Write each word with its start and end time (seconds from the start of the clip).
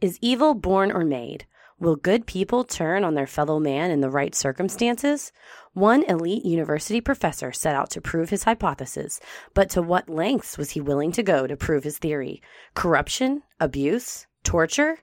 Is 0.00 0.18
evil 0.20 0.54
born 0.54 0.90
or 0.90 1.04
made? 1.04 1.46
Will 1.78 1.96
good 1.96 2.26
people 2.26 2.64
turn 2.64 3.04
on 3.04 3.14
their 3.14 3.26
fellow 3.26 3.60
man 3.60 3.90
in 3.90 4.00
the 4.00 4.10
right 4.10 4.34
circumstances? 4.34 5.32
One 5.72 6.02
elite 6.04 6.44
university 6.44 7.00
professor 7.00 7.52
set 7.52 7.74
out 7.76 7.90
to 7.90 8.00
prove 8.00 8.30
his 8.30 8.42
hypothesis, 8.44 9.20
but 9.54 9.70
to 9.70 9.82
what 9.82 10.08
lengths 10.08 10.58
was 10.58 10.70
he 10.70 10.80
willing 10.80 11.12
to 11.12 11.22
go 11.22 11.46
to 11.46 11.56
prove 11.56 11.84
his 11.84 11.98
theory? 11.98 12.42
Corruption? 12.74 13.42
Abuse? 13.60 14.26
Torture? 14.42 14.98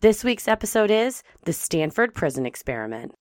This 0.00 0.24
week's 0.24 0.48
episode 0.48 0.90
is 0.90 1.22
The 1.44 1.52
Stanford 1.52 2.12
Prison 2.12 2.44
Experiment. 2.44 3.14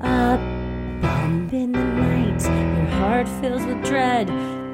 A 0.00 0.36
bump 1.00 1.52
in 1.52 1.70
the 1.72 1.84
night, 1.84 2.42
your 2.42 2.86
heart 2.98 3.28
fills 3.40 3.64
with 3.64 3.84
dread. 3.84 4.28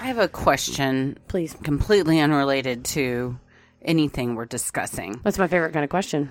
I 0.00 0.06
have 0.06 0.18
a 0.18 0.28
question, 0.28 1.18
Please. 1.28 1.56
completely 1.62 2.20
unrelated 2.20 2.84
to 2.86 3.38
anything 3.82 4.34
we're 4.34 4.46
discussing. 4.46 5.20
That's 5.24 5.38
my 5.38 5.48
favorite 5.48 5.72
kind 5.72 5.84
of 5.84 5.90
question. 5.90 6.30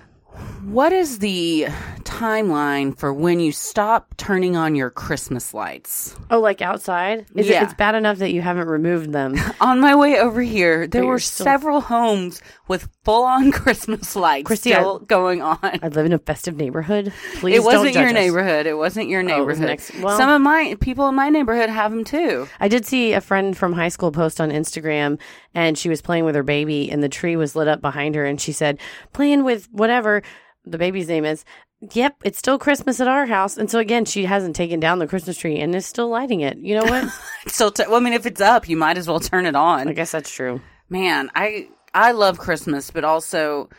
What 0.68 0.92
is 0.92 1.20
the 1.20 1.66
timeline 2.04 2.96
for 2.98 3.10
when 3.14 3.40
you 3.40 3.52
stop 3.52 4.14
turning 4.18 4.54
on 4.54 4.74
your 4.74 4.90
Christmas 4.90 5.54
lights? 5.54 6.14
Oh, 6.30 6.40
like 6.40 6.60
outside? 6.60 7.24
Is 7.34 7.48
Yeah. 7.48 7.60
it, 7.60 7.64
it's 7.64 7.74
bad 7.74 7.94
enough 7.94 8.18
that 8.18 8.32
you 8.32 8.42
haven't 8.42 8.68
removed 8.68 9.12
them. 9.12 9.34
On 9.62 9.80
my 9.80 9.94
way 9.94 10.18
over 10.18 10.42
here, 10.42 10.86
there 10.86 11.06
were 11.06 11.20
still- 11.20 11.44
several 11.44 11.80
homes 11.80 12.42
with 12.66 12.86
full-on 13.04 13.50
Christmas 13.52 14.14
lights 14.14 14.46
Christy, 14.46 14.72
still 14.72 14.98
going 14.98 15.40
on. 15.40 15.58
I 15.62 15.88
live 15.88 16.04
in 16.04 16.12
a 16.12 16.18
festive 16.18 16.56
neighborhood. 16.56 17.14
Please 17.36 17.56
it 17.56 17.62
wasn't 17.64 17.94
your 17.94 18.08
us. 18.08 18.12
neighborhood. 18.12 18.66
It 18.66 18.76
wasn't 18.76 19.08
your 19.08 19.22
Oh, 19.22 19.24
neighborhood. 19.24 19.66
next- 19.68 19.98
well- 20.00 20.18
Some 20.18 20.28
of 20.28 20.42
my 20.42 20.76
people 20.80 21.08
in 21.08 21.14
my 21.14 21.30
neighborhood 21.30 21.70
have 21.70 21.92
them 21.92 22.04
too. 22.04 22.46
I 22.60 22.68
did 22.68 22.84
see 22.84 23.14
a 23.14 23.22
friend 23.22 23.56
from 23.56 23.72
high 23.72 23.88
school 23.88 24.12
post 24.12 24.38
on 24.38 24.50
Instagram 24.50 25.18
and 25.54 25.78
she 25.78 25.88
was 25.88 26.02
playing 26.02 26.26
with 26.26 26.34
her 26.34 26.42
baby 26.42 26.90
and 26.90 27.02
the 27.02 27.08
tree 27.08 27.36
was 27.36 27.56
lit 27.56 27.68
up 27.68 27.80
behind 27.80 28.16
her 28.16 28.26
and 28.26 28.38
she 28.38 28.52
said, 28.52 28.78
playing 29.14 29.44
with 29.44 29.66
whatever 29.72 30.22
the 30.64 30.78
baby's 30.78 31.08
name 31.08 31.24
is. 31.24 31.44
Yep, 31.92 32.22
it's 32.24 32.38
still 32.38 32.58
Christmas 32.58 33.00
at 33.00 33.06
our 33.06 33.26
house. 33.26 33.56
And 33.56 33.70
so 33.70 33.78
again, 33.78 34.04
she 34.04 34.24
hasn't 34.24 34.56
taken 34.56 34.80
down 34.80 34.98
the 34.98 35.06
Christmas 35.06 35.38
tree 35.38 35.60
and 35.60 35.74
is 35.74 35.86
still 35.86 36.08
lighting 36.08 36.40
it. 36.40 36.58
You 36.58 36.74
know 36.74 36.84
what? 36.84 37.08
Still, 37.46 37.70
t- 37.70 37.84
well, 37.86 37.96
I 37.96 38.00
mean, 38.00 38.12
if 38.12 38.26
it's 38.26 38.40
up, 38.40 38.68
you 38.68 38.76
might 38.76 38.98
as 38.98 39.06
well 39.06 39.20
turn 39.20 39.46
it 39.46 39.54
on. 39.54 39.88
I 39.88 39.92
guess 39.92 40.10
that's 40.10 40.30
true. 40.30 40.60
Man, 40.90 41.30
I 41.34 41.68
I 41.94 42.12
love 42.12 42.38
Christmas, 42.38 42.90
but 42.90 43.04
also 43.04 43.70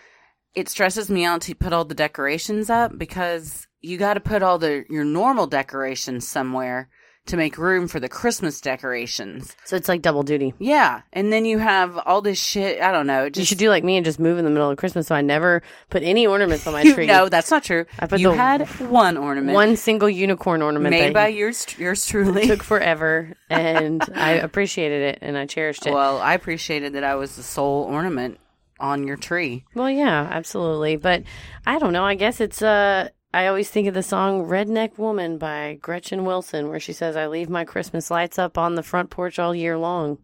it 0.55 0.69
stresses 0.69 1.09
me 1.09 1.25
out 1.25 1.41
to 1.41 1.55
put 1.55 1.73
all 1.73 1.85
the 1.85 1.93
decorations 1.93 2.69
up 2.69 2.97
because 2.97 3.67
you 3.81 3.97
got 3.97 4.15
to 4.15 4.19
put 4.19 4.43
all 4.43 4.57
the 4.57 4.85
your 4.89 5.03
normal 5.03 5.47
decorations 5.47 6.27
somewhere 6.27 6.89
to 7.29 7.37
make 7.37 7.57
room 7.57 7.87
for 7.87 7.99
the 7.99 8.09
Christmas 8.09 8.61
decorations. 8.61 9.55
So 9.65 9.75
it's 9.75 9.87
like 9.89 10.01
double 10.01 10.23
duty. 10.23 10.53
Yeah, 10.59 11.01
and 11.13 11.31
then 11.31 11.45
you 11.45 11.57
have 11.57 11.97
all 11.97 12.21
this 12.21 12.39
shit. 12.41 12.81
I 12.81 12.91
don't 12.91 13.07
know. 13.07 13.25
It 13.25 13.37
You 13.37 13.45
should 13.45 13.57
do 13.57 13.69
like 13.69 13.83
me 13.83 13.97
and 13.97 14.05
just 14.05 14.19
move 14.19 14.37
in 14.37 14.45
the 14.45 14.51
middle 14.51 14.69
of 14.69 14.77
Christmas 14.77 15.07
so 15.07 15.15
I 15.15 15.21
never 15.21 15.61
put 15.89 16.03
any 16.03 16.27
ornaments 16.27 16.67
on 16.67 16.73
my 16.73 16.83
tree. 16.93 17.05
no, 17.07 17.29
that's 17.29 17.49
not 17.51 17.63
true. 17.63 17.85
I 17.97 18.07
put 18.07 18.19
you 18.19 18.31
the- 18.31 18.35
had 18.37 18.67
one 18.81 19.17
ornament, 19.17 19.53
One 19.55 19.75
single 19.77 20.09
unicorn 20.09 20.61
ornament 20.61 20.91
made 20.91 21.13
by 21.13 21.27
yours 21.29 21.65
yours 21.77 22.05
truly. 22.05 22.47
took 22.47 22.63
forever 22.63 23.33
and 23.49 24.03
I 24.15 24.31
appreciated 24.33 25.01
it 25.15 25.19
and 25.21 25.37
I 25.37 25.45
cherished 25.45 25.85
it. 25.87 25.93
well, 25.93 26.19
I 26.19 26.33
appreciated 26.33 26.93
that 26.93 27.03
I 27.03 27.15
was 27.15 27.35
the 27.35 27.43
sole 27.43 27.83
ornament 27.83 28.39
on 28.79 29.05
your 29.05 29.17
tree. 29.17 29.65
Well, 29.75 29.89
yeah, 29.89 30.27
absolutely. 30.31 30.95
But 30.95 31.23
I 31.65 31.79
don't 31.79 31.91
know. 31.93 32.05
I 32.05 32.15
guess 32.15 32.39
it's 32.39 32.61
uh 32.61 33.09
I 33.33 33.45
always 33.47 33.69
think 33.69 33.87
of 33.87 33.93
the 33.93 34.01
song 34.03 34.45
Redneck 34.47 34.97
Woman 34.97 35.37
by 35.37 35.77
Gretchen 35.81 36.25
Wilson 36.25 36.69
where 36.69 36.79
she 36.79 36.93
says 36.93 37.15
I 37.15 37.27
leave 37.27 37.49
my 37.49 37.63
Christmas 37.63 38.09
lights 38.09 38.39
up 38.39 38.57
on 38.57 38.75
the 38.75 38.83
front 38.83 39.11
porch 39.11 39.37
all 39.37 39.53
year 39.53 39.77
long. 39.77 40.17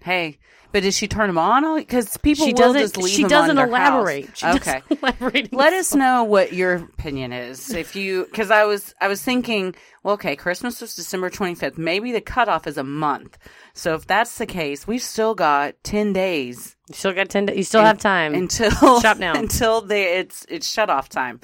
Hey, 0.00 0.38
but 0.72 0.82
does 0.82 0.96
she 0.96 1.06
turn 1.08 1.26
them 1.28 1.38
on? 1.38 1.76
Because 1.76 2.16
people 2.18 2.46
she 2.46 2.52
will 2.52 2.58
doesn't 2.58 2.80
just 2.80 2.96
leave 2.96 3.08
she 3.14 3.22
them 3.22 3.28
doesn't 3.30 3.58
on 3.58 3.68
elaborate. 3.68 4.26
House. 4.26 4.38
She 4.38 4.46
okay. 4.46 4.82
doesn't 4.88 5.02
elaborate. 5.02 5.52
Let 5.52 5.72
us 5.74 5.94
know 5.94 6.24
what 6.24 6.52
your 6.52 6.74
opinion 6.76 7.32
is. 7.32 7.70
If 7.72 7.94
you, 7.94 8.24
because 8.24 8.50
I 8.50 8.64
was, 8.64 8.94
I 9.00 9.08
was 9.08 9.22
thinking, 9.22 9.74
well, 10.02 10.14
okay, 10.14 10.34
Christmas 10.36 10.80
was 10.80 10.94
December 10.94 11.28
25th. 11.28 11.76
Maybe 11.76 12.12
the 12.12 12.20
cutoff 12.20 12.66
is 12.66 12.78
a 12.78 12.84
month. 12.84 13.36
So 13.74 13.94
if 13.94 14.06
that's 14.06 14.38
the 14.38 14.46
case, 14.46 14.86
we've 14.86 15.02
still 15.02 15.34
got 15.34 15.74
10 15.82 16.12
days 16.14 16.76
You 16.88 16.94
still 16.94 17.12
got 17.12 17.28
10 17.28 17.46
da- 17.46 17.54
you 17.54 17.62
still 17.64 17.82
have 17.82 17.98
time. 17.98 18.34
until 18.34 19.00
Shop 19.00 19.18
now. 19.18 19.34
until 19.38 19.80
they, 19.82 20.18
it's, 20.18 20.46
it's 20.48 20.70
shut 20.70 20.88
off 20.90 21.08
time. 21.08 21.40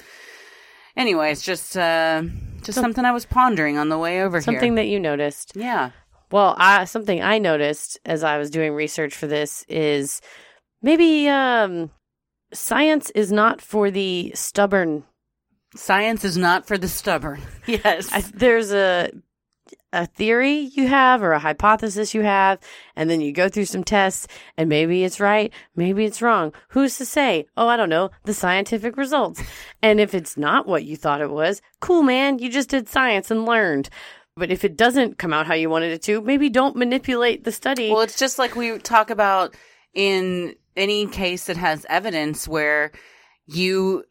Anyway, 0.95 1.31
it's 1.31 1.41
just, 1.41 1.75
uh, 1.77 2.23
just 2.61 2.79
something 2.79 3.03
I 3.05 3.11
was 3.11 3.25
pondering 3.25 3.77
on 3.77 3.89
the 3.89 3.97
way 3.97 4.21
over 4.21 4.37
here. 4.37 4.43
Something 4.43 4.73
here. 4.73 4.83
that 4.83 4.89
you 4.89 4.99
noticed. 4.99 5.53
yeah. 5.55 5.91
Well, 6.31 6.55
I, 6.57 6.85
something 6.85 7.21
I 7.21 7.37
noticed 7.37 7.99
as 8.05 8.23
I 8.23 8.39
was 8.39 8.49
doing 8.49 8.73
research 8.73 9.13
for 9.13 9.27
this 9.27 9.63
is 9.69 10.19
maybe 10.81 11.27
um, 11.29 11.91
science 12.51 13.11
is 13.11 13.31
not 13.31 13.61
for 13.61 13.91
the 13.91 14.31
stubborn. 14.33 15.03
Science 15.75 16.23
is 16.25 16.35
not 16.35 16.65
for 16.65 16.77
the 16.77 16.87
stubborn. 16.87 17.41
Yes. 17.67 18.11
I, 18.11 18.21
there's 18.21 18.71
a 18.71 19.11
a 19.93 20.07
theory 20.07 20.71
you 20.73 20.87
have 20.87 21.23
or 21.23 21.31
a 21.31 21.39
hypothesis 21.39 22.13
you 22.13 22.23
have, 22.23 22.59
and 22.95 23.09
then 23.09 23.21
you 23.21 23.31
go 23.31 23.47
through 23.47 23.65
some 23.65 23.83
tests, 23.83 24.27
and 24.57 24.67
maybe 24.67 25.03
it's 25.03 25.19
right, 25.19 25.53
maybe 25.75 26.03
it's 26.03 26.21
wrong. 26.21 26.51
Who's 26.69 26.97
to 26.97 27.05
say? 27.05 27.45
Oh, 27.55 27.67
I 27.67 27.77
don't 27.77 27.89
know. 27.89 28.09
The 28.25 28.33
scientific 28.33 28.97
results. 28.97 29.41
and 29.81 29.99
if 29.99 30.13
it's 30.13 30.35
not 30.35 30.67
what 30.67 30.83
you 30.83 30.97
thought 30.97 31.21
it 31.21 31.29
was, 31.29 31.61
cool, 31.79 32.01
man. 32.01 32.39
You 32.39 32.49
just 32.49 32.69
did 32.69 32.89
science 32.89 33.31
and 33.31 33.45
learned. 33.45 33.89
But 34.35 34.49
if 34.49 34.65
it 34.65 34.75
doesn't 34.75 35.19
come 35.19 35.31
out 35.31 35.45
how 35.45 35.53
you 35.53 35.69
wanted 35.69 35.91
it 35.91 36.01
to, 36.03 36.19
maybe 36.19 36.49
don't 36.49 36.75
manipulate 36.75 37.43
the 37.43 37.51
study. 37.51 37.91
Well, 37.91 38.01
it's 38.01 38.17
just 38.17 38.39
like 38.39 38.55
we 38.55 38.79
talk 38.79 39.11
about 39.11 39.55
in 39.93 40.55
any 40.75 41.05
case 41.05 41.45
that 41.45 41.57
has 41.57 41.85
evidence 41.87 42.47
where 42.47 42.91
you 43.45 44.05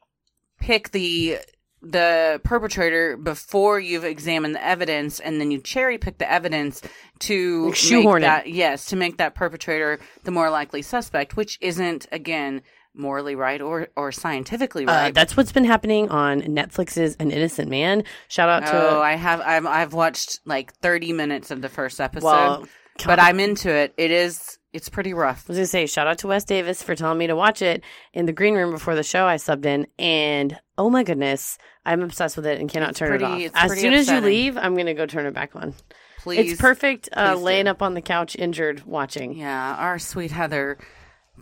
pick 0.61 0.93
the 0.93 1.38
the 1.82 2.40
perpetrator 2.44 3.17
before 3.17 3.81
you've 3.81 4.05
examined 4.05 4.55
the 4.55 4.64
evidence 4.64 5.19
and 5.19 5.40
then 5.40 5.50
you 5.50 5.58
cherry 5.61 5.99
pick 5.99 6.19
the 6.19 6.31
evidence 6.31 6.81
to 7.19 7.67
Like 7.67 7.75
shoehorn 7.75 8.23
that 8.23 8.46
yes 8.49 8.87
to 8.87 8.96
make 8.96 9.17
that 9.17 9.34
perpetrator 9.34 9.99
the 10.23 10.31
more 10.31 10.49
likely 10.49 10.82
suspect 10.82 11.37
which 11.37 11.58
isn't 11.61 12.06
again 12.12 12.62
morally 12.94 13.34
right 13.34 13.61
or 13.61 13.88
or 13.96 14.12
scientifically 14.12 14.87
Uh, 14.87 14.93
right 14.93 15.14
that's 15.14 15.37
what's 15.37 15.50
been 15.50 15.64
happening 15.64 16.08
on 16.08 16.43
Netflix's 16.43 17.17
An 17.19 17.31
Innocent 17.31 17.69
Man. 17.69 18.05
Shout 18.28 18.49
out 18.49 18.67
to 18.67 18.90
Oh, 18.96 19.00
I 19.00 19.14
have. 19.17 19.40
I've, 19.40 19.67
I've 19.67 19.93
watched 19.94 20.40
like 20.44 20.75
thirty 20.75 21.12
minutes 21.12 21.50
of 21.50 21.62
the 21.62 21.69
first 21.70 22.00
episode, 22.00 22.26
Well, 22.26 22.69
but 23.06 23.19
I'm 23.19 23.40
into 23.40 23.70
it. 23.70 23.94
It 23.96 24.11
is. 24.11 24.58
It's 24.72 24.88
pretty 24.88 25.12
rough. 25.12 25.44
I 25.48 25.52
was 25.52 25.56
gonna 25.58 25.66
say 25.66 25.86
shout 25.86 26.06
out 26.06 26.19
to 26.19 26.28
Wes 26.28 26.44
Davis 26.44 26.82
for 26.82 26.94
telling 26.94 27.19
me 27.19 27.26
to 27.26 27.36
watch 27.36 27.60
it 27.62 27.82
in 28.14 28.26
the 28.26 28.32
green 28.32 28.54
room 28.54 28.70
before 28.70 28.94
the 28.94 29.02
show 29.02 29.26
I 29.26 29.36
subbed 29.36 29.66
in, 29.66 29.86
and 29.98 30.58
oh 30.78 30.88
my 30.88 31.02
goodness, 31.04 31.58
I'm 31.84 32.02
obsessed 32.02 32.36
with 32.36 32.46
it 32.46 32.58
and 32.60 32.70
cannot 32.70 32.90
It's 32.90 32.98
turn 32.98 33.10
pretty- 33.10 33.44
it 33.44 33.52
off. 33.54 33.70
As 33.70 33.78
soon 33.80 33.92
as 33.92 34.08
you 34.08 34.20
leave, 34.20 34.56
I'm 34.56 34.74
gonna 34.76 34.94
go 34.94 35.04
turn 35.06 35.26
it 35.26 35.34
back 35.34 35.54
on. 35.54 35.74
Please. 36.22 36.52
it's 36.52 36.60
perfect 36.60 37.08
uh, 37.12 37.32
please 37.32 37.38
do. 37.40 37.44
laying 37.44 37.66
up 37.69 37.82
on 37.82 37.94
the 37.94 38.00
couch, 38.00 38.36
injured, 38.36 38.84
watching. 38.86 39.34
Yeah, 39.36 39.74
our 39.74 39.98
sweet 39.98 40.30
Heather 40.30 40.78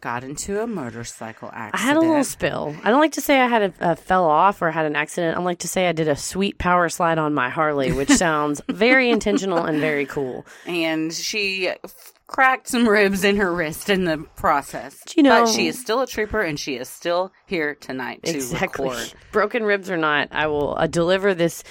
got 0.00 0.24
into 0.24 0.60
a 0.62 0.66
motorcycle 0.66 1.50
accident. 1.52 1.74
I 1.74 1.78
had 1.86 1.96
a 1.96 2.00
little 2.00 2.24
spill. 2.24 2.74
I 2.82 2.88
don't 2.90 3.00
like 3.00 3.12
to 3.12 3.20
say 3.20 3.38
I 3.40 3.46
had 3.48 3.62
a, 3.62 3.90
a 3.92 3.96
fell 3.96 4.24
off 4.24 4.62
or 4.62 4.70
had 4.70 4.86
an 4.86 4.96
accident. 4.96 5.36
I 5.36 5.40
like 5.42 5.58
to 5.58 5.68
say 5.68 5.86
I 5.88 5.92
did 5.92 6.08
a 6.08 6.16
sweet 6.16 6.56
power 6.58 6.88
slide 6.88 7.18
on 7.18 7.34
my 7.34 7.50
Harley, 7.50 7.92
which 7.92 8.08
sounds 8.26 8.62
very 8.70 9.10
intentional 9.10 9.58
and 9.64 9.78
very 9.80 10.06
cool. 10.06 10.46
and 10.66 11.12
she 11.12 11.68
f- 11.68 12.12
cracked 12.30 12.68
some 12.68 12.88
ribs 12.88 13.24
in 13.24 13.36
her 13.36 13.52
wrist 13.52 13.90
in 13.90 14.04
the 14.04 14.18
process. 14.36 15.02
You 15.16 15.24
know- 15.24 15.44
but 15.44 15.52
she 15.52 15.66
is 15.66 15.78
still 15.78 16.00
a 16.00 16.06
trooper, 16.06 16.40
and 16.40 16.58
she 16.58 16.76
is 16.76 16.88
still 16.88 17.32
here 17.46 17.74
tonight 17.74 18.22
to 18.24 18.30
exactly. 18.32 18.88
record. 18.88 19.12
Broken 19.32 19.64
ribs 19.64 19.90
or 19.90 19.96
not, 19.96 20.28
I 20.30 20.46
will 20.46 20.76
uh, 20.78 20.86
deliver 20.86 21.34
this 21.34 21.64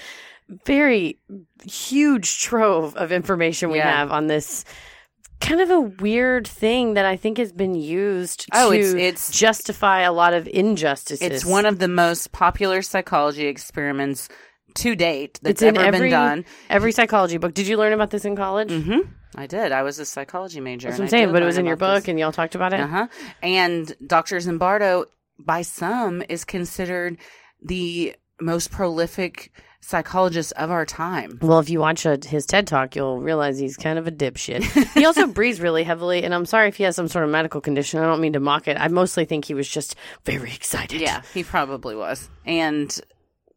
very 0.65 1.17
huge 1.63 2.41
trove 2.41 2.95
of 2.95 3.11
information 3.11 3.69
we 3.69 3.77
Yeah. 3.77 3.89
have 3.97 4.11
on 4.11 4.27
this 4.27 4.65
kind 5.39 5.61
of 5.61 5.69
a 5.69 5.79
weird 5.79 6.45
thing 6.45 6.95
that 6.95 7.05
I 7.05 7.15
think 7.15 7.37
has 7.37 7.53
been 7.53 7.73
used 7.75 8.45
Oh, 8.53 8.71
to 8.71 8.77
it's- 8.77 8.93
it's- 8.93 9.31
justify 9.31 10.01
a 10.01 10.11
lot 10.11 10.33
of 10.33 10.47
injustices. 10.47 11.25
It's 11.25 11.45
one 11.45 11.65
of 11.65 11.79
the 11.79 11.87
most 11.87 12.31
popular 12.33 12.81
psychology 12.81 13.47
experiments 13.47 14.27
to 14.75 14.95
date 14.95 15.39
that's 15.41 15.61
it's 15.61 15.77
ever 15.77 15.85
every 15.85 15.99
been 16.01 16.11
done. 16.11 16.45
every 16.69 16.91
psychology 16.91 17.37
book. 17.37 17.53
Did 17.53 17.67
you 17.67 17.77
learn 17.77 17.93
about 17.93 18.09
this 18.11 18.25
in 18.25 18.35
college? 18.35 18.69
hmm 18.71 18.99
I 19.35 19.47
did. 19.47 19.71
I 19.71 19.83
was 19.83 19.99
a 19.99 20.05
psychology 20.05 20.59
major. 20.59 20.87
That's 20.87 20.99
what 20.99 21.05
I'm 21.05 21.09
saying, 21.09 21.31
but 21.31 21.41
it 21.41 21.45
was 21.45 21.57
in 21.57 21.65
your 21.65 21.75
book 21.75 22.03
this. 22.03 22.07
and 22.09 22.19
y'all 22.19 22.31
talked 22.31 22.55
about 22.55 22.73
it. 22.73 22.79
Uh 22.79 22.87
huh. 22.87 23.07
And 23.41 23.95
Dr. 24.05 24.37
Zimbardo, 24.37 25.05
by 25.37 25.61
some, 25.61 26.23
is 26.29 26.43
considered 26.43 27.17
the 27.61 28.15
most 28.41 28.71
prolific 28.71 29.51
psychologist 29.81 30.51
of 30.53 30.71
our 30.71 30.85
time. 30.85 31.39
Well, 31.41 31.59
if 31.59 31.69
you 31.69 31.79
watch 31.79 32.05
a, 32.05 32.19
his 32.23 32.45
TED 32.45 32.67
talk, 32.67 32.95
you'll 32.95 33.19
realize 33.19 33.57
he's 33.57 33.77
kind 33.77 33.97
of 33.97 34.07
a 34.07 34.11
dipshit. 34.11 34.63
he 34.93 35.05
also 35.05 35.27
breathes 35.27 35.61
really 35.61 35.83
heavily, 35.83 36.23
and 36.23 36.33
I'm 36.33 36.45
sorry 36.45 36.67
if 36.67 36.77
he 36.77 36.83
has 36.83 36.95
some 36.95 37.07
sort 37.07 37.25
of 37.25 37.31
medical 37.31 37.61
condition. 37.61 37.99
I 37.99 38.05
don't 38.05 38.21
mean 38.21 38.33
to 38.33 38.39
mock 38.39 38.67
it. 38.67 38.77
I 38.79 38.87
mostly 38.87 39.25
think 39.25 39.45
he 39.45 39.53
was 39.53 39.69
just 39.69 39.95
very 40.25 40.51
excited. 40.53 41.01
Yeah, 41.01 41.21
he 41.33 41.43
probably 41.43 41.95
was. 41.95 42.29
And 42.45 42.95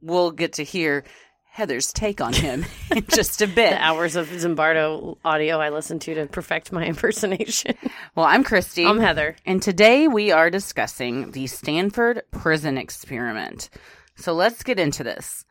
we'll 0.01 0.31
get 0.31 0.55
to 0.55 0.65
hear 0.65 1.05
Heather's 1.53 1.93
take 1.93 2.23
on 2.23 2.33
him 2.33 2.65
in 2.97 3.05
just 3.09 3.43
a 3.43 3.47
bit. 3.47 3.73
The 3.73 3.85
hours 3.85 4.17
of 4.17 4.29
Zimbardo 4.29 5.19
audio 5.23 5.59
I 5.59 5.69
listened 5.69 6.01
to 6.03 6.15
to 6.15 6.25
perfect 6.25 6.73
my 6.73 6.87
impersonation. 6.87 7.77
Well, 8.15 8.25
I'm 8.25 8.43
Christy. 8.43 8.87
I'm 8.87 8.99
Heather. 8.99 9.37
And 9.45 9.63
today 9.63 10.09
we 10.09 10.33
are 10.33 10.49
discussing 10.49 11.33
the 11.33 11.47
Stanford 11.47 12.23
Prison 12.31 12.79
Experiment. 12.79 13.69
So 14.17 14.33
let's 14.33 14.63
get 14.63 14.79
into 14.79 15.05
this. 15.05 15.45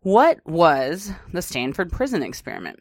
What 0.00 0.38
was 0.46 1.12
the 1.34 1.42
Stanford 1.42 1.92
Prison 1.92 2.22
Experiment? 2.22 2.80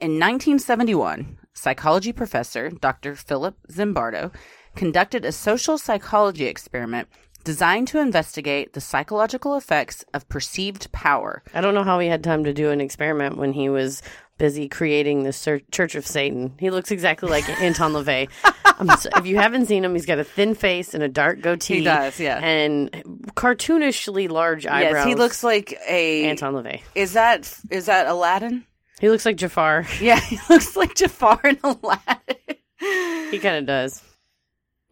In 0.00 0.12
1971, 0.12 1.36
psychology 1.52 2.14
professor 2.14 2.70
Dr. 2.70 3.14
Philip 3.14 3.56
Zimbardo 3.70 4.34
conducted 4.74 5.26
a 5.26 5.32
social 5.32 5.76
psychology 5.76 6.46
experiment 6.46 7.08
designed 7.44 7.88
to 7.88 7.98
investigate 7.98 8.72
the 8.72 8.80
psychological 8.80 9.56
effects 9.56 10.04
of 10.14 10.28
perceived 10.28 10.90
power. 10.92 11.42
I 11.54 11.60
don't 11.60 11.74
know 11.74 11.84
how 11.84 11.98
he 11.98 12.08
had 12.08 12.22
time 12.24 12.44
to 12.44 12.52
do 12.54 12.70
an 12.70 12.80
experiment 12.80 13.36
when 13.36 13.52
he 13.52 13.68
was 13.68 14.02
busy 14.38 14.68
creating 14.68 15.22
the 15.22 15.60
Church 15.70 15.94
of 15.94 16.06
Satan. 16.06 16.54
He 16.58 16.70
looks 16.70 16.90
exactly 16.90 17.28
like 17.28 17.48
Anton 17.60 17.92
LaVey. 17.92 18.28
Um, 18.80 18.88
so- 18.98 19.10
if 19.16 19.26
you 19.26 19.36
haven't 19.36 19.66
seen 19.66 19.84
him, 19.84 19.94
he's 19.94 20.06
got 20.06 20.18
a 20.18 20.24
thin 20.24 20.54
face 20.54 20.94
and 20.94 21.02
a 21.02 21.08
dark 21.08 21.40
goatee. 21.40 21.76
He 21.78 21.84
does, 21.84 22.18
yeah. 22.18 22.38
And 22.42 22.90
cartoonishly 23.36 24.28
large 24.28 24.66
eyebrows. 24.66 24.94
Yes, 24.94 25.06
he 25.06 25.14
looks 25.14 25.44
like 25.44 25.78
a 25.88 26.24
Anton 26.24 26.54
LaVey. 26.54 26.80
Is 26.94 27.12
that 27.12 27.56
is 27.70 27.86
that 27.86 28.06
Aladdin? 28.06 28.64
He 29.00 29.08
looks 29.10 29.26
like 29.26 29.36
Jafar. 29.36 29.86
Yeah, 30.00 30.18
he 30.20 30.38
looks 30.48 30.76
like 30.76 30.94
Jafar 30.94 31.40
and 31.44 31.58
Aladdin. 31.62 32.36
He 33.30 33.38
kind 33.38 33.56
of 33.56 33.66
does. 33.66 34.02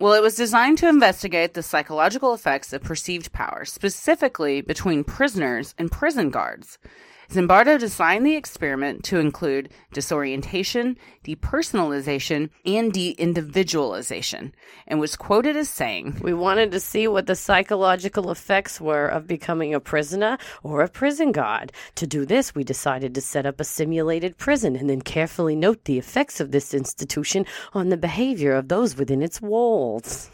Well, 0.01 0.15
it 0.15 0.23
was 0.23 0.35
designed 0.35 0.79
to 0.79 0.89
investigate 0.89 1.53
the 1.53 1.63
psychological 1.63 2.33
effects 2.33 2.73
of 2.73 2.83
perceived 2.83 3.33
power, 3.33 3.67
specifically 3.67 4.63
between 4.63 5.05
prisoners 5.05 5.75
and 5.77 5.93
prison 5.93 6.31
guards. 6.31 6.79
Zimbardo 7.31 7.79
designed 7.79 8.27
the 8.27 8.35
experiment 8.35 9.05
to 9.05 9.21
include 9.21 9.69
disorientation, 9.93 10.99
depersonalization, 11.23 12.51
and 12.67 12.93
de 12.93 13.11
individualization, 13.11 14.53
and 14.89 14.99
was 14.99 15.15
quoted 15.15 15.57
as 15.57 15.69
saying, 15.69 16.19
We 16.23 16.35
wanted 16.35 16.73
to 16.73 16.81
see 16.81 17.07
what 17.07 17.29
the 17.29 17.37
psychological 17.37 18.33
effects 18.33 18.81
were 18.81 19.07
of 19.07 19.29
becoming 19.29 19.73
a 19.73 19.79
prisoner 19.79 20.39
or 20.65 20.83
a 20.83 20.89
prison 20.89 21.31
guard. 21.31 21.71
To 21.95 22.07
do 22.07 22.27
this, 22.27 22.53
we 22.53 22.65
decided 22.65 23.15
to 23.15 23.21
set 23.21 23.47
up 23.47 23.61
a 23.61 23.65
simulated 23.65 24.37
prison 24.37 24.75
and 24.75 24.91
then 24.91 25.01
carefully 25.01 25.55
note 25.55 25.85
the 25.85 25.99
effects 25.99 26.41
of 26.41 26.51
this 26.51 26.75
institution 26.75 27.47
on 27.73 27.91
the 27.91 27.97
behavior 27.97 28.57
of 28.57 28.67
those 28.67 28.97
within 28.97 29.23
its 29.23 29.41
walls. 29.41 30.33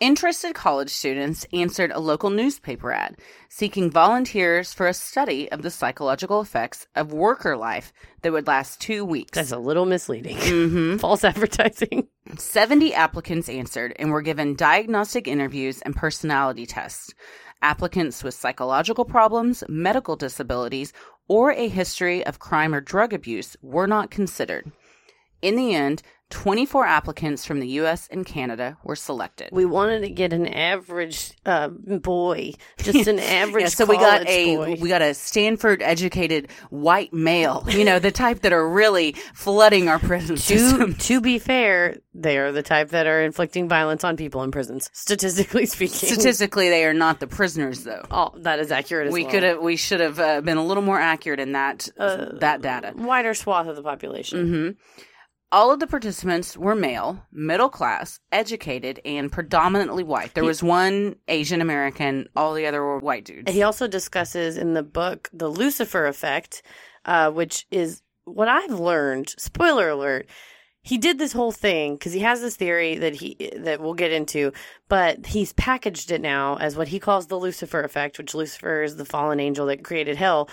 Interested 0.00 0.54
college 0.56 0.90
students 0.90 1.46
answered 1.52 1.92
a 1.92 2.00
local 2.00 2.28
newspaper 2.28 2.90
ad 2.90 3.16
seeking 3.48 3.92
volunteers 3.92 4.72
for 4.72 4.88
a 4.88 4.94
study 4.94 5.50
of 5.52 5.62
the 5.62 5.70
psychological 5.70 6.40
effects 6.40 6.88
of 6.96 7.12
worker 7.12 7.56
life 7.56 7.92
that 8.22 8.32
would 8.32 8.48
last 8.48 8.80
two 8.80 9.04
weeks. 9.04 9.36
That's 9.36 9.52
a 9.52 9.58
little 9.58 9.86
misleading. 9.86 10.36
Mm-hmm. 10.36 10.96
False 10.98 11.22
advertising. 11.22 12.08
70 12.36 12.92
applicants 12.92 13.48
answered 13.48 13.94
and 13.96 14.10
were 14.10 14.22
given 14.22 14.56
diagnostic 14.56 15.28
interviews 15.28 15.80
and 15.82 15.94
personality 15.94 16.66
tests. 16.66 17.14
Applicants 17.62 18.24
with 18.24 18.34
psychological 18.34 19.04
problems, 19.04 19.62
medical 19.68 20.16
disabilities, 20.16 20.92
or 21.28 21.52
a 21.52 21.68
history 21.68 22.26
of 22.26 22.40
crime 22.40 22.74
or 22.74 22.80
drug 22.80 23.12
abuse 23.12 23.56
were 23.62 23.86
not 23.86 24.10
considered. 24.10 24.72
In 25.40 25.56
the 25.56 25.74
end, 25.74 26.02
24 26.30 26.84
applicants 26.86 27.44
from 27.44 27.60
the 27.60 27.68
US 27.80 28.08
and 28.10 28.26
Canada 28.26 28.76
were 28.82 28.96
selected. 28.96 29.50
We 29.52 29.64
wanted 29.66 30.00
to 30.00 30.10
get 30.10 30.32
an 30.32 30.46
average 30.46 31.32
uh, 31.46 31.68
boy, 31.68 32.54
just 32.78 33.06
an 33.06 33.18
average. 33.20 33.62
Yeah, 33.64 33.68
so 33.68 33.84
we 33.84 33.96
got 33.96 34.26
a 34.26 34.56
boy. 34.56 34.76
we 34.80 34.88
got 34.88 35.02
a 35.02 35.14
Stanford 35.14 35.82
educated 35.82 36.50
white 36.70 37.12
male, 37.12 37.64
you 37.68 37.84
know, 37.84 37.98
the 37.98 38.10
type 38.10 38.40
that 38.40 38.52
are 38.52 38.68
really 38.68 39.12
flooding 39.34 39.88
our 39.88 39.98
prison 39.98 40.36
to 40.36 40.92
to 40.94 41.20
be 41.20 41.38
fair, 41.38 41.98
they 42.14 42.38
are 42.38 42.52
the 42.52 42.62
type 42.62 42.88
that 42.90 43.06
are 43.06 43.22
inflicting 43.22 43.68
violence 43.68 44.02
on 44.02 44.16
people 44.16 44.42
in 44.42 44.50
prisons. 44.50 44.90
Statistically 44.92 45.66
speaking, 45.74 45.94
Statistically, 46.08 46.68
they 46.68 46.84
are 46.84 46.94
not 46.94 47.20
the 47.20 47.26
prisoners 47.26 47.84
though. 47.84 48.04
Oh, 48.10 48.32
that 48.38 48.58
is 48.58 48.72
accurate. 48.72 49.08
As 49.08 49.12
we 49.12 49.22
well. 49.22 49.30
could 49.30 49.42
have 49.42 49.60
we 49.60 49.76
should 49.76 50.00
have 50.00 50.18
uh, 50.18 50.40
been 50.40 50.56
a 50.56 50.64
little 50.64 50.82
more 50.82 50.98
accurate 50.98 51.38
in 51.40 51.52
that 51.52 51.88
that 51.96 52.60
data. 52.62 52.92
wider 52.96 53.34
swath 53.34 53.66
of 53.68 53.76
the 53.76 53.82
population. 53.82 54.48
hmm 54.48 54.70
All 55.54 55.70
of 55.70 55.78
the 55.78 55.86
participants 55.86 56.56
were 56.56 56.74
male, 56.74 57.24
middle 57.30 57.68
class, 57.68 58.18
educated, 58.32 59.00
and 59.04 59.30
predominantly 59.30 60.02
white. 60.02 60.34
There 60.34 60.42
was 60.42 60.64
one 60.64 61.14
Asian 61.28 61.60
American. 61.60 62.28
All 62.34 62.54
the 62.54 62.66
other 62.66 62.82
were 62.82 62.98
white 62.98 63.24
dudes. 63.24 63.52
He 63.52 63.62
also 63.62 63.86
discusses 63.86 64.56
in 64.56 64.74
the 64.74 64.82
book 64.82 65.30
the 65.32 65.46
Lucifer 65.46 66.08
effect, 66.08 66.64
uh, 67.04 67.30
which 67.30 67.68
is 67.70 68.02
what 68.24 68.48
I've 68.48 68.80
learned. 68.80 69.32
Spoiler 69.38 69.90
alert. 69.90 70.26
He 70.82 70.98
did 70.98 71.20
this 71.20 71.32
whole 71.32 71.52
thing 71.52 71.94
because 71.94 72.14
he 72.14 72.20
has 72.20 72.40
this 72.40 72.56
theory 72.56 72.96
that 72.96 73.14
he 73.14 73.36
that 73.56 73.80
we'll 73.80 73.94
get 73.94 74.10
into, 74.10 74.52
but 74.88 75.24
he's 75.26 75.52
packaged 75.52 76.10
it 76.10 76.20
now 76.20 76.56
as 76.56 76.76
what 76.76 76.88
he 76.88 76.98
calls 76.98 77.28
the 77.28 77.38
Lucifer 77.38 77.84
effect, 77.84 78.18
which 78.18 78.34
Lucifer 78.34 78.82
is 78.82 78.96
the 78.96 79.04
fallen 79.04 79.38
angel 79.38 79.66
that 79.66 79.84
created 79.84 80.16
hell. 80.16 80.48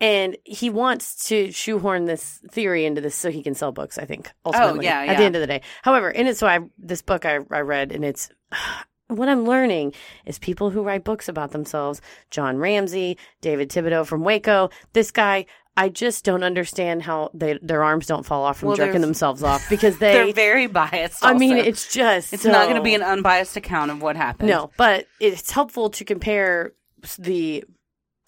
And 0.00 0.36
he 0.44 0.70
wants 0.70 1.28
to 1.28 1.52
shoehorn 1.52 2.06
this 2.06 2.40
theory 2.50 2.86
into 2.86 3.00
this 3.02 3.14
so 3.14 3.30
he 3.30 3.42
can 3.42 3.54
sell 3.54 3.70
books, 3.70 3.98
I 3.98 4.06
think, 4.06 4.30
oh, 4.46 4.52
ultimately. 4.52 4.86
yeah, 4.86 5.00
At 5.02 5.18
the 5.18 5.24
end 5.24 5.36
of 5.36 5.40
the 5.40 5.46
day. 5.46 5.60
However, 5.82 6.10
in 6.10 6.26
it, 6.26 6.38
so 6.38 6.46
I, 6.46 6.60
this 6.78 7.02
book 7.02 7.26
I, 7.26 7.40
I 7.50 7.60
read, 7.60 7.92
and 7.92 8.04
it's, 8.04 8.30
what 9.08 9.28
I'm 9.28 9.44
learning 9.44 9.92
is 10.24 10.38
people 10.38 10.70
who 10.70 10.82
write 10.82 11.04
books 11.04 11.28
about 11.28 11.50
themselves, 11.50 12.00
John 12.30 12.56
Ramsey, 12.56 13.18
David 13.42 13.68
Thibodeau 13.68 14.06
from 14.06 14.22
Waco, 14.22 14.70
this 14.94 15.10
guy, 15.10 15.44
I 15.76 15.88
just 15.88 16.24
don't 16.24 16.42
understand 16.42 17.02
how 17.02 17.30
they, 17.34 17.58
their 17.60 17.82
arms 17.82 18.06
don't 18.06 18.24
fall 18.24 18.42
off 18.42 18.58
from 18.58 18.68
Well, 18.68 18.76
jerking 18.76 19.00
themselves 19.02 19.42
off 19.42 19.66
because 19.70 19.98
they, 19.98 20.12
They're 20.12 20.32
very 20.32 20.66
biased. 20.66 21.24
I 21.24 21.34
mean, 21.34 21.56
it's 21.56 21.92
just, 21.92 22.32
it's 22.32 22.44
not 22.44 22.64
going 22.64 22.76
to 22.76 22.82
be 22.82 22.94
an 22.94 23.02
unbiased 23.02 23.56
account 23.56 23.90
of 23.90 24.00
what 24.00 24.16
happened. 24.16 24.48
no, 24.48 24.70
but 24.76 25.06
it's 25.20 25.50
helpful 25.50 25.90
to 25.90 26.04
compare 26.04 26.72
the 27.18 27.64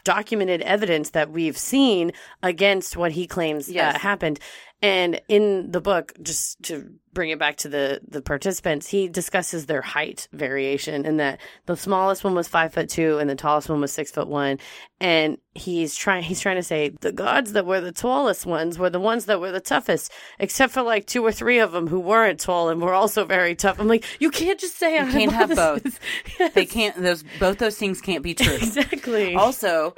documented 0.05 0.63
evidence 0.63 1.11
that 1.11 1.31
we've 1.31 1.57
seen 1.57 2.13
against 2.43 2.97
what 2.97 3.13
he 3.13 3.27
claims 3.27 3.69
Yes. 3.69 3.95
uh, 3.95 3.99
happened. 3.99 4.39
And 4.83 5.21
in 5.29 5.71
the 5.71 5.81
book, 5.81 6.13
just 6.21 6.61
to 6.65 6.91
bring 7.13 7.31
it 7.31 7.39
back 7.39 7.57
to 7.59 7.69
the 7.69 8.01
the 8.07 8.21
participants, 8.21 8.89
he 8.89 9.07
discusses 9.07 9.67
their 9.67 9.81
height 9.81 10.27
variation 10.33 11.07
and 11.07 11.21
that 11.21 11.41
the 11.67 11.77
smallest 11.77 12.25
one 12.25 12.35
was 12.35 12.49
five 12.49 12.75
foot 12.75 12.89
two 12.89 13.19
and 13.19 13.31
the 13.31 13.37
tallest 13.37 13.69
one 13.69 13.81
was 13.81 13.93
six 13.93 14.11
foot 14.11 14.27
one. 14.27 14.59
And 15.01 15.39
he's 15.55 15.95
trying 15.95 16.25
he's 16.25 16.41
trying 16.41 16.57
to 16.57 16.65
say 16.65 16.89
the 17.01 17.13
gods 17.13 17.53
that 17.53 17.65
were 17.65 17.81
the 17.81 17.93
tallest 17.93 18.45
ones 18.45 18.77
were 18.77 18.91
the 18.91 18.99
ones 18.99 19.27
that 19.27 19.41
were 19.41 19.53
the 19.53 19.61
toughest, 19.61 20.11
except 20.41 20.73
for 20.73 20.83
like 20.83 21.07
two 21.07 21.25
or 21.25 21.31
three 21.31 21.61
of 21.61 21.71
them 21.71 21.87
who 21.87 22.01
weren't 22.01 22.41
tall 22.41 22.69
and 22.69 22.83
were 22.83 22.95
also 22.95 23.25
very 23.25 23.55
tough. 23.55 23.79
I'm 23.79 23.87
like, 23.87 24.05
you 24.21 24.31
can't 24.33 24.59
just 24.59 24.79
say 24.79 24.97
You 24.97 25.13
can't 25.13 25.33
have 25.33 25.55
both. 25.55 26.01
They 26.55 26.67
can't. 26.67 27.01
Those 27.01 27.23
both 27.39 27.59
those 27.59 27.79
things 27.79 28.01
can't 28.01 28.25
be 28.25 28.35
true. 28.35 28.55
exactly. 28.55 29.37
Also, 29.37 29.95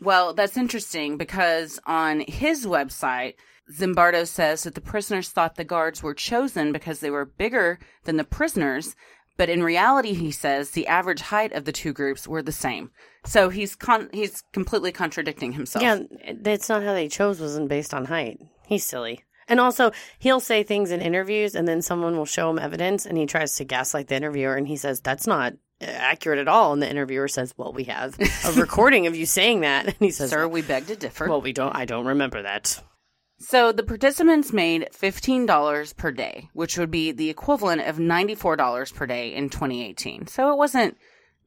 well, 0.00 0.34
that's 0.34 0.56
interesting 0.56 1.16
because 1.16 1.78
on 1.86 2.20
his 2.26 2.66
website, 2.66 3.34
Zimbardo 3.72 4.26
says 4.26 4.62
that 4.64 4.74
the 4.74 4.80
prisoners 4.80 5.28
thought 5.28 5.56
the 5.56 5.64
guards 5.64 6.02
were 6.02 6.14
chosen 6.14 6.72
because 6.72 7.00
they 7.00 7.10
were 7.10 7.24
bigger 7.24 7.78
than 8.04 8.16
the 8.16 8.24
prisoners, 8.24 8.96
but 9.36 9.48
in 9.48 9.62
reality, 9.62 10.14
he 10.14 10.30
says 10.30 10.70
the 10.70 10.86
average 10.86 11.20
height 11.20 11.52
of 11.52 11.64
the 11.64 11.72
two 11.72 11.92
groups 11.92 12.26
were 12.26 12.42
the 12.42 12.52
same. 12.52 12.90
So 13.24 13.50
he's 13.50 13.76
con- 13.76 14.10
he's 14.12 14.42
completely 14.52 14.90
contradicting 14.90 15.52
himself. 15.52 15.82
Yeah, 15.82 16.00
that's 16.40 16.68
not 16.68 16.82
how 16.82 16.92
they 16.92 17.08
chose. 17.08 17.40
Wasn't 17.40 17.68
based 17.68 17.94
on 17.94 18.06
height. 18.06 18.40
He's 18.66 18.84
silly. 18.84 19.24
And 19.46 19.60
also, 19.60 19.92
he'll 20.18 20.40
say 20.40 20.62
things 20.62 20.90
in 20.90 21.00
interviews, 21.00 21.54
and 21.54 21.66
then 21.66 21.80
someone 21.80 22.16
will 22.16 22.26
show 22.26 22.50
him 22.50 22.58
evidence, 22.58 23.06
and 23.06 23.16
he 23.16 23.26
tries 23.26 23.54
to 23.56 23.64
gaslight 23.64 24.08
the 24.08 24.16
interviewer, 24.16 24.56
and 24.56 24.68
he 24.68 24.76
says 24.76 25.00
that's 25.00 25.26
not 25.26 25.54
uh, 25.80 25.86
accurate 25.86 26.38
at 26.38 26.48
all. 26.48 26.72
And 26.72 26.82
the 26.82 26.90
interviewer 26.90 27.28
says, 27.28 27.54
"Well, 27.56 27.72
we 27.72 27.84
have 27.84 28.18
a 28.44 28.52
recording 28.60 29.06
of 29.06 29.14
you 29.16 29.24
saying 29.24 29.60
that," 29.60 29.86
and 29.86 29.96
he 30.00 30.10
says, 30.10 30.30
Sir, 30.30 30.48
we 30.48 30.62
beg 30.62 30.86
to 30.88 30.96
differ. 30.96 31.28
"Well, 31.28 31.40
we 31.40 31.52
don't. 31.52 31.74
I 31.74 31.84
don't 31.84 32.06
remember 32.06 32.42
that." 32.42 32.82
So 33.40 33.70
the 33.72 33.82
participants 33.84 34.52
made 34.52 34.88
$15 34.92 35.96
per 35.96 36.10
day, 36.10 36.48
which 36.54 36.76
would 36.76 36.90
be 36.90 37.12
the 37.12 37.30
equivalent 37.30 37.82
of 37.82 37.96
$94 37.96 38.94
per 38.94 39.06
day 39.06 39.32
in 39.34 39.48
2018. 39.48 40.26
So 40.26 40.52
it 40.52 40.56
wasn't 40.56 40.96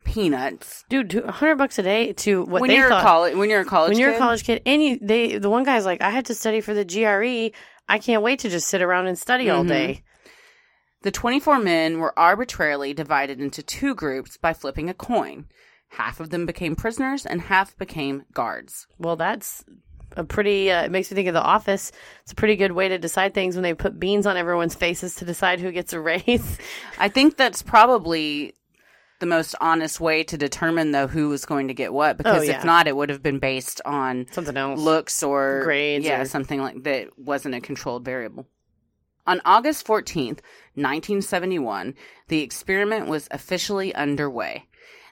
peanuts. 0.05 0.83
Dude, 0.89 1.13
a 1.15 1.31
hundred 1.31 1.57
bucks 1.57 1.77
a 1.79 1.83
day 1.83 2.13
to 2.13 2.43
what 2.45 2.61
when 2.61 2.69
they 2.69 2.77
you're 2.77 2.89
thought. 2.89 3.01
a 3.01 3.05
college, 3.05 3.35
when 3.35 3.49
you're 3.49 3.61
a 3.61 3.65
college, 3.65 3.89
when 3.91 3.99
you're 3.99 4.11
kid, 4.11 4.15
a 4.15 4.19
college 4.19 4.43
kid, 4.43 4.61
and 4.65 4.81
you, 4.81 4.99
they, 5.01 5.37
the 5.37 5.49
one 5.49 5.63
guy's 5.63 5.85
like, 5.85 6.01
I 6.01 6.09
had 6.09 6.25
to 6.27 6.35
study 6.35 6.61
for 6.61 6.73
the 6.73 6.85
GRE. 6.85 7.55
I 7.89 7.99
can't 7.99 8.23
wait 8.23 8.39
to 8.39 8.49
just 8.49 8.67
sit 8.67 8.81
around 8.81 9.07
and 9.07 9.17
study 9.17 9.49
all 9.49 9.63
Mhm. 9.63 9.67
day. 9.69 10.03
the 11.03 11.11
24 11.11 11.57
men 11.59 11.97
were 11.97 12.17
arbitrarily 12.17 12.93
divided 12.93 13.41
into 13.41 13.63
two 13.63 13.95
groups 13.95 14.37
by 14.37 14.53
flipping 14.53 14.87
a 14.87 14.93
coin. 14.93 15.45
Half 15.89 16.19
of 16.19 16.29
them 16.29 16.45
became 16.45 16.75
prisoners, 16.75 17.25
and 17.25 17.41
half 17.41 17.75
became 17.77 18.23
guards. 18.33 18.85
Well, 18.99 19.15
that's 19.15 19.63
a 20.15 20.23
pretty. 20.23 20.71
Uh, 20.71 20.83
it 20.83 20.91
makes 20.91 21.09
me 21.11 21.15
think 21.15 21.27
of 21.27 21.33
The 21.33 21.41
Office. 21.41 21.91
It's 22.23 22.31
a 22.31 22.35
pretty 22.35 22.55
good 22.55 22.71
way 22.71 22.89
to 22.89 22.97
decide 22.97 23.33
things 23.33 23.55
when 23.55 23.63
they 23.63 23.73
put 23.73 23.99
beans 23.99 24.25
on 24.25 24.37
everyone's 24.37 24.75
faces 24.75 25.15
to 25.15 25.25
decide 25.25 25.59
who 25.59 25.71
gets 25.71 25.93
a 25.93 25.99
raise. 25.99 26.57
I 26.99 27.07
think 27.09 27.37
that's 27.37 27.61
probably 27.61 28.53
the 29.19 29.25
most 29.27 29.53
honest 29.61 29.99
way 29.99 30.23
to 30.23 30.35
determine 30.35 30.91
though 30.91 31.05
who 31.07 31.29
was 31.29 31.45
going 31.45 31.67
to 31.67 31.75
get 31.75 31.93
what 31.93 32.17
because 32.17 32.39
Oh, 32.39 32.41
yeah. 32.41 32.57
if 32.57 32.65
not 32.65 32.87
it 32.87 32.95
would 32.95 33.09
have 33.09 33.21
been 33.21 33.37
based 33.37 33.79
on 33.85 34.25
Something 34.31 34.57
else. 34.57 34.79
looks 34.79 35.21
or 35.21 35.61
Grades 35.63 36.03
yeah 36.03 36.21
or- 36.21 36.25
something 36.25 36.59
like 36.59 36.81
that 36.85 37.09
wasn't 37.19 37.53
a 37.53 37.61
controlled 37.61 38.03
variable 38.03 38.47
on 39.27 39.39
august 39.45 39.85
14th 39.85 40.39
1971 40.73 41.93
the 42.29 42.41
experiment 42.41 43.05
was 43.07 43.27
officially 43.29 43.93
underway 43.93 44.65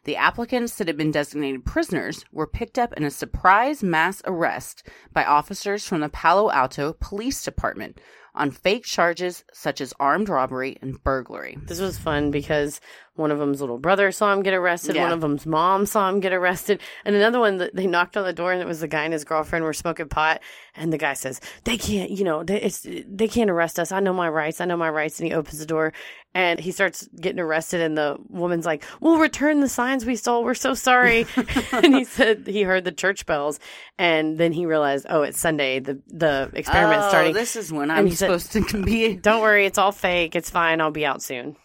the 0.10 0.16
applicants 0.16 0.74
that 0.74 0.88
had 0.88 0.98
been 0.98 1.12
designated 1.12 1.63
prisoners 1.63 2.25
were 2.32 2.48
picked 2.48 2.80
up 2.80 2.92
in 2.94 3.04
a 3.04 3.12
surprise 3.12 3.84
mass 3.84 4.24
arrest 4.25 4.82
by 5.13 5.24
officers 5.24 5.86
from 5.86 6.00
the 6.00 6.10
Palo 6.10 6.50
Alto 6.50 6.94
Police 6.94 7.44
Department 7.44 8.01
on 8.34 8.50
fake 8.50 8.86
charges 8.86 9.44
such 9.54 9.80
as 9.80 9.94
armed 10.00 10.28
robbery 10.28 10.80
and 10.82 11.04
burglary. 11.04 11.60
This 11.62 11.80
was 11.80 12.00
fun 12.00 12.32
because 12.32 12.82
one 13.16 13.32
of 13.32 13.39
them's 13.39 13.62
little 13.62 13.78
brother 13.78 14.12
saw 14.12 14.32
him 14.32 14.44
get 14.44 14.54
arrested. 14.54 14.96
Yeah. 14.96 15.04
One 15.04 15.12
of 15.12 15.22
them's 15.22 15.46
mom 15.46 15.86
saw 15.86 16.10
him 16.10 16.20
get 16.20 16.34
arrested. 16.34 16.80
And 17.06 17.16
another 17.16 17.39
one, 17.39 17.58
that 17.58 17.75
they 17.75 17.88
knocked 17.88 18.16
on 18.16 18.24
the 18.24 18.34
door 18.34 18.51
and 18.51 18.62
it 18.62 18.68
was 18.68 18.80
the 18.80 18.88
guy 18.88 19.04
and 19.04 19.13
his 19.13 19.25
girlfriend 19.25 19.66
were 19.66 19.74
smoking 19.74 20.08
pot. 20.08 20.42
And 20.75 20.94
the 20.94 20.98
guy 20.98 21.13
says, 21.13 21.42
they 21.66 21.78
can't, 21.78 22.12
you 22.12 22.24
know, 22.24 22.44
they, 22.44 22.62
it's, 22.62 22.86
they 22.86 23.28
can't 23.28 23.50
arrest 23.50 23.80
us. 23.80 23.92
I 23.92 24.00
know 24.00 24.13
my 24.13 24.30
rights. 24.30 24.62
I 24.62 24.66
know 24.66 24.78
my 24.78 24.89
rights. 24.89 25.20
And 25.20 25.28
he 25.28 25.34
opens 25.34 25.60
the 25.60 25.66
door 25.66 25.94
and 26.34 26.60
he 26.60 26.72
starts 26.72 27.08
getting 27.20 27.39
arrested. 27.39 27.82
And 27.82 27.98
the 27.98 28.18
woman's 28.30 28.66
like, 28.66 28.84
we'll 29.01 29.18
return 29.18 29.60
the 29.60 29.70
signs 29.70 30.06
we 30.06 30.16
stole. 30.16 30.44
We're 30.44 30.54
so 30.54 30.74
sorry. 30.74 31.25
and 31.72 31.94
he 31.94 32.06
said 32.06 32.48
he 32.48 32.62
heard 32.62 32.86
the 32.86 32.92
church 32.92 33.25
bells. 33.25 33.60
And 33.98 34.38
then 34.38 34.54
he 34.54 34.66
realized, 34.66 35.06
oh, 35.10 35.24
it's 35.24 35.39
Sunday. 35.39 35.80
The, 35.80 36.00
the 36.08 36.51
experiment's 36.54 37.08
oh, 37.08 37.10
starting. 37.10 37.34
this 37.34 37.56
is 37.56 37.74
when 37.74 37.92
I'm 37.92 38.06
he 38.06 38.16
said- 38.16 38.39
supposed 38.39 38.70
to 38.70 38.84
be. 38.84 39.16
Don't 39.16 39.42
worry. 39.42 39.66
It's 39.66 39.78
all 39.78 39.92
fake. 39.92 40.36
It's 40.36 40.50
fine. 40.50 40.80
I'll 40.80 40.92
be 40.92 41.06
out 41.06 41.22
soon. 41.22 41.58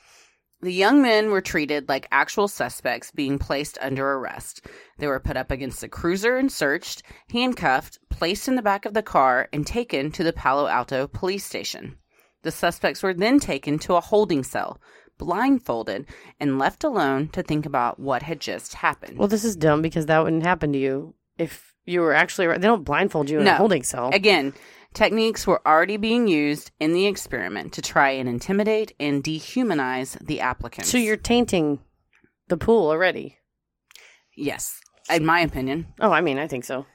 The 0.65 0.73
young 0.73 1.03
men 1.03 1.31
were 1.31 1.43
treated 1.43 1.91
like 1.91 2.09
actual 2.11 2.49
suspects 2.49 3.11
being 3.11 3.39
placed 3.39 3.77
under 3.83 4.13
arrest. 4.13 4.67
They 4.97 5.07
were 5.07 5.21
put 5.21 5.37
up 5.37 5.51
against 5.51 5.83
the 5.83 5.91
cruiser 5.91 6.39
and 6.39 6.51
searched, 6.51 7.03
handcuffed, 7.29 7.99
placed 8.09 8.49
in 8.49 8.57
the 8.57 8.63
back 8.63 8.87
of 8.87 8.95
the 8.95 9.03
car, 9.03 9.47
and 9.53 9.67
taken 9.67 10.11
to 10.13 10.25
the 10.25 10.33
Palo 10.33 10.67
Alto 10.67 11.07
police 11.07 11.45
station. 11.45 11.99
The 12.45 12.51
suspects 12.51 13.03
were 13.03 13.13
then 13.13 13.41
taken 13.41 13.79
to 13.81 13.97
a 13.97 14.01
holding 14.01 14.43
cell, 14.43 14.81
blindfolded, 15.19 16.07
and 16.41 16.59
left 16.59 16.83
alone 16.83 17.29
to 17.33 17.43
think 17.43 17.67
about 17.67 18.01
what 18.01 18.23
had 18.23 18.41
just 18.41 18.73
happened. 18.73 19.19
Well, 19.19 19.29
this 19.29 19.45
is 19.45 19.57
dumb 19.57 19.83
because 19.83 20.07
that 20.07 20.25
wouldn't 20.25 20.45
happen 20.45 20.73
to 20.73 20.79
you 20.79 21.13
if 21.37 21.75
you 21.85 22.01
were 22.01 22.15
actually. 22.15 22.47
They 22.47 22.67
don't 22.67 22.85
blindfold 22.85 23.29
you 23.29 23.39
in 23.41 23.47
a 23.47 23.57
holding 23.57 23.83
cell. 23.83 24.09
Again, 24.15 24.55
techniques 24.95 25.47
were 25.47 25.61
already 25.67 25.97
being 25.97 26.27
used 26.27 26.71
in 26.81 26.95
the 26.95 27.07
experiment 27.07 27.73
to 27.75 27.83
try 27.83 28.11
and 28.11 28.29
intimidate 28.29 28.93
and 28.99 29.23
dehumanize 29.23 30.19
the 30.25 30.41
applicants. 30.41 30.91
So 30.91 30.99
you're 30.99 31.17
tainting 31.17 31.81
the 32.49 32.57
pool 32.57 32.89
already. 32.89 33.39
Yes, 34.37 34.81
in 35.11 35.27
my 35.27 35.41
opinion. 35.41 35.89
Oh, 36.01 36.11
I 36.11 36.21
mean, 36.21 36.39
I 36.39 36.49
think 36.49 36.65
so. 36.65 36.87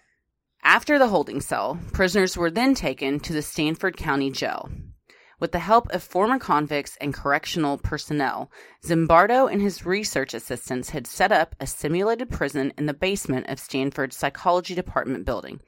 After 0.63 0.99
the 0.99 1.07
holding 1.07 1.39
cell, 1.39 1.79
prisoners 1.93 2.35
were 2.35 2.51
then 2.51 2.73
taken 2.73 3.19
to 3.21 3.33
the 3.33 3.41
Stanford 3.41 3.95
County 3.95 4.29
Jail. 4.29 4.69
With 5.39 5.53
the 5.53 5.59
help 5.59 5.89
of 5.91 6.03
former 6.03 6.37
convicts 6.37 6.97
and 6.99 7.13
correctional 7.13 7.77
personnel, 7.77 8.51
Zimbardo 8.83 9.49
and 9.49 9.61
his 9.61 9.85
research 9.85 10.33
assistants 10.33 10.89
had 10.89 11.07
set 11.07 11.31
up 11.31 11.55
a 11.61 11.67
simulated 11.67 12.29
prison 12.29 12.73
in 12.77 12.87
the 12.87 12.93
basement 12.93 13.47
of 13.47 13.57
Stanford's 13.57 14.17
psychology 14.17 14.75
department 14.75 15.25
building. 15.25 15.61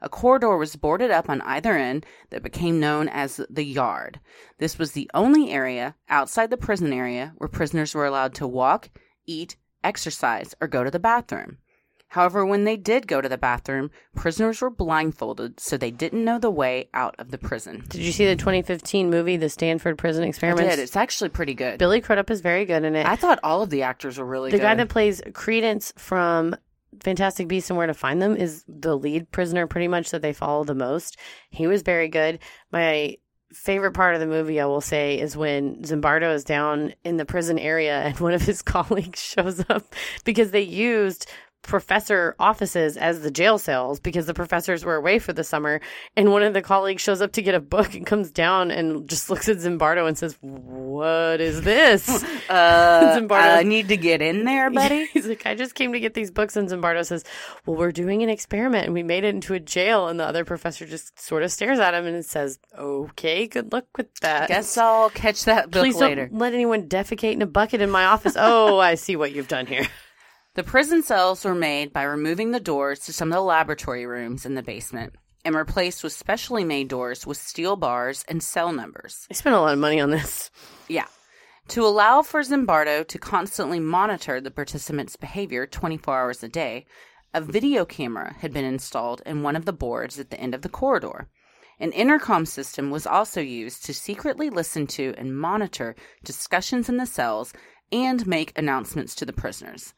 A 0.00 0.08
corridor 0.08 0.56
was 0.56 0.76
boarded 0.76 1.10
up 1.10 1.28
on 1.28 1.40
either 1.42 1.76
end 1.76 2.04
that 2.30 2.42
became 2.42 2.80
known 2.80 3.08
as 3.08 3.40
the 3.48 3.64
yard. 3.64 4.20
This 4.58 4.78
was 4.78 4.92
the 4.92 5.10
only 5.14 5.50
area 5.50 5.94
outside 6.08 6.50
the 6.50 6.56
prison 6.56 6.92
area 6.92 7.32
where 7.38 7.48
prisoners 7.48 7.94
were 7.94 8.06
allowed 8.06 8.34
to 8.34 8.46
walk, 8.46 8.90
eat, 9.26 9.56
exercise, 9.82 10.54
or 10.60 10.68
go 10.68 10.84
to 10.84 10.90
the 10.90 10.98
bathroom. 10.98 11.58
However, 12.08 12.46
when 12.46 12.64
they 12.64 12.76
did 12.76 13.08
go 13.08 13.20
to 13.20 13.28
the 13.28 13.36
bathroom, 13.36 13.90
prisoners 14.14 14.60
were 14.60 14.70
blindfolded 14.70 15.58
so 15.58 15.76
they 15.76 15.90
didn't 15.90 16.24
know 16.24 16.38
the 16.38 16.50
way 16.50 16.88
out 16.94 17.16
of 17.18 17.30
the 17.30 17.38
prison. 17.38 17.84
Did 17.88 18.00
you 18.00 18.12
see 18.12 18.26
the 18.26 18.36
2015 18.36 19.10
movie, 19.10 19.36
The 19.36 19.48
Stanford 19.48 19.98
Prison 19.98 20.22
I 20.22 20.30
did. 20.30 20.78
It's 20.78 20.96
actually 20.96 21.30
pretty 21.30 21.54
good. 21.54 21.78
Billy 21.78 22.00
Crudup 22.00 22.30
is 22.30 22.40
very 22.40 22.64
good 22.64 22.84
in 22.84 22.94
it. 22.94 23.06
I 23.06 23.16
thought 23.16 23.40
all 23.42 23.62
of 23.62 23.70
the 23.70 23.82
actors 23.82 24.18
were 24.18 24.24
really 24.24 24.50
the 24.50 24.58
good. 24.58 24.62
The 24.62 24.68
guy 24.68 24.74
that 24.76 24.88
plays 24.88 25.20
Credence 25.34 25.92
from 25.96 26.54
Fantastic 27.02 27.48
Beasts 27.48 27.70
and 27.70 27.76
Where 27.76 27.86
to 27.86 27.94
Find 27.94 28.20
Them 28.20 28.36
is 28.36 28.64
the 28.68 28.96
lead 28.96 29.30
prisoner, 29.30 29.66
pretty 29.66 29.88
much 29.88 30.10
that 30.10 30.22
they 30.22 30.32
follow 30.32 30.64
the 30.64 30.74
most. 30.74 31.16
He 31.50 31.66
was 31.66 31.82
very 31.82 32.08
good. 32.08 32.38
My 32.72 33.16
favorite 33.52 33.92
part 33.92 34.14
of 34.14 34.20
the 34.20 34.26
movie, 34.26 34.60
I 34.60 34.66
will 34.66 34.80
say, 34.80 35.18
is 35.18 35.36
when 35.36 35.82
Zimbardo 35.82 36.34
is 36.34 36.44
down 36.44 36.94
in 37.04 37.16
the 37.16 37.24
prison 37.24 37.58
area 37.58 38.00
and 38.00 38.18
one 38.20 38.34
of 38.34 38.42
his 38.42 38.62
colleagues 38.62 39.20
shows 39.22 39.64
up 39.68 39.94
because 40.24 40.50
they 40.50 40.62
used 40.62 41.30
professor 41.66 42.34
offices 42.38 42.96
as 42.96 43.20
the 43.20 43.30
jail 43.30 43.58
cells 43.58 44.00
because 44.00 44.26
the 44.26 44.34
professors 44.34 44.84
were 44.84 44.94
away 44.96 45.18
for 45.18 45.32
the 45.32 45.44
summer 45.44 45.80
and 46.16 46.30
one 46.30 46.42
of 46.42 46.54
the 46.54 46.62
colleagues 46.62 47.02
shows 47.02 47.20
up 47.20 47.32
to 47.32 47.42
get 47.42 47.54
a 47.54 47.60
book 47.60 47.94
and 47.94 48.06
comes 48.06 48.30
down 48.30 48.70
and 48.70 49.08
just 49.08 49.28
looks 49.30 49.48
at 49.48 49.56
Zimbardo 49.58 50.06
and 50.06 50.16
says 50.16 50.36
what 50.40 51.40
is 51.40 51.62
this 51.62 52.08
uh, 52.48 53.16
Zimbardo. 53.18 53.56
I 53.58 53.62
need 53.62 53.88
to 53.88 53.96
get 53.96 54.22
in 54.22 54.44
there, 54.44 54.70
buddy. 54.76 55.06
He's 55.06 55.26
like, 55.26 55.46
I 55.46 55.54
just 55.54 55.74
came 55.74 55.92
to 55.92 56.00
get 56.00 56.14
these 56.14 56.30
books. 56.30 56.56
And 56.56 56.68
Zimbardo 56.68 57.04
says, 57.04 57.24
Well, 57.64 57.76
we're 57.76 57.92
doing 57.92 58.22
an 58.22 58.28
experiment 58.28 58.84
and 58.84 58.94
we 58.94 59.02
made 59.02 59.24
it 59.24 59.34
into 59.34 59.54
a 59.54 59.60
jail. 59.60 60.08
And 60.08 60.18
the 60.20 60.24
other 60.24 60.44
professor 60.44 60.86
just 60.86 61.18
sort 61.20 61.42
of 61.42 61.50
stares 61.52 61.78
at 61.78 61.94
him 61.94 62.06
and 62.06 62.24
says, 62.24 62.58
Okay, 62.78 63.46
good 63.46 63.72
luck 63.72 63.86
with 63.96 64.14
that. 64.16 64.48
Guess 64.48 64.76
I'll 64.78 65.10
catch 65.10 65.44
that 65.44 65.70
book 65.70 65.82
Please 65.82 65.96
later. 65.96 66.28
don't 66.28 66.38
let 66.38 66.54
anyone 66.54 66.88
defecate 66.88 67.32
in 67.32 67.42
a 67.42 67.46
bucket 67.46 67.80
in 67.80 67.90
my 67.90 68.04
office. 68.06 68.34
oh, 68.38 68.78
I 68.78 68.94
see 68.94 69.16
what 69.16 69.32
you've 69.32 69.48
done 69.48 69.66
here. 69.66 69.86
The 70.56 70.64
prison 70.64 71.02
cells 71.02 71.44
were 71.44 71.54
made 71.54 71.92
by 71.92 72.04
removing 72.04 72.50
the 72.50 72.60
doors 72.60 73.00
to 73.00 73.12
some 73.12 73.28
of 73.28 73.34
the 73.34 73.42
laboratory 73.42 74.06
rooms 74.06 74.46
in 74.46 74.54
the 74.54 74.62
basement 74.62 75.14
and 75.44 75.54
replaced 75.54 76.02
with 76.02 76.14
specially 76.14 76.64
made 76.64 76.88
doors 76.88 77.26
with 77.26 77.36
steel 77.36 77.76
bars 77.76 78.24
and 78.26 78.42
cell 78.42 78.72
numbers. 78.72 79.26
I 79.30 79.34
spent 79.34 79.54
a 79.54 79.60
lot 79.60 79.74
of 79.74 79.78
money 79.78 80.00
on 80.00 80.08
this. 80.08 80.50
Yeah. 80.88 81.08
To 81.68 81.84
allow 81.84 82.22
for 82.22 82.40
Zimbardo 82.40 83.06
to 83.06 83.18
constantly 83.18 83.80
monitor 83.80 84.40
the 84.40 84.50
participants' 84.50 85.16
behavior 85.16 85.66
24 85.66 86.18
hours 86.18 86.42
a 86.42 86.48
day, 86.48 86.86
a 87.34 87.42
video 87.42 87.84
camera 87.84 88.34
had 88.38 88.54
been 88.54 88.64
installed 88.64 89.20
in 89.26 89.42
one 89.42 89.56
of 89.56 89.66
the 89.66 89.74
boards 89.74 90.18
at 90.18 90.30
the 90.30 90.40
end 90.40 90.54
of 90.54 90.62
the 90.62 90.70
corridor. 90.70 91.28
An 91.78 91.92
intercom 91.92 92.46
system 92.46 92.90
was 92.90 93.06
also 93.06 93.42
used 93.42 93.84
to 93.84 93.92
secretly 93.92 94.48
listen 94.48 94.86
to 94.86 95.12
and 95.18 95.38
monitor 95.38 95.94
discussions 96.24 96.88
in 96.88 96.96
the 96.96 97.04
cells 97.04 97.52
and 97.92 98.26
make 98.26 98.58
announcements 98.58 99.14
to 99.16 99.26
the 99.26 99.34
prisoners. 99.34 99.92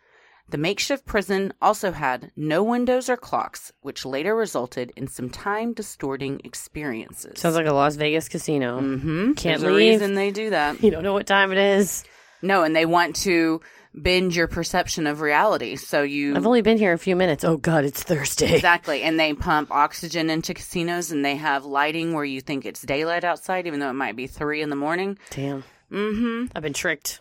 The 0.50 0.58
makeshift 0.58 1.04
prison 1.04 1.52
also 1.60 1.92
had 1.92 2.30
no 2.34 2.62
windows 2.62 3.10
or 3.10 3.16
clocks, 3.18 3.70
which 3.82 4.06
later 4.06 4.34
resulted 4.34 4.92
in 4.96 5.06
some 5.06 5.28
time 5.28 5.74
distorting 5.74 6.40
experiences. 6.44 7.38
Sounds 7.40 7.54
like 7.54 7.66
a 7.66 7.72
Las 7.72 7.96
Vegas 7.96 8.28
casino. 8.28 8.80
mm-hmm. 8.80 9.32
Can't 9.34 9.60
There's 9.60 9.62
a 9.62 9.76
reason 9.76 10.14
they 10.14 10.30
do 10.30 10.50
that. 10.50 10.82
You 10.82 10.90
don't 10.90 11.02
know 11.02 11.12
what 11.12 11.26
time 11.26 11.52
it 11.52 11.58
is. 11.58 12.04
No, 12.40 12.62
and 12.62 12.74
they 12.74 12.86
want 12.86 13.16
to 13.16 13.60
bend 13.94 14.34
your 14.34 14.46
perception 14.46 15.06
of 15.06 15.20
reality. 15.20 15.76
So 15.76 16.02
you 16.02 16.36
I've 16.36 16.46
only 16.46 16.62
been 16.62 16.78
here 16.78 16.92
a 16.92 16.98
few 16.98 17.16
minutes. 17.16 17.44
Oh 17.44 17.56
God, 17.56 17.84
it's 17.84 18.02
Thursday. 18.02 18.54
Exactly. 18.54 19.02
And 19.02 19.18
they 19.18 19.34
pump 19.34 19.70
oxygen 19.70 20.30
into 20.30 20.54
casinos 20.54 21.10
and 21.10 21.24
they 21.24 21.36
have 21.36 21.64
lighting 21.64 22.14
where 22.14 22.24
you 22.24 22.40
think 22.40 22.64
it's 22.64 22.80
daylight 22.82 23.24
outside, 23.24 23.66
even 23.66 23.80
though 23.80 23.90
it 23.90 23.94
might 23.94 24.14
be 24.16 24.26
three 24.26 24.62
in 24.62 24.70
the 24.70 24.76
morning. 24.76 25.18
Damn, 25.30 25.64
Mm-hmm. 25.92 26.52
I've 26.54 26.62
been 26.62 26.74
tricked. 26.74 27.20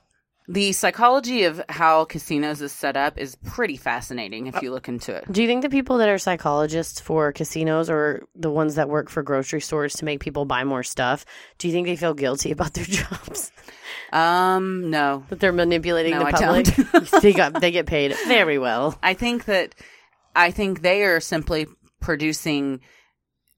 The 0.50 0.72
psychology 0.72 1.44
of 1.44 1.62
how 1.68 2.06
casinos 2.06 2.62
is 2.62 2.72
set 2.72 2.96
up 2.96 3.18
is 3.18 3.36
pretty 3.36 3.76
fascinating 3.76 4.48
if 4.48 4.62
you 4.62 4.72
look 4.72 4.88
into 4.88 5.14
it. 5.14 5.30
Do 5.30 5.42
you 5.42 5.48
think 5.48 5.62
the 5.62 5.70
people 5.70 5.98
that 5.98 6.08
are 6.08 6.18
psychologists 6.18 7.02
for 7.02 7.34
casinos 7.34 7.90
or 7.90 8.24
the 8.34 8.50
ones 8.50 8.76
that 8.76 8.88
work 8.88 9.10
for 9.10 9.24
grocery 9.24 9.60
stores 9.60 9.96
to 9.96 10.06
make 10.06 10.22
people 10.22 10.46
buy 10.46 10.64
more 10.64 10.84
stuff, 10.84 11.26
do 11.58 11.68
you 11.68 11.74
think 11.74 11.86
they 11.86 11.98
feel 11.98 12.14
guilty 12.14 12.52
about 12.58 12.74
their 12.74 12.86
jobs? 12.86 13.52
Um, 14.14 14.90
no. 14.90 15.26
that 15.28 15.42
they're 15.42 15.52
manipulating 15.52 16.14
No, 16.14 16.24
the 16.24 16.32
public? 16.32 16.66
they 17.22 17.34
got 17.34 17.60
they 17.60 17.72
get 17.72 17.86
paid 17.86 18.16
very 18.28 18.58
well. 18.58 18.98
I 19.04 19.16
think 19.16 19.46
that 19.46 19.76
I 20.34 20.52
think 20.52 20.82
they 20.82 21.04
are 21.04 21.20
simply 21.20 21.68
producing 22.00 22.80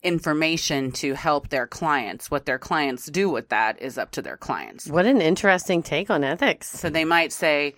information 0.04 0.92
to 0.94 1.14
help 1.14 1.50
their 1.50 1.68
clients. 1.68 2.32
What 2.32 2.46
their 2.46 2.60
clients 2.60 3.06
do 3.08 3.30
with 3.30 3.50
that 3.50 3.82
is 3.82 3.98
up 3.98 4.12
to 4.12 4.22
their 4.22 4.38
clients. 4.38 4.88
What 4.88 5.06
an 5.06 5.22
interesting 5.22 5.84
take 5.84 6.10
on 6.10 6.24
ethics. 6.24 6.70
So 6.70 6.90
they 6.90 7.06
might 7.06 7.32
say 7.32 7.76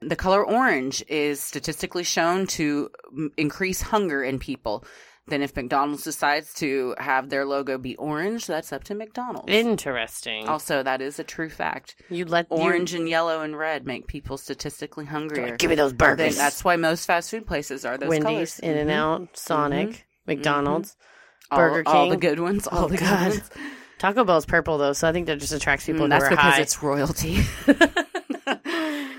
the 0.00 0.16
color 0.16 0.44
orange 0.44 1.02
is 1.08 1.40
statistically 1.40 2.04
shown 2.04 2.46
to 2.48 2.90
m- 3.16 3.32
increase 3.36 3.80
hunger 3.80 4.22
in 4.22 4.38
people. 4.38 4.84
Then 5.26 5.40
if 5.40 5.56
McDonald's 5.56 6.04
decides 6.04 6.52
to 6.54 6.94
have 6.98 7.30
their 7.30 7.46
logo 7.46 7.78
be 7.78 7.96
orange, 7.96 8.46
that's 8.46 8.74
up 8.74 8.84
to 8.84 8.94
McDonald's. 8.94 9.50
Interesting. 9.50 10.46
also, 10.46 10.82
that 10.82 11.00
is 11.00 11.18
a 11.18 11.24
true 11.24 11.48
fact. 11.48 11.96
you 12.10 12.26
let 12.26 12.46
you- 12.50 12.58
Orange 12.58 12.92
and 12.92 13.08
yellow 13.08 13.40
and 13.40 13.56
red 13.56 13.86
make 13.86 14.06
people 14.06 14.36
statistically 14.36 15.06
hungrier. 15.06 15.56
Give 15.56 15.70
me 15.70 15.76
those 15.76 15.92
Then 15.94 16.16
burgers. 16.16 16.36
that's 16.36 16.62
why 16.62 16.76
most 16.76 17.06
fast 17.06 17.30
food 17.30 17.46
places 17.46 17.86
are 17.86 17.96
those 17.96 18.10
Wendy's, 18.10 18.24
colors. 18.26 18.58
In 18.60 18.76
and. 18.76 18.90
Out, 18.90 19.20
mm-hmm. 19.22 19.30
Sonic, 19.34 19.88
mm-hmm. 19.88 19.94
Mm-hmm. 19.96 20.02
McDonald's, 20.26 20.90
All- 21.00 21.06
Burger 21.50 21.82
all, 21.88 22.08
the 22.08 22.16
good 22.16 22.40
ones. 22.40 22.66
All 22.66 22.84
Oh, 22.84 22.88
the 22.88 22.96
God. 22.96 23.32
good 23.32 23.38
ones. 23.40 23.50
Taco 23.98 24.24
Bell's 24.24 24.46
purple 24.46 24.76
though, 24.78 24.92
so 24.92 25.08
I 25.08 25.12
think 25.12 25.26
that 25.26 25.38
just 25.40 25.52
attracts 25.52 25.86
people 25.86 26.06
Mm, 26.06 26.10
that's 26.10 26.28
because 26.28 26.38
high. 26.54 26.60
it's 26.60 26.82
royalty. 26.82 27.38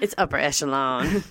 It's 0.01 0.13
upper 0.17 0.37
echelon. 0.37 1.23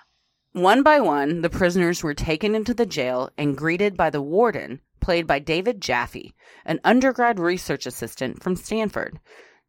One 0.52 0.82
by 0.82 1.00
one, 1.00 1.42
the 1.42 1.50
prisoners 1.50 2.02
were 2.02 2.14
taken 2.14 2.54
into 2.54 2.72
the 2.72 2.86
jail 2.86 3.30
and 3.36 3.56
greeted 3.56 3.94
by 3.96 4.08
the 4.08 4.22
warden, 4.22 4.80
played 5.00 5.26
by 5.26 5.38
David 5.38 5.82
Jaffe, 5.82 6.34
an 6.64 6.80
undergrad 6.82 7.38
research 7.38 7.84
assistant 7.86 8.42
from 8.42 8.56
Stanford. 8.56 9.20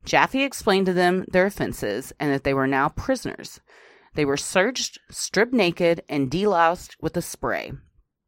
Jaffe 0.06 0.42
explained 0.42 0.86
to 0.86 0.94
them 0.94 1.26
their 1.30 1.46
offenses 1.46 2.14
and 2.22 2.32
that 2.32 2.46
they 2.46 2.54
were 2.54 2.68
now 2.68 2.88
prisoners. 2.88 3.60
They 4.16 4.24
were 4.24 4.38
searched, 4.38 4.98
stripped 5.12 5.54
naked, 5.54 6.04
and 6.08 6.32
deloused 6.32 6.96
with 7.02 7.18
a 7.18 7.22
spray. 7.22 7.74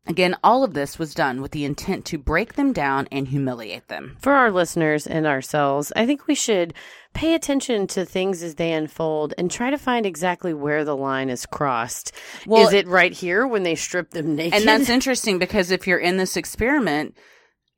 Again, 0.10 0.36
all 0.44 0.64
of 0.64 0.74
this 0.74 0.98
was 0.98 1.14
done 1.14 1.40
with 1.40 1.52
the 1.52 1.64
intent 1.64 2.04
to 2.06 2.18
break 2.18 2.56
them 2.56 2.74
down 2.74 3.08
and 3.12 3.28
humiliate 3.28 3.90
them. 3.90 4.18
For 4.20 4.34
our 4.34 4.50
listeners 4.50 5.06
and 5.06 5.28
ourselves, 5.28 5.94
I 5.96 6.08
think 6.08 6.26
we 6.26 6.34
should 6.34 6.74
pay 7.14 7.36
attention 7.36 7.86
to 7.88 8.06
things 8.06 8.42
as 8.42 8.56
they 8.56 8.74
unfold 8.74 9.36
and 9.38 9.52
try 9.52 9.70
to 9.70 9.78
find 9.78 10.08
exactly 10.08 10.52
where 10.52 10.84
the 10.84 10.98
line 10.98 11.30
is 11.30 11.46
crossed. 11.46 12.12
Well- 12.48 12.68
is 12.68 12.74
it 12.74 12.88
right 12.88 13.14
here 13.14 13.46
when 13.46 13.62
they 13.62 13.76
strip 13.76 14.10
them 14.10 14.36
naked? 14.36 14.56
And 14.56 14.68
that's 14.68 14.90
interesting 14.98 15.38
because 15.38 15.70
if 15.70 15.86
you're 15.86 16.00
in 16.00 16.18
this 16.18 16.36
experiment, 16.36 17.16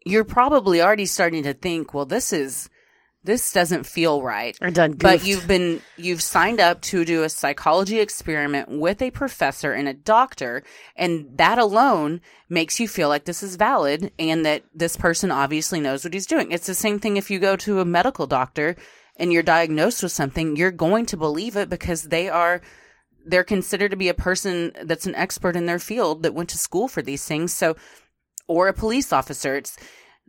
you're 0.05 0.23
probably 0.23 0.81
already 0.81 1.05
starting 1.05 1.43
to 1.43 1.53
think, 1.53 1.93
well, 1.93 2.05
this 2.05 2.31
is 2.31 2.69
this 3.23 3.51
doesn't 3.51 3.85
feel 3.85 4.21
right. 4.21 4.57
Or 4.61 4.71
done 4.71 4.93
But 4.93 5.25
you've 5.25 5.47
been 5.47 5.81
you've 5.97 6.21
signed 6.21 6.59
up 6.59 6.81
to 6.81 7.05
do 7.05 7.23
a 7.23 7.29
psychology 7.29 7.99
experiment 7.99 8.69
with 8.69 9.01
a 9.01 9.11
professor 9.11 9.73
and 9.73 9.87
a 9.87 9.93
doctor, 9.93 10.63
and 10.95 11.37
that 11.37 11.57
alone 11.57 12.21
makes 12.49 12.79
you 12.79 12.87
feel 12.87 13.09
like 13.09 13.25
this 13.25 13.43
is 13.43 13.55
valid 13.55 14.11
and 14.17 14.45
that 14.45 14.63
this 14.73 14.97
person 14.97 15.31
obviously 15.31 15.79
knows 15.79 16.03
what 16.03 16.13
he's 16.13 16.25
doing. 16.25 16.51
It's 16.51 16.67
the 16.67 16.73
same 16.73 16.99
thing 16.99 17.17
if 17.17 17.29
you 17.29 17.39
go 17.39 17.55
to 17.57 17.79
a 17.79 17.85
medical 17.85 18.25
doctor 18.25 18.75
and 19.17 19.31
you're 19.31 19.43
diagnosed 19.43 20.01
with 20.01 20.11
something, 20.11 20.55
you're 20.55 20.71
going 20.71 21.05
to 21.07 21.17
believe 21.17 21.55
it 21.55 21.69
because 21.69 22.03
they 22.03 22.27
are 22.27 22.61
they're 23.23 23.43
considered 23.43 23.91
to 23.91 23.97
be 23.97 24.09
a 24.09 24.15
person 24.15 24.71
that's 24.83 25.05
an 25.05 25.13
expert 25.13 25.55
in 25.55 25.67
their 25.67 25.79
field 25.79 26.23
that 26.23 26.33
went 26.33 26.49
to 26.49 26.57
school 26.57 26.87
for 26.87 27.03
these 27.03 27.25
things. 27.25 27.53
So, 27.53 27.75
or 28.47 28.67
a 28.67 28.73
police 28.73 29.13
officer. 29.13 29.55
It's 29.55 29.77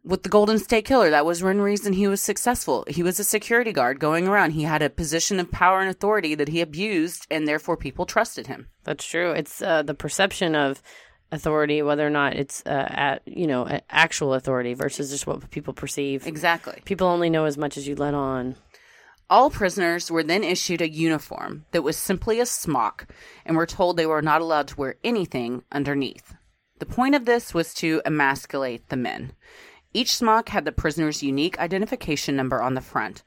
with 0.04 0.22
the 0.22 0.28
Golden 0.28 0.58
State 0.58 0.84
Killer. 0.84 1.10
That 1.10 1.26
was 1.26 1.42
one 1.42 1.60
reason 1.60 1.92
he 1.92 2.08
was 2.08 2.20
successful. 2.20 2.84
He 2.88 3.02
was 3.02 3.18
a 3.20 3.24
security 3.24 3.72
guard 3.72 4.00
going 4.00 4.26
around. 4.26 4.52
He 4.52 4.62
had 4.62 4.82
a 4.82 4.90
position 4.90 5.38
of 5.38 5.50
power 5.50 5.80
and 5.80 5.90
authority 5.90 6.34
that 6.34 6.48
he 6.48 6.60
abused, 6.60 7.26
and 7.30 7.46
therefore 7.46 7.76
people 7.76 8.06
trusted 8.06 8.46
him. 8.46 8.68
That's 8.84 9.04
true. 9.04 9.32
It's 9.32 9.62
uh, 9.62 9.82
the 9.82 9.94
perception 9.94 10.54
of 10.54 10.82
authority, 11.30 11.82
whether 11.82 12.06
or 12.06 12.10
not 12.10 12.34
it's 12.34 12.62
uh, 12.66 12.86
at 12.88 13.22
you 13.26 13.46
know 13.46 13.80
actual 13.90 14.34
authority 14.34 14.74
versus 14.74 15.10
just 15.10 15.26
what 15.26 15.50
people 15.50 15.72
perceive. 15.74 16.26
Exactly. 16.26 16.80
People 16.84 17.06
only 17.06 17.30
know 17.30 17.44
as 17.44 17.58
much 17.58 17.76
as 17.76 17.86
you 17.86 17.94
let 17.96 18.14
on. 18.14 18.56
All 19.30 19.48
prisoners 19.48 20.10
were 20.10 20.22
then 20.22 20.44
issued 20.44 20.82
a 20.82 20.90
uniform 20.90 21.64
that 21.70 21.82
was 21.82 21.96
simply 21.96 22.38
a 22.38 22.44
smock 22.44 23.06
and 23.46 23.56
were 23.56 23.64
told 23.64 23.96
they 23.96 24.04
were 24.04 24.20
not 24.20 24.42
allowed 24.42 24.68
to 24.68 24.76
wear 24.76 24.96
anything 25.02 25.62
underneath. 25.72 26.34
The 26.80 26.86
point 26.86 27.14
of 27.14 27.24
this 27.24 27.54
was 27.54 27.72
to 27.74 28.02
emasculate 28.04 28.90
the 28.90 28.96
men. 28.96 29.32
Each 29.94 30.16
smock 30.16 30.48
had 30.48 30.64
the 30.64 30.72
prisoner's 30.72 31.22
unique 31.22 31.58
identification 31.58 32.36
number 32.36 32.62
on 32.62 32.74
the 32.74 32.80
front. 32.80 33.22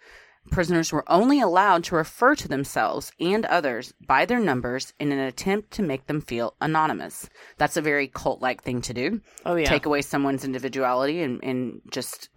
Prisoners 0.52 0.92
were 0.92 1.10
only 1.12 1.42
allowed 1.42 1.84
to 1.86 1.96
refer 1.96 2.36
to 2.36 2.48
themselves 2.48 3.12
and 3.20 3.46
others 3.46 3.94
by 4.06 4.26
their 4.26 4.40
numbers 4.40 4.94
in 5.00 5.12
an 5.12 5.20
attempt 5.20 5.72
to 5.72 5.82
make 5.82 6.06
them 6.06 6.22
feel 6.22 6.56
anonymous. 6.62 7.30
That's 7.58 7.78
a 7.78 7.82
very 7.82 8.08
cult 8.08 8.42
like 8.42 8.64
thing 8.64 8.82
to 8.82 8.94
do. 8.94 9.22
Oh 9.46 9.56
yeah. 9.56 9.68
Take 9.68 9.88
away 9.88 10.04
someone's 10.04 10.46
individuality 10.46 11.24
and, 11.24 11.44
and 11.44 11.82
just 11.92 12.30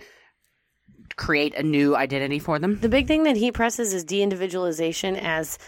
create 1.16 1.54
a 1.54 1.62
new 1.62 1.96
identity 1.96 2.38
for 2.38 2.58
them. 2.58 2.80
The 2.80 2.88
big 2.88 3.08
thing 3.08 3.24
that 3.24 3.36
he 3.36 3.52
presses 3.52 3.92
is 3.92 4.04
de-individualization 4.04 5.16
as 5.16 5.58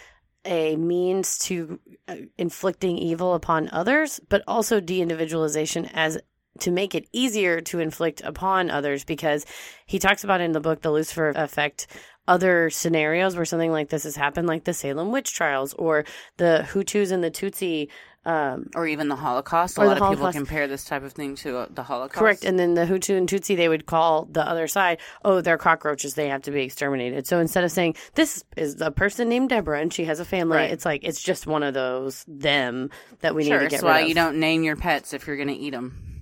a 0.43 0.75
means 0.77 1.37
to 1.39 1.79
uh, 2.07 2.15
inflicting 2.37 2.97
evil 2.97 3.35
upon 3.35 3.69
others, 3.69 4.19
but 4.29 4.43
also 4.47 4.79
de-individualization 4.79 5.85
as 5.93 6.17
to 6.59 6.71
make 6.71 6.93
it 6.95 7.07
easier 7.11 7.61
to 7.61 7.79
inflict 7.79 8.21
upon 8.21 8.69
others 8.69 9.03
because 9.03 9.45
he 9.85 9.99
talks 9.99 10.23
about 10.23 10.41
in 10.41 10.51
the 10.51 10.59
book 10.59 10.81
the 10.81 10.91
Lucifer 10.91 11.29
effect 11.29 11.87
other 12.27 12.69
scenarios 12.69 13.35
where 13.35 13.45
something 13.45 13.71
like 13.71 13.89
this 13.89 14.03
has 14.03 14.15
happened 14.15 14.47
like 14.47 14.63
the 14.63 14.73
Salem 14.73 15.11
witch 15.11 15.33
trials 15.33 15.73
or 15.73 16.05
the 16.37 16.65
Hutus 16.71 17.11
and 17.11 17.23
the 17.23 17.31
Tutsi 17.31 17.89
um, 18.23 18.69
or 18.75 18.85
even 18.85 19.07
the 19.07 19.15
Holocaust. 19.15 19.77
A 19.79 19.81
lot 19.81 19.99
of 19.99 20.09
people 20.11 20.31
compare 20.31 20.67
this 20.67 20.85
type 20.85 21.01
of 21.01 21.11
thing 21.13 21.35
to 21.37 21.57
uh, 21.57 21.67
the 21.71 21.81
Holocaust. 21.81 22.19
Correct. 22.19 22.45
And 22.45 22.59
then 22.59 22.75
the 22.75 22.85
Hutu 22.85 23.17
and 23.17 23.27
Tutsi, 23.27 23.57
they 23.57 23.67
would 23.67 23.87
call 23.87 24.25
the 24.25 24.47
other 24.47 24.67
side, 24.67 24.99
oh, 25.25 25.41
they're 25.41 25.57
cockroaches. 25.57 26.13
They 26.13 26.27
have 26.27 26.43
to 26.43 26.51
be 26.51 26.61
exterminated. 26.61 27.25
So 27.25 27.39
instead 27.39 27.63
of 27.63 27.71
saying, 27.71 27.95
this 28.13 28.43
is 28.55 28.79
a 28.79 28.91
person 28.91 29.27
named 29.27 29.49
Deborah 29.49 29.81
and 29.81 29.91
she 29.91 30.05
has 30.05 30.19
a 30.19 30.25
family, 30.25 30.57
Right. 30.57 30.71
it's 30.71 30.85
like, 30.85 31.03
it's 31.03 31.21
just 31.21 31.47
one 31.47 31.63
of 31.63 31.73
those 31.73 32.23
them 32.27 32.91
that 33.21 33.33
we 33.33 33.43
sure, 33.43 33.57
need 33.57 33.63
to 33.65 33.69
get 33.71 33.81
rid 33.81 33.87
why 33.87 33.99
of. 34.01 34.03
Why 34.03 34.07
you 34.07 34.13
don't 34.13 34.39
name 34.39 34.63
your 34.63 34.75
pets 34.75 35.13
if 35.13 35.25
you're 35.25 35.37
going 35.37 35.47
to 35.47 35.55
eat 35.55 35.71
them. 35.71 36.20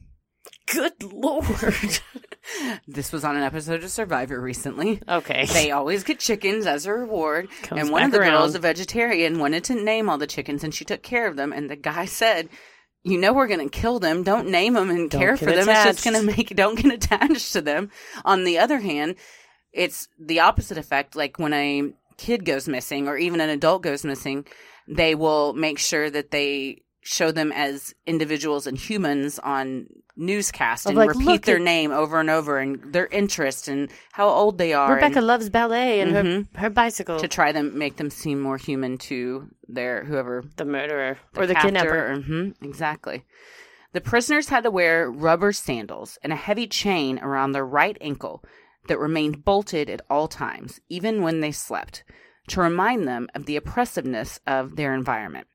Good 0.74 1.04
Lord. 1.04 2.00
This 2.88 3.12
was 3.12 3.24
on 3.24 3.36
an 3.36 3.44
episode 3.44 3.84
of 3.84 3.92
Survivor 3.92 4.40
recently. 4.42 5.00
okay. 5.08 5.46
They 5.46 5.70
always 5.70 6.04
get 6.04 6.20
chickens 6.20 6.66
as 6.66 6.88
a 6.88 6.94
reward. 6.94 7.48
Comes 7.62 7.82
and 7.82 7.92
one 7.92 8.04
of 8.04 8.12
the 8.12 8.18
girls, 8.18 8.56
a 8.56 8.60
vegetarian, 8.60 9.38
wanted 9.38 9.64
to 9.66 9.76
name 9.76 10.10
all 10.10 10.18
the 10.18 10.26
chickens 10.26 10.64
and 10.64 10.74
she 10.74 10.84
took 10.84 11.04
care 11.04 11.28
of 11.28 11.36
them. 11.36 11.54
And 11.54 11.70
the 11.70 11.76
guy 11.76 12.06
said, 12.06 12.50
you 13.04 13.18
know 13.20 13.34
we're 13.34 13.48
going 13.48 13.70
to 13.70 13.80
kill 13.80 14.00
them. 14.00 14.24
Don't 14.24 14.50
name 14.50 14.74
them 14.74 14.90
and 14.90 15.10
Don't 15.10 15.22
care 15.22 15.38
for 15.38 15.46
them. 15.46 15.70
It's 15.70 15.84
just 15.84 16.04
going 16.04 16.20
to 16.20 16.36
make 16.36 16.56
don't 16.56 16.76
get 16.76 16.92
attached 16.92 17.54
to 17.54 17.62
them. 17.62 17.92
On 18.26 18.44
the 18.44 18.58
other 18.58 18.80
hand, 18.80 19.16
it's 19.72 20.08
the 20.20 20.40
opposite 20.40 20.78
effect. 20.78 21.16
Like 21.16 21.38
when 21.38 21.54
a 21.54 21.92
kid 22.18 22.46
goes 22.46 22.68
missing 22.68 23.08
or 23.08 23.18
even 23.18 23.42
an 23.42 23.50
adult 23.50 23.84
goes 23.84 24.04
missing, 24.04 24.46
they 24.88 25.14
will 25.16 25.54
make 25.54 25.78
sure 25.80 26.10
that 26.10 26.32
they 26.32 26.82
show 27.12 27.32
them 27.32 27.52
as 27.52 27.96
individuals 28.06 28.68
and 28.68 28.78
humans 28.78 29.40
on 29.40 29.88
newscast 30.16 30.86
and 30.86 30.96
like, 30.96 31.10
repeat 31.10 31.42
their 31.44 31.56
at- 31.56 31.62
name 31.64 31.92
over 31.92 32.20
and 32.20 32.30
over 32.30 32.60
and 32.60 32.94
their 32.94 33.08
interest 33.08 33.68
and 33.68 33.90
how 34.12 34.28
old 34.30 34.58
they 34.60 34.74
are. 34.74 34.94
and- 34.94 35.02
Rebecca 35.04 35.22
loves 35.22 35.50
ballet 35.50 36.02
and 36.02 36.12
Mhm. 36.14 36.48
her, 36.56 36.62
her 36.62 36.70
bicycle. 36.70 37.20
to 37.20 37.28
try 37.28 37.52
to 37.52 37.64
make 37.64 37.96
them 37.98 38.12
seem 38.12 38.40
more 38.40 38.58
human 38.58 38.98
to 39.00 39.48
their 39.68 40.04
whoever 40.04 40.44
the 40.58 40.66
murderer 40.66 41.18
or 41.36 41.48
the 41.48 41.56
kidnapper. 41.56 42.18
mhm, 42.18 42.54
exactly. 42.62 43.24
The 43.94 44.02
prisoners 44.02 44.50
had 44.50 44.64
to 44.66 44.72
wear 44.72 45.10
rubber 45.10 45.52
sandals 45.52 46.20
and 46.22 46.32
a 46.32 46.36
heavy 46.36 46.68
chain 46.68 47.18
around 47.20 47.54
their 47.54 47.66
right 47.66 47.98
ankle 48.02 48.44
that 48.88 49.00
remained 49.00 49.44
bolted 49.44 49.90
at 49.90 50.02
all 50.12 50.28
times, 50.28 50.80
even 50.90 51.24
when 51.24 51.40
they 51.40 51.52
slept, 51.52 52.04
to 52.50 52.62
remind 52.62 53.08
them 53.08 53.28
of 53.34 53.46
the 53.48 53.56
oppressiveness 53.56 54.40
of 54.46 54.76
their 54.76 54.94
environment. 54.94 55.48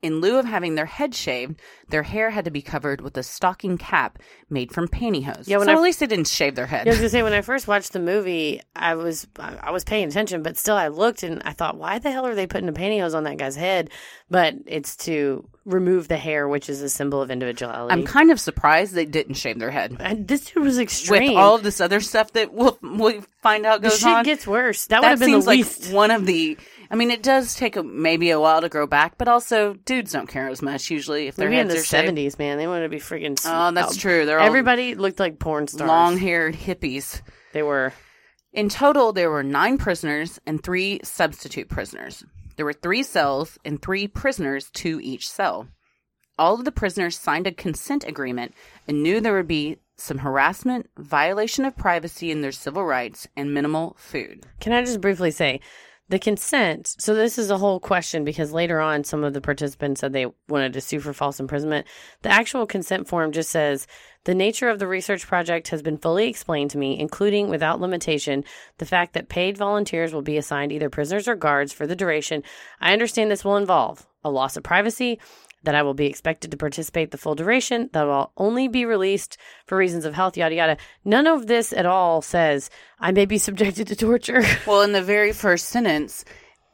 In 0.00 0.20
lieu 0.20 0.38
of 0.38 0.44
having 0.44 0.76
their 0.76 0.86
head 0.86 1.12
shaved, 1.12 1.60
their 1.88 2.04
hair 2.04 2.30
had 2.30 2.44
to 2.44 2.52
be 2.52 2.62
covered 2.62 3.00
with 3.00 3.16
a 3.16 3.22
stocking 3.24 3.76
cap 3.76 4.20
made 4.48 4.70
from 4.72 4.86
pantyhose. 4.86 5.48
Yeah, 5.48 5.56
when 5.56 5.66
so 5.66 5.72
I- 5.72 5.74
at 5.74 5.80
least 5.80 5.98
they 5.98 6.06
didn't 6.06 6.28
shave 6.28 6.54
their 6.54 6.66
head. 6.66 6.86
Yeah, 6.86 6.90
I 6.90 6.94
was 6.94 7.00
gonna 7.00 7.08
say 7.10 7.22
when 7.24 7.32
I 7.32 7.40
first 7.40 7.66
watched 7.66 7.92
the 7.92 7.98
movie, 7.98 8.60
I 8.76 8.94
was 8.94 9.26
I 9.40 9.72
was 9.72 9.82
paying 9.82 10.06
attention, 10.06 10.44
but 10.44 10.56
still 10.56 10.76
I 10.76 10.86
looked 10.86 11.24
and 11.24 11.42
I 11.44 11.52
thought, 11.52 11.76
why 11.76 11.98
the 11.98 12.12
hell 12.12 12.26
are 12.26 12.36
they 12.36 12.46
putting 12.46 12.68
a 12.68 12.72
pantyhose 12.72 13.14
on 13.14 13.24
that 13.24 13.38
guy's 13.38 13.56
head? 13.56 13.90
But 14.30 14.54
it's 14.66 14.94
to 15.06 15.48
remove 15.64 16.06
the 16.06 16.16
hair, 16.16 16.46
which 16.48 16.70
is 16.70 16.80
a 16.80 16.88
symbol 16.88 17.20
of 17.20 17.30
individuality. 17.30 17.92
I'm 17.92 18.04
kind 18.04 18.30
of 18.30 18.38
surprised 18.38 18.94
they 18.94 19.04
didn't 19.04 19.34
shave 19.34 19.58
their 19.58 19.70
head. 19.72 19.96
and 19.98 20.28
this 20.28 20.46
dude 20.46 20.62
was 20.62 20.78
extreme. 20.78 21.32
With 21.34 21.36
all 21.36 21.56
of 21.56 21.62
this 21.64 21.80
other 21.80 22.00
stuff 22.00 22.32
that 22.34 22.54
we'll, 22.54 22.78
we'll 22.82 23.22
find 23.42 23.66
out 23.66 23.82
goes 23.82 23.94
the 23.94 23.98
shit 23.98 24.08
on. 24.08 24.24
gets 24.24 24.46
worse. 24.46 24.86
That, 24.86 25.00
would 25.02 25.08
have 25.08 25.18
been 25.18 25.28
seems 25.28 25.44
the 25.44 25.50
like 25.50 25.56
least. 25.58 25.92
one 25.92 26.10
of 26.12 26.24
the. 26.24 26.56
I 26.90 26.96
mean, 26.96 27.10
it 27.10 27.22
does 27.22 27.54
take 27.54 27.76
a, 27.76 27.82
maybe 27.82 28.30
a 28.30 28.40
while 28.40 28.62
to 28.62 28.68
grow 28.68 28.86
back, 28.86 29.18
but 29.18 29.28
also 29.28 29.74
dudes 29.74 30.12
don't 30.12 30.28
care 30.28 30.48
as 30.48 30.62
much 30.62 30.90
usually 30.90 31.26
if 31.26 31.36
their 31.36 31.50
Maybe 31.50 31.60
in 31.60 31.68
the 31.68 31.78
seventies, 31.80 32.38
man, 32.38 32.56
they 32.56 32.66
wanted 32.66 32.84
to 32.84 32.88
be 32.88 32.98
freaking. 32.98 33.38
Oh, 33.44 33.72
that's 33.72 33.96
oh, 33.96 34.00
true. 34.00 34.24
They're 34.24 34.40
all 34.40 34.46
Everybody 34.46 34.94
looked 34.94 35.20
like 35.20 35.38
porn 35.38 35.66
stars. 35.68 35.86
long-haired 35.86 36.54
hippies. 36.54 37.20
They 37.52 37.62
were. 37.62 37.92
In 38.52 38.70
total, 38.70 39.12
there 39.12 39.30
were 39.30 39.42
nine 39.42 39.76
prisoners 39.76 40.40
and 40.46 40.62
three 40.62 41.00
substitute 41.04 41.68
prisoners. 41.68 42.24
There 42.56 42.64
were 42.64 42.72
three 42.72 43.02
cells 43.02 43.58
and 43.64 43.80
three 43.80 44.08
prisoners 44.08 44.70
to 44.70 44.98
each 45.00 45.28
cell. 45.28 45.68
All 46.38 46.54
of 46.54 46.64
the 46.64 46.72
prisoners 46.72 47.18
signed 47.18 47.46
a 47.46 47.52
consent 47.52 48.04
agreement 48.04 48.54
and 48.86 49.02
knew 49.02 49.20
there 49.20 49.36
would 49.36 49.46
be 49.46 49.76
some 49.96 50.18
harassment, 50.18 50.88
violation 50.96 51.64
of 51.64 51.76
privacy 51.76 52.32
and 52.32 52.42
their 52.42 52.52
civil 52.52 52.84
rights, 52.84 53.26
and 53.36 53.52
minimal 53.52 53.96
food. 53.98 54.46
Can 54.60 54.72
I 54.72 54.82
just 54.82 55.00
briefly 55.00 55.30
say 55.30 55.60
the 56.08 56.18
consent? 56.18 56.94
So 56.98 57.14
this 57.14 57.38
is 57.38 57.50
a 57.50 57.58
whole 57.58 57.80
question 57.80 58.24
because 58.24 58.52
later 58.52 58.80
on, 58.80 59.04
some 59.04 59.24
of 59.24 59.34
the 59.34 59.40
participants 59.40 60.00
said 60.00 60.12
they 60.12 60.26
wanted 60.48 60.72
to 60.72 60.80
sue 60.80 61.00
for 61.00 61.12
false 61.12 61.40
imprisonment. 61.40 61.86
The 62.22 62.30
actual 62.30 62.66
consent 62.66 63.08
form 63.08 63.32
just 63.32 63.50
says 63.50 63.86
the 64.24 64.34
nature 64.34 64.68
of 64.68 64.78
the 64.78 64.86
research 64.86 65.26
project 65.26 65.68
has 65.68 65.82
been 65.82 65.98
fully 65.98 66.28
explained 66.28 66.70
to 66.72 66.78
me, 66.78 66.98
including 66.98 67.48
without 67.48 67.80
limitation 67.80 68.44
the 68.78 68.86
fact 68.86 69.14
that 69.14 69.28
paid 69.28 69.56
volunteers 69.56 70.12
will 70.12 70.22
be 70.22 70.36
assigned 70.36 70.72
either 70.72 70.90
prisoners 70.90 71.28
or 71.28 71.34
guards 71.34 71.72
for 71.72 71.86
the 71.86 71.96
duration. 71.96 72.42
I 72.80 72.92
understand 72.92 73.30
this 73.30 73.44
will 73.44 73.56
involve 73.56 74.06
a 74.24 74.30
loss 74.30 74.56
of 74.56 74.62
privacy. 74.62 75.18
That 75.64 75.74
I 75.74 75.82
will 75.82 75.94
be 75.94 76.06
expected 76.06 76.52
to 76.52 76.56
participate 76.56 77.10
the 77.10 77.18
full 77.18 77.34
duration, 77.34 77.90
that 77.92 78.04
will 78.04 78.32
only 78.36 78.68
be 78.68 78.84
released 78.84 79.36
for 79.66 79.76
reasons 79.76 80.04
of 80.04 80.14
health, 80.14 80.36
yada 80.36 80.54
yada. 80.54 80.76
None 81.04 81.26
of 81.26 81.46
this 81.48 81.72
at 81.72 81.84
all 81.84 82.22
says 82.22 82.70
I 83.00 83.10
may 83.10 83.26
be 83.26 83.38
subjected 83.48 83.88
to 83.88 83.96
torture. 83.96 84.42
Well, 84.66 84.82
in 84.82 84.92
the 84.92 85.02
very 85.02 85.32
first 85.32 85.66
sentence, 85.68 86.24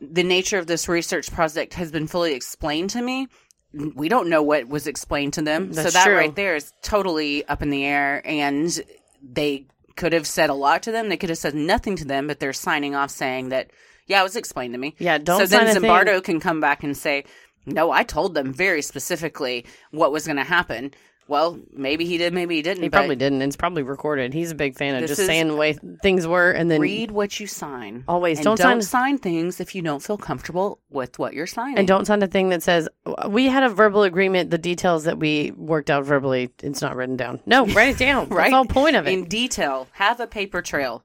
the 0.01 0.23
nature 0.23 0.59
of 0.59 0.67
this 0.67 0.89
research 0.89 1.31
project 1.33 1.75
has 1.75 1.91
been 1.91 2.07
fully 2.07 2.35
explained 2.35 2.91
to 2.91 3.03
me. 3.03 3.29
We 3.73 4.09
don't 4.09 4.29
know 4.29 4.43
what 4.43 4.69
was 4.69 4.87
explained 4.87 5.35
to 5.35 5.43
them. 5.43 5.71
Mm, 5.71 5.75
so 5.75 5.91
that 5.91 6.05
true. 6.05 6.17
right 6.17 6.35
there 6.35 6.57
is 6.57 6.73
totally 6.83 7.45
up 7.47 7.63
in 7.63 7.71
the 7.71 7.85
air. 7.85 8.23
And 8.25 8.83
they 9.23 9.67
could 9.97 10.13
have 10.13 10.27
said 10.27 10.51
a 10.51 10.55
lot 10.55 10.83
to 10.85 10.93
them. 10.93 11.09
They 11.09 11.17
could 11.17 11.31
have 11.31 11.39
said 11.39 11.55
nothing 11.55 11.97
to 11.97 12.05
them, 12.05 12.27
but 12.27 12.41
they're 12.41 12.53
signing 12.53 12.95
off 12.95 13.11
saying 13.11 13.51
that, 13.51 13.71
yeah, 14.07 14.21
it 14.21 14.25
was 14.25 14.37
explained 14.37 14.75
to 14.75 14.79
me. 14.79 14.95
Yeah, 14.99 15.19
don't 15.19 15.41
So 15.41 15.47
then 15.47 15.69
a 15.69 15.81
thing. 15.81 15.83
Zimbardo 15.83 16.23
can 16.23 16.41
come 16.41 16.61
back 16.61 16.83
and 16.83 16.97
say, 16.97 17.25
no, 17.67 17.91
I 17.91 18.03
told 18.03 18.35
them 18.35 18.53
very 18.53 18.83
specifically 18.83 19.65
what 19.91 20.13
was 20.13 20.27
going 20.27 20.37
to 20.37 20.45
happen. 20.45 20.93
Well, 21.27 21.59
maybe 21.73 22.05
he 22.05 22.19
did, 22.19 22.35
maybe 22.35 22.57
he 22.57 22.61
didn't. 22.61 22.83
He 22.83 22.91
probably 22.91 23.17
didn't. 23.17 23.41
It's 23.41 23.57
probably 23.57 23.83
recorded. 23.83 24.35
He's 24.35 24.51
a 24.51 24.55
big 24.55 24.77
fan 24.77 24.95
of 24.95 25.01
This 25.01 25.13
just 25.13 25.21
is- 25.23 25.27
saying 25.27 25.49
the 25.49 25.57
way 25.57 25.73
things 26.03 26.27
were, 26.27 26.51
and 26.51 26.71
then 26.71 26.83
Read 26.83 27.11
what 27.13 27.41
you 27.41 27.47
sign. 27.47 28.05
Always. 28.07 28.37
And 28.37 28.45
Don't 28.45 28.59
sign- 28.59 28.83
sign 28.83 29.17
things 29.17 29.59
if 29.59 29.75
you 29.75 29.81
don't 29.81 30.03
feel 30.03 30.19
comfortable 30.19 30.81
with 30.91 31.19
what 31.19 31.33
you're 31.33 31.47
signing. 31.47 31.79
and 31.79 31.89
don't 31.89 32.05
sign 32.05 32.23
a 32.23 32.27
thing 32.27 32.51
that 32.51 32.63
says 32.63 32.91
we 33.27 33.47
had 33.47 33.63
a 33.63 33.71
verbal 33.71 34.03
agreement. 34.03 34.51
The 34.51 34.59
details 34.59 35.05
that 35.05 35.19
we 35.19 35.51
worked 35.57 35.89
out 35.89 36.05
verbally, 36.05 36.51
it's 36.63 36.83
not 36.83 36.95
written 36.95 37.17
down. 37.17 37.41
No, 37.47 37.65
write 37.69 37.95
it 37.95 37.99
down. 37.99 38.29
right 38.29 38.51
That's 38.51 38.51
the 38.51 38.57
whole 38.57 38.65
point 38.67 38.95
of 38.97 39.07
it. 39.07 39.13
in 39.15 39.25
detail. 39.25 39.89
Have 39.93 40.21
a 40.21 40.27
paper 40.27 40.61
trail. 40.61 41.05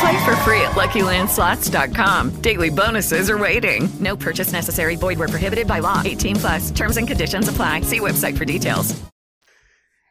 Play 0.00 0.24
for 0.24 0.36
free 0.36 0.60
at 0.60 0.72
LuckyLandSlots.com. 0.72 2.40
Daily 2.42 2.70
bonuses 2.70 3.30
are 3.30 3.38
waiting. 3.38 3.88
No 4.00 4.16
purchase 4.16 4.52
necessary. 4.52 4.96
Void 4.96 5.18
where 5.18 5.28
prohibited 5.28 5.66
by 5.66 5.78
law. 5.78 6.02
18 6.04 6.36
plus. 6.36 6.70
Terms 6.70 6.96
and 6.96 7.08
conditions 7.08 7.48
apply. 7.48 7.80
See 7.82 8.00
website 8.00 8.36
for 8.36 8.44
details. 8.44 9.00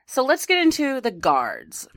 So 0.07 0.23
let's 0.23 0.45
get 0.45 0.59
into 0.59 1.01
the 1.01 1.11
guards. 1.11 1.87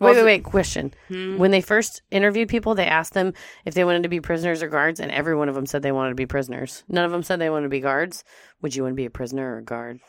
wait, 0.00 0.16
wait, 0.16 0.24
wait. 0.24 0.44
Question: 0.44 0.92
hmm? 1.08 1.38
When 1.38 1.50
they 1.50 1.60
first 1.60 2.02
interviewed 2.10 2.48
people, 2.48 2.74
they 2.74 2.86
asked 2.86 3.14
them 3.14 3.32
if 3.64 3.74
they 3.74 3.84
wanted 3.84 4.02
to 4.04 4.08
be 4.08 4.20
prisoners 4.20 4.62
or 4.62 4.68
guards, 4.68 5.00
and 5.00 5.10
every 5.10 5.34
one 5.34 5.48
of 5.48 5.54
them 5.54 5.66
said 5.66 5.82
they 5.82 5.92
wanted 5.92 6.10
to 6.10 6.14
be 6.14 6.26
prisoners. 6.26 6.84
None 6.88 7.04
of 7.04 7.10
them 7.10 7.22
said 7.22 7.38
they 7.38 7.50
wanted 7.50 7.64
to 7.64 7.70
be 7.70 7.80
guards. 7.80 8.22
Would 8.60 8.76
you 8.76 8.82
want 8.82 8.92
to 8.92 8.96
be 8.96 9.06
a 9.06 9.10
prisoner 9.10 9.54
or 9.54 9.58
a 9.58 9.64
guard? 9.64 10.00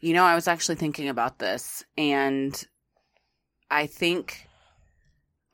You 0.00 0.12
know, 0.12 0.24
I 0.24 0.34
was 0.34 0.48
actually 0.48 0.74
thinking 0.76 1.08
about 1.08 1.38
this, 1.38 1.84
and 1.96 2.62
I 3.70 3.86
think 3.86 4.45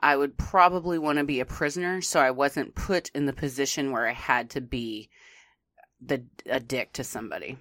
I 0.03 0.17
would 0.17 0.37
probably 0.37 0.99
want 0.99 1.19
to 1.19 1.25
be 1.25 1.41
a 1.41 1.45
prisoner, 1.45 2.01
so 2.01 2.21
I 2.21 2.33
wasn't 2.33 2.75
put 2.75 3.11
in 3.15 3.27
the 3.27 3.33
position 3.33 3.93
where 3.93 4.07
I 4.07 4.12
had 4.12 4.51
to 4.51 4.61
be 4.61 5.09
the 6.01 6.25
a 6.47 6.59
dick 6.59 6.93
to 6.95 7.05
somebody. 7.05 7.57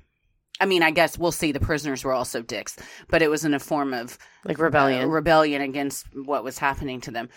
I 0.60 0.66
mean, 0.66 0.84
I 0.84 0.92
guess 0.92 1.18
we'll 1.18 1.32
see. 1.32 1.52
The 1.52 1.60
prisoners 1.60 2.04
were 2.04 2.14
also 2.14 2.42
dicks, 2.42 2.78
but 3.10 3.22
it 3.22 3.30
was 3.30 3.46
in 3.46 3.54
a 3.54 3.60
form 3.60 3.94
of 3.94 4.18
Like 4.44 4.58
rebellion. 4.60 5.04
uh, 5.04 5.08
rebellion 5.08 5.62
against 5.62 6.06
what 6.14 6.44
was 6.44 6.58
happening 6.58 7.02
to 7.02 7.12
them. 7.12 7.30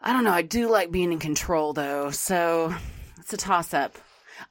I 0.00 0.12
don't 0.12 0.24
know. 0.24 0.32
I 0.32 0.42
do 0.42 0.68
like 0.68 0.90
being 0.90 1.12
in 1.12 1.18
control, 1.18 1.72
though, 1.72 2.10
so 2.10 2.74
it's 3.18 3.32
a 3.32 3.36
toss 3.36 3.72
up. 3.74 3.96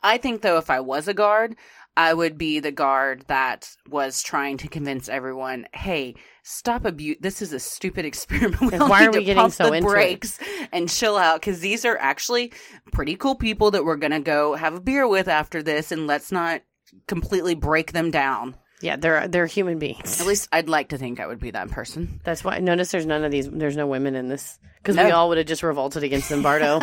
I 0.01 0.17
think, 0.17 0.41
though, 0.41 0.57
if 0.57 0.69
I 0.69 0.79
was 0.79 1.07
a 1.07 1.13
guard, 1.13 1.55
I 1.95 2.13
would 2.13 2.37
be 2.37 2.59
the 2.59 2.71
guard 2.71 3.25
that 3.27 3.69
was 3.87 4.23
trying 4.23 4.57
to 4.57 4.67
convince 4.67 5.09
everyone, 5.09 5.67
"Hey, 5.73 6.15
stop 6.43 6.85
abuse. 6.85 7.17
This 7.19 7.41
is 7.41 7.51
a 7.53 7.59
stupid 7.59 8.05
experiment. 8.11 8.61
We 8.61 8.77
why 8.77 9.05
are 9.05 9.11
we 9.11 9.23
getting 9.23 9.49
so 9.49 9.67
the 9.69 9.73
into 9.73 9.89
it?" 9.89 9.91
brakes 9.91 10.39
and 10.71 10.87
chill 10.89 11.17
out 11.17 11.39
because 11.41 11.59
these 11.61 11.83
are 11.85 11.97
actually 11.97 12.53
pretty 12.91 13.15
cool 13.15 13.35
people 13.35 13.71
that 13.71 13.83
we're 13.85 13.95
gonna 13.95 14.19
go 14.19 14.53
have 14.55 14.75
a 14.75 14.79
beer 14.79 15.07
with 15.07 15.27
after 15.27 15.63
this, 15.63 15.91
and 15.91 16.05
let's 16.05 16.31
not 16.31 16.61
completely 17.07 17.55
break 17.55 17.91
them 17.91 18.11
down. 18.11 18.55
yeah, 18.81 18.95
they're 18.97 19.27
they're 19.27 19.47
human 19.47 19.79
beings. 19.79 20.21
At 20.21 20.27
least 20.27 20.47
I'd 20.51 20.69
like 20.69 20.89
to 20.89 20.97
think 20.97 21.19
I 21.19 21.25
would 21.27 21.39
be 21.39 21.51
that 21.51 21.71
person. 21.71 22.19
That's 22.23 22.43
why. 22.43 22.59
Notice 22.59 22.91
there's 22.91 23.05
none 23.05 23.23
of 23.23 23.31
these. 23.31 23.49
There's 23.49 23.77
no 23.77 23.87
women 23.87 24.13
in 24.15 24.27
this 24.27 24.59
because 24.77 24.97
we 24.97 25.09
all 25.11 25.29
would 25.29 25.37
have 25.37 25.47
just 25.47 25.63
revolted 25.63 26.03
against 26.03 26.29
Zimbardo. 26.29 26.81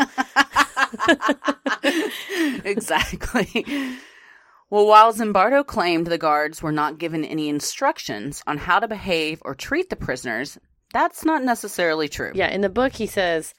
exactly. 2.65 3.67
Well, 4.71 4.87
while 4.87 5.13
Zimbardo 5.13 5.67
claimed 5.67 6.07
the 6.07 6.17
guards 6.17 6.63
were 6.63 6.73
not 6.73 6.99
given 6.99 7.25
any 7.25 7.49
instructions 7.49 8.43
on 8.47 8.57
how 8.57 8.79
to 8.79 8.87
behave 8.87 9.43
or 9.45 9.55
treat 9.55 9.91
the 9.91 9.97
prisoners, 9.97 10.59
that's 10.93 11.25
not 11.25 11.43
necessarily 11.43 12.09
true. 12.09 12.31
Yeah, 12.35 12.49
in 12.49 12.61
the 12.61 12.69
book 12.69 12.93
he 12.93 13.07
says 13.07 13.53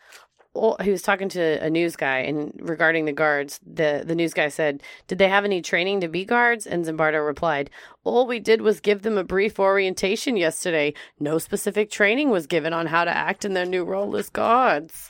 well, 0.53 0.75
he 0.81 0.91
was 0.91 1.01
talking 1.01 1.29
to 1.29 1.63
a 1.63 1.69
news 1.69 1.95
guy 1.95 2.19
and 2.19 2.53
regarding 2.61 3.05
the 3.05 3.13
guards, 3.13 3.59
the 3.65 4.03
the 4.05 4.15
news 4.15 4.33
guy 4.33 4.49
said, 4.49 4.83
"Did 5.07 5.17
they 5.17 5.29
have 5.29 5.45
any 5.45 5.61
training 5.61 6.01
to 6.01 6.09
be 6.09 6.25
guards?" 6.25 6.67
And 6.67 6.85
Zimbardo 6.85 7.25
replied, 7.25 7.69
"All 8.03 8.27
we 8.27 8.39
did 8.39 8.61
was 8.61 8.81
give 8.81 9.01
them 9.01 9.17
a 9.17 9.23
brief 9.23 9.59
orientation 9.59 10.35
yesterday. 10.35 10.93
No 11.19 11.37
specific 11.37 11.89
training 11.89 12.29
was 12.29 12.47
given 12.47 12.73
on 12.73 12.87
how 12.87 13.05
to 13.05 13.15
act 13.15 13.45
in 13.45 13.53
their 13.53 13.65
new 13.65 13.85
role 13.85 14.15
as 14.17 14.29
guards." 14.29 15.09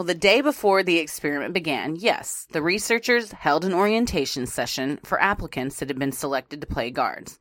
Well, 0.00 0.06
the 0.06 0.14
day 0.14 0.40
before 0.40 0.82
the 0.82 0.96
experiment 0.96 1.52
began, 1.52 1.94
yes, 1.94 2.46
the 2.52 2.62
researchers 2.62 3.32
held 3.32 3.66
an 3.66 3.74
orientation 3.74 4.46
session 4.46 4.98
for 5.04 5.20
applicants 5.20 5.78
that 5.78 5.90
had 5.90 5.98
been 5.98 6.10
selected 6.10 6.62
to 6.62 6.66
play 6.66 6.90
guards. 6.90 7.38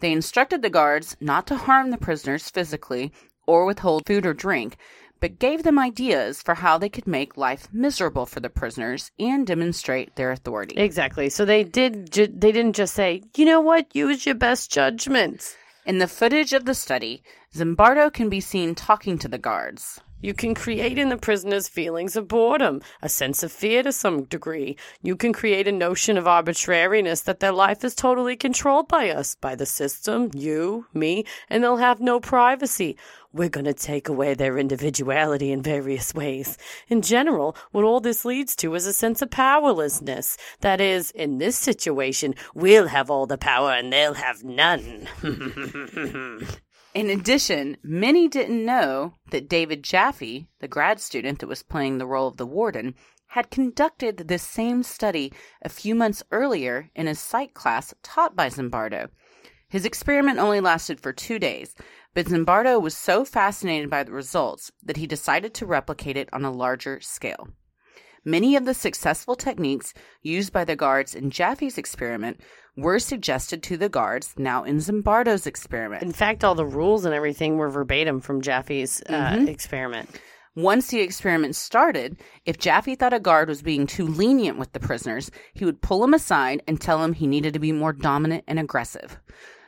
They 0.00 0.10
instructed 0.10 0.60
the 0.60 0.70
guards 0.70 1.16
not 1.20 1.46
to 1.46 1.54
harm 1.54 1.92
the 1.92 1.98
prisoners 1.98 2.50
physically 2.50 3.12
or 3.46 3.64
withhold 3.64 4.08
food 4.08 4.26
or 4.26 4.34
drink, 4.34 4.76
but 5.20 5.38
gave 5.38 5.62
them 5.62 5.78
ideas 5.78 6.42
for 6.42 6.56
how 6.56 6.78
they 6.78 6.88
could 6.88 7.06
make 7.06 7.36
life 7.36 7.68
miserable 7.72 8.26
for 8.26 8.40
the 8.40 8.50
prisoners 8.50 9.12
and 9.20 9.46
demonstrate 9.46 10.16
their 10.16 10.32
authority. 10.32 10.74
Exactly. 10.78 11.30
So 11.30 11.44
they 11.44 11.62
did. 11.62 12.10
Ju- 12.10 12.26
they 12.26 12.50
didn't 12.50 12.74
just 12.74 12.94
say, 12.94 13.22
"You 13.36 13.44
know 13.44 13.60
what? 13.60 13.94
Use 13.94 14.26
your 14.26 14.34
best 14.34 14.72
judgment." 14.72 15.56
In 15.86 15.98
the 15.98 16.08
footage 16.08 16.52
of 16.54 16.64
the 16.64 16.74
study, 16.74 17.22
Zimbardo 17.54 18.12
can 18.12 18.28
be 18.28 18.40
seen 18.40 18.74
talking 18.74 19.16
to 19.18 19.28
the 19.28 19.38
guards. 19.38 20.00
You 20.22 20.34
can 20.34 20.54
create 20.54 20.98
in 20.98 21.08
the 21.08 21.16
prisoners 21.16 21.66
feelings 21.66 22.14
of 22.14 22.28
boredom, 22.28 22.82
a 23.00 23.08
sense 23.08 23.42
of 23.42 23.50
fear 23.50 23.82
to 23.82 23.90
some 23.90 24.24
degree. 24.24 24.76
You 25.02 25.16
can 25.16 25.32
create 25.32 25.66
a 25.66 25.72
notion 25.72 26.18
of 26.18 26.28
arbitrariness 26.28 27.22
that 27.22 27.40
their 27.40 27.52
life 27.52 27.84
is 27.84 27.94
totally 27.94 28.36
controlled 28.36 28.86
by 28.86 29.08
us, 29.08 29.34
by 29.34 29.54
the 29.54 29.64
system, 29.64 30.30
you, 30.34 30.86
me, 30.92 31.24
and 31.48 31.64
they'll 31.64 31.78
have 31.78 32.00
no 32.00 32.20
privacy. 32.20 32.98
We're 33.32 33.48
going 33.48 33.64
to 33.64 33.72
take 33.72 34.10
away 34.10 34.34
their 34.34 34.58
individuality 34.58 35.52
in 35.52 35.62
various 35.62 36.12
ways. 36.12 36.58
In 36.88 37.00
general, 37.00 37.56
what 37.70 37.84
all 37.84 38.00
this 38.00 38.24
leads 38.24 38.54
to 38.56 38.74
is 38.74 38.86
a 38.86 38.92
sense 38.92 39.22
of 39.22 39.30
powerlessness. 39.30 40.36
That 40.60 40.82
is, 40.82 41.12
in 41.12 41.38
this 41.38 41.56
situation, 41.56 42.34
we'll 42.54 42.88
have 42.88 43.10
all 43.10 43.26
the 43.26 43.38
power 43.38 43.70
and 43.70 43.90
they'll 43.90 44.14
have 44.14 44.44
none. 44.44 45.08
In 46.92 47.08
addition, 47.08 47.76
many 47.84 48.26
didn't 48.26 48.64
know 48.64 49.14
that 49.30 49.48
David 49.48 49.84
Jaffe, 49.84 50.48
the 50.58 50.66
grad 50.66 50.98
student 50.98 51.38
that 51.38 51.46
was 51.46 51.62
playing 51.62 51.98
the 51.98 52.06
role 52.06 52.26
of 52.26 52.36
the 52.36 52.46
warden, 52.46 52.96
had 53.28 53.52
conducted 53.52 54.16
this 54.16 54.42
same 54.42 54.82
study 54.82 55.32
a 55.62 55.68
few 55.68 55.94
months 55.94 56.24
earlier 56.32 56.90
in 56.96 57.06
a 57.06 57.14
psych 57.14 57.54
class 57.54 57.94
taught 58.02 58.34
by 58.34 58.48
Zimbardo. 58.48 59.08
His 59.68 59.84
experiment 59.84 60.40
only 60.40 60.60
lasted 60.60 61.00
for 61.00 61.12
two 61.12 61.38
days, 61.38 61.76
but 62.12 62.26
Zimbardo 62.26 62.82
was 62.82 62.96
so 62.96 63.24
fascinated 63.24 63.88
by 63.88 64.02
the 64.02 64.10
results 64.10 64.72
that 64.82 64.96
he 64.96 65.06
decided 65.06 65.54
to 65.54 65.66
replicate 65.66 66.16
it 66.16 66.28
on 66.32 66.44
a 66.44 66.50
larger 66.50 67.00
scale. 67.00 67.50
Many 68.24 68.56
of 68.56 68.64
the 68.64 68.74
successful 68.74 69.36
techniques 69.36 69.94
used 70.22 70.52
by 70.52 70.64
the 70.64 70.74
guards 70.74 71.14
in 71.14 71.30
Jaffe's 71.30 71.78
experiment 71.78 72.40
were 72.82 72.98
suggested 72.98 73.62
to 73.64 73.76
the 73.76 73.88
guards 73.88 74.34
now 74.36 74.64
in 74.64 74.78
Zimbardo's 74.78 75.46
experiment. 75.46 76.02
In 76.02 76.12
fact, 76.12 76.44
all 76.44 76.54
the 76.54 76.66
rules 76.66 77.04
and 77.04 77.14
everything 77.14 77.56
were 77.56 77.70
verbatim 77.70 78.20
from 78.20 78.40
Jaffe's 78.40 79.02
uh, 79.02 79.44
experiment. 79.48 80.20
Once 80.56 80.88
the 80.88 81.00
experiment 81.00 81.54
started, 81.54 82.20
if 82.44 82.58
Jaffe 82.58 82.96
thought 82.96 83.12
a 83.12 83.20
guard 83.20 83.48
was 83.48 83.62
being 83.62 83.86
too 83.86 84.06
lenient 84.06 84.58
with 84.58 84.72
the 84.72 84.80
prisoners, 84.80 85.30
he 85.54 85.64
would 85.64 85.80
pull 85.80 86.02
him 86.02 86.12
aside 86.12 86.60
and 86.66 86.80
tell 86.80 87.04
him 87.04 87.12
he 87.12 87.28
needed 87.28 87.52
to 87.52 87.60
be 87.60 87.70
more 87.70 87.92
dominant 87.92 88.42
and 88.48 88.58
aggressive. 88.58 89.20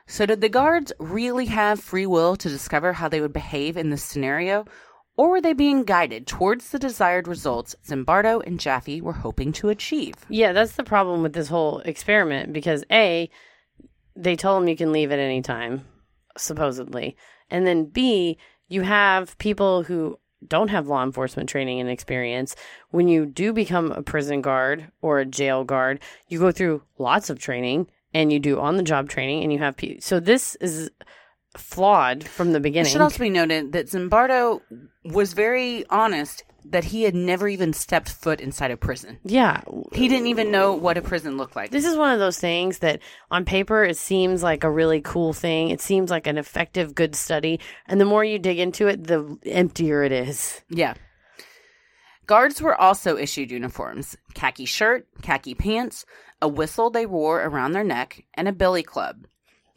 So, 0.09 0.27
did 0.27 0.40
the 0.40 0.48
guards 0.48 0.92
really 0.98 1.46
have 1.46 1.81
free 1.81 2.07
will 2.07 2.35
to 2.37 2.48
discover 2.48 2.92
how 2.92 3.09
they 3.09 3.20
would 3.20 3.33
behave 3.33 3.77
in 3.77 3.90
this 3.90 4.03
scenario? 4.03 4.64
Or 5.16 5.31
were 5.31 5.40
they 5.40 5.53
being 5.53 5.85
guided 5.85 6.27
towards 6.27 6.70
the 6.70 6.79
desired 6.79 7.29
results 7.29 7.77
Zimbardo 7.87 8.44
and 8.46 8.59
Jaffe 8.59 9.01
were 9.01 9.12
hoping 9.12 9.53
to 9.53 9.68
achieve? 9.68 10.14
Yeah, 10.29 10.53
that's 10.53 10.72
the 10.72 10.85
problem 10.85 11.22
with 11.22 11.35
this 11.35 11.48
whole 11.48 11.81
experiment 11.81 12.53
because 12.53 12.85
A, 12.90 13.29
they 14.16 14.37
tell 14.37 14.59
them 14.59 14.68
you 14.68 14.77
can 14.77 14.92
leave 14.92 15.12
at 15.12 15.18
any 15.18 15.42
time, 15.42 15.85
supposedly. 16.37 17.16
And 17.51 17.66
then 17.66 17.87
B, 17.87 18.38
you 18.68 18.83
have 18.83 19.37
people 19.38 19.83
who 19.83 20.18
don't 20.46 20.68
have 20.68 20.88
law 20.88 21.05
enforcement 21.05 21.48
training 21.48 21.81
and 21.81 21.90
experience. 21.90 22.57
When 22.90 23.07
you 23.07 23.27
do 23.27 23.53
become 23.53 23.92
a 23.92 24.03
prison 24.03 24.40
guard 24.40 24.90
or 25.03 25.18
a 25.18 25.27
jail 25.27 25.64
guard, 25.64 26.01
you 26.29 26.38
go 26.38 26.51
through 26.51 26.83
lots 26.98 27.31
of 27.31 27.38
training 27.38 27.88
and 28.14 28.33
you 28.33 28.40
do 28.40 28.59
on 28.59 28.77
the 28.77 28.83
job 28.83 29.09
training 29.09 29.42
and 29.42 29.53
you 29.53 29.59
have 29.59 29.77
pe- 29.77 30.01
so 30.01 30.20
this 30.20 30.57
is 30.57 30.90
flawed 31.56 32.24
from 32.24 32.52
the 32.52 32.60
beginning. 32.60 32.88
It 32.88 32.92
should 32.92 33.00
also 33.00 33.18
be 33.18 33.30
noted 33.30 33.72
that 33.72 33.86
Zimbardo 33.86 34.60
was 35.04 35.32
very 35.32 35.84
honest 35.90 36.44
that 36.64 36.84
he 36.84 37.02
had 37.02 37.14
never 37.14 37.48
even 37.48 37.72
stepped 37.72 38.08
foot 38.08 38.40
inside 38.40 38.70
a 38.70 38.76
prison. 38.76 39.18
yeah, 39.24 39.62
He 39.92 40.06
didn't 40.06 40.28
even 40.28 40.52
know 40.52 40.74
what 40.74 40.96
a 40.96 41.02
prison 41.02 41.36
looked 41.36 41.56
like. 41.56 41.70
This 41.72 41.84
is 41.84 41.96
one 41.96 42.12
of 42.12 42.20
those 42.20 42.38
things 42.38 42.78
that 42.78 43.00
on 43.30 43.44
paper 43.44 43.82
it 43.84 43.96
seems 43.96 44.42
like 44.42 44.62
a 44.62 44.70
really 44.70 45.00
cool 45.00 45.32
thing. 45.32 45.70
It 45.70 45.80
seems 45.80 46.08
like 46.10 46.26
an 46.28 46.38
effective, 46.38 46.94
good 46.94 47.16
study. 47.16 47.58
And 47.86 48.00
the 48.00 48.04
more 48.04 48.24
you 48.24 48.38
dig 48.38 48.58
into 48.60 48.86
it, 48.86 49.04
the 49.04 49.36
emptier 49.44 50.04
it 50.04 50.12
is. 50.12 50.62
Yeah. 50.70 50.94
Guards 52.26 52.62
were 52.62 52.80
also 52.80 53.16
issued 53.16 53.50
uniforms 53.50 54.16
khaki 54.34 54.64
shirt, 54.64 55.06
khaki 55.20 55.54
pants, 55.54 56.06
a 56.40 56.46
whistle 56.48 56.90
they 56.90 57.06
wore 57.06 57.42
around 57.42 57.72
their 57.72 57.84
neck, 57.84 58.24
and 58.34 58.46
a 58.46 58.52
billy 58.52 58.82
club. 58.84 59.26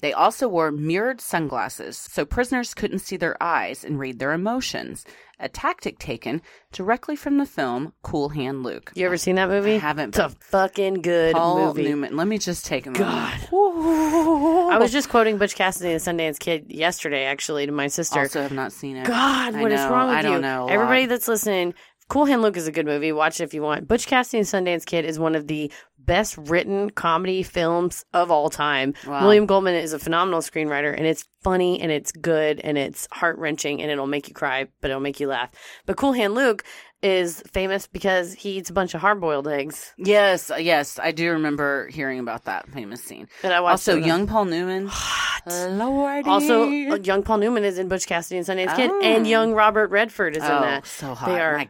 They 0.05 0.13
also 0.13 0.47
wore 0.47 0.71
mirrored 0.71 1.19
sunglasses 1.19 1.97
so 1.97 2.25
prisoners 2.25 2.75
couldn't 2.75 2.99
see 2.99 3.17
their 3.17 3.41
eyes 3.41 3.83
and 3.83 3.97
read 3.97 4.19
their 4.19 4.33
emotions, 4.33 5.03
a 5.39 5.49
tactic 5.49 5.97
taken 5.97 6.43
directly 6.71 7.15
from 7.15 7.39
the 7.39 7.45
film 7.47 7.91
Cool 8.03 8.29
Hand 8.29 8.61
Luke. 8.61 8.91
You 8.93 9.07
ever 9.07 9.17
seen 9.17 9.33
that 9.37 9.49
movie? 9.49 9.73
I 9.73 9.79
haven't, 9.79 10.09
It's 10.09 10.19
a 10.19 10.29
fucking 10.29 11.01
good 11.01 11.33
Paul 11.33 11.65
movie. 11.65 11.85
Newman. 11.85 12.15
Let 12.15 12.27
me 12.27 12.37
just 12.37 12.67
take 12.67 12.85
a 12.85 12.91
moment. 12.91 13.49
God. 13.51 14.73
I 14.73 14.77
was 14.77 14.91
just 14.91 15.09
quoting 15.09 15.39
Butch 15.39 15.55
Cassidy 15.55 15.91
and 15.91 15.99
the 15.99 16.11
Sundance 16.11 16.37
Kid 16.37 16.71
yesterday, 16.71 17.23
actually, 17.23 17.65
to 17.65 17.71
my 17.71 17.87
sister. 17.87 18.19
Also, 18.19 18.43
have 18.43 18.51
not 18.51 18.71
seen 18.71 18.97
it. 18.97 19.07
God, 19.07 19.59
what 19.59 19.71
is 19.71 19.81
wrong 19.81 20.09
with 20.09 20.17
I 20.17 20.21
you? 20.21 20.27
I 20.27 20.31
don't 20.33 20.41
know. 20.41 20.67
Everybody 20.67 21.01
lot. 21.01 21.09
that's 21.09 21.27
listening, 21.27 21.73
Cool 22.09 22.25
Hand 22.25 22.43
Luke 22.43 22.57
is 22.57 22.67
a 22.67 22.71
good 22.71 22.85
movie. 22.85 23.11
Watch 23.11 23.41
it 23.41 23.43
if 23.45 23.55
you 23.55 23.63
want. 23.63 23.87
Butch 23.87 24.05
Cassidy 24.05 24.37
and 24.37 24.45
Sundance 24.47 24.85
Kid 24.85 25.05
is 25.05 25.17
one 25.17 25.33
of 25.33 25.47
the 25.47 25.71
best 26.05 26.37
written 26.37 26.89
comedy 26.89 27.43
films 27.43 28.05
of 28.13 28.31
all 28.31 28.49
time. 28.49 28.93
Wow. 29.05 29.23
William 29.23 29.45
Goldman 29.45 29.75
is 29.75 29.93
a 29.93 29.99
phenomenal 29.99 30.41
screenwriter, 30.41 30.95
and 30.95 31.05
it's 31.05 31.25
funny 31.41 31.79
and 31.79 31.91
it's 31.91 32.11
good 32.11 32.59
and 32.61 32.77
it's 32.77 33.07
heart 33.11 33.37
wrenching 33.37 33.81
and 33.81 33.91
it'll 33.91 34.07
make 34.07 34.27
you 34.27 34.33
cry, 34.33 34.67
but 34.81 34.89
it'll 34.89 35.01
make 35.01 35.19
you 35.19 35.27
laugh. 35.27 35.51
But 35.85 35.95
Cool 35.95 36.13
Hand 36.13 36.33
Luke 36.33 36.63
is 37.01 37.41
famous 37.51 37.86
because 37.88 38.34
he 38.34 38.51
eats 38.58 38.69
a 38.69 38.73
bunch 38.73 38.93
of 38.95 39.01
hard 39.01 39.21
boiled 39.21 39.47
eggs. 39.47 39.93
Yes, 39.97 40.51
yes, 40.58 40.97
I 40.99 41.12
do 41.12 41.31
remember 41.31 41.88
hearing 41.88 42.19
about 42.19 42.45
that 42.45 42.67
famous 42.69 43.03
scene. 43.03 43.27
And 43.43 43.53
I 43.53 43.60
watched 43.60 43.71
Also, 43.73 43.95
young 43.97 44.25
Paul 44.27 44.45
Newman. 44.45 44.89
Lordy. 45.47 46.27
Also, 46.27 46.63
uh, 46.63 46.97
young 47.03 47.21
Paul 47.23 47.38
Newman 47.38 47.63
is 47.63 47.77
in 47.77 47.88
Butch 47.88 48.08
Cassidy 48.08 48.38
and 48.38 48.47
Sundance 48.47 48.75
Kid, 48.75 48.89
Oh. 48.91 49.01
and 49.03 49.27
young 49.27 49.53
Robert 49.53 49.91
Redford 49.91 50.36
is 50.36 50.43
in 50.43 50.49
Oh, 50.51 50.62
that. 50.62 50.88
so 50.88 51.13
hot. 51.13 51.27
They 51.29 51.39
are 51.39 51.65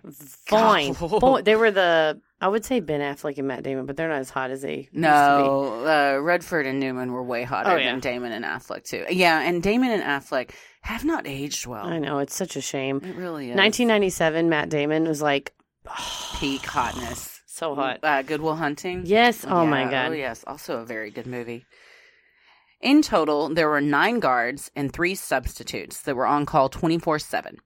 fine. 0.45 0.93
Boy, 0.93 1.41
they 1.41 1.55
were 1.55 1.71
the 1.71 2.21
I 2.41 2.47
would 2.49 2.65
say 2.65 2.79
Ben 2.81 2.99
Affleck 2.99 3.37
and 3.37 3.47
Matt 3.47 3.63
Damon, 3.63 3.85
but 3.85 3.95
they're 3.95 4.09
not 4.09 4.19
as 4.19 4.29
hot 4.29 4.51
as 4.51 4.61
they 4.61 4.75
used 4.75 4.93
to 4.93 4.99
No, 4.99 5.85
uh, 5.85 6.21
Redford 6.21 6.65
and 6.67 6.79
Newman 6.79 7.11
were 7.13 7.23
way 7.23 7.43
hotter 7.43 7.71
Oh, 7.71 7.75
yeah. 7.77 7.91
than 7.91 8.01
Damon 8.01 8.31
and 8.33 8.43
Affleck 8.45 8.83
too. 8.83 9.05
Yeah, 9.09 9.39
and 9.41 9.63
Damon 9.63 9.89
and 9.91 10.03
Affleck 10.03 10.51
have 10.85 11.05
not 11.05 11.27
aged 11.27 11.65
well. 11.67 11.85
I 11.85 11.99
know 11.99 12.19
it's 12.19 12.35
such 12.35 12.55
a 12.55 12.61
shame. 12.61 12.97
It 13.03 13.15
really 13.15 13.49
is. 13.49 13.55
1997, 13.57 14.49
Matt 14.49 14.69
Damon 14.69 15.07
was 15.07 15.21
like 15.21 15.53
peak 16.39 16.65
hotness. 16.65 17.41
so 17.45 17.75
hot. 17.75 17.99
Uh, 18.03 18.21
Good 18.21 18.41
Will 18.41 18.55
Hunting. 18.55 19.03
Yes. 19.05 19.45
Oh 19.47 19.65
my 19.65 19.83
god. 19.85 20.11
Oh 20.11 20.13
yes, 20.13 20.43
also 20.47 20.79
a 20.79 20.85
very 20.85 21.11
good 21.11 21.27
movie. 21.27 21.65
In 22.81 23.01
total, 23.01 23.53
there 23.53 23.69
were 23.69 23.81
nine 23.81 24.19
guards 24.19 24.69
and 24.75 24.91
three 24.91 25.15
substitutes 25.15 26.01
that 26.01 26.15
were 26.15 26.27
on 26.27 26.45
call 26.45 26.69
24 26.69 27.19
7. 27.19 27.57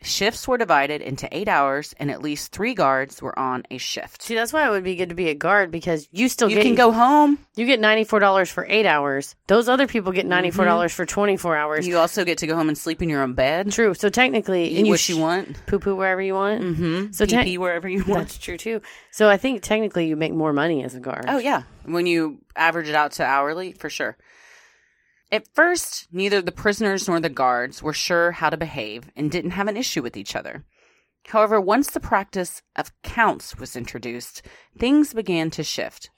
Shifts 0.00 0.46
were 0.46 0.56
divided 0.56 1.02
into 1.02 1.28
eight 1.36 1.48
hours, 1.48 1.92
and 1.98 2.08
at 2.08 2.22
least 2.22 2.52
three 2.52 2.72
guards 2.72 3.20
were 3.20 3.36
on 3.36 3.64
a 3.68 3.78
shift. 3.78 4.22
See, 4.22 4.36
that's 4.36 4.52
why 4.52 4.64
it 4.64 4.70
would 4.70 4.84
be 4.84 4.94
good 4.94 5.08
to 5.08 5.16
be 5.16 5.28
a 5.28 5.34
guard 5.34 5.72
because 5.72 6.08
you 6.12 6.28
still 6.28 6.48
You 6.48 6.54
get 6.54 6.62
can 6.62 6.76
go 6.76 6.92
home. 6.92 7.36
you 7.56 7.66
get 7.66 7.80
ninety 7.80 8.04
four 8.04 8.20
dollars 8.20 8.48
for 8.48 8.64
eight 8.68 8.86
hours. 8.86 9.34
Those 9.48 9.68
other 9.68 9.88
people 9.88 10.12
get 10.12 10.24
ninety 10.24 10.52
four 10.52 10.64
dollars 10.64 10.92
for 10.92 11.04
twenty 11.04 11.36
four 11.36 11.56
hours. 11.56 11.84
You 11.86 11.98
also 11.98 12.24
get 12.24 12.38
to 12.38 12.46
go 12.46 12.54
home 12.54 12.68
and 12.68 12.78
sleep 12.78 13.02
in 13.02 13.08
your 13.08 13.22
own 13.24 13.32
bed. 13.34 13.72
True. 13.72 13.92
So 13.92 14.08
technically, 14.08 14.68
Eat 14.68 14.78
and 14.78 14.88
what 14.88 15.00
sh- 15.00 15.08
you 15.10 15.18
want. 15.18 15.66
poo 15.66 15.80
poo 15.80 15.96
wherever 15.96 16.22
you 16.22 16.34
want. 16.34 16.62
Mm-hmm. 16.62 17.06
So 17.10 17.24
So 17.24 17.26
te- 17.26 17.42
pee 17.42 17.58
wherever 17.58 17.88
you 17.88 18.04
want. 18.04 18.28
That's 18.28 18.38
true 18.38 18.56
too. 18.56 18.80
So 19.10 19.28
I 19.28 19.36
think 19.36 19.62
technically 19.62 20.06
you 20.06 20.14
make 20.14 20.32
more 20.32 20.52
money 20.52 20.84
as 20.84 20.94
a 20.94 21.00
guard. 21.00 21.24
Oh 21.26 21.38
yeah, 21.38 21.62
when 21.86 22.06
you 22.06 22.38
average 22.54 22.88
it 22.88 22.94
out 22.94 23.10
to 23.12 23.24
hourly, 23.24 23.72
for 23.72 23.90
sure. 23.90 24.16
At 25.30 25.46
first, 25.54 26.08
neither 26.10 26.40
the 26.40 26.52
prisoners 26.52 27.06
nor 27.06 27.20
the 27.20 27.28
guards 27.28 27.82
were 27.82 27.92
sure 27.92 28.32
how 28.32 28.48
to 28.48 28.56
behave 28.56 29.10
and 29.14 29.30
didn't 29.30 29.50
have 29.52 29.68
an 29.68 29.76
issue 29.76 30.02
with 30.02 30.16
each 30.16 30.34
other. 30.34 30.64
However, 31.26 31.60
once 31.60 31.90
the 31.90 32.00
practice 32.00 32.62
of 32.74 32.92
counts 33.02 33.56
was 33.58 33.76
introduced, 33.76 34.40
things 34.78 35.12
began 35.12 35.50
to 35.50 35.62
shift. 35.62 36.10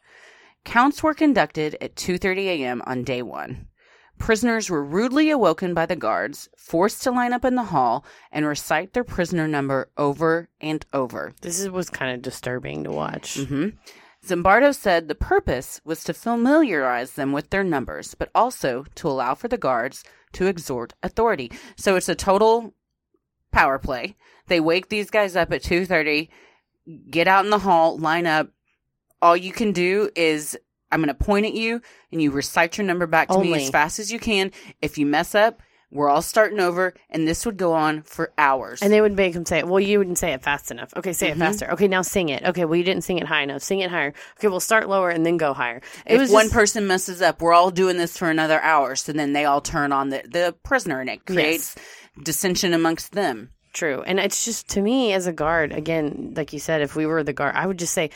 Counts 0.64 1.02
were 1.02 1.14
conducted 1.14 1.76
at 1.80 1.96
2:30 1.96 2.46
a.m. 2.46 2.82
on 2.86 3.02
day 3.02 3.22
1. 3.22 3.66
Prisoners 4.18 4.68
were 4.68 4.84
rudely 4.84 5.30
awoken 5.30 5.72
by 5.72 5.86
the 5.86 5.96
guards, 5.96 6.48
forced 6.56 7.02
to 7.02 7.10
line 7.10 7.32
up 7.32 7.44
in 7.44 7.54
the 7.54 7.64
hall 7.64 8.04
and 8.30 8.46
recite 8.46 8.92
their 8.92 9.02
prisoner 9.02 9.48
number 9.48 9.90
over 9.96 10.50
and 10.60 10.84
over. 10.92 11.32
This 11.40 11.58
is, 11.58 11.70
was 11.70 11.88
kind 11.88 12.14
of 12.14 12.22
disturbing 12.22 12.84
to 12.84 12.90
watch. 12.90 13.38
hmm 13.38 13.70
Zimbardo 14.26 14.74
said 14.74 15.08
the 15.08 15.14
purpose 15.14 15.80
was 15.84 16.04
to 16.04 16.14
familiarize 16.14 17.12
them 17.12 17.32
with 17.32 17.50
their 17.50 17.64
numbers, 17.64 18.14
but 18.14 18.30
also 18.34 18.84
to 18.96 19.08
allow 19.08 19.34
for 19.34 19.48
the 19.48 19.58
guards 19.58 20.04
to 20.32 20.46
exhort 20.46 20.92
authority. 21.02 21.50
So 21.76 21.96
it's 21.96 22.08
a 22.08 22.14
total 22.14 22.74
power 23.50 23.78
play. 23.78 24.16
They 24.46 24.60
wake 24.60 24.88
these 24.88 25.10
guys 25.10 25.36
up 25.36 25.52
at 25.52 25.62
2:30, 25.62 26.28
get 27.10 27.28
out 27.28 27.44
in 27.44 27.50
the 27.50 27.60
hall, 27.60 27.98
line 27.98 28.26
up. 28.26 28.48
All 29.22 29.36
you 29.36 29.52
can 29.52 29.72
do 29.72 30.10
is 30.14 30.58
I'm 30.92 31.00
going 31.00 31.08
to 31.08 31.14
point 31.14 31.46
at 31.46 31.54
you 31.54 31.80
and 32.10 32.20
you 32.20 32.30
recite 32.30 32.76
your 32.76 32.86
number 32.86 33.06
back 33.06 33.28
to 33.28 33.38
me 33.38 33.54
as 33.54 33.70
fast 33.70 33.98
as 33.98 34.12
you 34.12 34.18
can. 34.18 34.50
If 34.82 34.98
you 34.98 35.06
mess 35.06 35.34
up, 35.34 35.62
we're 35.92 36.08
all 36.08 36.22
starting 36.22 36.60
over 36.60 36.94
and 37.10 37.26
this 37.26 37.44
would 37.44 37.56
go 37.56 37.72
on 37.72 38.02
for 38.02 38.32
hours. 38.38 38.80
And 38.82 38.92
they 38.92 39.00
would 39.00 39.16
make 39.16 39.34
him 39.34 39.44
say 39.44 39.58
it. 39.58 39.66
Well, 39.66 39.80
you 39.80 39.98
wouldn't 39.98 40.18
say 40.18 40.32
it 40.32 40.42
fast 40.42 40.70
enough. 40.70 40.92
Okay, 40.96 41.12
say 41.12 41.30
Mm-hmm. 41.30 41.42
it 41.42 41.44
faster. 41.44 41.70
Okay, 41.72 41.88
now 41.88 42.02
sing 42.02 42.28
it. 42.28 42.44
Okay, 42.44 42.64
well, 42.64 42.76
you 42.76 42.84
didn't 42.84 43.02
sing 43.04 43.18
it 43.18 43.26
high 43.26 43.42
enough. 43.42 43.62
Sing 43.62 43.80
it 43.80 43.90
higher. 43.90 44.12
Okay, 44.38 44.48
we'll 44.48 44.60
start 44.60 44.88
lower 44.88 45.10
and 45.10 45.26
then 45.26 45.36
go 45.36 45.52
higher. 45.52 45.78
It 46.06 46.14
if 46.14 46.20
was 46.20 46.30
one 46.30 46.44
just- 46.44 46.54
person 46.54 46.86
messes 46.86 47.20
up, 47.20 47.42
we're 47.42 47.52
all 47.54 47.70
doing 47.70 47.96
this 47.96 48.16
for 48.16 48.30
another 48.30 48.60
hour. 48.60 48.94
So 48.96 49.12
then 49.12 49.32
they 49.32 49.44
all 49.44 49.60
turn 49.60 49.92
on 49.92 50.10
the, 50.10 50.22
the 50.30 50.54
prisoner 50.62 51.00
and 51.00 51.10
it 51.10 51.26
creates 51.26 51.74
dissension 52.22 52.72
amongst 52.74 53.12
them. 53.12 53.50
True. 53.72 54.02
And 54.02 54.18
it's 54.18 54.44
just 54.44 54.68
to 54.70 54.80
me 54.82 55.12
as 55.12 55.26
a 55.28 55.32
guard, 55.32 55.72
again, 55.72 56.32
like 56.36 56.52
you 56.52 56.58
said, 56.58 56.82
if 56.82 56.96
we 56.96 57.06
were 57.06 57.22
the 57.22 57.32
guard, 57.32 57.54
I 57.54 57.66
would 57.66 57.78
just 57.78 57.94
say, 57.94 58.10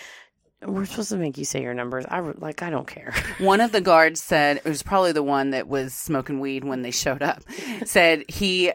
we're 0.67 0.87
supposed 0.87 1.11
to 1.11 1.17
make 1.17 1.39
you 1.39 1.45
say 1.45 1.63
your 1.63 1.75
numbers. 1.75 2.05
I 2.09 2.21
like 2.21 2.63
I 2.63 2.71
don't 2.71 2.87
care. 2.87 3.15
One 3.39 3.61
of 3.61 3.73
the 3.73 3.81
guards 3.81 4.23
said, 4.23 4.59
it 4.59 4.65
was 4.65 4.83
probably 4.83 5.13
the 5.13 5.23
one 5.23 5.51
that 5.51 5.69
was 5.69 5.95
smoking 5.95 6.41
weed 6.41 6.65
when 6.65 6.83
they 6.83 6.91
showed 6.91 7.23
up, 7.23 7.43
said 7.85 8.25
he 8.29 8.73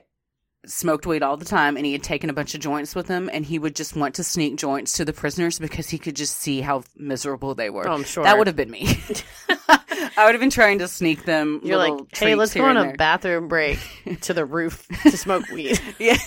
smoked 0.66 1.06
weed 1.06 1.24
all 1.24 1.38
the 1.38 1.46
time 1.46 1.78
and 1.78 1.86
he 1.86 1.94
had 1.94 2.04
taken 2.04 2.30
a 2.30 2.34
bunch 2.34 2.54
of 2.54 2.60
joints 2.60 2.94
with 2.94 3.08
him 3.08 3.30
and 3.32 3.46
he 3.46 3.58
would 3.58 3.76
just 3.76 3.96
want 3.96 4.16
to 4.16 4.24
sneak 4.24 4.58
joints 4.58 4.94
to 4.94 5.06
the 5.06 5.14
prisoners 5.14 5.58
because 5.58 5.90
he 5.90 5.98
could 5.98 6.16
just 6.16 6.38
see 6.38 6.60
how 6.62 6.84
miserable 6.98 7.56
they 7.56 7.70
were. 7.70 7.88
Oh, 7.88 7.94
I'm 7.94 8.04
sure. 8.04 8.24
That 8.24 8.38
would 8.38 8.48
have 8.48 8.58
been 8.58 8.70
me. 8.70 8.88
I 9.70 10.26
would 10.26 10.34
have 10.34 10.42
been 10.42 10.50
trying 10.50 10.80
to 10.80 10.88
sneak 10.88 11.24
them. 11.24 11.62
You're 11.64 11.78
little 11.78 12.00
like, 12.00 12.18
hey, 12.18 12.36
let's 12.36 12.54
go 12.54 12.66
on 12.66 12.76
a 12.76 12.84
there." 12.84 12.96
bathroom 12.96 13.48
break 13.48 13.80
to 14.22 14.34
the 14.34 14.46
roof 14.46 14.86
to 15.04 15.18
smoke 15.18 15.48
weed. 15.50 15.80
Yeah. 15.98 16.18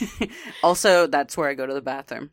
also, 0.62 1.06
that's 1.06 1.36
where 1.36 1.48
I 1.48 1.54
go 1.54 1.66
to 1.66 1.74
the 1.74 1.82
bathroom. 1.82 2.30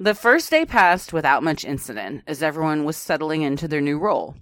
The 0.00 0.14
first 0.14 0.50
day 0.50 0.64
passed 0.64 1.12
without 1.12 1.42
much 1.42 1.64
incident 1.64 2.22
as 2.26 2.42
everyone 2.42 2.84
was 2.84 2.96
settling 2.96 3.42
into 3.42 3.68
their 3.68 3.80
new 3.80 3.98
role. 3.98 4.36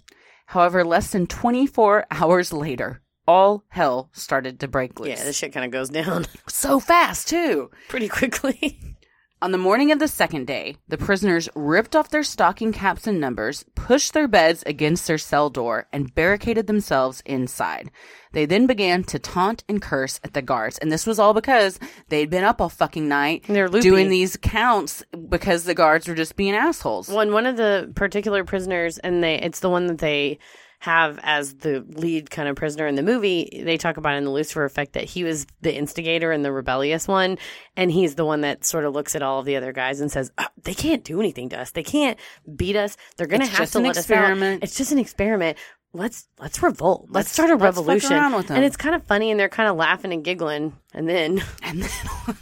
However, 0.47 0.83
less 0.83 1.11
than 1.11 1.27
24 1.27 2.05
hours 2.11 2.53
later, 2.53 3.01
all 3.27 3.63
hell 3.69 4.09
started 4.13 4.59
to 4.61 4.67
break 4.67 4.99
loose. 4.99 5.09
Yeah, 5.09 5.23
this 5.23 5.37
shit 5.37 5.53
kind 5.53 5.65
of 5.65 5.71
goes 5.71 5.89
down 5.89 6.25
so 6.47 6.79
fast, 6.79 7.27
too. 7.27 7.69
pretty 7.89 8.07
quickly. 8.07 8.79
On 9.39 9.51
the 9.51 9.57
morning 9.59 9.91
of 9.91 9.99
the 9.99 10.07
second 10.07 10.47
day, 10.47 10.77
the 10.87 10.97
prisoners 10.97 11.47
ripped 11.53 11.95
off 11.95 12.09
their 12.09 12.23
stocking 12.23 12.73
caps 12.73 13.05
and 13.05 13.19
numbers, 13.19 13.63
pushed 13.75 14.15
their 14.15 14.27
beds 14.27 14.63
against 14.65 15.05
their 15.05 15.19
cell 15.19 15.51
door, 15.51 15.85
and 15.93 16.13
barricaded 16.15 16.65
themselves 16.65 17.21
inside. 17.23 17.91
They 18.31 18.47
then 18.47 18.65
began 18.65 19.03
to 19.03 19.19
taunt 19.19 19.63
and 19.69 19.79
curse 19.79 20.19
at 20.23 20.33
the 20.33 20.41
guards, 20.41 20.79
and 20.79 20.91
this 20.91 21.05
was 21.05 21.19
all 21.19 21.35
because 21.35 21.79
they'd 22.09 22.31
been 22.31 22.43
up 22.43 22.59
all 22.59 22.69
fucking 22.69 23.07
night 23.07 23.43
They're 23.47 23.69
loopy. 23.69 23.87
doing 23.87 24.09
these 24.09 24.37
counts 24.37 25.03
because 25.29 25.65
the 25.65 25.75
guards 25.75 26.07
were 26.07 26.15
just 26.15 26.35
being 26.35 26.55
assholes. 26.55 27.07
One 27.07 27.31
one 27.31 27.45
of 27.45 27.57
the 27.57 27.91
particular 27.93 28.43
prisoners, 28.43 28.97
and 28.97 29.23
they 29.23 29.35
it's 29.35 29.59
the 29.59 29.69
one 29.69 29.85
that 29.85 29.99
they 29.99 30.39
have 30.79 31.19
as 31.23 31.55
the 31.55 31.83
lead 31.95 32.29
kind 32.29 32.47
of 32.47 32.55
prisoner 32.55 32.85
in 32.85 32.95
the 32.95 33.01
movie. 33.03 33.61
They 33.65 33.77
talk 33.77 33.97
about 33.97 34.15
in 34.15 34.23
the 34.23 34.29
Lucifer 34.29 34.63
effect 34.63 34.93
that 34.93 35.05
he 35.05 35.23
was 35.23 35.47
the 35.61 35.73
instigator 35.75 36.31
and 36.31 36.45
the 36.45 36.51
rebellious 36.51 37.07
one, 37.07 37.37
and 37.75 37.91
he's 37.91 38.15
the 38.15 38.25
one 38.25 38.41
that 38.41 38.63
sort 38.63 38.85
of 38.85 38.93
looks 38.93 39.15
at 39.15 39.23
all 39.23 39.39
of 39.39 39.45
the 39.45 39.55
other 39.55 39.73
guys 39.73 40.01
and 40.01 40.11
says, 40.11 40.31
"Ah, 40.37 40.49
"They 40.63 40.75
can't 40.75 41.03
do 41.03 41.19
anything 41.19 41.49
to 41.49 41.59
us. 41.59 41.71
They 41.71 41.83
can't 41.83 42.19
beat 42.55 42.75
us. 42.75 42.95
They're 43.17 43.27
going 43.27 43.41
to 43.41 43.47
have 43.47 43.71
to 43.71 43.79
let 43.79 43.91
us 43.91 43.97
experiment." 43.97 44.57
out. 44.61 44.63
It's 44.63 44.77
just 44.77 44.91
an 44.91 44.99
experiment." 44.99 45.57
Let's 45.93 46.27
let's 46.37 46.61
revolt. 46.61 47.03
Let's, 47.05 47.13
Let's- 47.15 47.31
start 47.31 47.49
a 47.49 47.55
revolution. 47.55 48.11
around 48.13 48.35
with 48.35 48.47
them. 48.47 48.57
And 48.57 48.65
it's 48.65 48.77
kind 48.77 48.93
of 48.93 49.03
funny, 49.03 49.31
and 49.31 49.39
they're 49.39 49.49
kind 49.49 49.69
of 49.69 49.77
laughing 49.77 50.13
and 50.13 50.23
giggling, 50.23 50.73
and 50.93 51.09
then 51.09 51.41
And 51.63 51.81
then, 51.81 51.89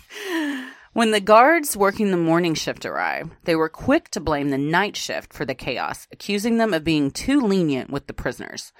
when 0.96 1.12
the 1.12 1.20
guards 1.20 1.76
working 1.76 2.12
the 2.12 2.16
morning 2.16 2.54
shift 2.54 2.86
arrived, 2.86 3.30
they 3.44 3.54
were 3.54 3.68
quick 3.68 4.08
to 4.10 4.22
blame 4.22 4.50
the 4.50 4.58
night 4.58 4.96
shift 4.96 5.34
for 5.34 5.44
the 5.44 5.54
chaos, 5.54 6.08
accusing 6.10 6.56
them 6.56 6.74
of 6.74 6.86
being 6.86 7.12
too 7.12 7.42
lenient 7.42 7.90
with 7.90 8.08
the 8.08 8.14
prisoners. 8.14 8.72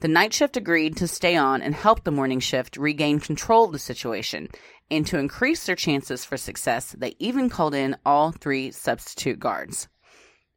The 0.00 0.08
night 0.08 0.32
shift 0.32 0.56
agreed 0.56 0.96
to 0.96 1.06
stay 1.06 1.36
on 1.36 1.60
and 1.60 1.74
help 1.74 2.04
the 2.04 2.10
morning 2.10 2.40
shift 2.40 2.78
regain 2.78 3.20
control 3.20 3.66
of 3.66 3.72
the 3.72 3.78
situation. 3.78 4.48
And 4.90 5.06
to 5.08 5.18
increase 5.18 5.66
their 5.66 5.76
chances 5.76 6.24
for 6.24 6.38
success, 6.38 6.96
they 6.96 7.16
even 7.18 7.50
called 7.50 7.74
in 7.74 7.98
all 8.06 8.32
three 8.32 8.70
substitute 8.70 9.38
guards. 9.38 9.88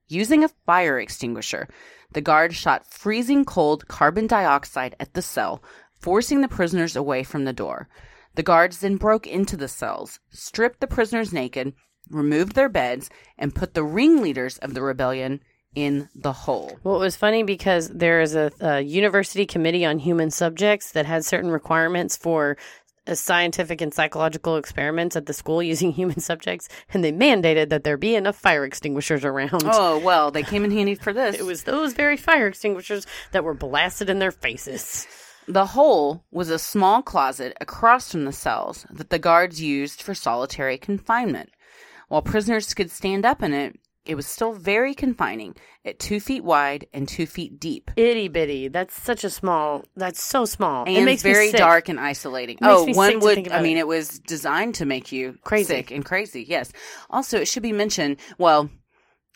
Using 0.07 0.45
a 0.45 0.51
fire 0.65 0.97
extinguisher, 0.97 1.67
the 2.13 2.21
guard 2.21 2.55
shot 2.55 2.85
freezing 2.85 3.43
cold 3.43 3.85
carbon 3.89 4.27
dioxide 4.27 4.95
at 4.97 5.13
the 5.13 5.21
cell, 5.21 5.61
forcing 5.99 6.39
the 6.39 6.47
prisoners 6.47 6.95
away 6.95 7.23
from 7.23 7.43
the 7.43 7.51
door. 7.51 7.89
The 8.35 8.43
guards 8.43 8.79
then 8.79 8.95
broke 8.95 9.27
into 9.27 9.57
the 9.57 9.67
cells, 9.67 10.19
stripped 10.29 10.79
the 10.79 10.87
prisoners 10.87 11.33
naked, 11.33 11.73
removed 12.09 12.55
their 12.55 12.69
beds, 12.69 13.09
and 13.37 13.55
put 13.55 13.73
the 13.73 13.83
ringleaders 13.83 14.57
of 14.59 14.73
the 14.73 14.81
rebellion 14.81 15.41
in 15.75 16.09
the 16.15 16.33
hole. 16.33 16.77
Well, 16.83 16.95
it 16.95 16.99
was 16.99 17.15
funny 17.15 17.43
because 17.43 17.87
there 17.89 18.21
is 18.21 18.35
a, 18.35 18.51
a 18.59 18.81
university 18.81 19.45
committee 19.45 19.85
on 19.85 19.99
human 19.99 20.29
subjects 20.31 20.91
that 20.91 21.05
had 21.05 21.25
certain 21.25 21.49
requirements 21.49 22.17
for 22.17 22.57
scientific 23.13 23.81
and 23.81 23.93
psychological 23.93 24.57
experiments 24.57 25.15
at 25.15 25.25
the 25.25 25.33
school 25.33 25.61
using 25.73 25.91
human 25.91 26.19
subjects, 26.19 26.67
and 26.93 27.03
they 27.03 27.11
mandated 27.11 27.69
that 27.69 27.83
there 27.83 27.97
be 27.97 28.15
enough 28.15 28.35
fire 28.35 28.65
extinguishers 28.65 29.25
around. 29.25 29.63
Oh, 29.65 29.99
well, 29.99 30.31
they 30.31 30.43
came 30.43 30.63
in 30.65 30.71
handy 30.71 30.95
for 30.95 31.13
this. 31.13 31.39
It 31.39 31.45
was 31.45 31.63
those 31.63 31.93
very 31.93 32.17
fire 32.17 32.47
extinguishers 32.47 33.05
that 33.31 33.43
were 33.43 33.53
blasted 33.53 34.09
in 34.09 34.19
their 34.19 34.31
faces. 34.31 35.07
The 35.47 35.67
hole 35.67 36.23
was 36.31 36.49
a 36.49 36.59
small 36.59 37.01
closet 37.01 37.57
across 37.59 38.11
from 38.11 38.25
the 38.25 38.31
cells 38.31 38.85
that 38.91 39.09
the 39.09 39.19
guards 39.19 39.61
used 39.61 40.01
for 40.01 40.13
solitary 40.13 40.77
confinement. 40.77 41.49
While 42.07 42.21
prisoners 42.21 42.73
could 42.73 42.91
stand 42.91 43.25
up 43.25 43.41
in 43.41 43.53
it, 43.53 43.79
it 44.05 44.15
was 44.15 44.25
still 44.25 44.53
very 44.53 44.93
confining 44.95 45.55
at 45.85 45.99
two 45.99 46.19
feet 46.19 46.43
wide 46.43 46.87
and 46.93 47.07
two 47.07 47.27
feet 47.27 47.59
deep. 47.59 47.91
Itty 47.95 48.27
bitty. 48.29 48.67
That's 48.67 48.99
such 48.99 49.23
a 49.23 49.29
small. 49.29 49.83
That's 49.95 50.23
so 50.23 50.45
small. 50.45 50.85
it 50.85 50.93
And 50.93 51.05
makes 51.05 51.23
me 51.23 51.31
very 51.31 51.51
dark 51.51 51.87
and 51.87 51.99
isolating. 51.99 52.57
It 52.57 52.61
makes 52.61 52.97
oh, 52.97 52.99
one 52.99 53.19
would. 53.19 53.51
I 53.51 53.61
mean, 53.61 53.77
it. 53.77 53.81
it 53.81 53.87
was 53.87 54.19
designed 54.19 54.75
to 54.75 54.85
make 54.85 55.11
you 55.11 55.37
Crazy. 55.43 55.65
sick 55.65 55.91
and 55.91 56.03
crazy. 56.03 56.43
Yes. 56.47 56.71
Also, 57.09 57.39
it 57.39 57.47
should 57.47 57.63
be 57.63 57.73
mentioned. 57.73 58.17
Well, 58.39 58.69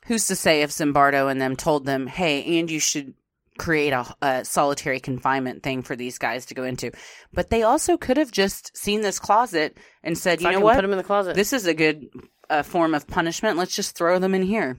who's 0.08 0.28
to 0.28 0.36
say 0.36 0.64
if 0.64 0.72
Zimbardo 0.72 1.30
and 1.30 1.40
them 1.40 1.56
told 1.56 1.86
them, 1.86 2.08
"Hey, 2.08 2.60
and 2.60 2.70
you 2.70 2.80
should 2.80 3.14
create 3.58 3.92
a, 3.92 4.06
a 4.22 4.46
solitary 4.46 5.00
confinement 5.00 5.64
thing 5.64 5.82
for 5.82 5.96
these 5.96 6.18
guys 6.18 6.46
to 6.48 6.54
go 6.54 6.64
into," 6.64 6.92
but 7.34 7.50
they 7.50 7.64
also 7.64 7.98
could 7.98 8.18
have 8.18 8.32
just 8.32 8.76
seen 8.78 9.02
this 9.02 9.20
closet 9.20 9.78
and 10.04 10.18
said, 10.18 10.42
"You 10.42 10.52
know 10.52 10.60
what? 10.60 10.76
Put 10.76 10.82
them 10.82 10.92
in 10.92 10.98
the 10.98 11.04
closet. 11.04 11.36
This 11.36 11.54
is 11.54 11.66
a 11.66 11.74
good 11.74 12.08
uh, 12.50 12.64
form 12.64 12.94
of 12.94 13.08
punishment. 13.08 13.58
Let's 13.58 13.76
just 13.76 13.96
throw 13.96 14.20
them 14.20 14.36
in 14.36 14.44
here. 14.44 14.78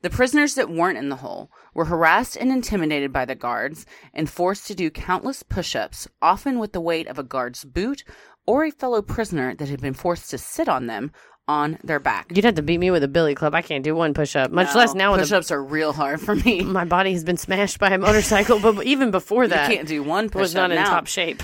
The 0.00 0.10
prisoners 0.10 0.54
that 0.54 0.70
weren't 0.70 0.98
in 0.98 1.08
the 1.08 1.16
hole 1.16 1.50
were 1.74 1.86
harassed 1.86 2.36
and 2.36 2.52
intimidated 2.52 3.12
by 3.12 3.24
the 3.24 3.34
guards 3.34 3.84
and 4.14 4.30
forced 4.30 4.68
to 4.68 4.74
do 4.74 4.90
countless 4.90 5.42
push 5.42 5.74
ups, 5.74 6.06
often 6.22 6.60
with 6.60 6.72
the 6.72 6.80
weight 6.80 7.08
of 7.08 7.18
a 7.18 7.24
guard's 7.24 7.64
boot 7.64 8.04
or 8.46 8.64
a 8.64 8.70
fellow 8.70 9.02
prisoner 9.02 9.56
that 9.56 9.68
had 9.68 9.80
been 9.80 9.94
forced 9.94 10.30
to 10.30 10.38
sit 10.38 10.68
on 10.68 10.86
them 10.86 11.10
on 11.48 11.78
their 11.82 11.98
back. 11.98 12.30
You'd 12.34 12.44
have 12.44 12.54
to 12.56 12.62
beat 12.62 12.78
me 12.78 12.90
with 12.90 13.02
a 13.02 13.08
billy 13.08 13.34
club. 13.34 13.54
I 13.54 13.62
can't 13.62 13.82
do 13.82 13.94
one 13.94 14.14
push 14.14 14.36
up, 14.36 14.52
much 14.52 14.74
less 14.74 14.94
now 14.94 15.12
with 15.12 15.22
push-ups 15.22 15.50
are 15.50 15.62
real 15.62 15.92
hard 15.92 16.20
for 16.20 16.36
me. 16.36 16.60
my 16.60 16.84
body 16.84 17.12
has 17.12 17.24
been 17.24 17.38
smashed 17.38 17.78
by 17.78 17.90
a 17.90 17.98
motorcycle, 17.98 18.60
but 18.60 18.82
even 18.84 19.10
before 19.10 19.48
that, 19.48 19.70
can't 19.70 19.88
do 19.88 20.02
one 20.02 20.28
push 20.28 20.40
was 20.40 20.54
not 20.54 20.70
up 20.70 20.76
in 20.76 20.82
now. 20.82 20.90
top 20.90 21.06
shape. 21.06 21.42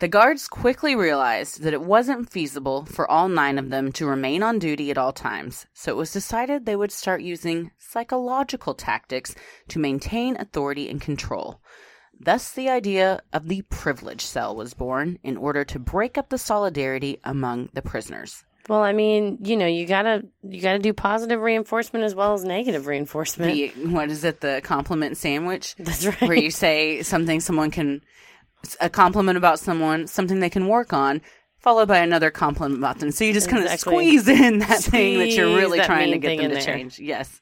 The 0.00 0.08
guards 0.08 0.48
quickly 0.48 0.96
realized 0.96 1.62
that 1.62 1.72
it 1.72 1.80
wasn't 1.80 2.28
feasible 2.28 2.84
for 2.86 3.08
all 3.08 3.28
nine 3.28 3.56
of 3.56 3.70
them 3.70 3.92
to 3.92 4.06
remain 4.06 4.42
on 4.42 4.58
duty 4.58 4.90
at 4.90 4.98
all 4.98 5.12
times, 5.12 5.66
so 5.74 5.92
it 5.92 5.96
was 5.96 6.12
decided 6.12 6.66
they 6.66 6.74
would 6.74 6.90
start 6.90 7.22
using 7.22 7.70
psychological 7.78 8.74
tactics 8.74 9.36
to 9.68 9.78
maintain 9.78 10.36
authority 10.40 10.88
and 10.88 11.00
control. 11.00 11.60
Thus, 12.18 12.50
the 12.50 12.68
idea 12.68 13.20
of 13.32 13.46
the 13.46 13.62
privilege 13.62 14.22
cell 14.22 14.56
was 14.56 14.74
born 14.74 15.20
in 15.22 15.36
order 15.36 15.64
to 15.66 15.78
break 15.78 16.18
up 16.18 16.30
the 16.30 16.38
solidarity 16.38 17.20
among 17.22 17.68
the 17.72 17.82
prisoners. 17.82 18.44
Well, 18.68 18.82
I 18.82 18.92
mean, 18.92 19.38
you 19.42 19.56
know, 19.56 19.66
you 19.66 19.86
gotta 19.86 20.24
you 20.42 20.62
gotta 20.62 20.78
do 20.78 20.92
positive 20.92 21.40
reinforcement 21.40 22.04
as 22.04 22.14
well 22.14 22.34
as 22.34 22.44
negative 22.44 22.86
reinforcement. 22.86 23.52
The, 23.52 23.68
what 23.88 24.10
is 24.10 24.24
it, 24.24 24.40
the 24.40 24.60
compliment 24.62 25.16
sandwich? 25.16 25.74
That's 25.78 26.06
right. 26.06 26.20
Where 26.22 26.36
you 26.36 26.50
say 26.50 27.02
something 27.02 27.40
someone 27.40 27.70
can, 27.70 28.02
a 28.80 28.88
compliment 28.88 29.36
about 29.36 29.58
someone, 29.58 30.06
something 30.06 30.38
they 30.40 30.50
can 30.50 30.68
work 30.68 30.92
on, 30.92 31.22
followed 31.58 31.88
by 31.88 31.98
another 31.98 32.30
compliment 32.30 32.78
about 32.78 33.00
them. 33.00 33.10
So 33.10 33.24
you 33.24 33.32
just 33.32 33.48
kind 33.48 33.64
of 33.64 33.70
squeeze 33.78 34.28
in 34.28 34.60
that 34.60 34.80
thing 34.80 35.18
that 35.18 35.30
you're 35.30 35.56
really 35.56 35.78
that 35.78 35.86
trying 35.86 36.12
to 36.12 36.18
get 36.18 36.38
them 36.38 36.50
to 36.52 36.62
change. 36.62 37.00
Yes. 37.00 37.41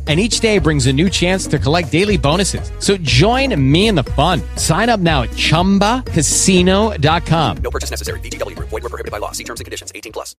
And 0.07 0.19
each 0.19 0.39
day 0.39 0.57
brings 0.57 0.87
a 0.87 0.93
new 0.93 1.09
chance 1.09 1.45
to 1.47 1.59
collect 1.59 1.91
daily 1.91 2.17
bonuses. 2.17 2.71
So 2.79 2.97
join 2.97 3.55
me 3.71 3.87
in 3.87 3.95
the 3.95 4.03
fun. 4.03 4.41
Sign 4.57 4.89
up 4.89 4.99
now 4.99 5.21
at 5.21 5.29
ChumbaCasino.com. 5.29 7.57
No 7.57 7.71
purchase 7.71 7.91
necessary. 7.91 8.19
VGW 8.19 8.57
Group. 8.57 8.69
Void 8.69 8.81
were 8.81 8.89
prohibited 8.89 9.11
by 9.11 9.19
law. 9.19 9.31
See 9.31 9.43
terms 9.43 9.59
and 9.59 9.65
conditions. 9.65 9.91
18 9.93 10.11
plus. 10.11 10.35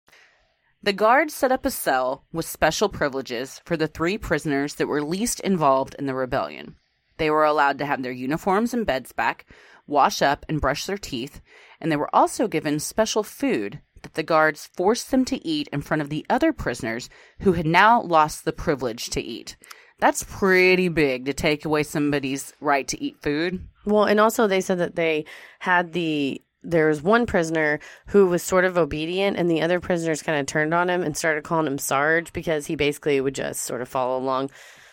The 0.83 0.91
guards 0.91 1.33
set 1.33 1.53
up 1.53 1.65
a 1.65 1.71
cell 1.71 2.25
with 2.33 2.45
special 2.45 2.89
privileges 2.89 3.61
for 3.63 3.77
the 3.77 3.87
three 3.87 4.17
prisoners 4.17 4.75
that 4.75 4.87
were 4.87 5.01
least 5.01 5.39
involved 5.39 5.95
in 5.97 6.07
the 6.07 6.13
rebellion. 6.13 6.75
They 7.15 7.29
were 7.29 7.45
allowed 7.45 7.77
to 7.77 7.85
have 7.85 8.03
their 8.03 8.11
uniforms 8.11 8.73
and 8.73 8.85
beds 8.85 9.13
back, 9.13 9.45
wash 9.87 10.21
up 10.21 10.45
and 10.49 10.59
brush 10.59 10.85
their 10.85 10.97
teeth, 10.97 11.39
and 11.79 11.89
they 11.89 11.95
were 11.95 12.13
also 12.13 12.49
given 12.49 12.81
special 12.81 13.23
food 13.23 13.79
that 14.03 14.13
the 14.13 14.23
guards 14.23 14.69
forced 14.75 15.11
them 15.11 15.25
to 15.25 15.45
eat 15.47 15.67
in 15.73 15.81
front 15.81 16.01
of 16.01 16.09
the 16.09 16.25
other 16.29 16.53
prisoners 16.53 17.09
who 17.39 17.53
had 17.53 17.65
now 17.65 18.01
lost 18.01 18.45
the 18.45 18.53
privilege 18.53 19.09
to 19.09 19.21
eat. 19.21 19.55
That's 19.99 20.23
pretty 20.23 20.89
big 20.89 21.25
to 21.25 21.33
take 21.33 21.65
away 21.65 21.83
somebody's 21.83 22.53
right 22.59 22.87
to 22.89 23.01
eat 23.01 23.21
food. 23.21 23.67
Well, 23.85 24.03
and 24.03 24.19
also 24.19 24.47
they 24.47 24.61
said 24.61 24.79
that 24.79 24.95
they 24.95 25.25
had 25.59 25.93
the 25.93 26.41
there 26.65 26.87
was 26.87 27.01
one 27.01 27.25
prisoner 27.25 27.79
who 28.07 28.27
was 28.27 28.41
sort 28.41 28.63
of 28.63 28.77
obedient, 28.77 29.37
and 29.37 29.51
the 29.51 29.61
other 29.61 29.79
prisoners 29.81 30.21
kind 30.21 30.39
of 30.39 30.45
turned 30.45 30.73
on 30.73 30.89
him 30.89 31.01
and 31.03 31.15
started 31.15 31.43
calling 31.43 31.67
him 31.67 31.77
Sarge 31.77 32.31
because 32.31 32.65
he 32.65 32.75
basically 32.75 33.19
would 33.19 33.35
just 33.35 33.63
sort 33.63 33.81
of 33.81 33.89
follow 33.89 34.17
along. 34.17 34.49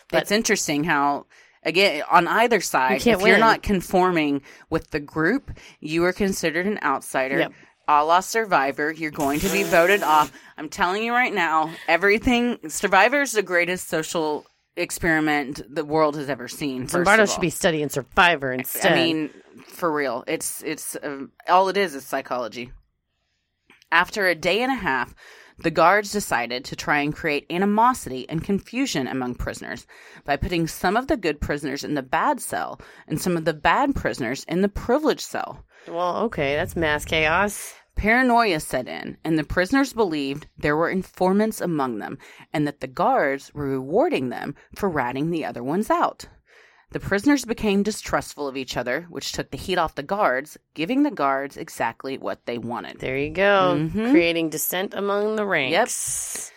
But 0.09 0.23
it's 0.23 0.31
interesting 0.31 0.83
how 0.83 1.27
again 1.63 2.03
on 2.09 2.27
either 2.27 2.59
side 2.59 3.01
can't 3.01 3.21
if 3.21 3.27
you're 3.27 3.37
not 3.37 3.63
conforming 3.63 4.41
with 4.69 4.89
the 4.89 4.99
group 4.99 5.51
you 5.79 6.03
are 6.03 6.11
considered 6.11 6.65
an 6.65 6.79
outsider 6.81 7.39
Yep. 7.39 7.53
A 7.99 8.03
la 8.03 8.19
survivor 8.19 8.91
you're 8.91 9.11
going 9.11 9.39
to 9.39 9.49
be 9.49 9.63
voted 9.63 10.03
off 10.03 10.31
i'm 10.57 10.69
telling 10.69 11.03
you 11.03 11.11
right 11.11 11.33
now 11.33 11.69
everything 11.87 12.57
survivor 12.69 13.21
is 13.21 13.33
the 13.33 13.43
greatest 13.43 13.87
social 13.87 14.45
experiment 14.77 15.61
the 15.73 15.83
world 15.83 16.15
has 16.15 16.29
ever 16.29 16.47
seen 16.47 16.87
Zimbardo 16.87 17.31
should 17.31 17.41
be 17.41 17.49
studying 17.49 17.89
Survivor 17.89 18.53
instead. 18.53 18.93
I 18.93 18.95
mean, 18.95 19.29
for 19.67 19.91
real, 19.91 20.23
it's 20.27 20.63
it's 20.63 20.95
uh, 20.95 21.25
all 21.49 21.69
it 21.69 21.77
is 21.77 21.95
is 21.95 22.05
psychology. 22.05 22.71
After 23.91 24.27
a 24.27 24.35
day 24.35 24.61
and 24.61 24.71
a 24.71 24.75
half, 24.75 25.13
the 25.59 25.71
guards 25.71 26.11
decided 26.11 26.63
to 26.65 26.75
try 26.75 26.99
and 26.99 27.13
create 27.13 27.45
animosity 27.49 28.27
and 28.29 28.43
confusion 28.43 29.07
among 29.07 29.35
prisoners 29.35 29.85
by 30.23 30.37
putting 30.37 30.67
some 30.67 30.95
of 30.95 31.07
the 31.07 31.17
good 31.17 31.41
prisoners 31.41 31.83
in 31.83 31.93
the 31.93 32.01
bad 32.01 32.39
cell 32.39 32.79
and 33.07 33.19
some 33.21 33.37
of 33.37 33.45
the 33.45 33.53
bad 33.53 33.93
prisoners 33.93 34.45
in 34.45 34.61
the 34.61 34.69
privileged 34.69 35.21
cell. 35.21 35.63
well, 35.87 36.17
okay, 36.23 36.55
that's 36.55 36.75
mass 36.75 37.05
chaos. 37.05 37.73
Paranoia 38.01 38.59
set 38.59 38.87
in, 38.87 39.17
and 39.23 39.37
the 39.37 39.43
prisoners 39.43 39.93
believed 39.93 40.47
there 40.57 40.75
were 40.75 40.89
informants 40.89 41.61
among 41.61 41.99
them 41.99 42.17
and 42.51 42.65
that 42.65 42.79
the 42.79 42.87
guards 42.87 43.53
were 43.53 43.67
rewarding 43.69 44.29
them 44.29 44.55
for 44.75 44.89
ratting 44.89 45.29
the 45.29 45.45
other 45.45 45.63
ones 45.63 45.91
out. 45.91 46.25
The 46.93 46.99
prisoners 46.99 47.45
became 47.45 47.83
distrustful 47.83 48.47
of 48.47 48.57
each 48.57 48.75
other, 48.75 49.05
which 49.11 49.33
took 49.33 49.51
the 49.51 49.57
heat 49.57 49.77
off 49.77 49.93
the 49.93 50.01
guards, 50.01 50.57
giving 50.73 51.03
the 51.03 51.11
guards 51.11 51.57
exactly 51.57 52.17
what 52.17 52.43
they 52.47 52.57
wanted. 52.57 52.97
There 52.97 53.19
you 53.19 53.29
go, 53.29 53.77
Mhm. 53.77 54.09
creating 54.09 54.49
dissent 54.49 54.95
among 54.95 55.35
the 55.35 55.45
ranks. 55.45 56.51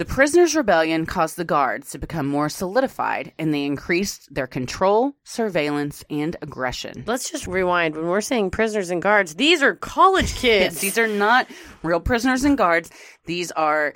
The 0.00 0.06
prisoners' 0.06 0.56
rebellion 0.56 1.04
caused 1.04 1.36
the 1.36 1.44
guards 1.44 1.90
to 1.90 1.98
become 1.98 2.26
more 2.26 2.48
solidified, 2.48 3.34
and 3.38 3.52
they 3.52 3.66
increased 3.66 4.34
their 4.34 4.46
control, 4.46 5.14
surveillance, 5.24 6.02
and 6.08 6.38
aggression. 6.40 7.04
Let's 7.06 7.30
just 7.30 7.46
rewind. 7.46 7.94
When 7.94 8.06
we're 8.06 8.22
saying 8.22 8.52
prisoners 8.52 8.88
and 8.88 9.02
guards, 9.02 9.34
these 9.34 9.62
are 9.62 9.74
college 9.74 10.34
kids. 10.38 10.80
These 10.80 10.96
are 10.96 11.06
not 11.06 11.48
real 11.82 12.00
prisoners 12.00 12.44
and 12.44 12.56
guards. 12.56 12.90
These 13.26 13.50
are 13.52 13.92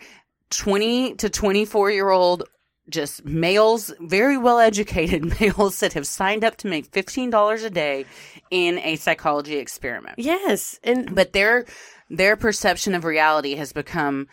20 0.51 1.15
to 1.15 1.31
24 1.31 1.91
year 1.93 2.11
old 2.11 2.43
just 2.91 3.25
males, 3.25 3.91
very 3.99 4.37
well 4.37 4.59
educated 4.59 5.25
males 5.41 5.81
that 5.81 5.95
have 5.95 6.07
signed 6.07 6.45
up 6.45 6.57
to 6.59 6.69
make 6.69 6.91
$15 6.91 7.65
a 7.65 7.71
day 7.71 8.05
in 8.51 8.77
a 8.81 8.97
psychology 8.97 9.57
experiment. 9.57 10.19
yes, 10.19 10.79
and 10.85 11.15
But 11.15 11.33
their 11.33 11.65
their 12.11 12.37
perception 12.37 12.95
of 12.95 13.07
reality 13.07 13.55
has 13.55 13.73
become 13.73 14.29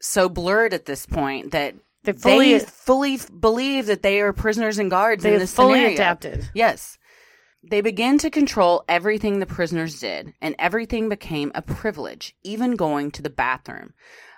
so 0.00 0.28
blurred 0.28 0.72
at 0.74 0.84
this 0.86 1.06
point 1.06 1.50
that 1.52 1.74
They 2.04 2.12
fully- 2.12 2.52
they 2.58 2.64
fully 2.64 3.14
f- 3.14 3.28
believe 3.40 3.86
that 3.86 4.02
they 4.02 4.20
are 4.20 4.32
prisoners 4.32 4.78
and 4.78 4.90
guards 4.90 5.24
in 5.24 5.32
They've 5.32 5.40
this 5.40 5.54
fully 5.54 5.74
scenario. 5.80 5.94
adapted. 5.94 6.50
Yes. 6.54 6.98
They 7.62 7.80
began 7.80 8.18
to 8.18 8.30
control 8.30 8.84
everything 8.88 9.40
the 9.40 9.46
prisoners 9.46 9.98
did, 9.98 10.32
and 10.40 10.54
everything 10.58 11.08
became 11.08 11.50
a 11.54 11.60
privilege, 11.62 12.36
even 12.44 12.76
going 12.76 13.10
to 13.10 13.22
the 13.22 13.30
bathroom. 13.30 13.94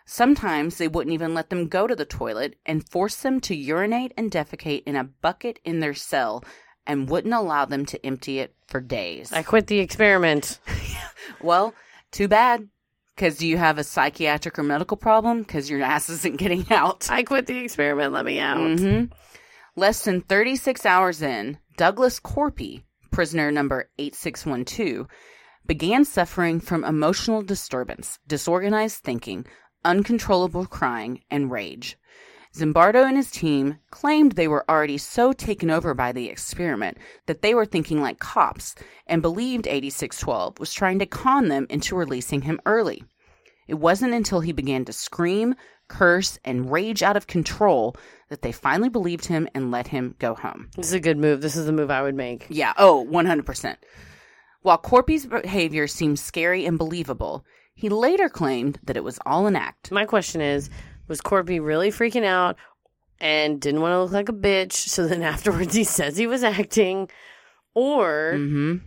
Sometimes 0.07 0.79
they 0.79 0.89
wouldn't 0.89 1.13
even 1.15 1.35
let 1.35 1.51
them 1.51 1.69
go 1.69 1.87
to 1.87 1.95
the 1.95 2.07
toilet 2.07 2.57
and 2.67 2.89
forced 2.89 3.23
them 3.23 3.39
to 3.43 3.55
urinate 3.55 4.13
and 4.17 4.31
defecate 4.31 4.83
in 4.87 4.97
a 4.97 5.05
bucket 5.05 5.59
in 5.65 5.81
their 5.81 5.95
cell 5.95 6.43
and 6.87 7.09
wouldn't 7.11 7.35
allow 7.35 7.65
them 7.67 7.85
to 7.87 8.05
empty 8.05 8.41
it 8.41 8.55
for 8.67 8.81
days. 8.81 9.31
I 9.33 9.43
quit 9.43 9.67
the 9.69 9.79
experiment. 9.81 10.59
Well, 11.43 11.75
too 12.11 12.27
bad. 12.29 12.69
Because 13.21 13.37
do 13.37 13.47
you 13.47 13.59
have 13.59 13.77
a 13.77 13.85
psychiatric 13.85 14.59
or 14.59 14.63
medical 14.63 14.97
problem? 14.97 15.43
Because 15.43 15.69
your 15.69 15.83
ass 15.83 16.09
isn't 16.09 16.39
getting 16.39 16.65
out. 16.71 17.07
I 17.11 17.23
quit 17.23 17.45
the 17.45 17.59
experiment. 17.59 18.15
Let 18.15 18.25
me 18.25 18.39
out. 18.39 18.57
Mm-hmm. 18.57 19.13
Less 19.77 20.05
than 20.05 20.23
36 20.23 20.87
hours 20.87 21.21
in, 21.21 21.59
Douglas 21.77 22.19
Korpi, 22.19 22.85
prisoner 23.11 23.53
number 23.53 23.91
8612, 23.99 25.07
began 25.67 26.07
suffering 26.07 26.61
from 26.61 26.83
emotional 26.83 27.43
disturbance, 27.43 28.19
disorganized 28.27 29.05
thinking, 29.05 29.45
uncontrollable 29.85 30.65
crying, 30.65 31.21
and 31.31 31.51
rage. 31.51 31.99
Zimbardo 32.55 33.07
and 33.07 33.17
his 33.17 33.31
team 33.31 33.79
claimed 33.91 34.33
they 34.33 34.49
were 34.49 34.69
already 34.69 34.99
so 34.99 35.33
taken 35.33 35.71
over 35.71 35.93
by 35.93 36.11
the 36.11 36.29
experiment 36.29 36.97
that 37.27 37.43
they 37.43 37.55
were 37.55 37.67
thinking 37.67 38.01
like 38.01 38.19
cops 38.19 38.75
and 39.07 39.23
believed 39.23 39.67
8612 39.67 40.59
was 40.59 40.73
trying 40.73 40.99
to 40.99 41.07
con 41.07 41.49
them 41.49 41.67
into 41.69 41.95
releasing 41.95 42.43
him 42.43 42.61
early. 42.65 43.05
It 43.71 43.79
wasn't 43.79 44.15
until 44.15 44.41
he 44.41 44.51
began 44.51 44.85
to 44.87 44.93
scream, 44.93 45.55
curse, 45.87 46.41
and 46.45 46.73
rage 46.73 47.05
out 47.05 47.17
of 47.17 47.29
control 47.29 47.95
that 48.29 48.43
they 48.43 48.51
finally 48.51 48.89
believed 48.89 49.27
him 49.27 49.49
and 49.55 49.71
let 49.71 49.87
him 49.87 50.17
go 50.19 50.35
home. 50.35 50.71
This 50.75 50.89
is 50.89 50.93
a 50.93 50.99
good 50.99 51.19
move. 51.19 51.41
This 51.41 51.55
is 51.55 51.67
the 51.67 51.73
move 51.73 51.89
I 51.89 52.03
would 52.03 52.17
make. 52.17 52.47
Yeah, 52.49 52.73
oh, 52.79 53.07
100%. 53.09 53.77
While 54.63 54.79
Korpi's 54.79 55.25
behavior 55.25 55.87
seemed 55.87 56.19
scary 56.19 56.67
and 56.67 56.79
believable, 56.79 57.45
he 57.73 57.89
later 57.89 58.29
claimed 58.29 58.81
that 58.83 58.97
it 58.97 59.05
was 59.05 59.21
all 59.25 59.47
an 59.47 59.55
act. 59.55 59.93
My 59.93 60.05
question 60.05 60.41
is 60.41 60.69
Was 61.07 61.21
Korpi 61.21 61.65
really 61.65 61.93
freaking 61.93 62.25
out 62.25 62.57
and 63.21 63.61
didn't 63.61 63.83
want 63.83 63.93
to 63.93 64.03
look 64.03 64.11
like 64.11 64.29
a 64.29 64.33
bitch? 64.33 64.73
So 64.89 65.07
then 65.07 65.23
afterwards 65.23 65.77
he 65.77 65.85
says 65.85 66.17
he 66.17 66.27
was 66.27 66.43
acting? 66.43 67.09
Or 67.75 68.35
hmm 68.35 68.79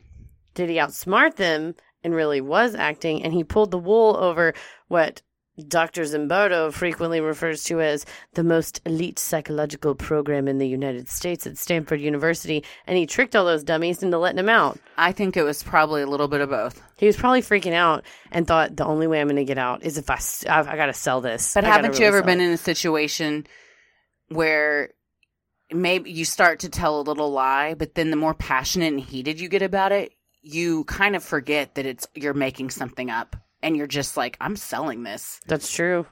did 0.55 0.69
he 0.69 0.75
outsmart 0.75 1.38
them 1.38 1.73
and 2.04 2.14
really 2.14 2.41
was 2.41 2.76
acting 2.76 3.24
and 3.24 3.34
he 3.34 3.43
pulled 3.43 3.72
the 3.72 3.78
wool 3.78 4.16
over 4.18 4.54
what 4.88 5.22
Dr. 5.68 6.01
Zimbardo 6.01 6.74
frequently 6.74 7.22
refers 7.22 7.64
to 7.66 7.80
as 7.80 8.08
the 8.34 8.43
most 8.43 8.82
elite 8.88 9.20
psychological 9.20 9.93
program 9.93 10.47
in 10.47 10.58
the 10.58 10.68
United 10.68 11.08
States 11.08 11.45
at 11.45 11.60
Stanford 11.60 12.01
University 12.01 12.64
and 12.88 12.97
he 12.97 13.06
tricked 13.06 13.36
all 13.36 13.45
those 13.45 13.64
dummies 13.64 14.01
into 14.01 14.18
letting 14.18 14.39
him 14.39 14.49
out. 14.49 14.80
I 14.97 15.12
think 15.12 15.38
it 15.38 15.43
was 15.43 15.62
probably 15.62 16.01
a 16.01 16.08
little 16.08 16.28
bit 16.28 16.41
of 16.41 16.49
both. 16.49 16.82
He 16.97 17.06
was 17.06 17.18
probably 17.18 17.41
freaking 17.41 17.74
out 17.74 18.04
and 18.32 18.47
thought 18.47 18.76
the 18.76 18.86
only 18.86 19.06
way 19.06 19.22
I'm 19.22 19.28
going 19.28 19.36
to 19.36 19.45
get 19.45 19.60
out 19.60 19.84
is 19.84 19.99
if 19.99 20.10
I 20.10 20.20
I 20.49 20.76
got 20.76 20.88
to 20.88 20.93
sell 20.93 21.22
this. 21.22 21.54
But 21.54 21.66
I 21.66 21.70
haven't 21.70 21.99
you 21.99 22.06
ever 22.08 22.24
been 22.24 22.41
it. 22.41 22.45
in 22.45 22.51
a 22.51 22.58
situation 22.58 23.45
where 24.30 24.89
maybe 25.72 26.12
you 26.12 26.26
start 26.26 26.62
to 26.62 26.70
tell 26.70 26.99
a 26.99 27.04
little 27.04 27.32
lie, 27.32 27.76
but 27.76 27.93
then 27.95 28.10
the 28.10 28.16
more 28.16 28.34
passionate 28.34 28.88
and 28.88 28.99
heated 28.99 29.39
you 29.39 29.49
get 29.49 29.62
about 29.62 29.91
it, 29.91 30.14
you 30.44 30.84
kind 30.84 31.16
of 31.16 31.24
forget 31.24 31.76
that 31.76 31.86
it's 31.86 32.08
you're 32.14 32.34
making 32.34 32.70
something 32.70 33.10
up 33.10 33.36
and 33.62 33.76
you're 33.76 33.88
just 33.88 34.18
like, 34.18 34.38
I'm 34.39 34.56
selling 34.56 35.04
this. 35.04 35.39
That's 35.48 35.72
true. 35.72 36.06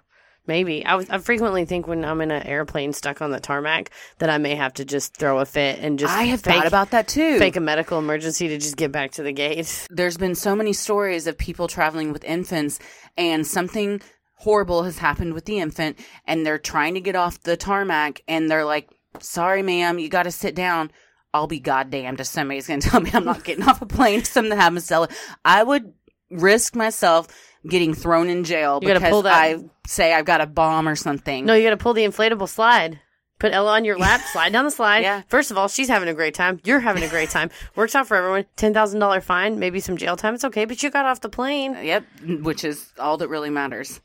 Maybe 0.48 0.84
I. 0.84 0.98
I 1.10 1.18
frequently 1.20 1.66
think 1.66 1.86
when 1.88 2.04
I'm 2.04 2.20
in 2.22 2.32
an 2.32 2.48
airplane 2.48 2.94
stuck 2.94 3.22
on 3.22 3.30
the 3.30 3.40
tarmac 3.40 3.92
that 4.18 4.30
I 4.30 4.40
may 4.40 4.56
have 4.56 4.74
to 4.76 4.86
just 4.86 5.16
throw 5.16 5.40
a 5.40 5.46
fit 5.46 5.80
and 5.80 6.00
just. 6.00 6.14
I 6.14 6.24
have 6.24 6.42
fake, 6.42 6.56
thought 6.56 6.68
about 6.68 6.92
that 6.92 7.08
too. 7.08 7.38
Fake 7.38 7.58
a 7.58 7.60
medical 7.60 8.00
emergency 8.00 8.48
to 8.48 8.58
just 8.58 8.76
get 8.76 8.92
back 8.92 9.12
to 9.12 9.24
the 9.24 9.32
gate. 9.32 9.88
There's 9.92 10.18
been 10.18 10.34
so 10.34 10.56
many 10.56 10.74
stories 10.74 11.28
of 11.28 11.38
people 11.38 11.68
traveling 11.68 12.12
with 12.12 12.24
infants 12.24 12.80
and 13.16 13.46
something 13.46 14.02
horrible 14.38 14.82
has 14.84 14.98
happened 14.98 15.36
with 15.36 15.46
the 15.46 15.60
infant 15.60 16.00
and 16.26 16.44
they're 16.44 16.58
trying 16.58 16.96
to 16.96 17.02
get 17.02 17.16
off 17.16 17.44
the 17.44 17.56
tarmac 17.56 18.24
and 18.28 18.50
they're 18.50 18.66
like, 18.66 18.90
sorry, 19.20 19.62
ma'am, 19.62 20.00
you 20.00 20.10
got 20.10 20.24
to 20.24 20.32
sit 20.32 20.56
down. 20.56 20.92
I'll 21.34 21.48
be 21.48 21.60
goddamned 21.60 22.20
if 22.20 22.28
somebody's 22.28 22.68
going 22.68 22.80
to 22.82 22.90
tell 22.90 23.02
me 23.02 23.12
I'm 23.14 23.26
not 23.26 23.44
getting 23.44 23.64
off 23.66 23.82
a 23.82 23.86
plane 23.86 24.20
if 24.20 24.28
something 24.28 24.58
happens 24.58 24.88
to 24.88 24.94
Ella. 24.96 25.10
I 25.46 25.64
would 25.64 25.94
risk 26.30 26.76
myself 26.76 27.28
getting 27.68 27.94
thrown 27.94 28.30
in 28.30 28.44
jail 28.44 28.80
You 28.82 28.88
because 28.94 29.10
pull 29.10 29.22
that- 29.24 29.34
I 29.34 29.64
say 29.88 30.14
I've 30.14 30.26
got 30.26 30.42
a 30.42 30.46
bomb 30.46 30.88
or 30.88 30.96
something. 30.96 31.46
No, 31.46 31.54
you 31.54 31.64
got 31.64 31.72
to 31.72 31.78
pull 31.78 31.94
the 31.94 32.04
inflatable 32.06 32.48
slide. 32.50 33.00
Put 33.40 33.54
Ella 33.54 33.72
on 33.72 33.86
your 33.86 33.98
lap, 33.98 34.22
slide 34.32 34.52
down 34.54 34.66
the 34.66 34.72
slide. 34.72 35.00
Yeah. 35.00 35.24
First 35.28 35.50
of 35.50 35.58
all, 35.58 35.68
she's 35.68 35.88
having 35.88 36.08
a 36.08 36.14
great 36.14 36.36
time. 36.36 36.60
You're 36.64 36.80
having 36.80 37.02
a 37.02 37.08
great 37.08 37.32
time. 37.32 37.50
Works 37.76 37.96
out 37.96 38.08
for 38.08 38.16
everyone. 38.16 38.46
Ten 38.56 38.72
thousand 38.74 39.00
dollar 39.00 39.20
fine, 39.20 39.58
maybe 39.58 39.80
some 39.80 39.98
jail 39.98 40.16
time. 40.16 40.36
It's 40.36 40.44
okay, 40.46 40.66
but 40.66 40.84
you 40.84 40.92
got 40.92 41.06
off 41.06 41.22
the 41.22 41.30
plane. 41.30 41.76
Yep, 41.82 42.04
which 42.44 42.64
is 42.64 42.92
all 43.00 43.18
that 43.18 43.30
really 43.30 43.50
matters. 43.50 44.00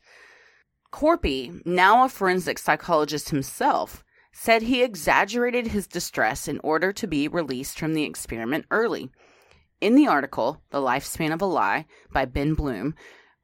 Korpi, 0.91 1.63
now 1.65 2.03
a 2.05 2.09
forensic 2.09 2.57
psychologist 2.57 3.29
himself, 3.29 4.03
said 4.39 4.61
he 4.61 4.83
exaggerated 4.83 5.65
his 5.65 5.87
distress 5.87 6.47
in 6.47 6.59
order 6.63 6.93
to 6.93 7.07
be 7.07 7.27
released 7.27 7.79
from 7.79 7.95
the 7.95 8.03
experiment 8.03 8.63
early. 8.69 9.09
In 9.81 9.95
the 9.95 10.05
article, 10.05 10.61
The 10.69 10.79
Lifespan 10.79 11.33
of 11.33 11.41
a 11.41 11.45
Lie 11.45 11.87
by 12.13 12.25
Ben 12.25 12.53
Blum, 12.53 12.93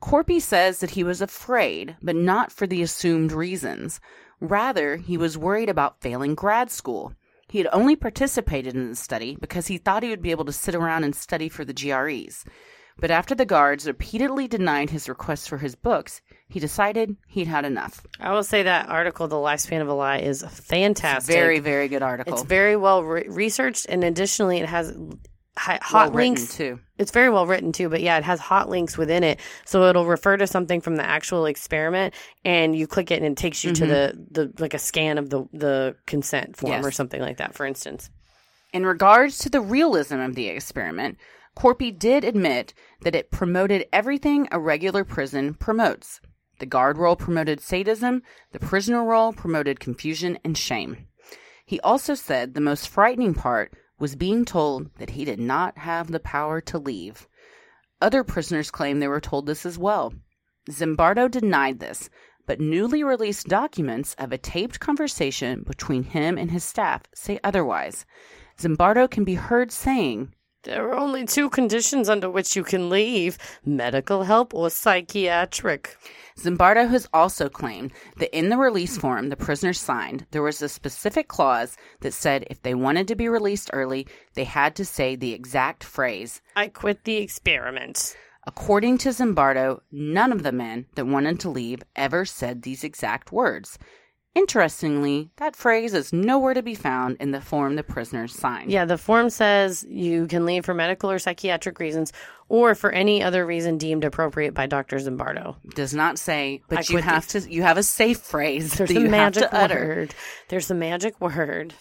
Korpi 0.04 0.40
says 0.40 0.82
that 0.82 0.92
he 0.92 1.04
was 1.04 1.20
afraid, 1.20 1.98
but 2.04 2.16
not 2.16 2.52
for 2.52 2.68
the 2.68 2.84
assumed 2.84 3.32
reasons. 3.32 4.00
Rather, 4.40 4.98
he 4.98 5.18
was 5.18 5.36
worried 5.36 5.68
about 5.68 6.00
failing 6.00 6.36
grad 6.36 6.70
school. 6.70 7.16
He 7.50 7.58
had 7.58 7.70
only 7.74 7.96
participated 7.96 8.76
in 8.76 8.90
the 8.90 8.96
study 8.96 9.36
because 9.42 9.66
he 9.66 9.80
thought 9.80 10.04
he 10.04 10.10
would 10.12 10.22
be 10.22 10.32
able 10.32 10.46
to 10.46 10.52
sit 10.52 10.76
around 10.76 11.06
and 11.06 11.16
study 11.16 11.50
for 11.50 11.66
the 11.66 11.74
GREs. 11.74 12.46
But 13.00 13.12
after 13.12 13.34
the 13.36 13.46
guards 13.46 13.88
repeatedly 13.88 14.48
denied 14.48 14.90
his 14.92 15.10
request 15.10 15.50
for 15.50 15.58
his 15.58 15.76
books, 15.76 16.22
he 16.48 16.60
decided 16.60 17.16
he'd 17.28 17.48
had 17.48 17.66
enough. 17.66 18.06
I 18.20 18.32
will 18.32 18.44
say 18.44 18.64
that 18.64 18.88
article, 18.90 19.28
"The 19.28 19.36
Lifespan 19.36 19.82
of 19.82 19.88
a 19.88 19.94
Lie," 19.94 20.20
is 20.20 20.44
fantastic. 20.44 21.34
Very, 21.34 21.60
very 21.60 21.88
good 21.88 22.04
article. 22.04 22.34
It's 22.34 22.44
very 22.44 22.76
well 22.76 23.04
re- 23.04 23.26
researched, 23.28 23.88
and 23.90 24.04
additionally, 24.04 24.60
it 24.60 24.68
has 24.70 24.96
hot 25.56 25.82
Well 25.94 26.10
links 26.12 26.56
too. 26.56 26.80
It's 26.98 27.12
very 27.12 27.30
well 27.30 27.46
written 27.46 27.72
too, 27.72 27.90
but 27.90 28.02
yeah, 28.02 28.18
it 28.18 28.24
has 28.24 28.40
hot 28.40 28.70
links 28.70 28.98
within 28.98 29.24
it, 29.24 29.40
so 29.66 29.84
it'll 29.84 30.06
refer 30.06 30.38
to 30.38 30.48
something 30.48 30.82
from 30.82 30.96
the 30.96 31.06
actual 31.06 31.46
experiment, 31.46 32.14
and 32.46 32.76
you 32.76 32.88
click 32.88 33.12
it, 33.12 33.22
and 33.22 33.26
it 33.26 33.38
takes 33.38 33.64
you 33.64 33.72
to 33.74 33.84
Mhm. 33.84 33.88
the 33.88 34.26
the 34.32 34.54
like 34.62 34.74
a 34.74 34.80
scan 34.80 35.18
of 35.18 35.30
the 35.30 35.46
the 35.54 35.96
consent 36.06 36.56
form 36.58 36.74
Yes. 36.74 36.86
or 36.86 36.92
something 36.92 37.22
like 37.22 37.38
that. 37.38 37.54
For 37.56 37.66
instance, 37.66 38.10
In 38.72 38.88
regards 38.88 39.38
to 39.40 39.50
the 39.52 39.62
realism 39.62 40.20
of 40.20 40.34
the 40.34 40.48
experiment, 40.48 41.20
Korpi 41.56 41.98
did 41.98 42.24
admit 42.24 42.74
that 43.02 43.16
it 43.16 43.32
promoted 43.32 43.88
everything 43.94 44.48
a 44.52 44.60
regular 44.60 45.04
prison 45.04 45.54
promotes. 45.54 46.20
The 46.60 46.66
guard 46.66 46.98
role 46.98 47.16
promoted 47.16 47.62
sadism, 47.62 48.24
the 48.52 48.60
prisoner 48.60 49.04
role 49.04 49.34
promoted 49.34 49.80
confusion 49.80 50.40
and 50.44 50.58
shame. 50.58 51.08
He 51.66 51.80
also 51.82 52.16
said 52.16 52.54
the 52.54 52.62
most 52.62 52.90
frightening 52.90 53.34
part 53.34 53.74
was 54.00 54.16
being 54.16 54.46
told 54.46 54.94
that 54.98 55.12
he 55.12 55.26
did 55.26 55.40
not 55.40 55.78
have 55.78 56.12
the 56.12 56.20
power 56.20 56.60
to 56.62 56.78
leave. 56.78 57.28
Other 58.02 58.24
prisoners 58.24 58.72
claim 58.72 59.00
they 59.00 59.08
were 59.08 59.22
told 59.22 59.46
this 59.46 59.66
as 59.66 59.78
well. 59.78 60.14
Zimbardo 60.70 61.30
denied 61.30 61.80
this, 61.80 62.10
but 62.46 62.60
newly 62.60 63.04
released 63.04 63.48
documents 63.48 64.16
of 64.18 64.32
a 64.32 64.38
taped 64.38 64.80
conversation 64.80 65.64
between 65.64 66.04
him 66.04 66.38
and 66.38 66.52
his 66.52 66.64
staff 66.64 67.04
say 67.14 67.40
otherwise. 67.44 68.06
Zimbardo 68.60 69.10
can 69.10 69.24
be 69.24 69.36
heard 69.36 69.72
saying, 69.72 70.34
there 70.64 70.90
are 70.90 70.96
only 70.96 71.26
two 71.26 71.50
conditions 71.50 72.10
under 72.10 72.30
which 72.30 72.56
you 72.56 72.64
can 72.64 72.90
leave: 72.90 73.38
medical 73.66 74.24
help 74.24 74.54
or 74.54 74.70
psychiatric. 74.70 75.98
Zimbardo 76.38 76.90
has 76.90 77.08
also 77.14 77.48
claimed 77.48 77.92
that 78.18 78.36
in 78.36 78.50
the 78.50 78.58
release 78.58 78.98
form 78.98 79.30
the 79.30 79.36
prisoners 79.36 79.80
signed, 79.80 80.26
there 80.32 80.42
was 80.42 80.62
a 80.62 80.70
specific 80.70 81.28
clause 81.28 81.78
that 82.02 82.14
said 82.14 82.48
if 82.50 82.62
they 82.64 82.74
wanted 82.74 83.08
to 83.08 83.16
be 83.16 83.30
released 83.30 83.70
early, 83.72 84.08
they 84.34 84.46
had 84.46 84.76
to 84.76 84.86
say 84.86 85.16
the 85.16 85.34
exact 85.34 85.84
phrase. 85.84 86.42
I 86.56 86.70
quit 86.70 87.04
the 87.04 87.18
experiment. 87.18 88.16
According 88.46 88.98
to 89.00 89.10
Zimbardo, 89.10 89.82
none 89.92 90.32
of 90.32 90.44
the 90.44 90.52
men 90.52 90.88
that 90.96 91.06
wanted 91.06 91.40
to 91.42 91.50
leave 91.50 91.82
ever 91.96 92.26
said 92.26 92.64
these 92.64 92.84
exact 92.84 93.32
words. 93.32 93.78
Interestingly, 94.36 95.30
that 95.38 95.56
phrase 95.56 95.94
is 95.94 96.12
nowhere 96.12 96.56
to 96.56 96.64
be 96.64 96.74
found 96.74 97.18
in 97.20 97.32
the 97.32 97.40
form 97.42 97.76
the 97.76 97.84
prisoners 97.84 98.34
signed. 98.34 98.72
Yeah, 98.72 98.84
the 98.86 98.98
form 98.98 99.30
says 99.30 99.86
you 99.88 100.26
can 100.26 100.46
leave 100.46 100.66
for 100.66 100.74
medical 100.74 101.12
or 101.12 101.20
psychiatric 101.20 101.80
reasons, 101.80 102.12
or 102.50 102.74
for 102.74 102.92
any 102.92 103.22
other 103.24 103.46
reason 103.46 103.78
deemed 103.78 104.04
appropriate 104.04 104.54
by 104.56 104.66
Dr. 104.66 104.98
Zimbardo. 104.98 105.56
Does 105.76 105.94
not 105.94 106.18
say, 106.18 106.62
I 106.70 106.76
but 106.76 106.90
you 106.90 106.96
quit 106.96 107.06
the- 107.06 107.10
have 107.12 107.28
to. 107.30 107.40
You 107.52 107.62
have 107.62 107.78
a 107.78 107.84
safe 107.84 108.20
phrase 108.20 108.74
There's 108.74 108.90
that 108.90 108.98
a 108.98 109.00
you 109.02 109.06
have 109.06 109.12
magic 109.12 109.44
to 109.44 109.56
utter. 109.56 109.76
word. 109.88 110.16
There's 110.50 110.68
the 110.68 110.76
magic 110.76 111.20
word. 111.22 111.74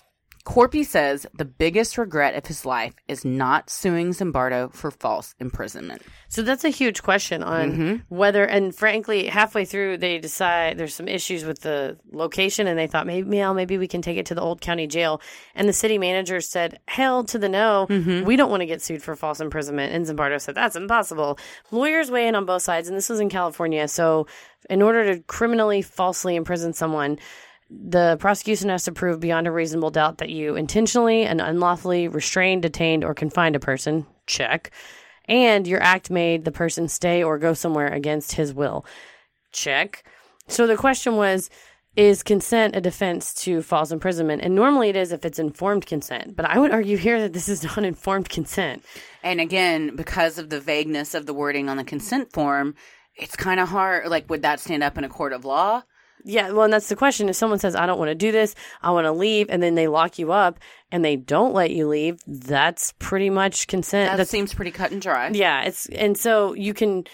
Korpi 0.45 0.85
says 0.85 1.25
the 1.33 1.45
biggest 1.45 1.97
regret 1.97 2.35
of 2.35 2.47
his 2.47 2.67
life 2.67 2.95
is 3.07 3.25
not 3.25 3.71
suing 3.71 4.11
Zimbardo 4.11 4.75
for 4.75 4.91
false 4.91 5.37
imprisonment. 5.39 6.03
So 6.29 6.43
that's 6.43 6.65
a 6.65 6.69
huge 6.69 7.05
question 7.05 7.45
on 7.45 7.73
Mhm. 7.77 8.03
whether, 8.09 8.45
and 8.45 8.75
frankly, 8.75 9.27
halfway 9.27 9.65
through 9.65 9.99
they 9.99 10.19
decide 10.19 10.79
there's 10.79 10.97
some 10.97 11.07
issues 11.07 11.45
with 11.45 11.61
the 11.61 11.97
location, 12.11 12.67
and 12.67 12.77
they 12.77 12.89
thought 12.89 13.07
maybe, 13.07 13.29
well, 13.29 13.55
maybe 13.55 13.79
we 13.79 13.87
can 13.87 14.03
take 14.03 14.17
it 14.17 14.27
to 14.27 14.35
the 14.35 14.41
old 14.41 14.61
county 14.61 14.89
jail. 14.89 15.21
And 15.55 15.69
the 15.69 15.73
city 15.73 15.97
manager 15.97 16.41
said, 16.41 16.81
"Hell 16.89 17.23
to 17.25 17.39
the 17.39 17.49
no, 17.49 17.87
we 18.27 18.35
don't 18.35 18.51
want 18.51 18.63
to 18.63 18.67
get 18.67 18.83
sued 18.83 19.03
for 19.03 19.15
false 19.15 19.39
imprisonment." 19.41 19.93
And 19.95 20.07
Zimbardo 20.07 20.41
said, 20.41 20.57
"That's 20.57 20.75
impossible." 20.75 21.39
Lawyers 21.71 22.11
weigh 22.11 22.27
in 22.27 22.35
on 22.35 22.47
both 22.47 22.63
sides, 22.63 22.89
and 22.89 22.97
this 22.97 23.09
was 23.09 23.21
in 23.21 23.29
California. 23.29 23.87
So, 23.87 24.27
in 24.69 24.83
order 24.83 25.15
to 25.15 25.21
criminally 25.23 25.83
falsely 25.83 26.35
imprison 26.35 26.73
someone. 26.73 27.19
The 27.85 28.17
prosecution 28.21 28.69
has 28.69 28.85
to 28.85 28.93
prove 28.93 29.21
beyond 29.21 29.47
a 29.47 29.53
reasonable 29.53 29.91
doubt 29.91 30.19
that 30.19 30.31
you 30.31 30.57
intentionally 30.57 31.23
and 31.25 31.41
unlawfully 31.41 32.09
restrained, 32.09 32.63
detained, 32.63 33.05
or 33.05 33.15
confined 33.15 33.57
a 33.57 33.61
person. 33.61 34.07
Check 34.27 34.71
and 35.27 35.67
your 35.67 35.83
act 35.83 36.11
made 36.11 36.45
the 36.45 36.53
person 36.53 36.89
stay 36.89 37.23
or 37.23 37.39
go 37.39 37.55
somewhere 37.55 37.89
against 37.89 38.33
his 38.33 38.53
will. 38.53 38.85
Check. 39.53 40.05
So 40.49 40.67
the 40.67 40.77
question 40.77 41.17
was 41.17 41.51
is 41.95 42.23
consent 42.23 42.75
a 42.75 42.81
defense 42.81 43.35
to 43.35 43.61
false 43.61 43.91
imprisonment? 43.91 44.41
And 44.41 44.55
normally 44.55 44.89
it 44.89 44.97
is 44.97 45.13
if 45.13 45.27
it's 45.27 45.39
informed 45.39 45.85
consent, 45.85 46.35
but 46.35 46.47
I 46.47 46.59
would 46.59 46.71
argue 46.71 46.97
here 46.97 47.21
that 47.21 47.35
this 47.35 47.51
is 47.51 47.63
not 47.77 47.85
informed 47.85 48.31
consent. 48.31 48.83
And 49.23 49.41
again, 49.41 49.95
because 49.95 50.39
of 50.39 50.49
the 50.49 50.61
vagueness 50.61 51.13
of 51.13 51.27
the 51.27 51.35
wording 51.35 51.69
on 51.69 51.77
the 51.77 51.85
consent 51.85 52.33
form, 52.33 52.75
it's 53.15 53.37
kind 53.37 53.61
of 53.61 53.69
hard. 53.69 54.09
Like, 54.09 54.31
would 54.31 54.41
that 54.41 54.59
stand 54.59 54.83
up 54.83 54.97
in 54.97 55.05
a 55.05 55.09
court 55.09 55.35
of 55.35 55.45
law? 55.45 55.83
Yeah, 56.25 56.51
well, 56.53 56.65
and 56.65 56.73
that's 56.73 56.89
the 56.89 56.97
question. 56.97 57.29
If 57.29 57.37
someone 57.37 57.59
says, 57.59 57.75
I 57.75 57.87
don't 57.87 57.99
want 57.99 58.11
to 58.11 58.15
do 58.15 58.33
this, 58.33 58.55
I 58.83 58.91
want 58.91 59.07
to 59.07 59.13
leave, 59.13 59.49
and 59.51 59.63
then 59.63 59.75
they 59.75 59.89
lock 59.89 60.19
you 60.19 60.33
up 60.33 60.59
and 60.91 61.05
they 61.05 61.17
don't 61.17 61.55
let 61.55 61.71
you 61.71 61.89
leave, 61.89 62.21
that's 62.27 62.93
pretty 62.99 63.31
much 63.31 63.67
consent. 63.67 64.11
That 64.11 64.19
That's 64.19 64.31
seems 64.31 64.55
pretty 64.55 64.71
cut 64.71 64.93
and 64.93 65.01
dry. 65.01 65.31
Yeah, 65.33 65.63
it's 65.63 65.87
and 65.87 66.17
so 66.17 66.55
you 66.55 66.75
can 66.75 67.05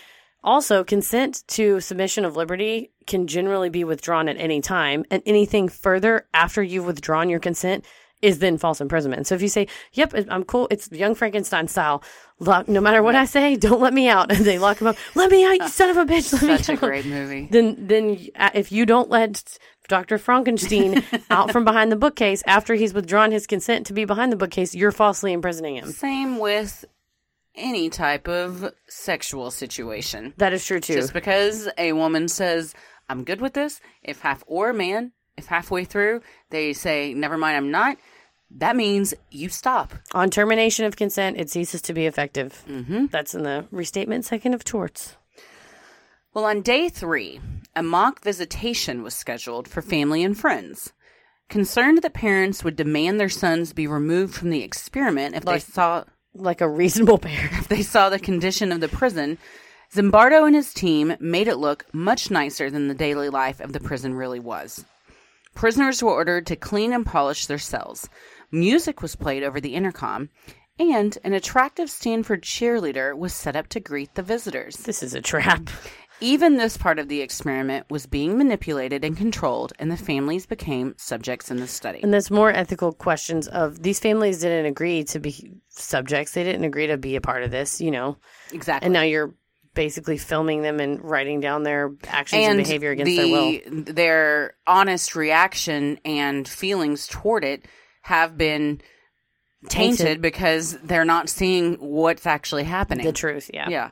also 0.44 0.84
consent 0.84 1.44
to 1.48 1.80
submission 1.80 2.24
of 2.24 2.36
liberty 2.36 2.90
can 3.06 3.26
generally 3.26 3.70
be 3.70 3.84
withdrawn 3.84 4.28
at 4.28 4.36
any 4.36 4.60
time, 4.60 5.04
and 5.10 5.22
anything 5.26 5.68
further 5.68 6.26
after 6.34 6.62
you've 6.62 6.86
withdrawn 6.86 7.30
your 7.30 7.40
consent 7.40 7.84
is 8.22 8.38
then 8.40 8.58
false 8.58 8.80
imprisonment. 8.80 9.26
So 9.26 9.34
if 9.34 9.42
you 9.42 9.48
say, 9.48 9.66
"Yep, 9.92 10.14
I'm 10.28 10.44
cool," 10.44 10.68
it's 10.70 10.90
Young 10.90 11.14
Frankenstein 11.14 11.68
style. 11.68 12.02
Lock, 12.40 12.68
no 12.68 12.80
matter 12.80 13.02
what 13.02 13.14
I 13.14 13.24
say, 13.24 13.56
don't 13.56 13.80
let 13.80 13.92
me 13.92 14.08
out, 14.08 14.30
and 14.34 14.44
they 14.44 14.58
lock 14.58 14.80
him 14.80 14.86
up. 14.86 14.96
Let 15.14 15.30
me 15.30 15.44
out, 15.44 15.58
you 15.58 15.68
son 15.68 15.90
of 15.90 15.96
a 15.96 16.04
bitch! 16.04 16.32
Let 16.32 16.42
me 16.42 16.56
Such 16.56 16.68
a 16.68 16.72
out." 16.72 16.80
great 16.80 17.06
movie. 17.06 17.48
Then, 17.50 17.86
then 17.86 18.18
uh, 18.36 18.50
if 18.54 18.72
you 18.72 18.86
don't 18.86 19.08
let, 19.10 19.58
Dr. 19.88 20.18
Frankenstein 20.18 21.02
out 21.30 21.50
from 21.50 21.64
behind 21.64 21.90
the 21.90 21.96
bookcase 21.96 22.42
after 22.46 22.74
he's 22.74 22.92
withdrawn 22.94 23.32
his 23.32 23.46
consent 23.46 23.86
to 23.86 23.92
be 23.92 24.04
behind 24.04 24.30
the 24.30 24.36
bookcase, 24.36 24.74
you're 24.74 24.92
falsely 24.92 25.32
imprisoning 25.32 25.76
him. 25.76 25.90
Same 25.92 26.38
with 26.38 26.84
any 27.54 27.90
type 27.90 28.28
of 28.28 28.72
sexual 28.88 29.50
situation. 29.50 30.34
That 30.36 30.52
is 30.52 30.64
true 30.64 30.80
too. 30.80 30.94
Just 30.94 31.12
because 31.12 31.68
a 31.76 31.92
woman 31.92 32.28
says, 32.28 32.74
I'm 33.08 33.24
good 33.24 33.40
with 33.40 33.54
this, 33.54 33.80
if 34.02 34.20
half, 34.20 34.44
or 34.46 34.70
a 34.70 34.74
man, 34.74 35.12
if 35.38 35.46
halfway 35.46 35.84
through 35.84 36.20
they 36.50 36.72
say, 36.72 37.14
never 37.14 37.38
mind, 37.38 37.56
I'm 37.56 37.70
not, 37.70 37.96
that 38.50 38.76
means 38.76 39.14
you 39.30 39.48
stop. 39.48 39.92
On 40.14 40.30
termination 40.30 40.84
of 40.84 40.96
consent, 40.96 41.38
it 41.38 41.50
ceases 41.50 41.82
to 41.82 41.92
be 41.92 42.06
effective. 42.06 42.64
Mm-hmm. 42.68 43.06
That's 43.06 43.34
in 43.34 43.42
the 43.42 43.66
restatement 43.70 44.24
second 44.24 44.54
of 44.54 44.64
torts. 44.64 45.16
Well, 46.34 46.44
on 46.44 46.62
day 46.62 46.88
three, 46.88 47.40
a 47.74 47.82
mock 47.82 48.22
visitation 48.22 49.02
was 49.02 49.14
scheduled 49.14 49.68
for 49.68 49.82
family 49.82 50.22
and 50.22 50.38
friends. 50.38 50.92
Concerned 51.48 52.02
that 52.02 52.12
parents 52.14 52.62
would 52.62 52.76
demand 52.76 53.18
their 53.18 53.28
sons 53.30 53.72
be 53.72 53.86
removed 53.86 54.34
from 54.34 54.50
the 54.50 54.62
experiment 54.62 55.34
if 55.34 55.44
Like- 55.44 55.64
they 55.64 55.72
saw 55.72 56.04
Like 56.34 56.60
a 56.60 56.68
reasonable 56.68 57.18
parent. 57.18 57.52
if 57.58 57.68
they 57.68 57.82
saw 57.82 58.08
the 58.10 58.18
condition 58.18 58.70
of 58.72 58.80
the 58.80 58.88
prison, 58.88 59.38
Zimbardo 59.94 60.46
and 60.46 60.54
his 60.54 60.74
team 60.74 61.16
made 61.18 61.48
it 61.48 61.56
look 61.56 61.86
much 61.92 62.30
nicer 62.30 62.70
than 62.70 62.88
the 62.88 62.94
daily 62.94 63.30
life 63.30 63.60
of 63.60 63.72
the 63.72 63.80
prison 63.80 64.12
really 64.14 64.38
was. 64.40 64.84
Prisoners 65.58 66.04
were 66.04 66.12
ordered 66.12 66.46
to 66.46 66.54
clean 66.54 66.92
and 66.92 67.04
polish 67.04 67.46
their 67.46 67.58
cells. 67.58 68.08
Music 68.52 69.02
was 69.02 69.16
played 69.16 69.42
over 69.42 69.60
the 69.60 69.74
intercom, 69.74 70.28
and 70.78 71.18
an 71.24 71.32
attractive 71.32 71.90
Stanford 71.90 72.44
cheerleader 72.44 73.18
was 73.18 73.34
set 73.34 73.56
up 73.56 73.66
to 73.70 73.80
greet 73.80 74.14
the 74.14 74.22
visitors. 74.22 74.76
This 74.76 75.02
is 75.02 75.14
a 75.14 75.20
trap. 75.20 75.68
Even 76.20 76.58
this 76.58 76.76
part 76.76 77.00
of 77.00 77.08
the 77.08 77.22
experiment 77.22 77.86
was 77.90 78.06
being 78.06 78.38
manipulated 78.38 79.04
and 79.04 79.16
controlled, 79.16 79.72
and 79.80 79.90
the 79.90 79.96
families 79.96 80.46
became 80.46 80.94
subjects 80.96 81.50
in 81.50 81.56
the 81.56 81.66
study. 81.66 81.98
And 82.04 82.14
there's 82.14 82.30
more 82.30 82.52
ethical 82.52 82.92
questions 82.92 83.48
of 83.48 83.82
these 83.82 83.98
families 83.98 84.38
didn't 84.38 84.66
agree 84.66 85.02
to 85.02 85.18
be 85.18 85.54
subjects. 85.70 86.34
They 86.34 86.44
didn't 86.44 86.66
agree 86.66 86.86
to 86.86 86.96
be 86.96 87.16
a 87.16 87.20
part 87.20 87.42
of 87.42 87.50
this, 87.50 87.80
you 87.80 87.90
know. 87.90 88.16
Exactly. 88.52 88.86
And 88.86 88.92
now 88.92 89.02
you're 89.02 89.34
basically 89.78 90.18
filming 90.18 90.62
them 90.62 90.80
and 90.80 91.00
writing 91.04 91.38
down 91.38 91.62
their 91.62 91.94
actions 92.08 92.44
and, 92.44 92.58
behavior 92.58 92.90
against 92.90 93.10
the, 93.10 93.16
their 93.16 93.28
will. 93.28 93.84
Their 93.84 94.54
honest 94.66 95.14
reaction 95.14 96.00
and 96.04 96.48
feelings 96.48 97.06
toward 97.06 97.44
it 97.44 97.64
have 98.02 98.36
been 98.36 98.80
tainted, 99.68 99.98
Tainted. 99.98 100.20
because 100.20 100.76
they're 100.82 101.04
not 101.04 101.28
seeing 101.28 101.74
what's 101.74 102.26
actually 102.26 102.64
happening. 102.64 103.06
The 103.06 103.12
truth, 103.12 103.52
yeah. 103.54 103.68
Yeah. 103.68 103.90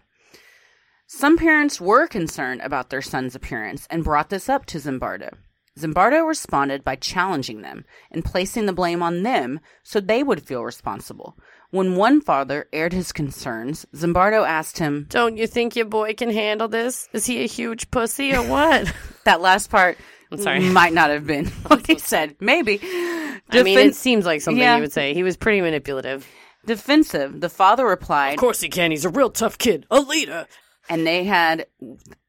Some 1.07 1.39
parents 1.39 1.81
were 1.81 2.09
concerned 2.09 2.63
about 2.63 2.91
their 2.91 3.01
son's 3.01 3.37
appearance 3.37 3.87
and 3.89 4.03
brought 4.03 4.29
this 4.29 4.49
up 4.49 4.67
to 4.67 4.79
Zimbardo. 4.79 5.35
Zimbardo 5.79 6.27
responded 6.27 6.83
by 6.83 6.97
challenging 6.97 7.63
them 7.63 7.85
and 8.11 8.25
placing 8.25 8.67
the 8.67 8.73
blame 8.73 9.05
on 9.05 9.23
them 9.23 9.61
so 9.85 10.01
they 10.01 10.25
would 10.25 10.45
feel 10.49 10.65
responsible. 10.65 11.39
When 11.71 11.97
one 11.97 12.21
father 12.21 12.69
aired 12.73 12.93
his 12.93 13.13
concerns, 13.13 13.87
Zimbardo 13.95 14.47
asked 14.47 14.79
him, 14.79 15.07
Don't 15.11 15.37
you 15.37 15.47
think 15.47 15.75
your 15.77 15.87
boy 15.87 16.15
can 16.15 16.31
handle 16.31 16.69
this? 16.69 17.09
Is 17.13 17.27
he 17.27 17.43
a 17.43 17.47
huge 17.47 17.91
pussy 17.91 18.33
or 18.35 18.43
what? 18.43 18.93
That 19.25 19.41
last 19.41 19.71
part 19.71 19.99
I'm 20.31 20.39
sorry. 20.39 20.61
might 20.61 20.93
not 20.93 21.11
have 21.11 21.27
been 21.27 21.47
what 21.67 21.85
he 21.87 21.99
said. 21.99 22.37
Maybe. 22.39 22.79
I 23.51 23.63
mean, 23.65 23.77
it 23.79 23.97
seems 23.97 24.25
like 24.25 24.41
something 24.41 24.61
Yeah. 24.63 24.77
he 24.77 24.81
would 24.83 24.93
say. 24.93 25.15
He 25.15 25.25
was 25.25 25.37
pretty 25.37 25.61
manipulative. 25.61 26.25
defensive, 26.65 27.41
the 27.41 27.49
father 27.49 27.85
replied, 27.87 28.35
Of 28.35 28.39
course 28.41 28.61
he 28.61 28.69
can. 28.69 28.93
He's 28.93 29.05
a 29.05 29.09
real 29.11 29.31
tough 29.31 29.59
kid. 29.59 29.85
A 29.91 29.99
leader. 30.01 30.47
and 30.89 31.05
they 31.05 31.25
had, 31.25 31.67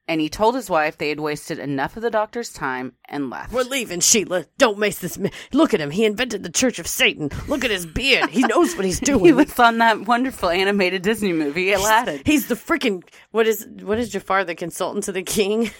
and 0.07 0.21
he 0.21 0.29
told 0.29 0.55
his 0.55 0.69
wife 0.69 0.97
they 0.97 1.09
had 1.09 1.19
wasted 1.19 1.59
enough 1.59 1.97
of 1.97 2.03
the 2.03 2.09
doctor's 2.09 2.51
time 2.53 2.93
and 3.09 3.29
left. 3.29 3.51
We're 3.51 3.63
leaving, 3.63 3.99
Sheila. 3.99 4.45
Don't 4.57 4.77
mace 4.77 4.99
this 4.99 5.17
man. 5.17 5.31
Look 5.51 5.73
at 5.73 5.81
him. 5.81 5.91
He 5.91 6.05
invented 6.05 6.43
the 6.43 6.49
Church 6.51 6.79
of 6.79 6.87
Satan. 6.87 7.29
Look 7.47 7.65
at 7.65 7.71
his 7.71 7.85
beard. 7.85 8.29
He 8.29 8.41
knows 8.43 8.75
what 8.75 8.85
he's 8.85 8.99
doing. 9.01 9.25
He 9.25 9.33
was 9.33 9.57
on 9.59 9.77
that 9.79 10.01
wonderful 10.05 10.49
animated 10.49 11.01
Disney 11.01 11.33
movie, 11.33 11.71
Aladdin. 11.73 12.21
He's 12.25 12.47
the 12.47 12.55
freaking 12.55 13.03
what 13.31 13.47
is 13.47 13.67
what 13.81 13.99
is 13.99 14.09
Jafar 14.09 14.43
the 14.45 14.55
consultant 14.55 15.03
to 15.05 15.11
the 15.11 15.23
king? 15.23 15.71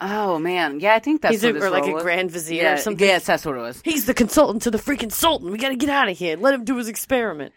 Oh 0.00 0.38
man, 0.38 0.80
yeah, 0.80 0.94
I 0.94 0.98
think 0.98 1.20
that's 1.22 1.34
He's 1.34 1.44
a, 1.44 1.54
or 1.54 1.70
like 1.70 1.86
a 1.86 1.92
was. 1.92 2.02
grand 2.02 2.30
vizier 2.30 2.62
Yeah, 2.62 2.72
or 2.74 2.76
something. 2.78 3.06
Yes, 3.06 3.26
that's 3.26 3.44
what 3.44 3.54
it 3.56 3.60
was. 3.60 3.80
He's 3.84 4.06
the 4.06 4.14
consultant 4.14 4.62
to 4.62 4.70
the 4.70 4.78
freaking 4.78 5.12
sultan. 5.12 5.50
We 5.52 5.58
got 5.58 5.68
to 5.68 5.76
get 5.76 5.90
out 5.90 6.08
of 6.08 6.16
here. 6.18 6.36
Let 6.36 6.54
him 6.54 6.64
do 6.64 6.76
his 6.76 6.88
experiment. 6.88 7.52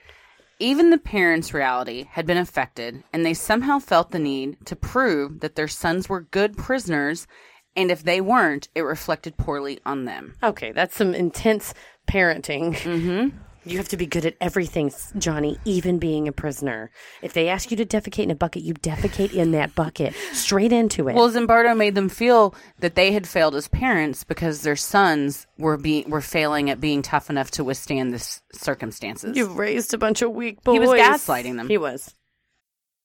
Even 0.59 0.89
the 0.89 0.97
parents' 0.97 1.53
reality 1.53 2.05
had 2.11 2.25
been 2.25 2.37
affected, 2.37 3.03
and 3.11 3.25
they 3.25 3.33
somehow 3.33 3.79
felt 3.79 4.11
the 4.11 4.19
need 4.19 4.57
to 4.65 4.75
prove 4.75 5.41
that 5.41 5.55
their 5.55 5.67
sons 5.67 6.07
were 6.07 6.21
good 6.21 6.55
prisoners, 6.55 7.27
and 7.75 7.91
if 7.91 8.03
they 8.03 8.21
weren't, 8.21 8.69
it 8.73 8.81
reflected 8.81 9.35
poorly 9.35 9.79
on 9.85 10.05
them. 10.05 10.35
Okay, 10.41 10.71
that's 10.71 10.95
some 10.95 11.13
intense 11.13 11.73
parenting. 12.07 12.73
Mm-hmm. 12.73 13.37
You 13.65 13.77
have 13.77 13.87
to 13.89 13.97
be 13.97 14.05
good 14.05 14.25
at 14.25 14.35
everything, 14.39 14.93
Johnny, 15.17 15.57
even 15.65 15.97
being 15.97 16.27
a 16.27 16.31
prisoner. 16.31 16.91
If 17.23 17.33
they 17.33 17.49
ask 17.49 17.71
you 17.71 17.77
to 17.77 17.85
defecate 17.85 18.23
in 18.23 18.31
a 18.31 18.35
bucket, 18.35 18.61
you 18.61 18.75
defecate 18.75 19.33
in 19.33 19.51
that 19.51 19.73
bucket, 19.73 20.13
straight 20.33 20.71
into 20.71 21.07
it. 21.09 21.15
Well, 21.15 21.31
Zimbardo 21.31 21.75
made 21.75 21.95
them 21.95 22.07
feel 22.07 22.53
that 22.79 22.93
they 22.93 23.11
had 23.11 23.27
failed 23.27 23.55
as 23.55 23.67
parents 23.67 24.23
because 24.23 24.61
their 24.61 24.75
sons 24.75 25.47
were 25.57 25.77
being 25.77 26.07
were 26.09 26.21
failing 26.21 26.69
at 26.69 26.79
being 26.79 27.01
tough 27.01 27.29
enough 27.29 27.49
to 27.51 27.63
withstand 27.63 28.13
this 28.13 28.41
circumstances. 28.53 29.35
You've 29.35 29.57
raised 29.57 29.93
a 29.95 29.97
bunch 29.97 30.21
of 30.21 30.31
weak 30.31 30.63
boys. 30.63 30.73
He 30.73 30.79
was 30.79 30.91
gaslighting 30.91 31.57
them. 31.57 31.67
He 31.67 31.79
was. 31.79 32.13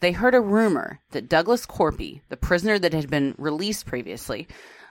they 0.00 0.12
heard 0.12 0.34
a 0.34 0.40
rumor 0.40 1.00
that 1.10 1.28
Douglas 1.28 1.66
Korpi, 1.66 2.20
the 2.28 2.36
prisoner 2.36 2.78
that 2.78 2.92
had 2.92 3.10
been 3.10 3.34
released 3.38 3.86
previously, 3.86 4.46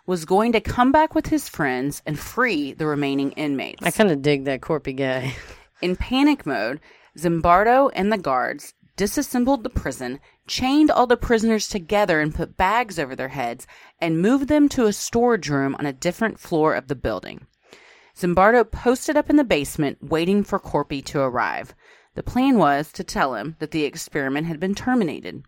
was 0.06 0.26
going 0.26 0.52
to 0.52 0.62
come 0.62 0.92
back 0.92 1.16
with 1.16 1.28
his 1.28 1.48
friends 1.48 2.02
and 2.06 2.20
free 2.20 2.74
the 2.74 2.86
remaining 2.86 3.32
inmates. 3.34 3.86
I 3.86 3.92
kind 3.92 4.12
of 4.12 4.22
dig 4.22 4.46
that 4.46 4.62
Korpi 4.62 4.96
guy. 4.96 5.36
In 5.82 5.96
panic 5.96 6.46
mode, 6.46 6.80
Zimbardo 7.18 7.90
and 7.94 8.12
the 8.12 8.18
guards 8.18 8.74
disassembled 8.96 9.64
the 9.64 9.70
prison, 9.70 10.20
chained 10.48 10.92
all 10.92 11.08
the 11.08 11.18
prisoners 11.18 11.68
together 11.68 12.20
and 12.20 12.36
put 12.36 12.58
bags 12.58 13.00
over 13.00 13.16
their 13.16 13.30
heads, 13.30 13.66
and 14.00 14.22
moved 14.22 14.48
them 14.48 14.70
to 14.70 14.86
a 14.86 14.94
storage 14.94 15.50
room 15.50 15.76
on 15.80 15.86
a 15.86 15.94
different 15.94 16.40
floor 16.40 16.74
of 16.74 16.88
the 16.88 16.96
building. 16.96 17.48
Zimbardo 18.16 18.70
posted 18.70 19.18
up 19.18 19.30
in 19.30 19.38
the 19.38 19.44
basement, 19.44 19.98
waiting 20.02 20.44
for 20.44 20.60
Korpi 20.60 21.04
to 21.06 21.20
arrive. 21.22 21.74
The 22.16 22.24
plan 22.24 22.58
was 22.58 22.92
to 22.94 23.04
tell 23.04 23.36
him 23.36 23.56
that 23.60 23.72
the 23.72 23.86
experiment 23.86 24.48
had 24.48 24.60
been 24.60 24.76
terminated. 24.76 25.44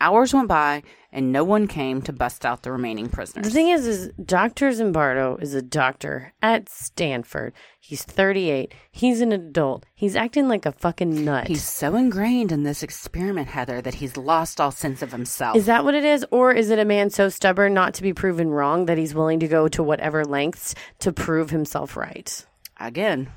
Hours 0.00 0.32
went 0.32 0.46
by, 0.46 0.84
and 1.10 1.32
no 1.32 1.42
one 1.42 1.66
came 1.66 2.02
to 2.02 2.12
bust 2.12 2.46
out 2.46 2.62
the 2.62 2.70
remaining 2.70 3.08
prisoners. 3.08 3.46
The 3.46 3.50
thing 3.50 3.68
is, 3.70 3.84
is 3.84 4.12
Dr. 4.24 4.70
Zimbardo 4.70 5.42
is 5.42 5.54
a 5.54 5.62
doctor 5.62 6.32
at 6.40 6.68
Stanford. 6.68 7.52
He's 7.80 8.04
38. 8.04 8.72
He's 8.92 9.20
an 9.20 9.32
adult. 9.32 9.86
He's 9.96 10.14
acting 10.14 10.46
like 10.46 10.66
a 10.66 10.72
fucking 10.72 11.24
nut. 11.24 11.48
He's 11.48 11.64
so 11.64 11.96
ingrained 11.96 12.52
in 12.52 12.62
this 12.62 12.84
experiment, 12.84 13.48
Heather, 13.48 13.82
that 13.82 13.94
he's 13.94 14.16
lost 14.16 14.60
all 14.60 14.70
sense 14.70 15.02
of 15.02 15.10
himself. 15.10 15.56
Is 15.56 15.66
that 15.66 15.84
what 15.84 15.96
it 15.96 16.04
is? 16.04 16.24
Or 16.30 16.52
is 16.52 16.70
it 16.70 16.78
a 16.78 16.84
man 16.84 17.10
so 17.10 17.28
stubborn 17.28 17.74
not 17.74 17.94
to 17.94 18.02
be 18.02 18.12
proven 18.12 18.50
wrong 18.50 18.86
that 18.86 18.98
he's 18.98 19.16
willing 19.16 19.40
to 19.40 19.48
go 19.48 19.66
to 19.66 19.82
whatever 19.82 20.24
lengths 20.24 20.76
to 21.00 21.12
prove 21.12 21.50
himself 21.50 21.96
right? 21.96 22.46
Again, 22.78 23.32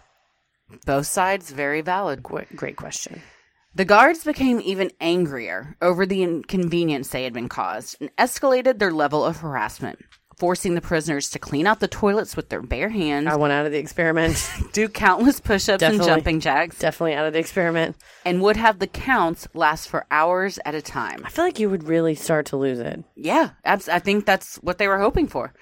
both 0.86 1.08
sides 1.08 1.52
very 1.52 1.82
valid. 1.82 2.24
Great, 2.24 2.76
question. 2.76 3.22
The 3.74 3.86
guards 3.86 4.24
became 4.24 4.60
even 4.62 4.92
angrier 5.00 5.78
over 5.82 6.06
the 6.06 6.24
inconvenience 6.24 7.10
they 7.10 7.24
had 7.24 7.34
been 7.34 7.50
caused 7.50 7.98
and 8.02 8.14
escalated 8.18 8.80
their 8.80 8.92
level 8.92 9.24
of 9.24 9.38
harassment, 9.38 10.00
forcing 10.38 10.76
the 10.76 10.82
prisoners 10.82 11.30
to 11.30 11.40
clean 11.40 11.66
out 11.66 11.80
the 11.80 11.88
toilets 11.88 12.36
with 12.36 12.50
their 12.50 12.62
bare 12.62 12.90
hands. 12.90 13.28
I 13.28 13.38
went 13.38 13.54
out 13.54 13.66
of 13.66 13.72
the 13.72 13.78
experiment. 13.78 14.46
do 14.74 14.90
countless 14.90 15.40
push 15.40 15.70
ups 15.70 15.84
and 15.84 16.04
jumping 16.04 16.42
jacks. 16.42 16.80
Definitely 16.80 17.14
out 17.14 17.28
of 17.28 17.34
the 17.34 17.40
experiment. 17.40 17.96
And 18.26 18.42
would 18.42 18.58
have 18.58 18.80
the 18.80 18.88
counts 18.88 19.48
last 19.54 19.88
for 19.88 20.06
hours 20.12 20.60
at 20.66 20.76
a 20.76 20.82
time. 20.82 21.22
I 21.26 21.30
feel 21.30 21.46
like 21.46 21.60
you 21.60 21.70
would 21.70 21.86
really 21.86 22.16
start 22.16 22.48
to 22.48 22.58
lose 22.58 22.80
it. 22.80 23.06
Yeah, 23.16 23.52
I 23.64 23.78
think 23.78 24.26
that's 24.26 24.58
what 24.58 24.80
they 24.80 24.90
were 24.90 25.00
hoping 25.00 25.28
for. 25.28 25.54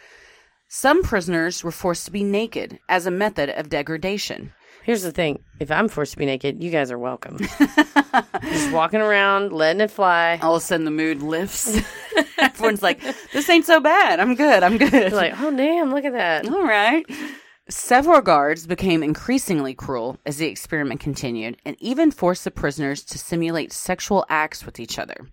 Some 0.71 1.01
prisoners 1.01 1.63
were 1.63 1.71
forced 1.71 2.05
to 2.05 2.11
be 2.11 2.23
naked 2.23 2.79
as 2.87 3.07
a 3.07 3.11
method 3.11 3.49
of 3.49 3.69
degradation. 3.69 4.53
Here's 4.83 5.03
the 5.03 5.11
thing 5.11 5.43
if 5.59 5.71
I'm 5.71 5.87
forced 5.87 6.13
to 6.13 6.17
be 6.17 6.25
naked, 6.25 6.63
you 6.63 6.71
guys 6.71 6.91
are 6.91 6.97
welcome. 6.97 7.37
Just 8.43 8.71
walking 8.71 9.01
around, 9.01 9.51
letting 9.51 9.81
it 9.81 9.91
fly. 9.91 10.39
All 10.41 10.55
of 10.55 10.61
a 10.61 10.65
sudden, 10.65 10.85
the 10.85 10.91
mood 10.91 11.21
lifts. 11.21 11.79
Everyone's 12.39 12.81
like, 12.81 13.01
this 13.33 13.49
ain't 13.49 13.65
so 13.65 13.79
bad. 13.79 14.19
I'm 14.19 14.35
good. 14.35 14.63
I'm 14.63 14.77
good. 14.77 14.93
You're 14.93 15.09
like, 15.09 15.39
oh, 15.39 15.55
damn, 15.55 15.93
look 15.93 16.05
at 16.05 16.13
that. 16.13 16.47
All 16.47 16.63
right. 16.63 17.05
Several 17.69 18.21
guards 18.21 18.65
became 18.65 19.03
increasingly 19.03 19.75
cruel 19.75 20.17
as 20.25 20.37
the 20.37 20.47
experiment 20.47 20.99
continued 20.99 21.57
and 21.65 21.75
even 21.79 22.09
forced 22.09 22.43
the 22.43 22.51
prisoners 22.51 23.03
to 23.03 23.19
simulate 23.19 23.71
sexual 23.71 24.25
acts 24.27 24.65
with 24.65 24.79
each 24.79 24.97
other. 24.97 25.27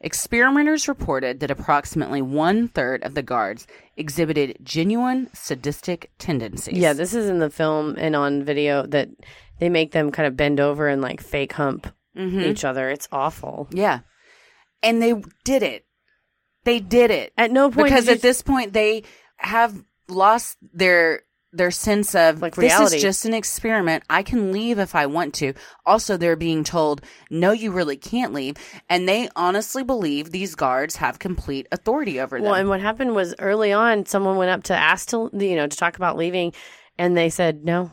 Experimenters 0.00 0.86
reported 0.86 1.40
that 1.40 1.50
approximately 1.50 2.22
one 2.22 2.68
third 2.68 3.02
of 3.02 3.14
the 3.14 3.22
guards 3.22 3.66
exhibited 3.96 4.56
genuine 4.62 5.28
sadistic 5.32 6.10
tendencies. 6.18 6.78
Yeah, 6.78 6.92
this 6.92 7.14
is 7.14 7.28
in 7.28 7.40
the 7.40 7.50
film 7.50 7.96
and 7.98 8.14
on 8.14 8.44
video 8.44 8.86
that 8.86 9.08
they 9.58 9.68
make 9.68 9.90
them 9.90 10.12
kind 10.12 10.28
of 10.28 10.36
bend 10.36 10.60
over 10.60 10.86
and 10.86 11.02
like 11.02 11.20
fake 11.20 11.54
hump 11.54 11.92
Mhm. 12.16 12.44
each 12.46 12.64
other. 12.64 12.88
It's 12.90 13.08
awful. 13.10 13.66
Yeah. 13.72 14.00
And 14.84 15.02
they 15.02 15.14
did 15.44 15.64
it. 15.64 15.84
They 16.64 16.78
did 16.78 17.10
it. 17.10 17.32
At 17.36 17.50
no 17.50 17.68
point 17.70 17.88
because 17.88 18.08
at 18.08 18.22
this 18.22 18.40
point 18.40 18.72
they 18.72 19.02
have 19.38 19.82
lost 20.08 20.58
their 20.72 21.22
their 21.52 21.70
sense 21.70 22.14
of 22.14 22.42
Like 22.42 22.54
this 22.54 22.78
is 22.92 23.00
just 23.00 23.24
an 23.24 23.32
experiment. 23.32 24.04
I 24.10 24.22
can 24.22 24.52
leave 24.52 24.78
if 24.78 24.94
I 24.94 25.06
want 25.06 25.34
to. 25.34 25.54
Also, 25.86 26.16
they're 26.16 26.36
being 26.36 26.62
told, 26.62 27.00
no, 27.30 27.52
you 27.52 27.70
really 27.70 27.96
can't 27.96 28.34
leave. 28.34 28.56
And 28.88 29.08
they 29.08 29.28
honestly 29.34 29.82
believe 29.82 30.30
these 30.30 30.54
guards 30.54 30.96
have 30.96 31.18
complete 31.18 31.66
authority 31.72 32.20
over 32.20 32.36
them. 32.36 32.44
Well, 32.44 32.54
and 32.54 32.68
what 32.68 32.80
happened 32.80 33.14
was 33.14 33.34
early 33.38 33.72
on, 33.72 34.04
someone 34.06 34.36
went 34.36 34.50
up 34.50 34.64
to 34.64 34.74
ask 34.74 35.08
to, 35.08 35.30
you 35.32 35.56
know, 35.56 35.66
to 35.66 35.76
talk 35.76 35.96
about 35.96 36.18
leaving, 36.18 36.52
and 36.98 37.16
they 37.16 37.30
said 37.30 37.64
no. 37.64 37.92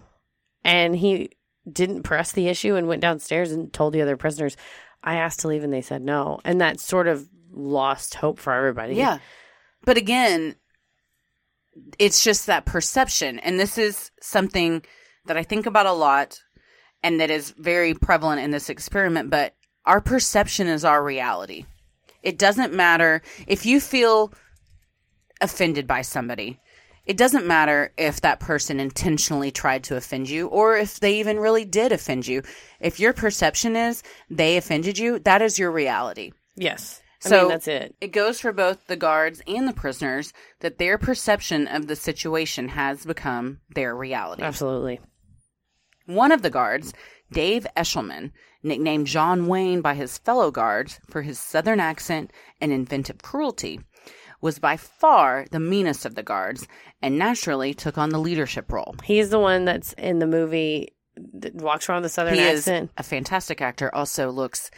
And 0.64 0.95
he 0.95 1.30
didn't 1.72 2.03
press 2.03 2.32
the 2.32 2.47
issue 2.47 2.76
and 2.76 2.88
went 2.88 3.01
downstairs 3.01 3.51
and 3.51 3.72
told 3.72 3.93
the 3.93 4.01
other 4.01 4.18
prisoners, 4.18 4.58
I 5.03 5.16
asked 5.16 5.41
to 5.41 5.47
leave, 5.47 5.64
and 5.64 5.72
they 5.72 5.82
said 5.82 6.01
no. 6.01 6.39
And 6.43 6.60
that 6.60 6.80
sort 6.80 7.08
of 7.08 7.30
lost 7.51 8.16
hope 8.16 8.39
for 8.39 8.51
everybody. 8.51 8.95
Yeah. 8.95 9.20
But 9.86 9.97
again, 9.97 10.56
it's 11.99 12.23
just 12.23 12.47
that 12.47 12.65
perception. 12.65 13.39
And 13.39 13.59
this 13.59 13.78
is 13.78 14.11
something 14.21 14.84
that 15.26 15.38
I 15.38 15.43
think 15.43 15.65
about 15.65 15.86
a 15.86 15.91
lot 15.91 16.39
and 17.03 17.19
that 17.19 17.30
is 17.30 17.51
very 17.51 17.93
prevalent 17.93 18.41
in 18.41 18.51
this 18.51 18.69
experiment. 18.69 19.30
But 19.30 19.55
our 19.86 20.01
perception 20.01 20.67
is 20.67 20.86
our 20.86 21.03
reality. 21.03 21.65
It 22.23 22.38
doesn't 22.38 22.73
matter 22.73 23.21
if 23.47 23.65
you 23.65 23.80
feel 23.80 24.34
offended 25.41 25.86
by 25.86 26.01
somebody. 26.01 26.59
It 27.05 27.17
doesn't 27.17 27.45
matter 27.45 27.93
if 27.97 28.21
that 28.21 28.39
person 28.39 28.80
intentionally 28.80 29.51
tried 29.51 29.84
to 29.86 29.95
offend 29.95 30.28
you 30.28 30.47
or 30.47 30.76
if 30.76 30.99
they 30.99 31.19
even 31.19 31.38
really 31.38 31.65
did 31.65 31.91
offend 31.91 32.26
you. 32.26 32.41
If 32.80 32.99
your 32.99 33.13
perception 33.13 33.76
is 33.76 34.01
they 34.30 34.57
offended 34.57 34.97
you, 34.97 35.19
that 35.19 35.43
is 35.43 35.59
your 35.59 35.71
reality. 35.71 36.32
Yes. 36.55 37.03
I 37.26 37.30
So 37.30 37.39
mean, 37.41 37.49
that's 37.49 37.67
it. 37.67 37.95
It 38.01 38.11
goes 38.11 38.39
for 38.39 38.51
both 38.51 38.88
the 38.88 38.95
guards 38.95 39.41
and 39.47 39.67
the 39.67 39.73
prisoners 39.73 40.34
that 40.59 40.78
their 40.78 40.97
perception 40.97 41.67
of 41.67 41.88
the 41.88 41.95
situation 41.95 42.69
has 42.69 43.05
become 43.05 43.59
their 43.73 43.95
reality. 43.95 44.43
Absolutely. 44.43 44.99
One 46.05 46.32
of 46.32 46.41
the 46.41 46.49
guards, 46.49 46.93
Dave 47.32 47.65
Eshleman, 47.76 48.32
nicknamed 48.63 49.07
John 49.07 49.47
Wayne 49.47 49.82
by 49.82 49.95
his 49.95 50.17
fellow 50.19 50.51
guards 50.51 50.99
for 51.09 51.21
his 51.21 51.39
southern 51.39 51.80
accent 51.80 52.32
and 52.61 52.71
inventive 52.71 53.21
cruelty, 53.21 53.80
was 54.41 54.59
by 54.59 54.78
far 54.78 55.45
the 55.51 55.59
meanest 55.59 56.05
of 56.05 56.15
the 56.15 56.23
guards 56.23 56.67
and 57.01 57.17
naturally 57.17 57.73
took 57.73 57.97
on 57.97 58.09
the 58.09 58.19
leadership 58.19 58.71
role. 58.71 58.95
He's 59.03 59.30
the 59.30 59.39
one 59.39 59.65
that's 59.65 59.93
in 59.93 60.19
the 60.19 60.28
movie 60.28 60.89
that 61.34 61.55
walks 61.55 61.89
around 61.89 62.03
the 62.03 62.09
southern 62.09 62.36
he 62.36 62.41
accent. 62.41 62.86
is 62.86 62.93
a 62.97 63.03
fantastic 63.03 63.61
actor, 63.61 63.93
also 63.93 64.30
looks 64.30 64.69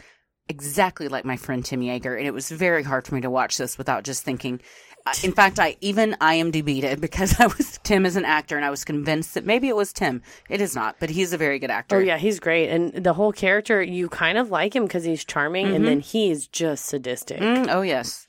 exactly 0.48 1.08
like 1.08 1.24
my 1.24 1.36
friend 1.36 1.64
Tim 1.64 1.80
Yeager, 1.80 2.16
and 2.16 2.26
it 2.26 2.32
was 2.34 2.50
very 2.50 2.82
hard 2.82 3.06
for 3.06 3.14
me 3.14 3.20
to 3.22 3.30
watch 3.30 3.56
this 3.58 3.76
without 3.78 4.04
just 4.04 4.22
thinking. 4.22 4.60
Uh, 5.06 5.12
in 5.22 5.32
fact, 5.32 5.58
I 5.60 5.76
even 5.80 6.16
IMDb'd 6.20 6.84
it 6.84 7.00
because 7.06 7.38
I 7.40 7.46
was 7.46 7.78
Tim 7.84 8.04
is 8.04 8.16
an 8.16 8.24
actor, 8.24 8.56
and 8.56 8.64
I 8.64 8.70
was 8.70 8.84
convinced 8.84 9.34
that 9.34 9.46
maybe 9.46 9.68
it 9.68 9.76
was 9.76 9.92
Tim. 9.92 10.22
It 10.50 10.60
is 10.60 10.74
not, 10.74 10.96
but 10.98 11.10
he's 11.10 11.32
a 11.32 11.38
very 11.38 11.58
good 11.58 11.70
actor. 11.70 11.96
Oh 11.96 12.00
yeah, 12.00 12.18
he's 12.18 12.40
great, 12.40 12.68
and 12.68 12.92
the 12.92 13.12
whole 13.14 13.32
character 13.32 13.80
you 13.82 14.08
kind 14.08 14.36
of 14.38 14.50
like 14.50 14.74
him 14.74 14.84
because 14.84 15.04
he's 15.04 15.24
charming, 15.24 15.68
Mhm. 15.68 15.74
and 15.76 15.86
then 15.86 16.00
he's 16.00 16.46
just 16.48 16.86
sadistic. 16.86 17.40
Mm, 17.40 17.68
oh, 17.70 17.82
yes. 17.82 18.26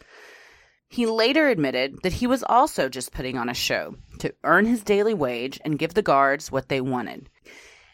He 0.91 1.05
later 1.05 1.47
admitted 1.47 1.97
that 2.01 2.13
he 2.13 2.25
was 2.25 2.43
also 2.43 2.89
just 2.89 3.11
putting 3.11 3.37
on 3.37 3.47
a 3.47 3.53
show 3.53 3.95
to 4.19 4.33
earn 4.43 4.65
his 4.65 4.81
daily 4.83 5.13
wage 5.13 5.59
and 5.63 5.77
give 5.77 5.93
the 5.93 6.01
guards 6.01 6.51
what 6.51 6.67
they 6.69 6.81
wanted. 6.81 7.29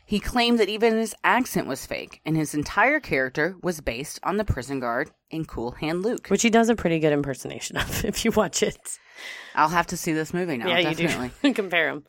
He 0.06 0.20
claimed 0.20 0.60
that 0.60 0.70
even 0.70 0.94
his 0.98 1.16
accent 1.24 1.68
was 1.68 1.86
fake, 1.86 2.22
and 2.26 2.38
his 2.38 2.54
entire 2.54 3.00
character 3.00 3.56
was 3.64 3.82
based 3.82 4.20
on 4.24 4.38
the 4.38 4.46
prison 4.46 4.80
guard 4.80 5.10
in 5.32 5.46
Cool 5.46 5.72
Hand 5.72 6.04
Luke. 6.04 6.28
Which 6.28 6.44
he 6.44 6.52
does 6.52 6.70
a 6.70 6.76
pretty 6.76 7.00
good 7.00 7.12
impersonation 7.14 7.78
of 7.78 8.06
if 8.06 8.24
you 8.24 8.32
watch 8.32 8.62
it. 8.62 8.78
I'll 9.56 9.70
have 9.70 9.88
to 9.88 9.98
see 9.98 10.14
this 10.14 10.34
movie 10.34 10.58
now. 10.58 10.68
yeah, 10.68 10.94
definitely. 10.94 11.32
you 11.42 11.50
do. 11.50 11.54
Compare 11.62 11.90
him. 11.90 12.04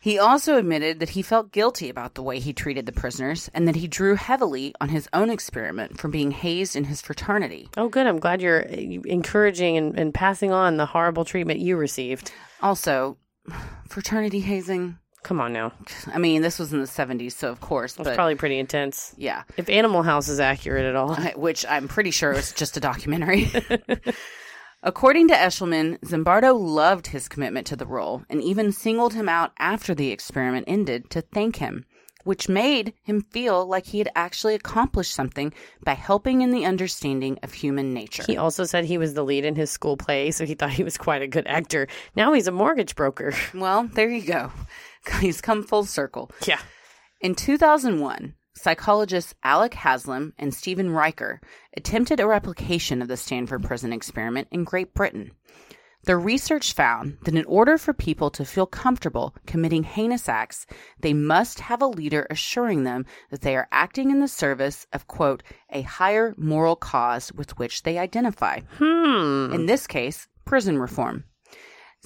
He 0.00 0.18
also 0.18 0.56
admitted 0.58 1.00
that 1.00 1.10
he 1.10 1.22
felt 1.22 1.50
guilty 1.50 1.88
about 1.88 2.14
the 2.14 2.22
way 2.22 2.38
he 2.38 2.52
treated 2.52 2.86
the 2.86 2.92
prisoners 2.92 3.50
and 3.52 3.66
that 3.66 3.74
he 3.74 3.88
drew 3.88 4.14
heavily 4.14 4.72
on 4.80 4.90
his 4.90 5.08
own 5.12 5.28
experiment 5.28 5.98
from 5.98 6.12
being 6.12 6.30
hazed 6.30 6.76
in 6.76 6.84
his 6.84 7.00
fraternity. 7.00 7.68
Oh, 7.76 7.88
good. 7.88 8.06
I'm 8.06 8.20
glad 8.20 8.40
you're 8.40 8.60
encouraging 8.60 9.76
and, 9.76 9.98
and 9.98 10.14
passing 10.14 10.52
on 10.52 10.76
the 10.76 10.86
horrible 10.86 11.24
treatment 11.24 11.58
you 11.58 11.76
received. 11.76 12.30
Also, 12.62 13.16
fraternity 13.88 14.40
hazing. 14.40 14.98
Come 15.22 15.40
on 15.40 15.52
now. 15.52 15.72
I 16.06 16.18
mean, 16.18 16.42
this 16.42 16.58
was 16.58 16.72
in 16.72 16.80
the 16.80 16.86
70s, 16.86 17.32
so 17.32 17.50
of 17.50 17.60
course. 17.60 17.96
But 17.96 18.14
probably 18.14 18.36
pretty 18.36 18.58
intense. 18.58 19.14
Yeah. 19.18 19.42
If 19.56 19.68
Animal 19.68 20.02
House 20.02 20.28
is 20.28 20.40
accurate 20.40 20.84
at 20.84 20.96
all. 20.96 21.14
Which 21.36 21.66
I'm 21.68 21.88
pretty 21.88 22.10
sure 22.10 22.32
was 22.32 22.52
just 22.52 22.76
a 22.76 22.80
documentary. 22.80 23.50
According 24.82 25.28
to 25.28 25.34
Eshleman, 25.34 25.98
Zimbardo 26.00 26.56
loved 26.58 27.08
his 27.08 27.28
commitment 27.28 27.66
to 27.66 27.76
the 27.76 27.86
role 27.86 28.22
and 28.30 28.40
even 28.40 28.70
singled 28.70 29.12
him 29.12 29.28
out 29.28 29.52
after 29.58 29.92
the 29.92 30.12
experiment 30.12 30.66
ended 30.68 31.10
to 31.10 31.20
thank 31.20 31.56
him, 31.56 31.84
which 32.22 32.48
made 32.48 32.94
him 33.02 33.22
feel 33.32 33.66
like 33.66 33.86
he 33.86 33.98
had 33.98 34.08
actually 34.14 34.54
accomplished 34.54 35.12
something 35.12 35.52
by 35.82 35.94
helping 35.94 36.42
in 36.42 36.52
the 36.52 36.64
understanding 36.64 37.40
of 37.42 37.52
human 37.52 37.92
nature. 37.92 38.22
He 38.24 38.36
also 38.36 38.62
said 38.64 38.84
he 38.84 38.98
was 38.98 39.14
the 39.14 39.24
lead 39.24 39.44
in 39.44 39.56
his 39.56 39.68
school 39.68 39.96
play, 39.96 40.30
so 40.30 40.46
he 40.46 40.54
thought 40.54 40.70
he 40.70 40.84
was 40.84 40.96
quite 40.96 41.22
a 41.22 41.26
good 41.26 41.48
actor. 41.48 41.88
Now 42.14 42.32
he's 42.32 42.46
a 42.46 42.52
mortgage 42.52 42.94
broker. 42.94 43.34
Well, 43.54 43.88
there 43.92 44.08
you 44.08 44.22
go. 44.22 44.52
He's 45.20 45.40
come 45.40 45.62
full 45.62 45.84
circle. 45.84 46.30
Yeah. 46.46 46.60
In 47.20 47.34
2001, 47.34 48.34
psychologists 48.54 49.34
Alex 49.42 49.76
Haslam 49.76 50.34
and 50.38 50.54
Stephen 50.54 50.90
Reicher 50.90 51.38
attempted 51.76 52.20
a 52.20 52.26
replication 52.26 53.02
of 53.02 53.08
the 53.08 53.16
Stanford 53.16 53.64
prison 53.64 53.92
experiment 53.92 54.48
in 54.50 54.64
Great 54.64 54.94
Britain. 54.94 55.32
Their 56.04 56.18
research 56.18 56.72
found 56.72 57.18
that 57.24 57.34
in 57.34 57.44
order 57.44 57.76
for 57.76 57.92
people 57.92 58.30
to 58.30 58.44
feel 58.44 58.66
comfortable 58.66 59.34
committing 59.46 59.82
heinous 59.82 60.28
acts, 60.28 60.64
they 61.00 61.12
must 61.12 61.60
have 61.60 61.82
a 61.82 61.86
leader 61.86 62.26
assuring 62.30 62.84
them 62.84 63.04
that 63.30 63.40
they 63.40 63.56
are 63.56 63.68
acting 63.72 64.10
in 64.10 64.20
the 64.20 64.28
service 64.28 64.86
of, 64.92 65.08
quote, 65.08 65.42
a 65.70 65.82
higher 65.82 66.34
moral 66.38 66.76
cause 66.76 67.32
with 67.32 67.58
which 67.58 67.82
they 67.82 67.98
identify. 67.98 68.60
Hmm. 68.78 69.52
In 69.52 69.66
this 69.66 69.86
case, 69.86 70.28
prison 70.44 70.78
reform. 70.78 71.24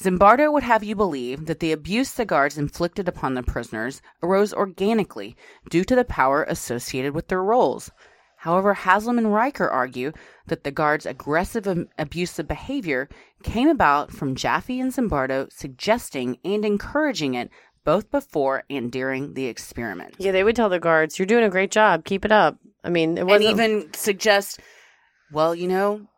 Zimbardo 0.01 0.53
would 0.53 0.63
have 0.63 0.83
you 0.83 0.97
believe 0.97 1.47
that 1.47 1.61
the 1.61 1.73
abuse 1.73 2.13
the 2.13 2.25
guards 2.25 2.59
inflicted 2.59 3.09
upon 3.09 3.35
the 3.35 3.43
prisoners 3.43 4.01
arose 4.23 4.55
organically 4.55 5.37
due 5.69 5.85
to 5.85 5.95
the 5.95 6.05
power 6.05 6.45
associated 6.45 7.15
with 7.15 7.29
their 7.29 7.43
roles. 7.43 7.91
However, 8.39 8.75
Haslam 8.75 9.19
and 9.19 9.29
Reicher 9.29 9.71
argue 9.71 10.13
that 10.47 10.65
the 10.65 10.73
guard's 10.73 11.07
aggressive 11.07 11.67
and 11.67 11.89
abusive 11.99 12.49
behavior 12.49 13.09
came 13.45 13.69
about 13.69 14.11
from 14.11 14.35
Jaffe 14.35 14.81
and 14.81 14.93
Zimbardo 14.93 15.53
suggesting 15.53 16.39
and 16.45 16.65
encouraging 16.65 17.35
it 17.35 17.51
both 17.85 18.11
before 18.11 18.65
and 18.69 18.91
during 18.91 19.35
the 19.35 19.47
experiment. 19.47 20.15
Yeah, 20.19 20.33
they 20.33 20.43
would 20.43 20.57
tell 20.57 20.69
the 20.69 20.81
guards, 20.81 21.19
"You're 21.19 21.27
doing 21.27 21.45
a 21.45 21.51
great 21.51 21.71
job. 21.71 22.05
Keep 22.05 22.25
it 22.25 22.33
up." 22.33 22.59
I 22.83 22.91
mean, 22.91 23.17
it 23.17 23.27
wasn't 23.27 23.61
and 23.61 23.61
even 23.61 23.95
suggest, 23.95 24.59
well, 25.31 25.55
you 25.55 25.69
know, 25.69 26.09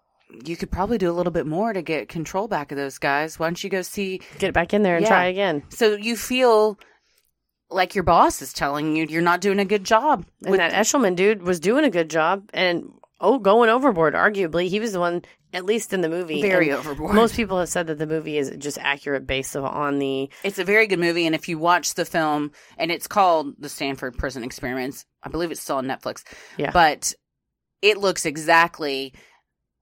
you 0.44 0.56
could 0.56 0.70
probably 0.70 0.98
do 0.98 1.10
a 1.10 1.12
little 1.12 1.32
bit 1.32 1.46
more 1.46 1.72
to 1.72 1.82
get 1.82 2.08
control 2.08 2.48
back 2.48 2.72
of 2.72 2.76
those 2.76 2.98
guys. 2.98 3.38
Why 3.38 3.46
don't 3.46 3.62
you 3.62 3.70
go 3.70 3.82
see, 3.82 4.20
get 4.38 4.54
back 4.54 4.74
in 4.74 4.82
there 4.82 4.96
and 4.96 5.02
Yeah. 5.04 5.08
try 5.08 5.24
again. 5.26 5.62
So 5.70 5.94
you 5.94 6.16
feel 6.16 6.78
like 7.70 7.94
your 7.94 8.04
boss 8.04 8.42
is 8.42 8.52
telling 8.52 8.96
you 8.96 9.06
you're 9.08 9.22
not 9.22 9.40
doing 9.40 9.58
a 9.58 9.64
good 9.64 9.84
job. 9.84 10.26
And 10.44 10.54
that 10.58 10.72
Eshleman 10.72 11.16
dude 11.16 11.42
was 11.42 11.60
doing 11.60 11.84
a 11.84 11.90
good 11.90 12.10
job 12.10 12.50
and 12.52 12.90
oh, 13.20 13.38
going 13.38 13.70
overboard. 13.70 14.14
Arguably, 14.14 14.68
he 14.68 14.80
was 14.80 14.92
the 14.92 15.00
one, 15.00 15.22
at 15.52 15.64
least 15.64 15.92
in 15.92 16.00
the 16.02 16.08
movie, 16.08 16.42
Very 16.42 16.68
and 16.70 16.78
overboard. 16.78 17.14
Most 17.14 17.34
people 17.34 17.58
have 17.58 17.68
said 17.68 17.86
that 17.86 17.98
the 17.98 18.06
movie 18.06 18.36
is 18.36 18.50
just 18.58 18.78
accurate 18.78 19.26
based 19.26 19.56
on 19.56 19.98
the. 19.98 20.30
It's 20.42 20.58
a 20.58 20.64
very 20.64 20.86
good 20.86 20.98
movie, 20.98 21.26
and 21.26 21.34
if 21.34 21.48
you 21.48 21.58
watch 21.58 21.94
the 21.94 22.04
film, 22.04 22.52
and 22.76 22.90
it's 22.90 23.06
called 23.06 23.54
The 23.58 23.68
Stanford 23.68 24.18
Prison 24.18 24.44
Experiments, 24.44 25.06
I 25.22 25.28
believe 25.30 25.50
it's 25.50 25.62
still 25.62 25.76
on 25.76 25.86
Netflix. 25.86 26.22
Yeah. 26.58 26.70
But 26.70 27.14
it 27.82 27.98
looks 27.98 28.26
exactly 28.26 29.14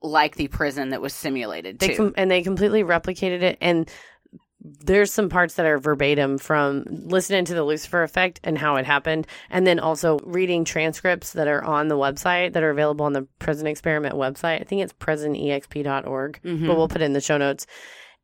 like 0.03 0.36
the 0.36 0.48
prison 0.48 0.90
that 0.90 1.00
was 1.00 1.14
simulated 1.14 1.78
They 1.78 1.88
too. 1.88 1.96
com- 1.96 2.14
and 2.16 2.30
they 2.30 2.42
completely 2.42 2.82
replicated 2.84 3.42
it 3.42 3.59
and. 3.61 3.90
There's 4.64 5.12
some 5.12 5.28
parts 5.28 5.55
that 5.55 5.66
are 5.66 5.80
verbatim 5.80 6.38
from 6.38 6.84
listening 6.88 7.44
to 7.46 7.55
the 7.55 7.64
Lucifer 7.64 8.05
effect 8.05 8.38
and 8.44 8.57
how 8.57 8.76
it 8.76 8.86
happened, 8.86 9.26
and 9.50 9.66
then 9.66 9.80
also 9.80 10.20
reading 10.22 10.64
transcripts 10.64 11.32
that 11.32 11.48
are 11.48 11.64
on 11.64 11.88
the 11.88 11.96
website 11.96 12.53
that 12.53 12.62
are 12.62 12.70
available 12.70 13.05
on 13.05 13.12
the 13.12 13.26
Prison 13.40 13.66
Experiment 13.66 14.14
website. 14.14 14.61
I 14.61 14.62
think 14.62 14.82
it's 14.82 14.92
prisonexp.org, 14.92 16.40
Mhm. 16.44 16.66
but 16.68 16.76
we'll 16.76 16.86
put 16.86 17.03
it 17.03 17.07
in 17.07 17.12
the 17.12 17.20
show 17.20 17.38
notes. 17.38 17.66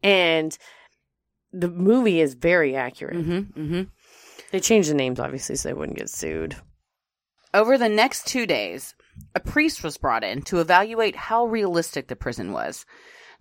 And 0.05 0.57
the 1.53 1.69
movie 1.69 2.21
is 2.21 2.35
very 2.35 2.77
accurate. 2.77 3.17
Mm-hmm, 3.17 3.61
mm-hmm. 3.61 3.83
They 4.53 4.61
changed 4.61 4.91
the 4.91 4.95
names, 4.95 5.19
obviously, 5.19 5.57
so 5.57 5.69
they 5.69 5.75
wouldn't 5.75 5.99
get 5.99 6.09
sued. 6.09 6.55
Over 7.53 7.77
the 7.77 7.89
next 7.89 8.29
two 8.29 8.47
days, 8.47 8.95
a 9.35 9.41
priest 9.41 9.83
was 9.85 9.97
brought 9.97 10.25
in 10.25 10.43
to 10.43 10.61
evaluate 10.61 11.17
how 11.17 11.45
realistic 11.45 12.09
the 12.09 12.17
prison 12.17 12.53
was. 12.53 12.87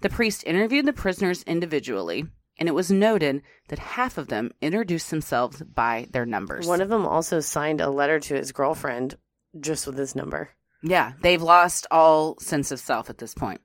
The 0.02 0.10
priest 0.10 0.44
interviewed 0.46 0.86
the 0.86 0.94
prisoners 0.94 1.44
individually, 1.44 2.26
and 2.60 2.70
it 2.70 2.74
was 2.74 2.92
noted 2.92 3.42
that 3.70 3.80
half 3.80 4.18
of 4.18 4.28
them 4.28 4.52
introduced 4.62 5.10
themselves 5.10 5.62
by 5.62 6.08
their 6.12 6.26
numbers. 6.26 6.68
One 6.68 6.82
of 6.82 6.90
them 6.90 7.06
also 7.06 7.40
signed 7.40 7.82
a 7.82 7.90
letter 7.90 8.20
to 8.20 8.36
his 8.36 8.52
girlfriend 8.52 9.18
just 9.60 9.88
with 9.88 9.98
his 9.98 10.16
number. 10.16 10.50
Yeah, 10.84 11.14
they've 11.22 11.42
lost 11.42 11.88
all 11.90 12.38
sense 12.40 12.72
of 12.72 12.80
self 12.80 13.10
at 13.10 13.18
this 13.18 13.34
point. 13.34 13.62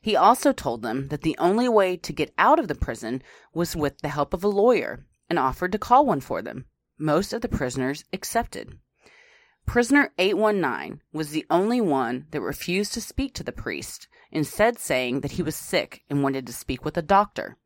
He 0.00 0.16
also 0.16 0.52
told 0.52 0.82
them 0.82 1.08
that 1.08 1.22
the 1.22 1.36
only 1.38 1.68
way 1.68 1.96
to 1.96 2.12
get 2.12 2.32
out 2.38 2.58
of 2.58 2.68
the 2.68 2.74
prison 2.74 3.22
was 3.52 3.76
with 3.76 3.98
the 3.98 4.08
help 4.08 4.32
of 4.32 4.44
a 4.44 4.48
lawyer 4.48 5.06
and 5.28 5.38
offered 5.38 5.72
to 5.72 5.78
call 5.78 6.06
one 6.06 6.20
for 6.20 6.42
them. 6.42 6.66
Most 6.98 7.32
of 7.32 7.42
the 7.42 7.48
prisoners 7.48 8.04
accepted. 8.12 8.78
Prisoner 9.68 10.14
819 10.16 11.02
was 11.12 11.28
the 11.28 11.44
only 11.50 11.78
one 11.78 12.24
that 12.30 12.40
refused 12.40 12.94
to 12.94 13.02
speak 13.02 13.34
to 13.34 13.44
the 13.44 13.52
priest, 13.52 14.08
instead, 14.32 14.78
saying 14.78 15.20
that 15.20 15.32
he 15.32 15.42
was 15.42 15.54
sick 15.54 16.04
and 16.08 16.22
wanted 16.22 16.46
to 16.46 16.54
speak 16.54 16.86
with 16.86 16.96
a 16.96 17.02
doctor. 17.02 17.58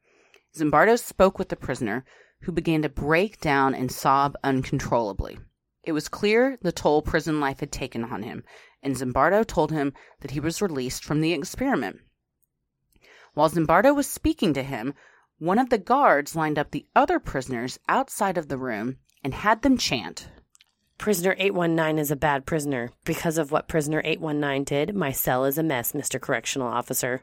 Zimbardo 0.53 0.99
spoke 0.99 1.39
with 1.39 1.49
the 1.49 1.55
prisoner, 1.55 2.05
who 2.41 2.51
began 2.51 2.83
to 2.83 2.89
break 2.89 3.41
down 3.41 3.73
and 3.73 3.93
sob 3.93 4.37
uncontrollably. 4.43 5.39
It 5.85 5.93
was 5.93 6.09
clear 6.09 6.59
the 6.61 6.73
toll 6.73 7.03
prison 7.03 7.39
life 7.39 7.61
had 7.61 7.71
taken 7.71 8.03
on 8.03 8.25
him, 8.25 8.43
and 8.83 8.97
Zimbardo 8.97 9.47
told 9.47 9.71
him 9.71 9.93
that 10.23 10.33
he 10.33 10.41
was 10.41 10.61
released 10.61 11.05
from 11.05 11.21
the 11.21 11.33
experiment. 11.33 12.01
While 13.35 13.49
Zimbardo 13.49 13.95
was 13.95 14.09
speaking 14.09 14.55
to 14.55 14.65
him, 14.65 14.95
one 15.39 15.61
of 15.61 15.71
the 15.71 15.79
guards 15.79 16.35
lined 16.35 16.59
up 16.59 16.73
the 16.73 16.89
other 16.97 17.21
prisoners 17.21 17.79
outside 17.89 18.37
of 18.37 18.49
the 18.49 18.59
room 18.59 18.97
and 19.23 19.33
had 19.33 19.63
them 19.63 19.79
chant, 19.79 20.27
Prisoner 21.03 21.35
819 21.37 21.99
is 21.99 22.13
a 22.13 22.17
bad 22.17 22.47
prisoner. 22.47 22.93
Because 23.05 23.37
of 23.37 23.51
what 23.51 23.67
prisoner 23.67 24.03
819 24.05 24.63
did, 24.63 24.95
my 24.95 25.11
cell 25.11 25.45
is 25.45 25.59
a 25.59 25.63
mess, 25.65 25.95
Mr. 25.95 26.21
Correctional 26.21 26.69
Officer. 26.69 27.21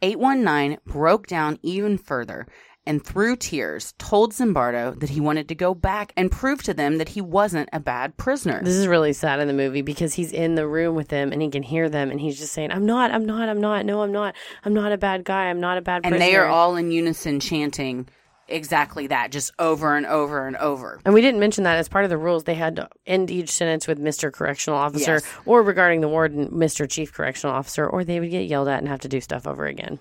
819 0.00 0.78
broke 0.86 1.26
down 1.26 1.58
even 1.62 1.98
further 1.98 2.46
and 2.86 3.04
through 3.04 3.36
tears 3.36 3.92
told 3.98 4.32
Zimbardo 4.32 4.98
that 4.98 5.10
he 5.10 5.20
wanted 5.20 5.46
to 5.48 5.54
go 5.54 5.74
back 5.74 6.14
and 6.16 6.32
prove 6.32 6.62
to 6.62 6.72
them 6.72 6.96
that 6.96 7.10
he 7.10 7.20
wasn't 7.20 7.68
a 7.70 7.80
bad 7.80 8.16
prisoner. 8.16 8.62
This 8.64 8.76
is 8.76 8.86
really 8.86 9.12
sad 9.12 9.40
in 9.40 9.46
the 9.46 9.52
movie 9.52 9.82
because 9.82 10.14
he's 10.14 10.32
in 10.32 10.54
the 10.54 10.66
room 10.66 10.94
with 10.94 11.08
them 11.08 11.32
and 11.32 11.42
he 11.42 11.50
can 11.50 11.62
hear 11.62 11.90
them 11.90 12.10
and 12.10 12.18
he's 12.18 12.38
just 12.38 12.54
saying, 12.54 12.72
I'm 12.72 12.86
not, 12.86 13.10
I'm 13.10 13.26
not, 13.26 13.46
I'm 13.46 13.60
not, 13.60 13.84
no, 13.84 14.00
I'm 14.00 14.12
not, 14.12 14.34
I'm 14.64 14.72
not 14.72 14.90
a 14.90 14.96
bad 14.96 15.24
guy, 15.24 15.50
I'm 15.50 15.60
not 15.60 15.76
a 15.76 15.82
bad 15.82 15.96
and 15.96 16.14
prisoner. 16.14 16.30
they 16.30 16.34
are 16.34 16.46
all 16.46 16.76
in 16.76 16.90
unison 16.90 17.40
chanting 17.40 18.08
exactly 18.52 19.06
that, 19.08 19.32
just 19.32 19.50
over 19.58 19.96
and 19.96 20.06
over 20.06 20.46
and 20.46 20.56
over. 20.56 21.00
And 21.04 21.14
we 21.14 21.20
didn't 21.20 21.40
mention 21.40 21.64
that 21.64 21.78
as 21.78 21.88
part 21.88 22.04
of 22.04 22.10
the 22.10 22.18
rules, 22.18 22.44
they 22.44 22.54
had 22.54 22.76
to 22.76 22.88
end 23.06 23.30
each 23.30 23.50
sentence 23.50 23.88
with 23.88 23.98
Mr. 23.98 24.32
Correctional 24.32 24.78
Officer 24.78 25.14
Yes. 25.14 25.34
or 25.46 25.62
regarding 25.62 26.00
the 26.00 26.08
warden, 26.08 26.48
Mr. 26.50 26.88
Chief 26.88 27.12
Correctional 27.12 27.54
Officer, 27.56 27.86
or 27.86 28.04
they 28.04 28.20
would 28.20 28.30
get 28.30 28.46
yelled 28.46 28.68
at 28.68 28.78
and 28.78 28.88
have 28.88 29.00
to 29.00 29.08
do 29.08 29.20
stuff 29.20 29.46
over 29.46 29.66
again. 29.66 29.98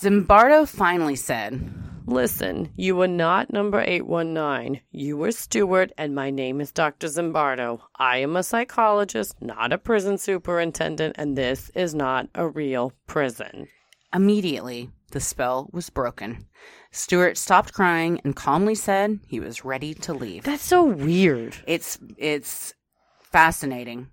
Zimbardo 0.00 0.68
finally 0.68 1.16
said, 1.16 1.72
Listen, 2.06 2.70
you 2.76 2.96
were 2.96 3.08
not 3.08 3.50
number 3.52 3.80
819. 3.80 4.82
You 4.90 5.16
were 5.16 5.32
Stuart, 5.32 5.90
and 5.96 6.14
my 6.14 6.28
name 6.30 6.60
is 6.60 6.70
Dr. 6.72 7.06
Zimbardo. 7.06 7.80
I 7.98 8.18
am 8.18 8.36
a 8.36 8.42
psychologist, 8.42 9.36
not 9.40 9.72
a 9.72 9.78
prison 9.78 10.18
superintendent, 10.18 11.14
and 11.16 11.38
this 11.38 11.70
is 11.74 11.94
not 11.94 12.28
a 12.34 12.46
real 12.46 12.92
prison. 13.06 13.68
Immediately, 14.12 14.90
the 15.14 15.20
spell 15.20 15.70
was 15.72 15.88
broken. 15.88 16.44
Stuart 16.90 17.38
stopped 17.38 17.72
crying 17.72 18.20
and 18.24 18.36
calmly 18.36 18.74
said 18.74 19.20
he 19.26 19.40
was 19.40 19.64
ready 19.64 19.94
to 19.94 20.12
leave. 20.12 20.42
That's 20.44 20.62
so 20.64 20.84
weird. 20.84 21.56
It's 21.66 21.98
it's 22.18 22.74
fascinating. 23.22 24.08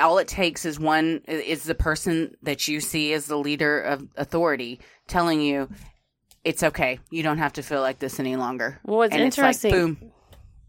All 0.00 0.18
it 0.18 0.26
takes 0.26 0.64
is 0.64 0.80
one 0.80 1.20
is 1.28 1.64
the 1.64 1.74
person 1.74 2.34
that 2.42 2.66
you 2.66 2.80
see 2.80 3.12
as 3.12 3.26
the 3.26 3.36
leader 3.36 3.80
of 3.80 4.08
authority 4.16 4.80
telling 5.06 5.40
you 5.42 5.68
it's 6.44 6.62
okay. 6.62 6.98
You 7.10 7.22
don't 7.22 7.38
have 7.38 7.52
to 7.54 7.62
feel 7.62 7.82
like 7.82 7.98
this 7.98 8.18
any 8.18 8.36
longer. 8.36 8.80
Well, 8.84 9.02
it's 9.02 9.14
And 9.14 9.22
interesting. 9.22 9.70
like, 9.70 9.80
boom. 10.00 10.12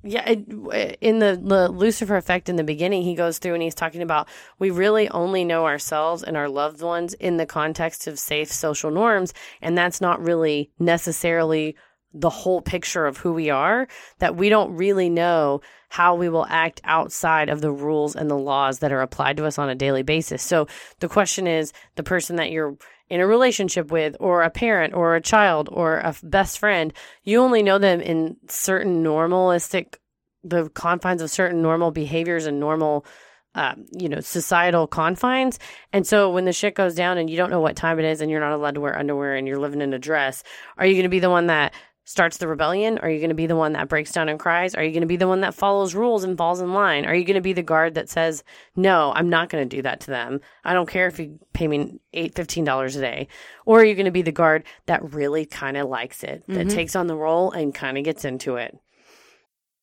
Yeah, 0.05 0.29
it, 0.29 0.97
in 0.99 1.19
the, 1.19 1.39
the 1.41 1.69
Lucifer 1.69 2.17
effect 2.17 2.49
in 2.49 2.57
the 2.57 2.63
beginning, 2.63 3.03
he 3.03 3.15
goes 3.15 3.37
through 3.37 3.53
and 3.53 3.63
he's 3.63 3.73
talking 3.73 4.01
about 4.01 4.27
we 4.59 4.69
really 4.69 5.07
only 5.09 5.45
know 5.45 5.65
ourselves 5.65 6.23
and 6.23 6.35
our 6.35 6.49
loved 6.49 6.81
ones 6.81 7.13
in 7.13 7.37
the 7.37 7.45
context 7.45 8.05
of 8.07 8.19
safe 8.19 8.51
social 8.51 8.91
norms, 8.91 9.33
and 9.61 9.77
that's 9.77 10.01
not 10.01 10.21
really 10.21 10.71
necessarily 10.77 11.77
the 12.13 12.29
whole 12.29 12.61
picture 12.61 13.05
of 13.05 13.17
who 13.17 13.31
we 13.31 13.49
are. 13.49 13.87
That 14.19 14.35
we 14.35 14.49
don't 14.49 14.75
really 14.75 15.09
know 15.09 15.61
how 15.87 16.15
we 16.15 16.27
will 16.27 16.45
act 16.49 16.81
outside 16.83 17.47
of 17.47 17.61
the 17.61 17.71
rules 17.71 18.15
and 18.15 18.29
the 18.29 18.37
laws 18.37 18.79
that 18.79 18.91
are 18.91 19.01
applied 19.01 19.37
to 19.37 19.45
us 19.45 19.57
on 19.57 19.69
a 19.69 19.75
daily 19.75 20.03
basis. 20.03 20.43
So 20.43 20.67
the 20.99 21.07
question 21.07 21.47
is, 21.47 21.71
the 21.95 22.03
person 22.03 22.35
that 22.35 22.51
you're 22.51 22.75
in 23.09 23.19
a 23.19 23.27
relationship 23.27 23.91
with, 23.91 24.15
or 24.19 24.43
a 24.43 24.49
parent, 24.49 24.93
or 24.93 25.15
a 25.15 25.21
child, 25.21 25.69
or 25.71 25.97
a 25.99 26.15
best 26.23 26.59
friend, 26.59 26.93
you 27.23 27.39
only 27.39 27.61
know 27.61 27.77
them 27.77 28.01
in 28.01 28.37
certain 28.47 29.03
normalistic, 29.03 29.95
the 30.43 30.69
confines 30.69 31.21
of 31.21 31.29
certain 31.29 31.61
normal 31.61 31.91
behaviors 31.91 32.45
and 32.45 32.59
normal, 32.59 33.05
um, 33.55 33.85
you 33.91 34.09
know, 34.09 34.19
societal 34.19 34.87
confines. 34.87 35.59
And 35.91 36.07
so 36.07 36.31
when 36.31 36.45
the 36.45 36.53
shit 36.53 36.75
goes 36.75 36.95
down 36.95 37.17
and 37.17 37.29
you 37.29 37.37
don't 37.37 37.51
know 37.51 37.61
what 37.61 37.75
time 37.75 37.99
it 37.99 38.05
is 38.05 38.19
and 38.21 38.31
you're 38.31 38.39
not 38.39 38.53
allowed 38.53 38.75
to 38.75 38.81
wear 38.81 38.97
underwear 38.97 39.35
and 39.35 39.47
you're 39.47 39.59
living 39.59 39.81
in 39.81 39.93
a 39.93 39.99
dress, 39.99 40.43
are 40.77 40.85
you 40.85 40.93
going 40.93 41.03
to 41.03 41.09
be 41.09 41.19
the 41.19 41.29
one 41.29 41.47
that 41.47 41.73
starts 42.05 42.37
the 42.37 42.47
rebellion? 42.47 42.97
Are 42.99 43.09
you 43.09 43.19
going 43.19 43.29
to 43.29 43.35
be 43.35 43.47
the 43.47 43.55
one 43.55 43.73
that 43.73 43.87
breaks 43.87 44.11
down 44.11 44.29
and 44.29 44.39
cries? 44.39 44.75
Are 44.75 44.83
you 44.83 44.91
going 44.91 45.01
to 45.01 45.07
be 45.07 45.15
the 45.15 45.27
one 45.27 45.41
that 45.41 45.53
follows 45.55 45.95
rules 45.95 46.23
and 46.23 46.37
falls 46.37 46.59
in 46.61 46.73
line? 46.73 47.05
Are 47.05 47.15
you 47.15 47.23
going 47.23 47.35
to 47.35 47.41
be 47.41 47.53
the 47.53 47.63
guard 47.63 47.93
that 47.95 48.09
says, 48.09 48.43
"No, 48.75 49.13
I'm 49.15 49.29
not 49.29 49.49
going 49.49 49.67
to 49.67 49.75
do 49.77 49.81
that 49.83 49.99
to 50.01 50.07
them. 50.07 50.41
I 50.63 50.73
don't 50.73 50.89
care 50.89 51.07
if 51.07 51.19
you 51.19 51.39
pay 51.53 51.67
me 51.67 51.99
eight, 52.13 52.35
fifteen 52.35 52.65
dollars 52.65 52.95
a 52.95 53.01
day." 53.01 53.27
Or 53.65 53.79
are 53.79 53.85
you 53.85 53.95
going 53.95 54.05
to 54.05 54.11
be 54.11 54.21
the 54.21 54.31
guard 54.31 54.63
that 54.87 55.13
really 55.13 55.45
kind 55.45 55.77
of 55.77 55.87
likes 55.87 56.23
it, 56.23 56.43
that 56.47 56.67
Mhm. 56.67 56.73
takes 56.73 56.95
on 56.95 57.07
the 57.07 57.15
role 57.15 57.51
and 57.51 57.73
kind 57.73 57.97
of 57.97 58.03
gets 58.03 58.25
into 58.25 58.57
it? 58.57 58.77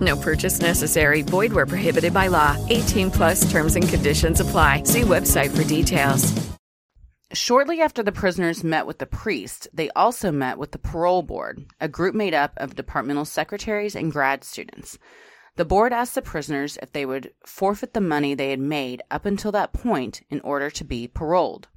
No 0.00 0.16
purchase 0.16 0.60
necessary. 0.60 1.22
Void 1.22 1.52
where 1.52 1.66
prohibited 1.66 2.12
by 2.12 2.28
law. 2.28 2.56
18 2.68 3.10
plus 3.10 3.50
terms 3.50 3.74
and 3.74 3.88
conditions 3.88 4.40
apply. 4.40 4.82
See 4.84 5.00
website 5.00 5.56
for 5.56 5.64
details. 5.64 6.48
Shortly 7.34 7.82
after 7.82 8.02
the 8.02 8.12
prisoners 8.12 8.64
met 8.64 8.86
with 8.86 8.98
the 8.98 9.06
priest, 9.06 9.68
they 9.74 9.90
also 9.90 10.32
met 10.32 10.56
with 10.56 10.72
the 10.72 10.78
parole 10.78 11.22
board, 11.22 11.66
a 11.78 11.86
group 11.86 12.14
made 12.14 12.32
up 12.32 12.54
of 12.56 12.74
departmental 12.74 13.26
secretaries 13.26 13.94
and 13.94 14.10
grad 14.10 14.44
students. 14.44 14.98
The 15.56 15.66
board 15.66 15.92
asked 15.92 16.14
the 16.14 16.22
prisoners 16.22 16.78
if 16.80 16.92
they 16.92 17.04
would 17.04 17.32
forfeit 17.44 17.92
the 17.92 18.00
money 18.00 18.34
they 18.34 18.48
had 18.48 18.60
made 18.60 19.02
up 19.10 19.26
until 19.26 19.52
that 19.52 19.74
point 19.74 20.22
in 20.30 20.40
order 20.40 20.70
to 20.70 20.84
be 20.84 21.06
paroled. 21.06 21.68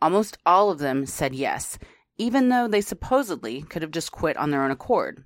Almost 0.00 0.38
all 0.46 0.70
of 0.70 0.78
them 0.78 1.06
said 1.06 1.34
yes, 1.34 1.76
even 2.16 2.48
though 2.48 2.68
they 2.68 2.80
supposedly 2.80 3.62
could 3.62 3.82
have 3.82 3.90
just 3.90 4.12
quit 4.12 4.36
on 4.36 4.50
their 4.50 4.62
own 4.62 4.70
accord. 4.70 5.24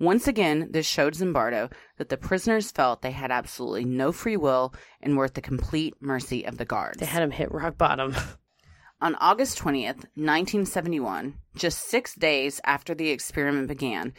Once 0.00 0.28
again, 0.28 0.68
this 0.70 0.86
showed 0.86 1.14
Zimbardo 1.14 1.72
that 1.96 2.08
the 2.08 2.16
prisoners 2.16 2.70
felt 2.70 3.02
they 3.02 3.10
had 3.10 3.32
absolutely 3.32 3.84
no 3.84 4.12
free 4.12 4.36
will 4.36 4.72
and 5.00 5.16
were 5.16 5.24
at 5.24 5.34
the 5.34 5.40
complete 5.40 5.94
mercy 6.00 6.44
of 6.44 6.56
the 6.56 6.64
guards. 6.64 6.98
They 6.98 7.06
had 7.06 7.22
him 7.22 7.32
hit 7.32 7.50
rock 7.50 7.76
bottom. 7.76 8.14
On 9.00 9.14
August 9.16 9.58
20th, 9.58 10.04
1971, 10.14 11.34
just 11.56 11.88
six 11.88 12.14
days 12.14 12.60
after 12.64 12.94
the 12.94 13.10
experiment 13.10 13.68
began, 13.68 14.12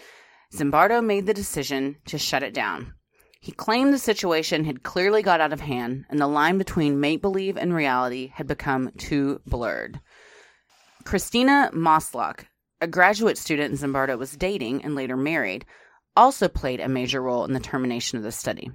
Zimbardo 0.54 1.04
made 1.04 1.26
the 1.26 1.34
decision 1.34 1.98
to 2.06 2.18
shut 2.18 2.44
it 2.44 2.54
down. 2.54 2.94
He 3.42 3.52
claimed 3.54 3.94
the 3.94 4.00
situation 4.00 4.66
had 4.66 4.84
clearly 4.84 5.22
got 5.22 5.40
out 5.40 5.54
of 5.54 5.62
hand 5.62 6.06
and 6.10 6.20
the 6.20 6.28
line 6.28 6.58
between 6.58 7.00
make 7.00 7.22
believe 7.22 7.58
and 7.58 7.74
reality 7.74 8.32
had 8.36 8.48
become 8.48 8.92
too 8.98 9.40
blurred. 9.46 10.02
Christina 11.06 11.72
Maslach, 11.74 12.46
a 12.82 12.88
graduate 12.88 13.38
student 13.38 13.76
Zimbardo 13.76 14.18
was 14.18 14.38
dating 14.38 14.84
and 14.84 14.96
later 14.96 15.18
married, 15.18 15.66
also 16.16 16.48
played 16.48 16.80
a 16.80 16.88
major 16.88 17.22
role 17.22 17.46
in 17.46 17.54
the 17.54 17.60
termination 17.60 18.18
of 18.18 18.24
the 18.24 18.32
study. 18.32 18.72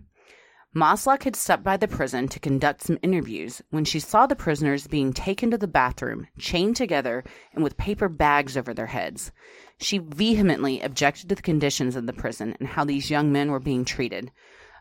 Maslach 0.74 1.22
had 1.22 1.36
stopped 1.36 1.62
by 1.62 1.76
the 1.76 1.86
prison 1.86 2.26
to 2.26 2.40
conduct 2.40 2.82
some 2.82 2.98
interviews 3.00 3.62
when 3.70 3.84
she 3.84 4.00
saw 4.00 4.26
the 4.26 4.34
prisoners 4.34 4.88
being 4.88 5.12
taken 5.12 5.50
to 5.52 5.58
the 5.58 5.68
bathroom, 5.68 6.26
chained 6.36 6.74
together 6.74 7.22
and 7.52 7.62
with 7.62 7.76
paper 7.76 8.08
bags 8.08 8.56
over 8.56 8.74
their 8.74 8.86
heads. 8.86 9.30
She 9.78 9.98
vehemently 9.98 10.80
objected 10.80 11.28
to 11.28 11.36
the 11.36 11.42
conditions 11.42 11.94
of 11.94 12.06
the 12.06 12.12
prison 12.12 12.56
and 12.58 12.68
how 12.68 12.84
these 12.84 13.08
young 13.08 13.30
men 13.30 13.52
were 13.52 13.60
being 13.60 13.84
treated. 13.84 14.32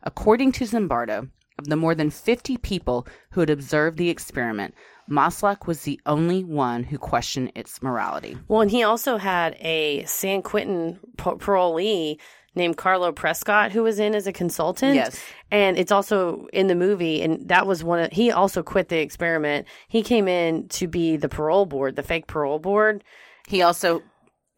According 0.02 0.54
to 0.54 0.66
Zimbardo, 0.66 1.30
of 1.60 1.68
the 1.68 1.76
more 1.76 1.96
than 1.96 2.10
50 2.10 2.58
people 2.58 3.08
who 3.32 3.40
had 3.40 3.50
observed 3.50 3.98
the 3.98 4.10
experiment, 4.10 4.74
Maslach 5.10 5.68
was 5.68 5.82
the 5.82 6.00
only 6.06 6.44
one 6.44 6.84
who 6.84 6.98
questioned 6.98 7.52
its 7.56 7.82
morality. 7.82 8.38
Well, 8.48 8.62
and 8.62 8.72
he 8.72 8.84
also 8.84 9.18
had 9.18 9.56
a 9.60 10.06
San 10.06 10.42
Quentin 10.42 11.00
parolee 11.18 12.18
named 12.56 12.78
Carlo 12.78 13.12
Prescott 13.12 13.72
who 13.72 13.84
was 13.84 14.00
in 14.00 14.16
as 14.16 14.28
a 14.28 14.34
consultant. 14.34 14.96
Yes. 14.96 15.20
And 15.52 15.78
it's 15.78 15.92
also 15.92 16.48
in 16.54 16.68
the 16.68 16.76
movie 16.76 17.22
and 17.22 17.48
that 17.50 17.66
was 17.66 17.84
one 17.84 18.00
of 18.00 18.12
he 18.12 18.32
also 18.32 18.62
quit 18.64 18.90
the 18.90 19.00
experiment. 19.00 19.68
He 19.88 20.04
came 20.04 20.28
in 20.28 20.68
to 20.70 20.88
be 20.88 21.18
the 21.18 21.30
parole 21.30 21.66
board, 21.66 21.96
the 21.96 22.04
fake 22.04 22.28
parole 22.28 22.60
board. 22.60 23.04
He 23.48 23.62
also 23.62 24.04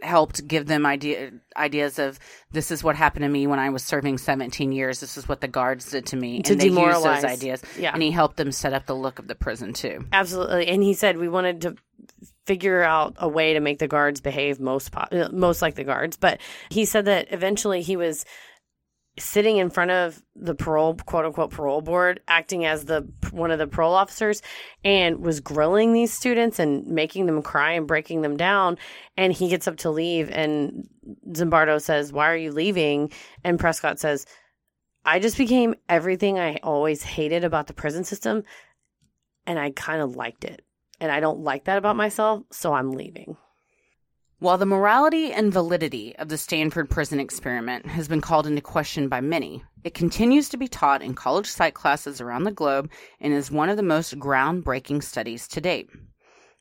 helped 0.01 0.47
give 0.47 0.65
them 0.67 0.85
idea 0.85 1.31
ideas 1.55 1.99
of 1.99 2.19
this 2.51 2.71
is 2.71 2.83
what 2.83 2.95
happened 2.95 3.23
to 3.23 3.29
me 3.29 3.47
when 3.47 3.59
I 3.59 3.69
was 3.69 3.83
serving 3.83 4.17
17 4.17 4.71
years. 4.71 4.99
This 4.99 5.17
is 5.17 5.27
what 5.27 5.41
the 5.41 5.47
guards 5.47 5.89
did 5.91 6.07
to 6.07 6.15
me. 6.15 6.41
To 6.43 6.53
and 6.53 6.61
they 6.61 6.69
demoralize. 6.69 7.23
used 7.23 7.23
those 7.23 7.31
ideas. 7.31 7.63
Yeah. 7.77 7.93
And 7.93 8.03
he 8.03 8.11
helped 8.11 8.37
them 8.37 8.51
set 8.51 8.73
up 8.73 8.85
the 8.85 8.95
look 8.95 9.19
of 9.19 9.27
the 9.27 9.35
prison 9.35 9.73
too. 9.73 10.05
Absolutely. 10.11 10.67
And 10.67 10.83
he 10.83 10.93
said 10.93 11.17
we 11.17 11.29
wanted 11.29 11.61
to 11.61 11.75
figure 12.45 12.83
out 12.83 13.15
a 13.17 13.27
way 13.27 13.53
to 13.53 13.59
make 13.59 13.79
the 13.79 13.87
guards 13.87 14.21
behave 14.21 14.59
most 14.59 14.91
po- 14.91 15.29
most 15.31 15.61
like 15.61 15.75
the 15.75 15.83
guards, 15.83 16.17
but 16.17 16.39
he 16.69 16.85
said 16.85 17.05
that 17.05 17.27
eventually 17.31 17.81
he 17.81 17.97
was 17.97 18.25
sitting 19.17 19.57
in 19.57 19.69
front 19.69 19.91
of 19.91 20.21
the 20.35 20.55
parole 20.55 20.95
quote 21.05 21.25
unquote 21.25 21.51
parole 21.51 21.81
board 21.81 22.19
acting 22.27 22.65
as 22.65 22.85
the 22.85 23.07
one 23.31 23.49
of 23.49 23.59
the 23.59 23.67
parole 23.67 23.93
officers 23.93 24.41
and 24.83 25.19
was 25.19 25.39
grilling 25.39 25.93
these 25.93 26.11
students 26.11 26.59
and 26.59 26.85
making 26.87 27.25
them 27.25 27.41
cry 27.41 27.71
and 27.71 27.87
breaking 27.87 28.21
them 28.21 28.35
down. 28.35 28.77
And 29.15 29.31
he 29.31 29.47
gets 29.47 29.67
up 29.67 29.77
to 29.77 29.89
leave 29.89 30.29
and 30.29 30.89
Zimbardo 31.29 31.81
says 31.81 32.11
why 32.11 32.29
are 32.29 32.35
you 32.35 32.51
leaving? 32.51 33.11
And 33.43 33.59
Prescott 33.59 33.99
says 33.99 34.25
I 35.05 35.19
just 35.19 35.37
became 35.37 35.75
everything 35.87 36.39
I 36.39 36.57
always 36.57 37.03
hated 37.03 37.43
about 37.43 37.67
the 37.67 37.73
prison 37.73 38.03
system 38.03 38.43
and 39.45 39.57
I 39.57 39.71
kind 39.71 40.01
of 40.01 40.15
liked 40.15 40.43
it. 40.43 40.61
And 40.99 41.11
I 41.11 41.19
don't 41.19 41.41
like 41.41 41.65
that 41.65 41.77
about 41.77 41.95
myself 41.95 42.43
so 42.51 42.73
I'm 42.73 42.91
leaving 42.91 43.37
While 44.45 44.59
the 44.59 44.65
morality 44.67 45.33
and 45.33 45.51
validity 45.51 46.15
of 46.17 46.29
the 46.29 46.37
Stanford 46.37 46.87
prison 46.87 47.19
experiment 47.19 47.87
has 47.87 48.07
been 48.07 48.21
called 48.21 48.45
into 48.45 48.61
question 48.61 49.09
by 49.09 49.19
many, 49.19 49.63
it 49.83 49.95
continues 49.95 50.49
to 50.49 50.57
be 50.57 50.67
taught 50.67 51.01
in 51.01 51.15
college 51.15 51.47
psych 51.47 51.73
classes 51.73 52.21
around 52.21 52.43
the 52.43 52.51
globe 52.51 52.91
and 53.19 53.33
is 53.33 53.49
one 53.49 53.69
of 53.69 53.75
the 53.75 53.81
most 53.81 54.19
groundbreaking 54.19 55.01
studies 55.01 55.47
to 55.47 55.61
date. 55.61 55.89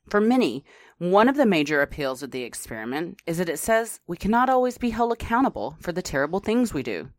For 0.08 0.18
many, 0.18 0.64
one 0.96 1.28
of 1.28 1.36
the 1.36 1.44
major 1.44 1.82
appeals 1.82 2.22
of 2.22 2.30
the 2.30 2.44
experiment 2.44 3.20
is 3.26 3.36
that 3.36 3.50
it 3.50 3.58
says 3.58 4.00
we 4.06 4.16
cannot 4.16 4.48
always 4.48 4.78
be 4.78 4.88
held 4.88 5.12
accountable 5.12 5.76
for 5.78 5.92
the 5.92 6.00
terrible 6.00 6.40
things 6.40 6.72
we 6.72 6.82
do. 6.82 7.10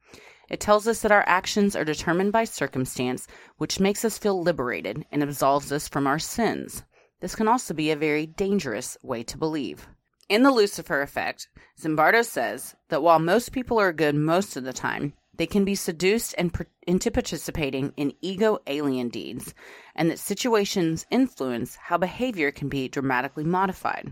It 0.50 0.60
tells 0.60 0.88
us 0.88 1.04
that 1.04 1.12
our 1.12 1.26
actions 1.28 1.76
are 1.76 1.86
determined 1.86 2.32
by 2.32 2.46
circumstance, 2.46 3.28
which 3.58 3.80
makes 3.80 4.04
us 4.04 4.18
feel 4.18 4.42
liberated 4.42 5.06
and 5.12 5.22
absolves 5.22 5.72
us 5.72 5.88
from 5.88 6.08
our 6.08 6.18
sins. 6.18 6.82
This 7.20 7.36
can 7.36 7.48
also 7.48 7.76
be 7.76 7.92
a 7.92 7.96
very 7.96 8.26
dangerous 8.26 8.98
way 9.04 9.22
to 9.26 9.38
believe. 9.38 9.88
In 10.28 10.42
The 10.42 10.50
Lucifer 10.50 11.04
Effect, 11.04 11.50
Zimbardo 11.80 12.26
says 12.26 12.76
that 12.90 13.04
while 13.04 13.20
most 13.20 13.52
people 13.52 13.80
are 13.80 13.94
good 13.94 14.16
most 14.16 14.58
of 14.58 14.64
the 14.64 14.74
time, 14.74 15.14
they 15.38 15.46
can 15.46 15.64
be 15.64 15.76
seduced 15.76 16.34
and 16.36 16.52
per- 16.52 16.66
into 16.88 17.12
participating 17.12 17.94
in 17.96 18.12
ego 18.22 18.58
alien 18.66 19.10
deeds, 19.10 19.54
and 19.96 20.10
that 20.10 20.18
situations 20.18 21.06
influence 21.12 21.76
how 21.76 22.00
behavior 22.00 22.52
can 22.52 22.70
be 22.70 22.88
dramatically 22.88 23.44
modified. 23.44 24.12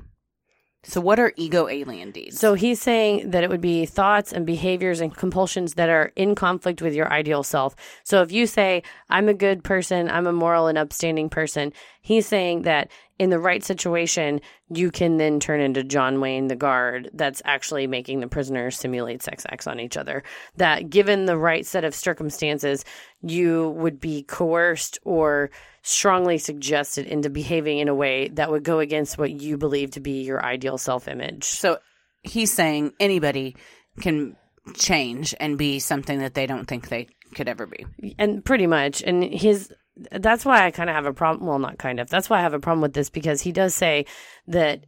So, 0.86 1.00
what 1.00 1.18
are 1.18 1.32
ego 1.38 1.70
alien 1.70 2.12
deeds? 2.12 2.40
So 2.40 2.56
he's 2.56 2.82
saying 2.82 3.32
that 3.32 3.44
it 3.44 3.50
would 3.50 3.62
be 3.62 3.86
thoughts 3.86 4.34
and 4.34 4.46
behaviors 4.46 5.00
and 5.00 5.16
compulsions 5.16 5.76
that 5.76 5.90
are 5.90 6.12
in 6.18 6.36
conflict 6.36 6.82
with 6.82 6.94
your 6.94 7.12
ideal 7.12 7.42
self. 7.42 7.74
So 8.04 8.22
if 8.22 8.34
you 8.34 8.46
say, 8.48 8.84
I'm 9.10 9.30
a 9.30 9.34
good 9.34 9.64
person, 9.64 10.10
I'm 10.10 10.28
a 10.28 10.34
moral 10.34 10.68
and 10.68 10.78
upstanding 10.78 11.30
person, 11.30 11.72
he's 12.02 12.28
saying 12.28 12.64
that 12.64 12.92
in 13.18 13.30
the 13.30 13.40
right 13.40 13.64
situation, 13.64 14.42
you 14.70 14.92
can 14.92 15.18
then 15.18 15.40
turn 15.40 15.62
into 15.62 15.84
John 15.84 16.20
Wayne, 16.20 16.48
the 16.48 16.56
guard, 16.56 17.10
that's 17.14 17.42
actually 17.46 17.88
making 17.88 18.20
the 18.20 18.28
prisoners 18.28 18.78
simulate 18.78 19.24
sex 19.24 19.46
acts 19.50 19.68
on 19.68 19.80
each 19.80 19.96
other. 19.96 20.22
That 20.58 20.90
given 20.90 21.26
the 21.26 21.38
right 21.38 21.66
set 21.66 21.86
of 21.86 21.96
circumstances, 21.96 22.84
you 23.22 23.70
would 23.78 24.02
be 24.02 24.24
coerced 24.24 25.00
or 25.06 25.50
strongly 25.84 26.38
suggested 26.38 27.06
into 27.06 27.30
behaving 27.30 27.80
in 27.80 27.90
a 27.90 27.96
way 27.96 28.30
that 28.30 28.50
would 28.50 28.64
go 28.64 28.80
against 28.80 29.18
what 29.18 29.32
you 29.32 29.58
believe 29.58 29.92
to 29.92 30.00
be 30.00 30.24
your 30.24 30.44
ideal 30.44 30.78
self 30.78 31.08
image. 31.08 31.44
So 31.44 31.78
he's 32.24 32.52
saying 32.52 32.94
anybody 33.00 33.56
can 34.00 34.36
change 34.76 35.36
and 35.40 35.58
be 35.58 35.80
something 35.80 36.20
that 36.20 36.34
they 36.34 36.48
don't 36.48 36.66
think 36.66 36.88
they 36.88 37.08
could 37.36 37.50
ever 37.50 37.68
be. 37.68 37.86
And 38.18 38.44
pretty 38.44 38.66
much. 38.66 39.02
And 39.02 39.24
his 39.24 39.72
that's 39.96 40.44
why 40.44 40.66
I 40.66 40.72
kind 40.72 40.90
of 40.90 40.96
have 40.96 41.06
a 41.06 41.14
problem. 41.14 41.48
Well, 41.48 41.60
not 41.60 41.78
kind 41.78 42.00
of. 42.00 42.10
That's 42.10 42.30
why 42.30 42.40
I 42.40 42.42
have 42.42 42.54
a 42.54 42.60
problem 42.60 42.82
with 42.82 42.94
this 42.94 43.10
because 43.10 43.42
he 43.42 43.52
does 43.52 43.76
say 43.76 44.06
that 44.48 44.86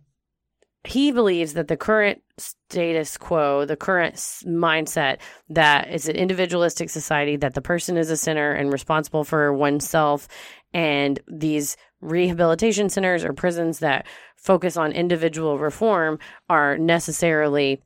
he 0.84 1.12
believes 1.12 1.54
that 1.54 1.68
the 1.68 1.78
current 1.78 2.22
status 2.38 3.18
quo, 3.18 3.66
the 3.66 3.76
current 3.76 4.16
mindset 4.16 5.20
that 5.50 5.88
it's 5.90 6.08
an 6.08 6.16
individualistic 6.16 6.90
society, 6.90 7.38
that 7.38 7.54
the 7.54 7.62
person 7.62 7.98
is 7.98 8.10
a 8.10 8.18
sinner 8.18 8.52
and 8.52 8.72
responsible 8.72 9.24
for 9.24 9.54
oneself, 9.54 10.28
And 10.76 11.22
these 11.26 11.78
rehabilitation 12.02 12.90
centers 12.90 13.24
or 13.24 13.32
prisons 13.32 13.80
that 13.80 14.06
focus 14.36 14.76
on 14.76 14.92
individual 14.92 15.58
reform 15.58 16.20
are 16.50 16.78
necessarily 16.78 17.82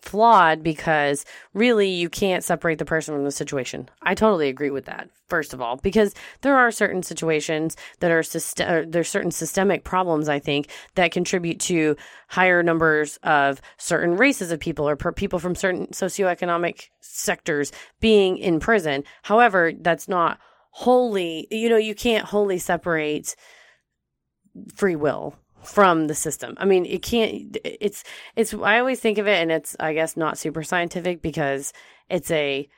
flawed 0.00 0.62
because 0.62 1.24
really 1.54 1.88
you 1.88 2.08
can't 2.08 2.44
separate 2.44 2.78
the 2.78 2.84
person 2.84 3.14
from 3.14 3.24
the 3.24 3.32
situation. 3.32 3.88
I 4.00 4.14
totally 4.14 4.48
agree 4.48 4.70
with 4.70 4.84
that. 4.84 5.08
First 5.28 5.52
of 5.52 5.60
all, 5.60 5.76
because 5.76 6.14
there 6.42 6.56
are 6.56 6.70
certain 6.70 7.02
situations 7.02 7.76
that 7.98 8.12
are 8.12 8.20
syst- 8.20 8.64
uh, 8.64 8.84
there's 8.88 9.08
certain 9.08 9.30
systemic 9.32 9.82
problems 9.82 10.28
I 10.28 10.38
think 10.38 10.68
that 10.94 11.10
contribute 11.10 11.58
to 11.60 11.96
higher 12.28 12.62
numbers 12.62 13.18
of 13.24 13.60
certain 13.76 14.16
races 14.16 14.52
of 14.52 14.60
people 14.60 14.88
or 14.88 14.94
per- 14.94 15.12
people 15.12 15.40
from 15.40 15.56
certain 15.56 15.88
socioeconomic 15.88 16.90
sectors 17.00 17.72
being 17.98 18.38
in 18.38 18.60
prison. 18.60 19.02
However, 19.22 19.72
that's 19.80 20.08
not 20.08 20.38
wholly, 20.72 21.46
you 21.50 21.68
know, 21.68 21.76
you 21.76 21.94
can't 21.94 22.24
wholly 22.24 22.58
separate 22.58 23.36
free 24.74 24.96
will 24.96 25.36
from 25.62 26.08
the 26.08 26.14
system. 26.14 26.54
I 26.58 26.64
mean, 26.64 26.84
it 26.84 27.02
can't 27.02 27.56
it's 27.64 28.02
it's 28.36 28.52
I 28.52 28.78
always 28.78 29.00
think 29.00 29.18
of 29.18 29.26
it 29.28 29.40
and 29.40 29.52
it's 29.52 29.76
I 29.78 29.94
guess 29.94 30.16
not 30.16 30.38
super 30.38 30.62
scientific 30.62 31.22
because 31.22 31.72
it's 32.10 32.30
a 32.30 32.68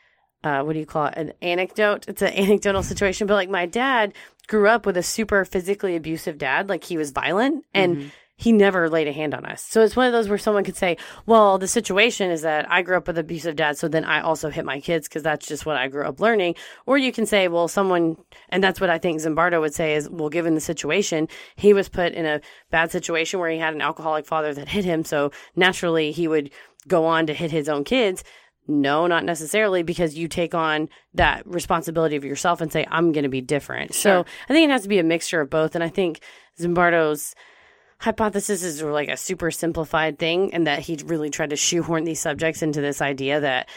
uh, 0.42 0.62
what 0.62 0.74
do 0.74 0.78
you 0.78 0.86
call 0.86 1.06
it? 1.06 1.14
An 1.16 1.32
anecdote. 1.40 2.06
It's 2.06 2.20
an 2.20 2.32
anecdotal 2.34 2.82
situation, 2.82 3.26
but 3.26 3.34
like 3.34 3.48
my 3.48 3.64
dad 3.64 4.12
grew 4.46 4.68
up 4.68 4.84
with 4.84 4.96
a 4.98 5.02
super 5.02 5.44
physically 5.46 5.96
abusive 5.96 6.36
dad, 6.36 6.68
like 6.68 6.84
he 6.84 6.98
was 6.98 7.10
violent 7.12 7.64
and 7.72 7.96
Mm-hmm. 7.96 8.08
He 8.36 8.50
never 8.50 8.88
laid 8.88 9.06
a 9.06 9.12
hand 9.12 9.32
on 9.32 9.46
us. 9.46 9.62
So 9.62 9.82
it's 9.82 9.94
one 9.94 10.06
of 10.06 10.12
those 10.12 10.28
where 10.28 10.38
someone 10.38 10.64
could 10.64 10.76
say, 10.76 10.96
"Well, 11.24 11.56
the 11.56 11.68
situation 11.68 12.30
is 12.30 12.42
that 12.42 12.70
I 12.70 12.82
grew 12.82 12.96
up 12.96 13.06
with 13.06 13.16
abusive 13.16 13.56
dad, 13.56 13.78
so 13.78 13.86
then 13.86 14.04
I 14.04 14.20
also 14.20 14.50
hit 14.50 14.64
my 14.64 14.80
kids 14.80 15.08
because 15.08 15.22
that's 15.22 15.46
just 15.46 15.64
what 15.64 15.76
I 15.76 15.88
grew 15.88 16.04
up 16.04 16.20
learning." 16.20 16.56
Or 16.86 16.98
you 16.98 17.12
can 17.12 17.26
say, 17.26 17.46
"Well, 17.46 17.68
someone," 17.68 18.16
and 18.48 18.62
that's 18.62 18.80
what 18.80 18.90
I 18.90 18.98
think 18.98 19.20
Zimbardo 19.20 19.60
would 19.60 19.74
say 19.74 19.94
is, 19.94 20.10
"Well, 20.10 20.28
given 20.30 20.54
the 20.54 20.60
situation, 20.60 21.28
he 21.54 21.72
was 21.72 21.88
put 21.88 22.12
in 22.12 22.26
a 22.26 22.40
bad 22.70 22.90
situation 22.90 23.38
where 23.38 23.50
he 23.50 23.58
had 23.58 23.74
an 23.74 23.82
alcoholic 23.82 24.26
father 24.26 24.52
that 24.54 24.68
hit 24.68 24.84
him, 24.84 25.04
so 25.04 25.30
naturally 25.54 26.10
he 26.10 26.26
would 26.26 26.50
go 26.88 27.04
on 27.04 27.26
to 27.26 27.34
hit 27.34 27.50
his 27.50 27.68
own 27.68 27.84
kids." 27.84 28.24
No, 28.66 29.06
not 29.06 29.24
necessarily 29.24 29.82
because 29.82 30.16
you 30.16 30.26
take 30.26 30.54
on 30.54 30.88
that 31.12 31.46
responsibility 31.46 32.16
of 32.16 32.24
yourself 32.24 32.62
and 32.62 32.72
say, 32.72 32.86
I'm 32.90 33.12
going 33.12 33.24
to 33.24 33.28
be 33.28 33.42
different. 33.42 33.92
So 33.92 34.24
I 34.48 34.52
think 34.54 34.68
it 34.68 34.72
has 34.72 34.84
to 34.84 34.88
be 34.88 34.98
a 34.98 35.04
mixture 35.04 35.42
of 35.42 35.50
both. 35.50 35.74
And 35.74 35.84
I 35.84 35.90
think 35.90 36.20
Zimbardo's 36.58 37.34
hypothesis 37.98 38.62
is 38.62 38.82
like 38.82 39.08
a 39.08 39.16
super 39.16 39.50
simplified 39.50 40.18
thing 40.18 40.52
and 40.52 40.66
that 40.66 40.80
he 40.80 40.98
really 41.04 41.30
tried 41.30 41.50
to 41.50 41.56
shoehorn 41.56 42.04
these 42.04 42.20
subjects 42.20 42.62
into 42.62 42.80
this 42.80 43.00
idea 43.00 43.40
that 43.40 43.68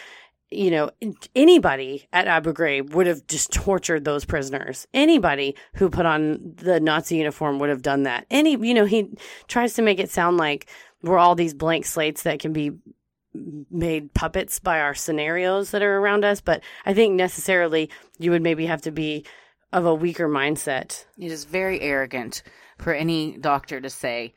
you 0.50 0.72
know 0.72 0.90
anybody 1.36 2.08
at 2.14 2.28
Abu 2.28 2.54
Ghraib 2.54 2.94
would 2.94 3.08
have 3.08 3.26
just 3.28 3.52
tortured 3.52 4.06
those 4.06 4.26
prisoners. 4.26 4.88
Anybody 4.94 5.56
who 5.74 5.90
put 5.90 6.06
on 6.06 6.54
the 6.56 6.80
Nazi 6.80 7.18
uniform 7.18 7.60
would 7.60 7.70
have 7.70 7.82
done 7.82 8.04
that. 8.04 8.26
Any 8.30 8.52
you 8.52 8.74
know 8.74 8.86
he 8.86 9.10
tries 9.48 9.74
to 9.74 9.82
make 9.82 10.00
it 10.00 10.10
sound 10.10 10.38
like 10.38 10.70
we're 11.04 11.18
all 11.18 11.36
these 11.36 11.54
blank 11.54 11.86
slates 11.86 12.24
that 12.24 12.40
can 12.40 12.54
be 12.54 12.72
made 13.70 14.14
puppets 14.14 14.60
by 14.60 14.80
our 14.80 14.96
scenarios 14.96 15.70
that 15.70 15.84
are 15.84 16.00
around 16.00 16.26
us 16.26 16.42
but 16.42 16.64
I 16.88 16.96
think 16.96 17.14
necessarily 17.14 17.92
you 18.18 18.32
would 18.32 18.42
maybe 18.42 18.66
have 18.66 18.82
to 18.84 18.92
be 18.92 19.26
of 19.72 19.86
a 19.86 19.94
weaker 19.94 20.28
mindset. 20.28 21.06
It 21.20 21.32
is 21.32 21.44
very 21.46 21.82
arrogant 21.82 22.42
for 22.80 22.94
any 22.94 23.38
doctor 23.38 23.82
to 23.82 23.90
say, 23.90 24.34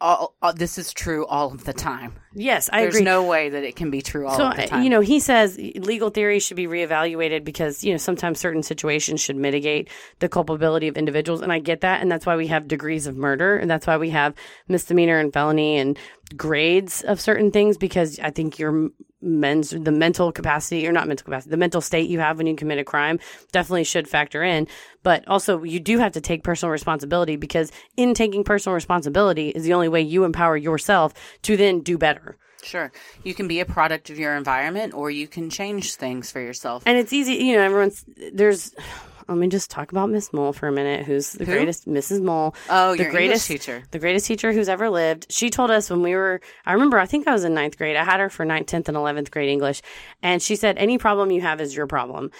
all, 0.00 0.36
all- 0.42 0.52
this 0.52 0.78
is 0.78 0.92
true 0.92 1.26
all 1.26 1.52
of 1.52 1.64
the 1.64 1.72
time. 1.72 2.14
Yes, 2.34 2.68
I 2.72 2.80
agree. 2.80 2.84
There's 2.84 2.94
agree. 2.96 3.04
no 3.04 3.24
way 3.24 3.48
that 3.48 3.64
it 3.64 3.76
can 3.76 3.90
be 3.90 4.02
true 4.02 4.26
all 4.26 4.36
so 4.36 4.50
the 4.54 4.66
time. 4.66 4.82
you 4.82 4.90
know 4.90 5.00
he 5.00 5.18
says 5.18 5.56
legal 5.56 6.10
theory 6.10 6.38
should 6.38 6.56
be 6.56 6.66
reevaluated 6.66 7.42
because 7.44 7.82
you 7.82 7.92
know 7.92 7.96
sometimes 7.96 8.38
certain 8.38 8.62
situations 8.62 9.20
should 9.20 9.36
mitigate 9.36 9.88
the 10.18 10.28
culpability 10.28 10.88
of 10.88 10.96
individuals 10.96 11.40
and 11.40 11.52
i 11.52 11.58
get 11.58 11.80
that 11.80 12.02
and 12.02 12.12
that's 12.12 12.26
why 12.26 12.36
we 12.36 12.46
have 12.46 12.68
degrees 12.68 13.06
of 13.06 13.16
murder 13.16 13.56
and 13.56 13.70
that's 13.70 13.86
why 13.86 13.96
we 13.96 14.10
have 14.10 14.34
misdemeanor 14.68 15.18
and 15.18 15.32
felony 15.32 15.78
and 15.78 15.98
grades 16.36 17.02
of 17.02 17.20
certain 17.20 17.50
things 17.50 17.78
because 17.78 18.18
i 18.20 18.30
think 18.30 18.58
your 18.58 18.90
men's 19.20 19.70
the 19.70 19.90
mental 19.90 20.30
capacity 20.30 20.86
or 20.86 20.92
not 20.92 21.08
mental 21.08 21.24
capacity 21.24 21.50
the 21.50 21.56
mental 21.56 21.80
state 21.80 22.08
you 22.08 22.20
have 22.20 22.38
when 22.38 22.46
you 22.46 22.54
commit 22.54 22.78
a 22.78 22.84
crime 22.84 23.18
definitely 23.50 23.82
should 23.82 24.06
factor 24.06 24.44
in 24.44 24.66
but 25.02 25.26
also 25.26 25.64
you 25.64 25.80
do 25.80 25.98
have 25.98 26.12
to 26.12 26.20
take 26.20 26.44
personal 26.44 26.70
responsibility 26.70 27.34
because 27.34 27.72
in 27.96 28.14
taking 28.14 28.44
personal 28.44 28.74
responsibility 28.74 29.48
is 29.48 29.64
the 29.64 29.72
only 29.72 29.88
way 29.88 30.00
you 30.00 30.22
empower 30.24 30.56
yourself 30.56 31.12
to 31.42 31.56
then 31.56 31.80
do 31.80 31.98
better 31.98 32.27
Sure. 32.62 32.92
You 33.24 33.34
can 33.34 33.48
be 33.48 33.60
a 33.60 33.64
product 33.64 34.10
of 34.10 34.18
your 34.18 34.34
environment 34.36 34.94
or 34.94 35.10
you 35.10 35.26
can 35.28 35.50
change 35.50 35.94
things 35.94 36.30
for 36.30 36.40
yourself. 36.40 36.82
And 36.86 36.98
it's 36.98 37.12
easy, 37.12 37.34
you 37.34 37.54
know, 37.54 37.62
everyone's 37.62 38.04
there's 38.32 38.74
let 39.28 39.36
me 39.36 39.48
just 39.48 39.70
talk 39.70 39.92
about 39.92 40.08
Miss 40.08 40.32
Mole 40.32 40.54
for 40.54 40.68
a 40.68 40.72
minute, 40.72 41.04
who's 41.04 41.32
the 41.32 41.44
Who? 41.44 41.52
greatest 41.52 41.86
Mrs. 41.86 42.22
Mole. 42.22 42.54
Oh, 42.70 42.96
the 42.96 43.04
greatest 43.04 43.50
English 43.50 43.66
teacher. 43.66 43.82
The 43.90 43.98
greatest 43.98 44.26
teacher 44.26 44.52
who's 44.52 44.68
ever 44.70 44.88
lived. 44.88 45.26
She 45.30 45.50
told 45.50 45.70
us 45.70 45.90
when 45.90 46.02
we 46.02 46.14
were 46.14 46.40
I 46.64 46.72
remember 46.72 46.98
I 46.98 47.06
think 47.06 47.28
I 47.28 47.32
was 47.32 47.44
in 47.44 47.54
ninth 47.54 47.76
grade. 47.76 47.96
I 47.96 48.04
had 48.04 48.20
her 48.20 48.30
for 48.30 48.44
ninth, 48.44 48.66
tenth, 48.66 48.88
and 48.88 48.96
eleventh 48.96 49.30
grade 49.30 49.50
English. 49.50 49.82
And 50.22 50.40
she 50.42 50.56
said, 50.56 50.78
Any 50.78 50.98
problem 50.98 51.30
you 51.30 51.42
have 51.42 51.60
is 51.60 51.76
your 51.76 51.86
problem. 51.86 52.30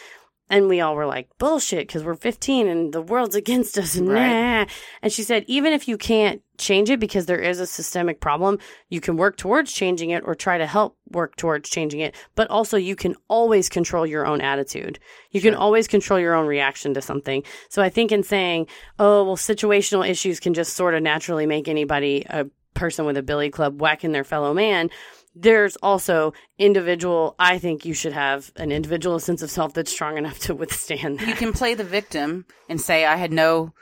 And 0.51 0.68
we 0.68 0.80
all 0.80 0.94
were 0.94 1.07
like, 1.07 1.28
bullshit, 1.38 1.86
because 1.86 2.05
we're 2.05 2.14
15 2.14 2.68
and 2.68 2.92
the 2.92 3.03
world's 3.03 3.34
against 3.42 3.76
us. 3.78 3.96
And 3.96 4.09
Right. 4.09 4.61
nah. 4.61 4.66
And 5.03 5.12
she 5.12 5.22
said, 5.22 5.44
even 5.46 5.72
if 5.72 5.88
you 5.88 5.99
can't 5.99 6.42
change 6.57 6.90
it 6.90 6.99
because 6.99 7.26
there 7.26 7.38
is 7.38 7.61
a 7.61 7.66
systemic 7.66 8.20
problem, 8.20 8.59
you 8.88 9.01
can 9.01 9.16
work 9.16 9.36
towards 9.36 9.72
changing 9.72 10.11
it 10.11 10.22
or 10.26 10.34
try 10.34 10.59
to 10.59 10.66
help 10.66 10.96
work 11.11 11.36
towards 11.36 11.68
changing 11.68 12.01
it. 12.01 12.14
But 12.34 12.51
also, 12.51 12.76
you 12.76 12.96
can 12.96 13.14
always 13.28 13.68
control 13.68 14.07
your 14.07 14.26
own 14.26 14.40
attitude. 14.40 14.99
You 15.30 15.40
can 15.40 15.55
always 15.55 15.86
control 15.86 16.18
your 16.18 16.34
own 16.34 16.46
reaction 16.46 16.94
to 16.94 17.03
something. 17.03 17.42
So 17.68 17.82
I 17.82 17.90
think 17.90 18.11
in 18.11 18.22
saying, 18.22 18.66
oh, 18.99 19.24
well, 19.24 19.36
situational 19.36 20.09
issues 20.09 20.40
can 20.40 20.55
just 20.55 20.74
sort 20.74 20.94
of 20.94 21.03
naturally 21.03 21.46
make 21.46 21.68
anybody 21.68 22.24
a 22.28 22.46
person 22.74 23.05
with 23.05 23.16
a 23.16 23.22
billy 23.22 23.51
club 23.51 23.80
whacking 23.80 24.12
their 24.12 24.24
fellow 24.24 24.55
man 24.55 24.88
there's 25.41 25.76
also 25.76 26.32
individual 26.59 27.34
i 27.39 27.59
think 27.59 27.84
you 27.84 27.95
should 27.95 28.12
have 28.12 28.51
an 28.57 28.72
individual 28.72 29.18
sense 29.20 29.43
of 29.43 29.51
self 29.51 29.72
that's 29.72 29.93
strong 29.93 30.18
enough 30.18 30.39
to 30.39 30.55
withstand 30.55 31.18
that 31.18 31.28
You 31.28 31.34
can 31.34 31.53
play 31.53 31.74
the 31.74 31.84
victim 31.84 32.47
and 32.68 32.80
say, 32.80 33.05
I 33.05 33.16
had 33.16 33.32
no. 33.32 33.72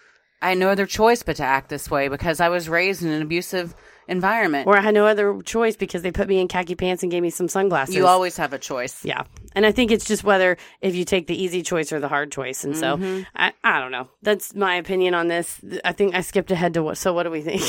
I 0.43 0.51
had 0.51 0.59
no 0.59 0.69
other 0.69 0.85
choice 0.85 1.23
but 1.23 1.37
to 1.37 1.45
act 1.45 1.71
this 1.71 1.91
way 1.91 2.09
because 2.09 2.41
I 2.41 2.51
was 2.51 2.69
raised 2.69 3.03
in 3.03 3.09
an 3.09 3.23
abusive 3.23 3.75
environment. 4.09 4.67
or 4.67 4.77
i 4.77 4.81
had 4.81 4.95
no 4.95 5.07
other 5.07 5.41
choice 5.43 5.77
because 5.77 6.03
they 6.03 6.13
put 6.13 6.29
me 6.29 6.39
in 6.41 6.49
khaki 6.49 6.75
pants 6.75 7.03
and 7.03 7.11
gave 7.13 7.23
me 7.23 7.31
some 7.31 7.49
sunglasses. 7.49 7.95
You 7.95 8.07
always 8.07 8.37
have 8.37 8.53
a 8.53 8.59
choice. 8.59 9.05
yeah. 9.05 9.23
And 9.55 9.65
i 9.67 9.73
think 9.73 9.91
it's 9.91 10.05
just 10.05 10.23
whether 10.25 10.57
if 10.81 10.95
you 10.95 11.05
take 11.05 11.27
the 11.27 11.41
easy 11.43 11.63
choice 11.63 11.93
or 11.93 12.01
the 12.01 12.09
hard 12.09 12.31
choice. 12.33 12.65
And 12.65 12.77
so 12.77 12.97
Mhm. 12.97 13.27
I, 13.35 13.53
I 13.65 13.81
don't 13.81 13.91
know. 13.93 14.09
That's 14.23 14.55
my 14.55 14.77
opinion 14.77 15.15
on 15.15 15.29
this. 15.29 15.61
I 15.85 15.93
think 15.93 16.15
i 16.15 16.21
skipped 16.21 16.51
ahead 16.51 16.75
to 16.75 16.83
what 16.83 16.99
so 16.99 17.13
what 17.13 17.25
do 17.25 17.31
we 17.31 17.43
think? 17.43 17.63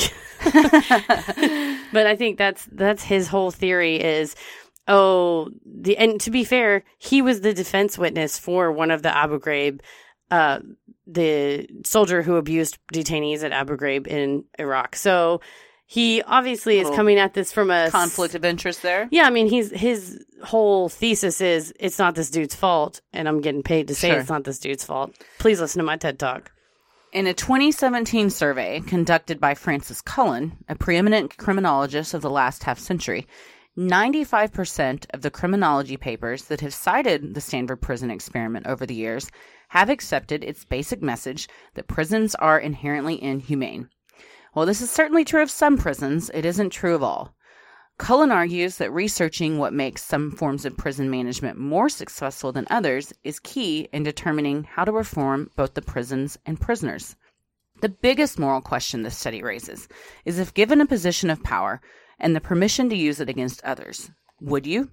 But 1.92 2.06
i 2.06 2.16
think 2.16 2.36
that's 2.38 2.66
that's 2.72 3.02
his 3.02 3.28
whole 3.28 3.50
theory 3.50 3.96
is 4.02 4.36
oh 4.86 5.48
the 5.64 5.96
and 5.96 6.20
to 6.20 6.30
be 6.30 6.44
fair 6.44 6.82
he 6.98 7.22
was 7.22 7.40
the 7.40 7.54
defense 7.54 7.96
witness 7.98 8.38
for 8.38 8.70
one 8.72 8.90
of 8.90 9.02
the 9.02 9.14
abu 9.14 9.38
ghraib 9.40 9.80
uh 10.30 10.58
the 11.06 11.66
soldier 11.84 12.22
who 12.22 12.36
abused 12.36 12.78
detainees 12.92 13.42
at 13.42 13.52
abu 13.52 13.76
ghraib 13.76 14.06
in 14.06 14.44
iraq. 14.58 14.94
So 14.96 15.40
he 15.90 16.22
obviously 16.22 16.78
is 16.80 16.88
coming 16.90 17.18
at 17.18 17.32
this 17.32 17.50
from 17.50 17.70
a 17.70 17.90
Conflict 17.90 18.34
of 18.34 18.44
interest 18.44 18.82
there. 18.82 19.08
yeah, 19.10 19.24
I 19.24 19.30
mean, 19.30 19.48
he's 19.48 19.70
his 19.70 20.22
whole 20.44 20.90
thesis 20.90 21.40
is 21.40 21.72
it's 21.80 21.98
not 21.98 22.14
this 22.14 22.30
dude's 22.30 22.54
fault, 22.54 23.00
and 23.14 23.26
I'm 23.26 23.40
getting 23.40 23.62
paid 23.62 23.88
to 23.88 23.94
say 23.94 24.10
Sure. 24.10 24.20
it's 24.20 24.28
not 24.28 24.44
this 24.44 24.58
dude's 24.58 24.84
fault. 24.84 25.14
Please 25.38 25.60
listen 25.60 25.78
to 25.80 25.84
my 25.86 25.96
TED 25.96 26.18
talk. 26.18 26.52
In 27.10 27.26
a 27.26 27.32
2017 27.32 28.28
survey 28.28 28.80
conducted 28.86 29.40
by 29.40 29.54
Francis 29.54 30.02
Cullen, 30.02 30.58
a 30.68 30.74
preeminent 30.74 31.38
criminologist 31.38 32.12
of 32.12 32.20
the 32.20 32.28
last 32.30 32.64
half 32.64 32.78
century, 32.78 33.26
95% 33.78 35.06
of 35.14 35.22
the 35.22 35.30
criminology 35.30 35.96
papers 35.96 36.44
that 36.44 36.60
have 36.60 36.74
cited 36.74 37.34
the 37.34 37.40
Stanford 37.40 37.80
prison 37.80 38.10
experiment 38.10 38.66
over 38.66 38.84
the 38.84 38.94
years 38.94 39.30
have 39.68 39.88
accepted 39.88 40.44
its 40.44 40.64
basic 40.66 41.00
message 41.00 41.48
that 41.74 41.88
prisons 41.88 42.34
are 42.34 42.58
inherently 42.58 43.22
inhumane. 43.22 43.88
While 44.58 44.66
this 44.66 44.80
is 44.80 44.90
certainly 44.90 45.24
true 45.24 45.40
of 45.40 45.52
some 45.52 45.78
prisons, 45.78 46.32
it 46.34 46.44
isn't 46.44 46.70
true 46.70 46.96
of 46.96 47.00
all. 47.04 47.32
Cullen 47.96 48.32
argues 48.32 48.78
that 48.78 48.90
researching 48.90 49.56
what 49.56 49.72
makes 49.72 50.04
some 50.04 50.32
forms 50.32 50.64
of 50.64 50.76
prison 50.76 51.08
management 51.08 51.60
more 51.60 51.88
successful 51.88 52.50
than 52.50 52.66
others 52.68 53.12
is 53.22 53.38
key 53.38 53.88
in 53.92 54.02
determining 54.02 54.64
how 54.64 54.84
to 54.84 54.90
reform 54.90 55.48
both 55.54 55.74
the 55.74 55.80
prisons 55.80 56.38
and 56.44 56.60
prisoners. 56.60 57.14
The 57.82 57.88
biggest 57.88 58.36
moral 58.36 58.60
question 58.60 59.04
this 59.04 59.16
study 59.16 59.44
raises 59.44 59.86
is 60.24 60.40
if 60.40 60.52
given 60.54 60.80
a 60.80 60.86
position 60.86 61.30
of 61.30 61.44
power 61.44 61.80
and 62.18 62.34
the 62.34 62.40
permission 62.40 62.88
to 62.88 62.96
use 62.96 63.20
it 63.20 63.28
against 63.28 63.62
others, 63.62 64.10
would 64.40 64.66
you? 64.66 64.90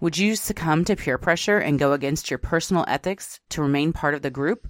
Would 0.00 0.16
you 0.16 0.34
succumb 0.34 0.82
to 0.86 0.96
peer 0.96 1.18
pressure 1.18 1.58
and 1.58 1.78
go 1.78 1.92
against 1.92 2.30
your 2.30 2.38
personal 2.38 2.86
ethics 2.88 3.38
to 3.50 3.60
remain 3.60 3.92
part 3.92 4.14
of 4.14 4.22
the 4.22 4.30
group? 4.30 4.66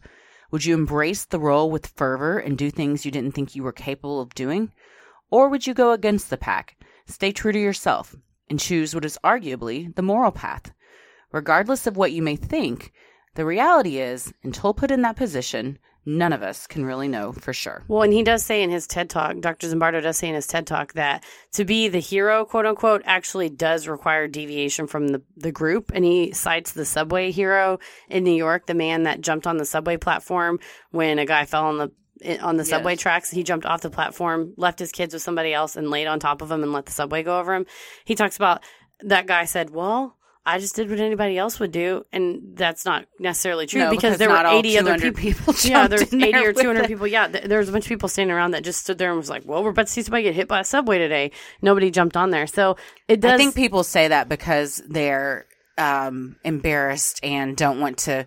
Would 0.55 0.64
you 0.64 0.74
embrace 0.74 1.24
the 1.24 1.40
role 1.40 1.68
with 1.68 1.89
fervor 1.97 2.39
and 2.39 2.56
do 2.56 2.70
things 2.70 3.05
you 3.05 3.10
didn't 3.10 3.32
think 3.32 3.56
you 3.56 3.64
were 3.64 3.72
capable 3.72 4.20
of 4.20 4.36
doing? 4.36 4.70
Or 5.28 5.48
would 5.48 5.66
you 5.66 5.74
go 5.74 5.90
against 5.90 6.31
the 6.31 6.36
pack, 6.36 6.76
stay 7.06 7.32
true 7.32 7.51
to 7.51 7.59
yourself, 7.59 8.14
and 8.48 8.60
choose 8.60 8.94
what 8.94 9.05
is 9.05 9.18
arguably 9.24 9.93
the 9.97 10.02
moral 10.02 10.31
path? 10.31 10.72
Regardless 11.32 11.89
of 11.89 11.97
what 11.97 12.12
you 12.12 12.22
may 12.22 12.36
think, 12.36 12.93
The 13.35 13.44
reality 13.44 13.98
is, 13.98 14.32
until 14.44 14.72
put 14.74 14.93
in 14.93 15.02
that 15.02 15.16
position, 15.16 15.81
none 16.06 16.32
of 16.32 16.43
us 16.43 16.66
can 16.66 16.85
really 16.85 17.09
know 17.09 17.32
for 17.32 17.52
sure. 17.52 17.82
Well, 17.89 18.02
and 18.02 18.12
he 18.12 18.22
does 18.22 18.44
say 18.44 18.62
in 18.62 18.70
his 18.70 18.86
TED 18.86 19.10
talk, 19.10 19.39
Dr. 19.40 19.68
Zimbardo 19.68 20.02
does 20.02 20.18
say 20.18 20.28
in 20.28 20.35
his 20.35 20.47
TED 20.47 20.66
talk 20.66 20.93
that 20.94 21.24
to 21.52 21.64
be 21.64 21.89
the 21.89 21.98
hero, 22.01 22.44
quote 22.44 22.66
unquote, 22.66 23.02
actually 23.05 23.48
does 23.48 23.89
require 23.89 24.28
deviation 24.28 24.86
from 24.86 25.09
the, 25.09 25.22
the 25.36 25.52
group. 25.52 25.93
And 25.94 26.05
he 26.05 26.32
cites 26.32 26.72
the 26.72 26.85
subway 26.85 27.31
hero 27.31 27.78
in 28.09 28.24
New 28.24 28.35
York, 28.35 28.66
the 28.66 28.74
man 28.74 29.05
that 29.05 29.20
jumped 29.20 29.47
on 29.47 29.56
the 29.56 29.64
subway 29.64 29.97
platform 29.97 30.59
when 30.90 31.18
a 31.18 31.26
guy 31.26 31.44
fell 31.44 31.64
on 31.66 31.78
the 31.78 31.90
on 32.40 32.56
the 32.56 32.64
subway 32.64 32.93
Yes. 32.93 33.01
tracks. 33.01 33.31
He 33.31 33.43
jumped 33.43 33.66
off 33.66 33.81
the 33.82 33.90
platform, 33.90 34.55
left 34.56 34.78
his 34.78 34.93
kids 34.93 35.12
with 35.12 35.22
somebody 35.22 35.52
else, 35.52 35.74
and 35.76 35.90
laid 35.90 36.06
on 36.06 36.20
top 36.20 36.43
of 36.43 36.51
him 36.51 36.62
and 36.62 36.72
let 36.72 36.86
the 36.86 36.93
subway 36.93 37.22
go 37.22 37.39
over 37.40 37.52
him. 37.55 37.66
He 38.05 38.14
talks 38.14 38.36
about 38.36 38.62
that 39.01 39.26
guy 39.26 39.44
said, 39.47 39.70
"Well." 39.70 40.16
I 40.46 40.58
just 40.58 40.76
did 40.76 40.90
what 40.90 41.00
anybody 41.00 41.38
else 41.38 41.58
would 41.58 41.72
do, 41.72 42.04
and 42.12 42.52
that's 42.54 42.84
not 42.84 43.06
necessarily 43.18 43.66
true 43.66 43.80
No, 43.80 43.90
because, 43.90 44.16
because 44.16 44.18
there 44.18 44.28
were 44.28 44.46
80 44.46 44.78
other 44.78 44.96
200 44.98 45.16
people. 45.16 45.54
people 45.54 45.54
yeah, 45.70 45.88
there's 45.88 46.12
80 46.12 46.32
there 46.32 46.50
or 46.50 46.52
200 46.52 46.86
people. 46.86 47.06
Yeah, 47.06 47.28
th- 47.28 47.44
there 47.44 47.58
was 47.58 47.68
a 47.68 47.72
bunch 47.72 47.86
of 47.86 47.88
people 47.88 48.08
standing 48.08 48.34
around 48.34 48.50
that 48.50 48.62
just 48.62 48.80
stood 48.80 48.98
there 48.98 49.08
and 49.08 49.16
was 49.16 49.30
like, 49.30 49.42
"Well, 49.46 49.64
we're 49.64 49.70
about 49.70 49.86
to 49.86 49.92
see 49.92 50.02
somebody 50.02 50.24
get 50.24 50.34
hit 50.34 50.48
by 50.48 50.60
a 50.60 50.64
subway 50.64 50.98
today." 50.98 51.30
Nobody 51.62 51.90
jumped 51.90 52.16
on 52.16 52.30
there, 52.30 52.46
so 52.46 52.76
it 53.08 53.20
does. 53.20 53.32
I 53.32 53.36
think 53.38 53.54
people 53.54 53.84
say 53.84 54.08
that 54.08 54.28
because 54.28 54.82
they're 54.86 55.46
um, 55.78 56.36
embarrassed 56.44 57.20
and 57.22 57.56
don't 57.56 57.80
want 57.80 57.98
to 57.98 58.26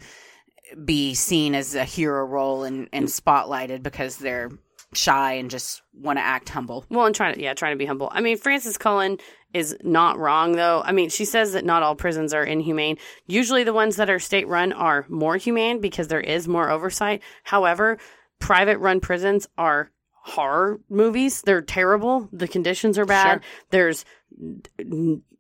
be 0.84 1.14
seen 1.14 1.56
as 1.56 1.76
a 1.76 1.84
hero 1.84 2.26
role 2.26 2.64
and, 2.64 2.90
and 2.92 3.08
spotlighted 3.08 3.84
because 3.84 4.18
they're 4.18 4.52
shy 4.94 5.34
and 5.34 5.50
just 5.50 5.82
want 5.94 6.18
to 6.18 6.24
act 6.24 6.50
humble. 6.50 6.86
Well, 6.90 7.06
and 7.06 7.16
trying 7.16 7.36
to 7.36 7.42
yeah, 7.42 7.54
trying 7.54 7.74
to 7.74 7.78
be 7.78 7.86
humble. 7.86 8.10
I 8.12 8.22
mean, 8.22 8.38
Frances 8.38 8.78
Cullen 8.78 9.18
is 9.54 9.76
not 9.84 10.18
wrong 10.18 10.54
though. 10.54 10.82
I 10.84 10.92
mean, 10.92 11.10
she 11.10 11.26
says 11.26 11.54
that 11.54 11.66
not 11.66 11.84
all 11.84 11.96
prisons 11.96 12.34
are 12.34 12.44
inhumane. 12.44 12.98
Usually, 13.26 13.64
the 13.64 13.74
ones 13.74 13.98
that 13.98 14.10
are 14.10 14.20
state 14.20 14.48
run 14.48 14.74
are 14.74 15.06
more 15.10 15.38
humane 15.38 15.82
because 15.82 16.08
there 16.08 16.22
is 16.22 16.48
more 16.48 16.70
oversight. 16.70 17.22
However, 17.44 17.98
private 18.40 18.78
run 18.80 19.00
prisons 19.00 19.48
are 19.58 19.92
horror 20.14 20.80
movies. 20.90 21.42
They're 21.42 21.62
terrible. 21.62 22.30
The 22.32 22.48
conditions 22.48 22.98
are 22.98 23.06
bad. 23.06 23.42
Sure. 23.42 23.52
There's 23.72 24.06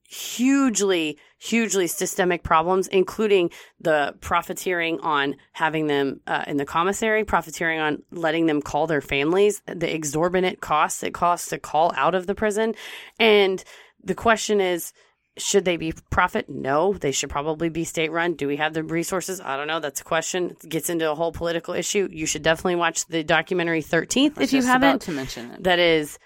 hugely 0.10 1.18
hugely 1.38 1.86
systemic 1.86 2.42
problems 2.42 2.88
including 2.88 3.52
the 3.82 4.16
profiteering 4.22 5.00
on 5.02 5.36
having 5.52 5.88
them 5.88 6.22
uh, 6.26 6.46
in 6.48 6.56
the 6.56 6.66
commissary 6.66 7.26
profiteering 7.26 7.80
on 7.80 8.02
letting 8.12 8.46
them 8.46 8.62
call 8.62 8.88
their 8.88 9.02
families 9.02 9.62
the 9.66 9.94
exorbitant 9.94 10.62
costs 10.62 11.04
it 11.04 11.14
costs 11.14 11.50
to 11.50 11.60
call 11.60 11.92
out 11.96 12.16
of 12.16 12.26
the 12.26 12.36
prison. 12.36 12.74
And 13.20 13.64
the 14.04 14.16
question 14.16 14.62
is 14.62 14.94
should 15.38 15.66
they 15.66 15.78
be 15.78 15.94
profit? 16.10 16.50
No 16.50 16.94
they 16.94 17.12
should 17.12 17.30
probably 17.30 17.70
be 17.70 17.84
state 17.84 18.12
run 18.12 18.34
do 18.34 18.48
we 18.48 18.56
have 18.56 18.74
the 18.74 18.84
resources? 18.84 19.42
I 19.42 19.58
don't 19.58 19.68
know. 19.68 19.80
That's 19.80 20.02
a 20.02 20.06
question. 20.06 20.56
It 20.64 20.70
gets 20.70 20.90
into 20.90 21.12
a 21.12 21.16
whole 21.16 21.32
political 21.32 21.74
issue. 21.74 22.08
You 22.12 22.26
should 22.26 22.44
definitely 22.44 22.78
watch 22.78 23.06
the 23.08 23.24
documentary 23.24 23.84
13th 23.84 24.40
if 24.40 24.54
you 24.54 24.64
haven't 24.64 25.02
to 25.04 25.12
mention 25.12 25.52
it. 25.52 25.64
that 25.64 25.80
is 25.80 26.18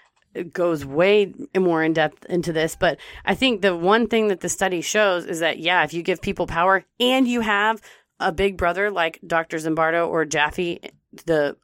goes 0.52 0.84
way 0.84 1.32
more 1.56 1.82
in 1.82 1.92
depth 1.92 2.24
into 2.26 2.52
this 2.52 2.76
but 2.76 2.98
i 3.24 3.34
think 3.34 3.60
the 3.60 3.76
one 3.76 4.06
thing 4.06 4.28
that 4.28 4.40
the 4.40 4.48
study 4.48 4.80
shows 4.80 5.24
is 5.26 5.40
that 5.40 5.58
yeah 5.58 5.84
if 5.84 5.92
you 5.92 6.02
give 6.02 6.20
people 6.22 6.46
power 6.46 6.84
and 7.00 7.28
you 7.28 7.40
have 7.40 7.80
a 8.20 8.32
big 8.32 8.56
brother 8.56 8.90
like 8.90 9.18
dr 9.26 9.56
zimbardo 9.56 10.08
or 10.08 10.24
jaffe 10.24 10.80
the 11.26 11.56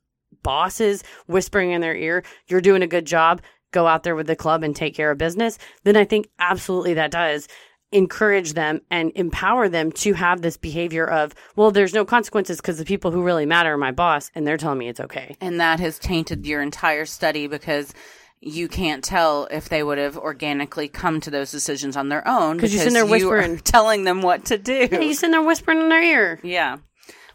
bosses 0.43 1.03
whispering 1.27 1.71
in 1.71 1.81
their 1.81 1.97
ear 1.97 2.23
you're 2.47 2.61
doing 2.61 2.83
a 2.83 2.87
good 2.87 3.07
job. 3.07 3.43
Go 3.71 3.87
out 3.87 4.03
there 4.03 4.17
with 4.17 4.27
the 4.27 4.37
club 4.37 4.63
and 4.63 4.75
take 4.75 4.95
care 4.95 5.11
of 5.11 5.19
business 5.19 5.59
then 5.85 5.97
i 5.97 6.05
think 6.05 6.29
absolutely 6.39 6.95
that 6.95 7.11
does 7.11 7.49
encourage 7.93 8.53
them 8.53 8.81
and 8.91 9.13
empower 9.15 9.69
them 9.69 9.91
to 9.91 10.13
have 10.13 10.43
this 10.43 10.57
behavior 10.57 11.07
of 11.07 11.35
well 11.57 11.71
there's 11.71 11.95
no 11.95 12.05
consequences 12.05 12.59
because 12.59 12.79
the 12.79 12.85
people 12.85 13.11
who 13.11 13.23
really 13.23 13.47
matter 13.47 13.73
are 13.73 13.79
my 13.79 13.93
boss 13.93 14.31
and 14.35 14.47
they're 14.47 14.59
telling 14.59 14.79
me 14.79 14.89
it's 14.89 15.01
okay. 15.01 15.37
And 15.41 15.61
that 15.61 15.81
has 15.81 15.99
tainted 15.99 16.47
your 16.47 16.61
entire 16.61 17.07
study 17.07 17.47
because 17.47 17.95
you 18.41 18.69
can't 18.69 19.03
tell 19.03 19.47
if 19.51 19.69
they 19.69 19.83
would 19.83 19.99
have 19.99 20.17
organically 20.17 20.89
come 20.89 21.21
to 21.21 21.31
those 21.31 21.51
decisions 21.51 21.97
on 21.97 22.09
their 22.09 22.27
own 22.27 22.59
'Cause 22.59 22.73
you're 22.73 22.79
sitting 22.79 22.95
there 22.95 23.05
whispering. 23.07 23.59
telling 23.65 24.05
them 24.05 24.23
what 24.23 24.45
to 24.47 24.59
do. 24.59 24.89
yeah, 24.91 25.01
you're 25.01 25.13
sitting 25.15 25.33
there 25.33 25.43
whispering 25.43 25.81
in 25.81 25.89
their 25.89 26.03
ear 26.03 26.41
Yeah. 26.43 26.77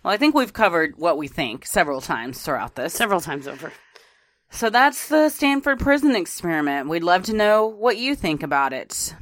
Well, 0.03 0.13
I 0.13 0.17
think 0.17 0.35
we've 0.35 0.53
covered 0.53 0.95
what 0.97 1.17
we 1.17 1.27
think 1.27 1.65
several 1.65 2.01
times 2.01 2.41
throughout 2.41 2.75
this. 2.75 2.93
several 2.93 3.21
times 3.21 3.47
over 3.47 3.71
So 4.49 4.69
that's 4.69 5.07
the 5.07 5.29
Stanford 5.29 5.79
prison 5.79 6.15
experiment. 6.15 6.87
We'd 6.89 7.03
love 7.03 7.23
to 7.23 7.33
know 7.33 7.65
what 7.67 7.97
you 7.97 8.15
think 8.15 8.43
about 8.43 8.71
it. 8.73 9.15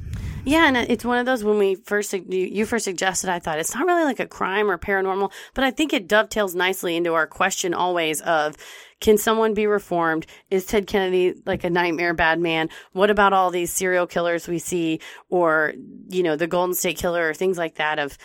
Yeah, 0.44 0.66
and 0.66 0.76
it's 0.76 1.04
one 1.04 1.18
of 1.18 1.26
those 1.26 1.44
when 1.44 1.58
we 1.58 1.76
first 1.76 2.12
you, 2.12 2.66
first 2.66 2.84
suggested, 2.84 3.30
I 3.30 3.38
thought 3.38 3.60
it's 3.60 3.74
not 3.74 3.86
really 3.86 4.04
like 4.04 4.18
a 4.18 4.26
crime 4.26 4.68
or 4.68 4.76
paranormal, 4.76 5.30
but 5.54 5.62
I 5.62 5.70
think 5.70 5.92
it 5.92 6.08
dovetails 6.08 6.54
nicely 6.56 6.96
into 6.96 7.14
our 7.14 7.28
question 7.28 7.74
always 7.74 8.20
of 8.22 8.56
can 9.00 9.18
someone 9.18 9.54
be 9.54 9.68
reformed? 9.68 10.26
Is 10.50 10.66
Ted 10.66 10.88
Kennedy 10.88 11.34
like 11.46 11.62
a 11.62 11.70
nightmare 11.70 12.12
bad 12.12 12.40
man? 12.40 12.70
What 12.92 13.10
about 13.10 13.32
all 13.32 13.50
these 13.50 13.72
serial 13.72 14.06
killers 14.06 14.48
we 14.48 14.58
see, 14.58 15.00
or 15.28 15.74
you 16.08 16.24
know 16.24 16.34
the 16.34 16.48
Golden 16.48 16.74
State 16.74 16.98
Killer 16.98 17.28
or 17.28 17.34
things 17.34 17.56
like 17.56 17.76
that? 17.76 18.00
Of 18.00 18.18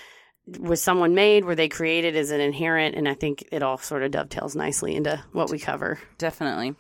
was 0.60 0.82
someone 0.82 1.14
made? 1.14 1.46
Were 1.46 1.56
they 1.56 1.70
created? 1.70 2.16
Is 2.16 2.32
it 2.32 2.40
inherent? 2.40 2.96
And 2.96 3.08
I 3.08 3.14
think 3.14 3.48
it 3.52 3.62
all 3.62 3.78
sort 3.78 4.02
of 4.02 4.12
dovetails 4.12 4.56
nicely 4.56 4.96
into 4.96 5.24
what 5.34 5.52
we 5.52 5.60
cover. 5.60 6.00
Definitely. 6.18 6.74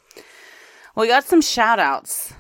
Well, 0.95 1.03
we 1.03 1.07
got 1.07 1.25
some 1.25 1.41
shout 1.41 1.77
outs. 1.77 2.33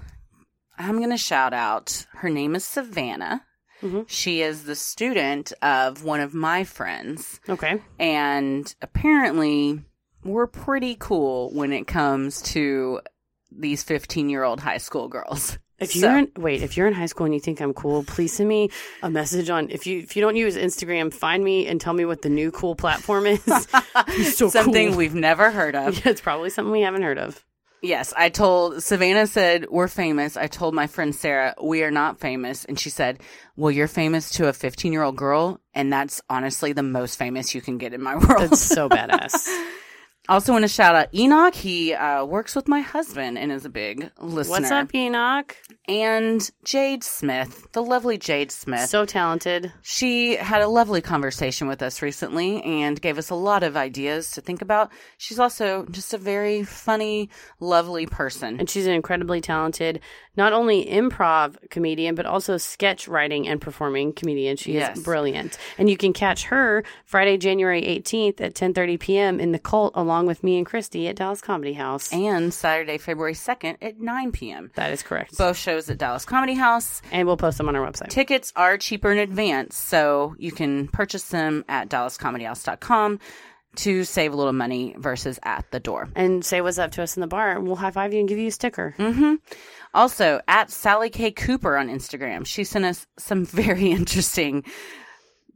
I'm 0.77 0.97
going 0.97 1.09
to 1.11 1.17
shout 1.17 1.53
out. 1.53 2.05
Her 2.13 2.29
name 2.29 2.55
is 2.55 2.63
Savannah. 2.65 3.43
Mm-hmm. 3.81 4.01
She 4.07 4.41
is 4.41 4.63
the 4.63 4.75
student 4.75 5.53
of 5.61 6.03
one 6.03 6.19
of 6.19 6.33
my 6.33 6.63
friends. 6.63 7.39
Okay. 7.47 7.81
And 7.99 8.73
apparently, 8.81 9.81
we're 10.23 10.47
pretty 10.47 10.95
cool 10.99 11.51
when 11.53 11.71
it 11.71 11.85
comes 11.87 12.41
to 12.53 13.01
these 13.51 13.83
15 13.83 14.29
year 14.29 14.43
old 14.43 14.59
high 14.59 14.77
school 14.79 15.07
girls. 15.07 15.57
If 15.79 15.91
So- 15.91 15.99
you're 16.09 16.17
in, 16.17 16.31
wait, 16.37 16.63
if 16.63 16.75
you're 16.75 16.87
in 16.87 16.93
high 16.95 17.05
school 17.05 17.25
and 17.25 17.35
you 17.35 17.39
think 17.39 17.61
I'm 17.61 17.71
cool, 17.73 18.03
please 18.03 18.33
send 18.33 18.49
me 18.49 18.71
a 19.03 19.11
message 19.11 19.51
on 19.51 19.69
if 19.69 19.85
you 19.85 19.99
if 19.99 20.15
you 20.15 20.23
don't 20.23 20.35
use 20.35 20.57
Instagram, 20.57 21.13
find 21.13 21.43
me 21.43 21.67
and 21.67 21.79
tell 21.79 21.93
me 21.93 22.03
what 22.03 22.23
the 22.23 22.29
new 22.29 22.49
cool 22.49 22.75
platform 22.75 23.27
is. 23.27 23.41
So 24.33 24.49
something 24.49 24.89
cool. 24.89 24.97
we've 24.97 25.13
never 25.13 25.51
heard 25.51 25.75
of. 25.75 25.93
Yeah, 26.05 26.11
it's 26.11 26.21
probably 26.21 26.49
something 26.49 26.71
we 26.71 26.81
haven't 26.81 27.03
heard 27.03 27.19
of. 27.19 27.43
Yes, 27.81 28.13
I 28.17 28.29
told 28.29 28.81
Savannah 28.83 29.27
said 29.27 29.67
we're 29.69 29.87
famous. 29.87 30.35
I 30.35 30.47
told 30.47 30.73
my 30.73 30.87
friend 30.87 31.13
Sarah 31.15 31.53
we 31.61 31.83
are 31.83 31.91
not 31.91 32.19
famous, 32.19 32.65
and 32.65 32.79
she 32.79 32.89
said, 32.89 33.19
"Well, 33.55 33.71
you're 33.71 33.87
famous 33.87 34.31
to 34.31 34.47
a 34.47 34.53
15 34.53 34.91
year 34.91 35.03
old 35.03 35.15
girl, 35.15 35.59
and 35.75 35.93
that's 35.93 36.21
honestly 36.29 36.73
the 36.73 36.83
most 36.83 37.17
famous 37.17 37.53
you 37.53 37.61
can 37.61 37.77
get 37.77 37.93
in 37.93 38.01
my 38.01 38.15
world." 38.27 38.41
That's 38.41 38.61
so 38.61 38.89
badass. 38.89 39.47
also, 40.29 40.51
want 40.53 40.63
to 40.63 40.67
shout 40.67 40.95
out 40.95 41.13
Enoch. 41.13 41.55
He 41.55 41.93
uh, 41.93 42.25
works 42.25 42.55
with 42.55 42.67
my 42.67 42.81
husband 42.81 43.37
and 43.37 43.51
is 43.51 43.65
a 43.65 43.69
big 43.69 44.11
listener. 44.19 44.51
What's 44.59 44.71
up, 44.71 44.93
Enoch? 44.93 45.55
And 45.87 46.49
Jade 46.65 47.03
Smith, 47.03 47.67
the 47.71 47.81
lovely 47.81 48.17
Jade 48.17 48.51
Smith. 48.51 48.89
So 48.89 49.05
talented. 49.05 49.71
She 49.83 50.35
had 50.35 50.61
a 50.61 50.67
lovely 50.67 50.99
conversation 51.01 51.67
with 51.67 51.81
us 51.81 52.01
recently 52.01 52.61
and 52.63 52.99
gave 52.99 53.17
us 53.17 53.29
a 53.29 53.35
lot 53.35 53.63
of 53.63 53.77
ideas 53.77 54.31
to 54.31 54.41
think 54.41 54.61
about. 54.61 54.91
She's 55.17 55.39
also 55.39 55.85
just 55.91 56.13
a 56.13 56.17
very 56.17 56.63
funny, 56.63 57.29
lovely 57.61 58.05
person. 58.05 58.59
And 58.59 58.69
she's 58.69 58.85
an 58.85 58.93
incredibly 58.93 59.39
talented, 59.39 60.01
not 60.35 60.51
only 60.51 60.85
improv 60.85 61.55
comedian, 61.69 62.15
but 62.15 62.25
also 62.25 62.57
sketch 62.57 63.07
writing 63.07 63.47
and 63.47 63.61
performing 63.61 64.11
comedian. 64.11 64.57
She 64.57 64.73
Yes. 64.73 64.97
is 64.97 65.03
brilliant. 65.03 65.57
And 65.77 65.89
you 65.89 65.95
can 65.95 66.11
catch 66.11 66.45
her 66.45 66.83
Friday, 67.05 67.37
January 67.37 67.81
18th 67.83 68.41
at 68.41 68.55
10.30 68.55 68.99
p.m. 68.99 69.39
in 69.39 69.53
The 69.53 69.59
Cult 69.59 69.93
along 69.95 70.16
with 70.25 70.43
me 70.43 70.57
and 70.57 70.65
Christy 70.65 71.07
at 71.07 71.15
Dallas 71.15 71.41
Comedy 71.41 71.73
House. 71.73 72.11
and 72.11 72.53
Saturday, 72.53 72.97
February 72.97 73.33
2nd 73.33 73.77
at 73.81 73.99
9 73.99 74.31
p.m. 74.31 74.71
That 74.75 74.91
is 74.91 75.03
correct. 75.03 75.37
Both 75.37 75.57
shows 75.57 75.89
at 75.89 75.97
Dallas 75.97 76.25
Comedy 76.25 76.53
House. 76.55 77.01
And 77.11 77.27
we'll 77.27 77.37
post 77.37 77.57
them 77.57 77.69
on 77.69 77.75
our 77.75 77.85
website. 77.85 78.09
Tickets 78.09 78.51
are 78.55 78.77
cheaper 78.77 79.11
in 79.11 79.19
advance, 79.19 79.77
so 79.77 80.35
you 80.37 80.51
can 80.51 80.87
purchase 80.87 81.29
them 81.29 81.63
at 81.69 81.89
dallascomedyhouse.com 81.89 83.19
to 83.77 84.03
save 84.03 84.33
a 84.33 84.35
little 84.35 84.53
money 84.53 84.95
versus 84.97 85.39
at 85.43 85.69
the 85.71 85.79
door. 85.79 86.09
and 86.15 86.43
say 86.43 86.61
what's 86.61 86.79
up 86.79 86.91
to 86.93 87.03
us 87.03 87.15
in 87.15 87.21
the 87.21 87.27
bar, 87.27 87.51
and 87.51 87.67
we'll 87.67 87.75
high 87.75 87.91
five 87.91 88.11
you 88.11 88.19
and 88.19 88.27
give 88.27 88.39
you 88.39 88.47
a 88.47 88.51
sticker. 88.51 88.95
Mm-hmm. 88.97 89.35
Also, 89.93 90.41
at 90.47 90.71
Sally 90.71 91.09
K. 91.09 91.31
Cooper 91.31 91.77
on 91.77 91.87
Instagram, 91.89 92.45
she 92.45 92.63
sent 92.63 92.85
us 92.85 93.05
some 93.19 93.45
very 93.45 93.91
interesting 93.91 94.63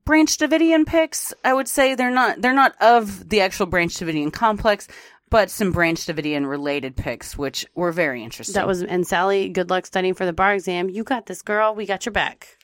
Branch 0.05 0.37
Davidian 0.37 0.85
pics. 0.85 1.33
I 1.43 1.53
would 1.53 1.67
say 1.67 1.95
they're 1.95 2.11
not 2.11 2.41
they're 2.41 2.53
not 2.53 2.73
of 2.81 3.29
the 3.29 3.41
actual 3.41 3.65
Branch 3.65 3.93
Davidian 3.93 4.31
complex, 4.31 4.87
but 5.29 5.49
some 5.49 5.71
Branch 5.71 5.99
Davidian 5.99 6.47
related 6.47 6.95
pics, 6.95 7.37
which 7.37 7.65
were 7.75 7.91
very 7.91 8.23
interesting. 8.23 8.53
That 8.53 8.67
was 8.67 8.83
and 8.83 9.07
Sally. 9.07 9.49
Good 9.49 9.69
luck 9.69 9.85
studying 9.85 10.13
for 10.13 10.25
the 10.25 10.33
bar 10.33 10.53
exam. 10.53 10.89
You 10.89 11.03
got 11.03 11.25
this, 11.25 11.41
girl. 11.41 11.73
We 11.73 11.85
got 11.85 12.05
your 12.05 12.13
back. 12.13 12.57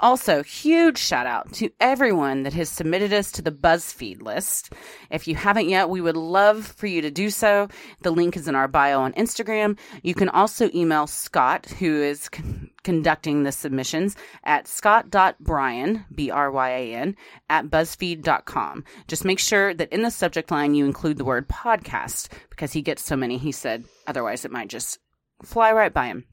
Also, 0.00 0.42
huge 0.42 0.96
shout 0.96 1.26
out 1.26 1.52
to 1.52 1.70
everyone 1.78 2.44
that 2.44 2.54
has 2.54 2.70
submitted 2.70 3.12
us 3.12 3.30
to 3.32 3.42
the 3.42 3.52
BuzzFeed 3.52 4.22
list. 4.22 4.72
If 5.10 5.28
you 5.28 5.34
haven't 5.34 5.68
yet, 5.68 5.90
we 5.90 6.00
would 6.00 6.16
love 6.16 6.66
for 6.66 6.86
you 6.86 7.02
to 7.02 7.10
do 7.10 7.28
so. 7.28 7.68
The 8.00 8.10
link 8.10 8.34
is 8.34 8.48
in 8.48 8.54
our 8.54 8.66
bio 8.66 9.00
on 9.00 9.12
Instagram. 9.12 9.78
You 10.02 10.14
can 10.14 10.30
also 10.30 10.70
email 10.74 11.06
Scott, 11.06 11.66
who 11.66 12.02
is 12.02 12.30
con- 12.30 12.70
conducting 12.82 13.42
the 13.42 13.52
submissions, 13.52 14.16
at 14.42 14.66
scott.bryan, 14.66 16.06
B 16.14 16.30
R 16.30 16.50
Y 16.50 16.70
A 16.70 16.94
N, 16.94 17.16
at 17.50 17.66
buzzfeed.com. 17.66 18.84
Just 19.06 19.26
make 19.26 19.38
sure 19.38 19.74
that 19.74 19.92
in 19.92 20.00
the 20.02 20.10
subject 20.10 20.50
line 20.50 20.74
you 20.74 20.86
include 20.86 21.18
the 21.18 21.26
word 21.26 21.46
podcast 21.46 22.28
because 22.48 22.72
he 22.72 22.80
gets 22.80 23.04
so 23.04 23.16
many, 23.16 23.36
he 23.36 23.52
said, 23.52 23.84
otherwise 24.06 24.46
it 24.46 24.50
might 24.50 24.68
just 24.68 24.98
fly 25.42 25.72
right 25.72 25.92
by 25.92 26.06
him. 26.06 26.24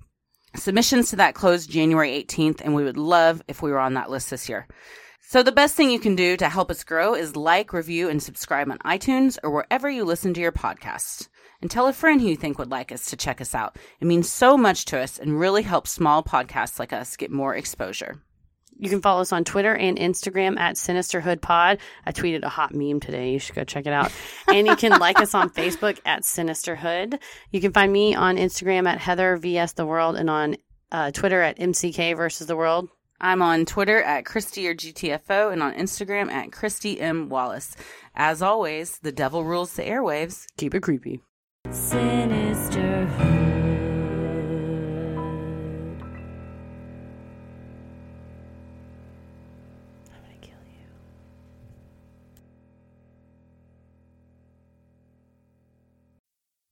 Submissions 0.55 1.09
to 1.09 1.17
that 1.17 1.35
closed 1.35 1.69
January 1.69 2.11
18th, 2.23 2.61
and 2.61 2.73
we 2.73 2.83
would 2.83 2.97
love 2.97 3.41
if 3.47 3.61
we 3.61 3.71
were 3.71 3.79
on 3.79 3.93
that 3.93 4.09
list 4.09 4.29
this 4.29 4.49
year. 4.49 4.67
So, 5.21 5.43
the 5.43 5.51
best 5.51 5.75
thing 5.75 5.91
you 5.91 5.99
can 5.99 6.15
do 6.15 6.37
to 6.37 6.47
help 6.47 6.71
us 6.71 6.85
grow 6.85 7.13
is 7.13 7.35
like, 7.35 7.73
review, 7.73 8.09
and 8.09 8.23
subscribe 8.23 8.71
on 8.71 8.77
iTunes 8.79 9.37
or 9.43 9.51
wherever 9.51 9.89
you 9.89 10.05
listen 10.05 10.33
to 10.33 10.41
your 10.41 10.53
podcasts. 10.53 11.27
And 11.61 11.69
tell 11.69 11.87
a 11.87 11.93
friend 11.93 12.21
who 12.21 12.27
you 12.27 12.37
think 12.37 12.57
would 12.59 12.71
like 12.71 12.91
us 12.91 13.07
to 13.07 13.17
check 13.17 13.41
us 13.41 13.53
out. 13.53 13.77
It 13.99 14.05
means 14.05 14.31
so 14.31 14.57
much 14.57 14.85
to 14.85 14.99
us 14.99 15.17
and 15.17 15.39
really 15.39 15.63
helps 15.63 15.91
small 15.91 16.23
podcasts 16.23 16.79
like 16.79 16.93
us 16.93 17.17
get 17.17 17.31
more 17.31 17.55
exposure. 17.55 18.21
You 18.79 18.89
can 18.89 19.01
follow 19.01 19.21
us 19.21 19.31
on 19.31 19.43
Twitter 19.43 19.75
and 19.75 19.97
Instagram 19.97 20.59
at 20.59 20.75
Sinisterhood 20.75 21.41
Pod. 21.41 21.79
I 22.05 22.11
tweeted 22.11 22.43
a 22.43 22.49
hot 22.49 22.73
meme 22.73 22.99
today. 22.99 23.31
You 23.31 23.39
should 23.39 23.55
go 23.55 23.63
check 23.63 23.85
it 23.85 23.93
out. 23.93 24.11
and 24.47 24.67
you 24.67 24.75
can 24.75 24.99
like 24.99 25.19
us 25.19 25.33
on 25.33 25.49
Facebook 25.49 25.99
at 26.05 26.23
Sinisterhood. 26.23 27.19
You 27.51 27.61
can 27.61 27.73
find 27.73 27.91
me 27.91 28.15
on 28.15 28.37
Instagram 28.37 28.87
at 28.87 28.99
Heather 28.99 29.37
vs 29.37 29.73
the 29.73 29.85
World 29.85 30.15
and 30.15 30.29
on 30.29 30.57
uh, 30.91 31.11
Twitter 31.11 31.41
at 31.41 31.57
MCK 31.57 32.15
versus 32.15 32.47
the 32.47 32.55
World. 32.55 32.89
I'm 33.19 33.41
on 33.41 33.65
Twitter 33.65 34.01
at 34.01 34.25
Christy 34.25 34.67
or 34.67 34.75
GTFO 34.75 35.51
and 35.51 35.63
on 35.63 35.73
Instagram 35.73 36.31
at 36.31 36.51
Christy 36.51 37.01
M. 37.01 37.29
Wallace. 37.29 37.75
As 38.15 38.43
always, 38.43 38.99
the 38.99 39.11
devil 39.11 39.43
rules 39.43 39.73
the 39.73 39.83
airwaves. 39.83 40.45
Keep 40.57 40.75
it 40.75 40.81
creepy. 40.81 41.21
Sinisterhood. 41.71 43.46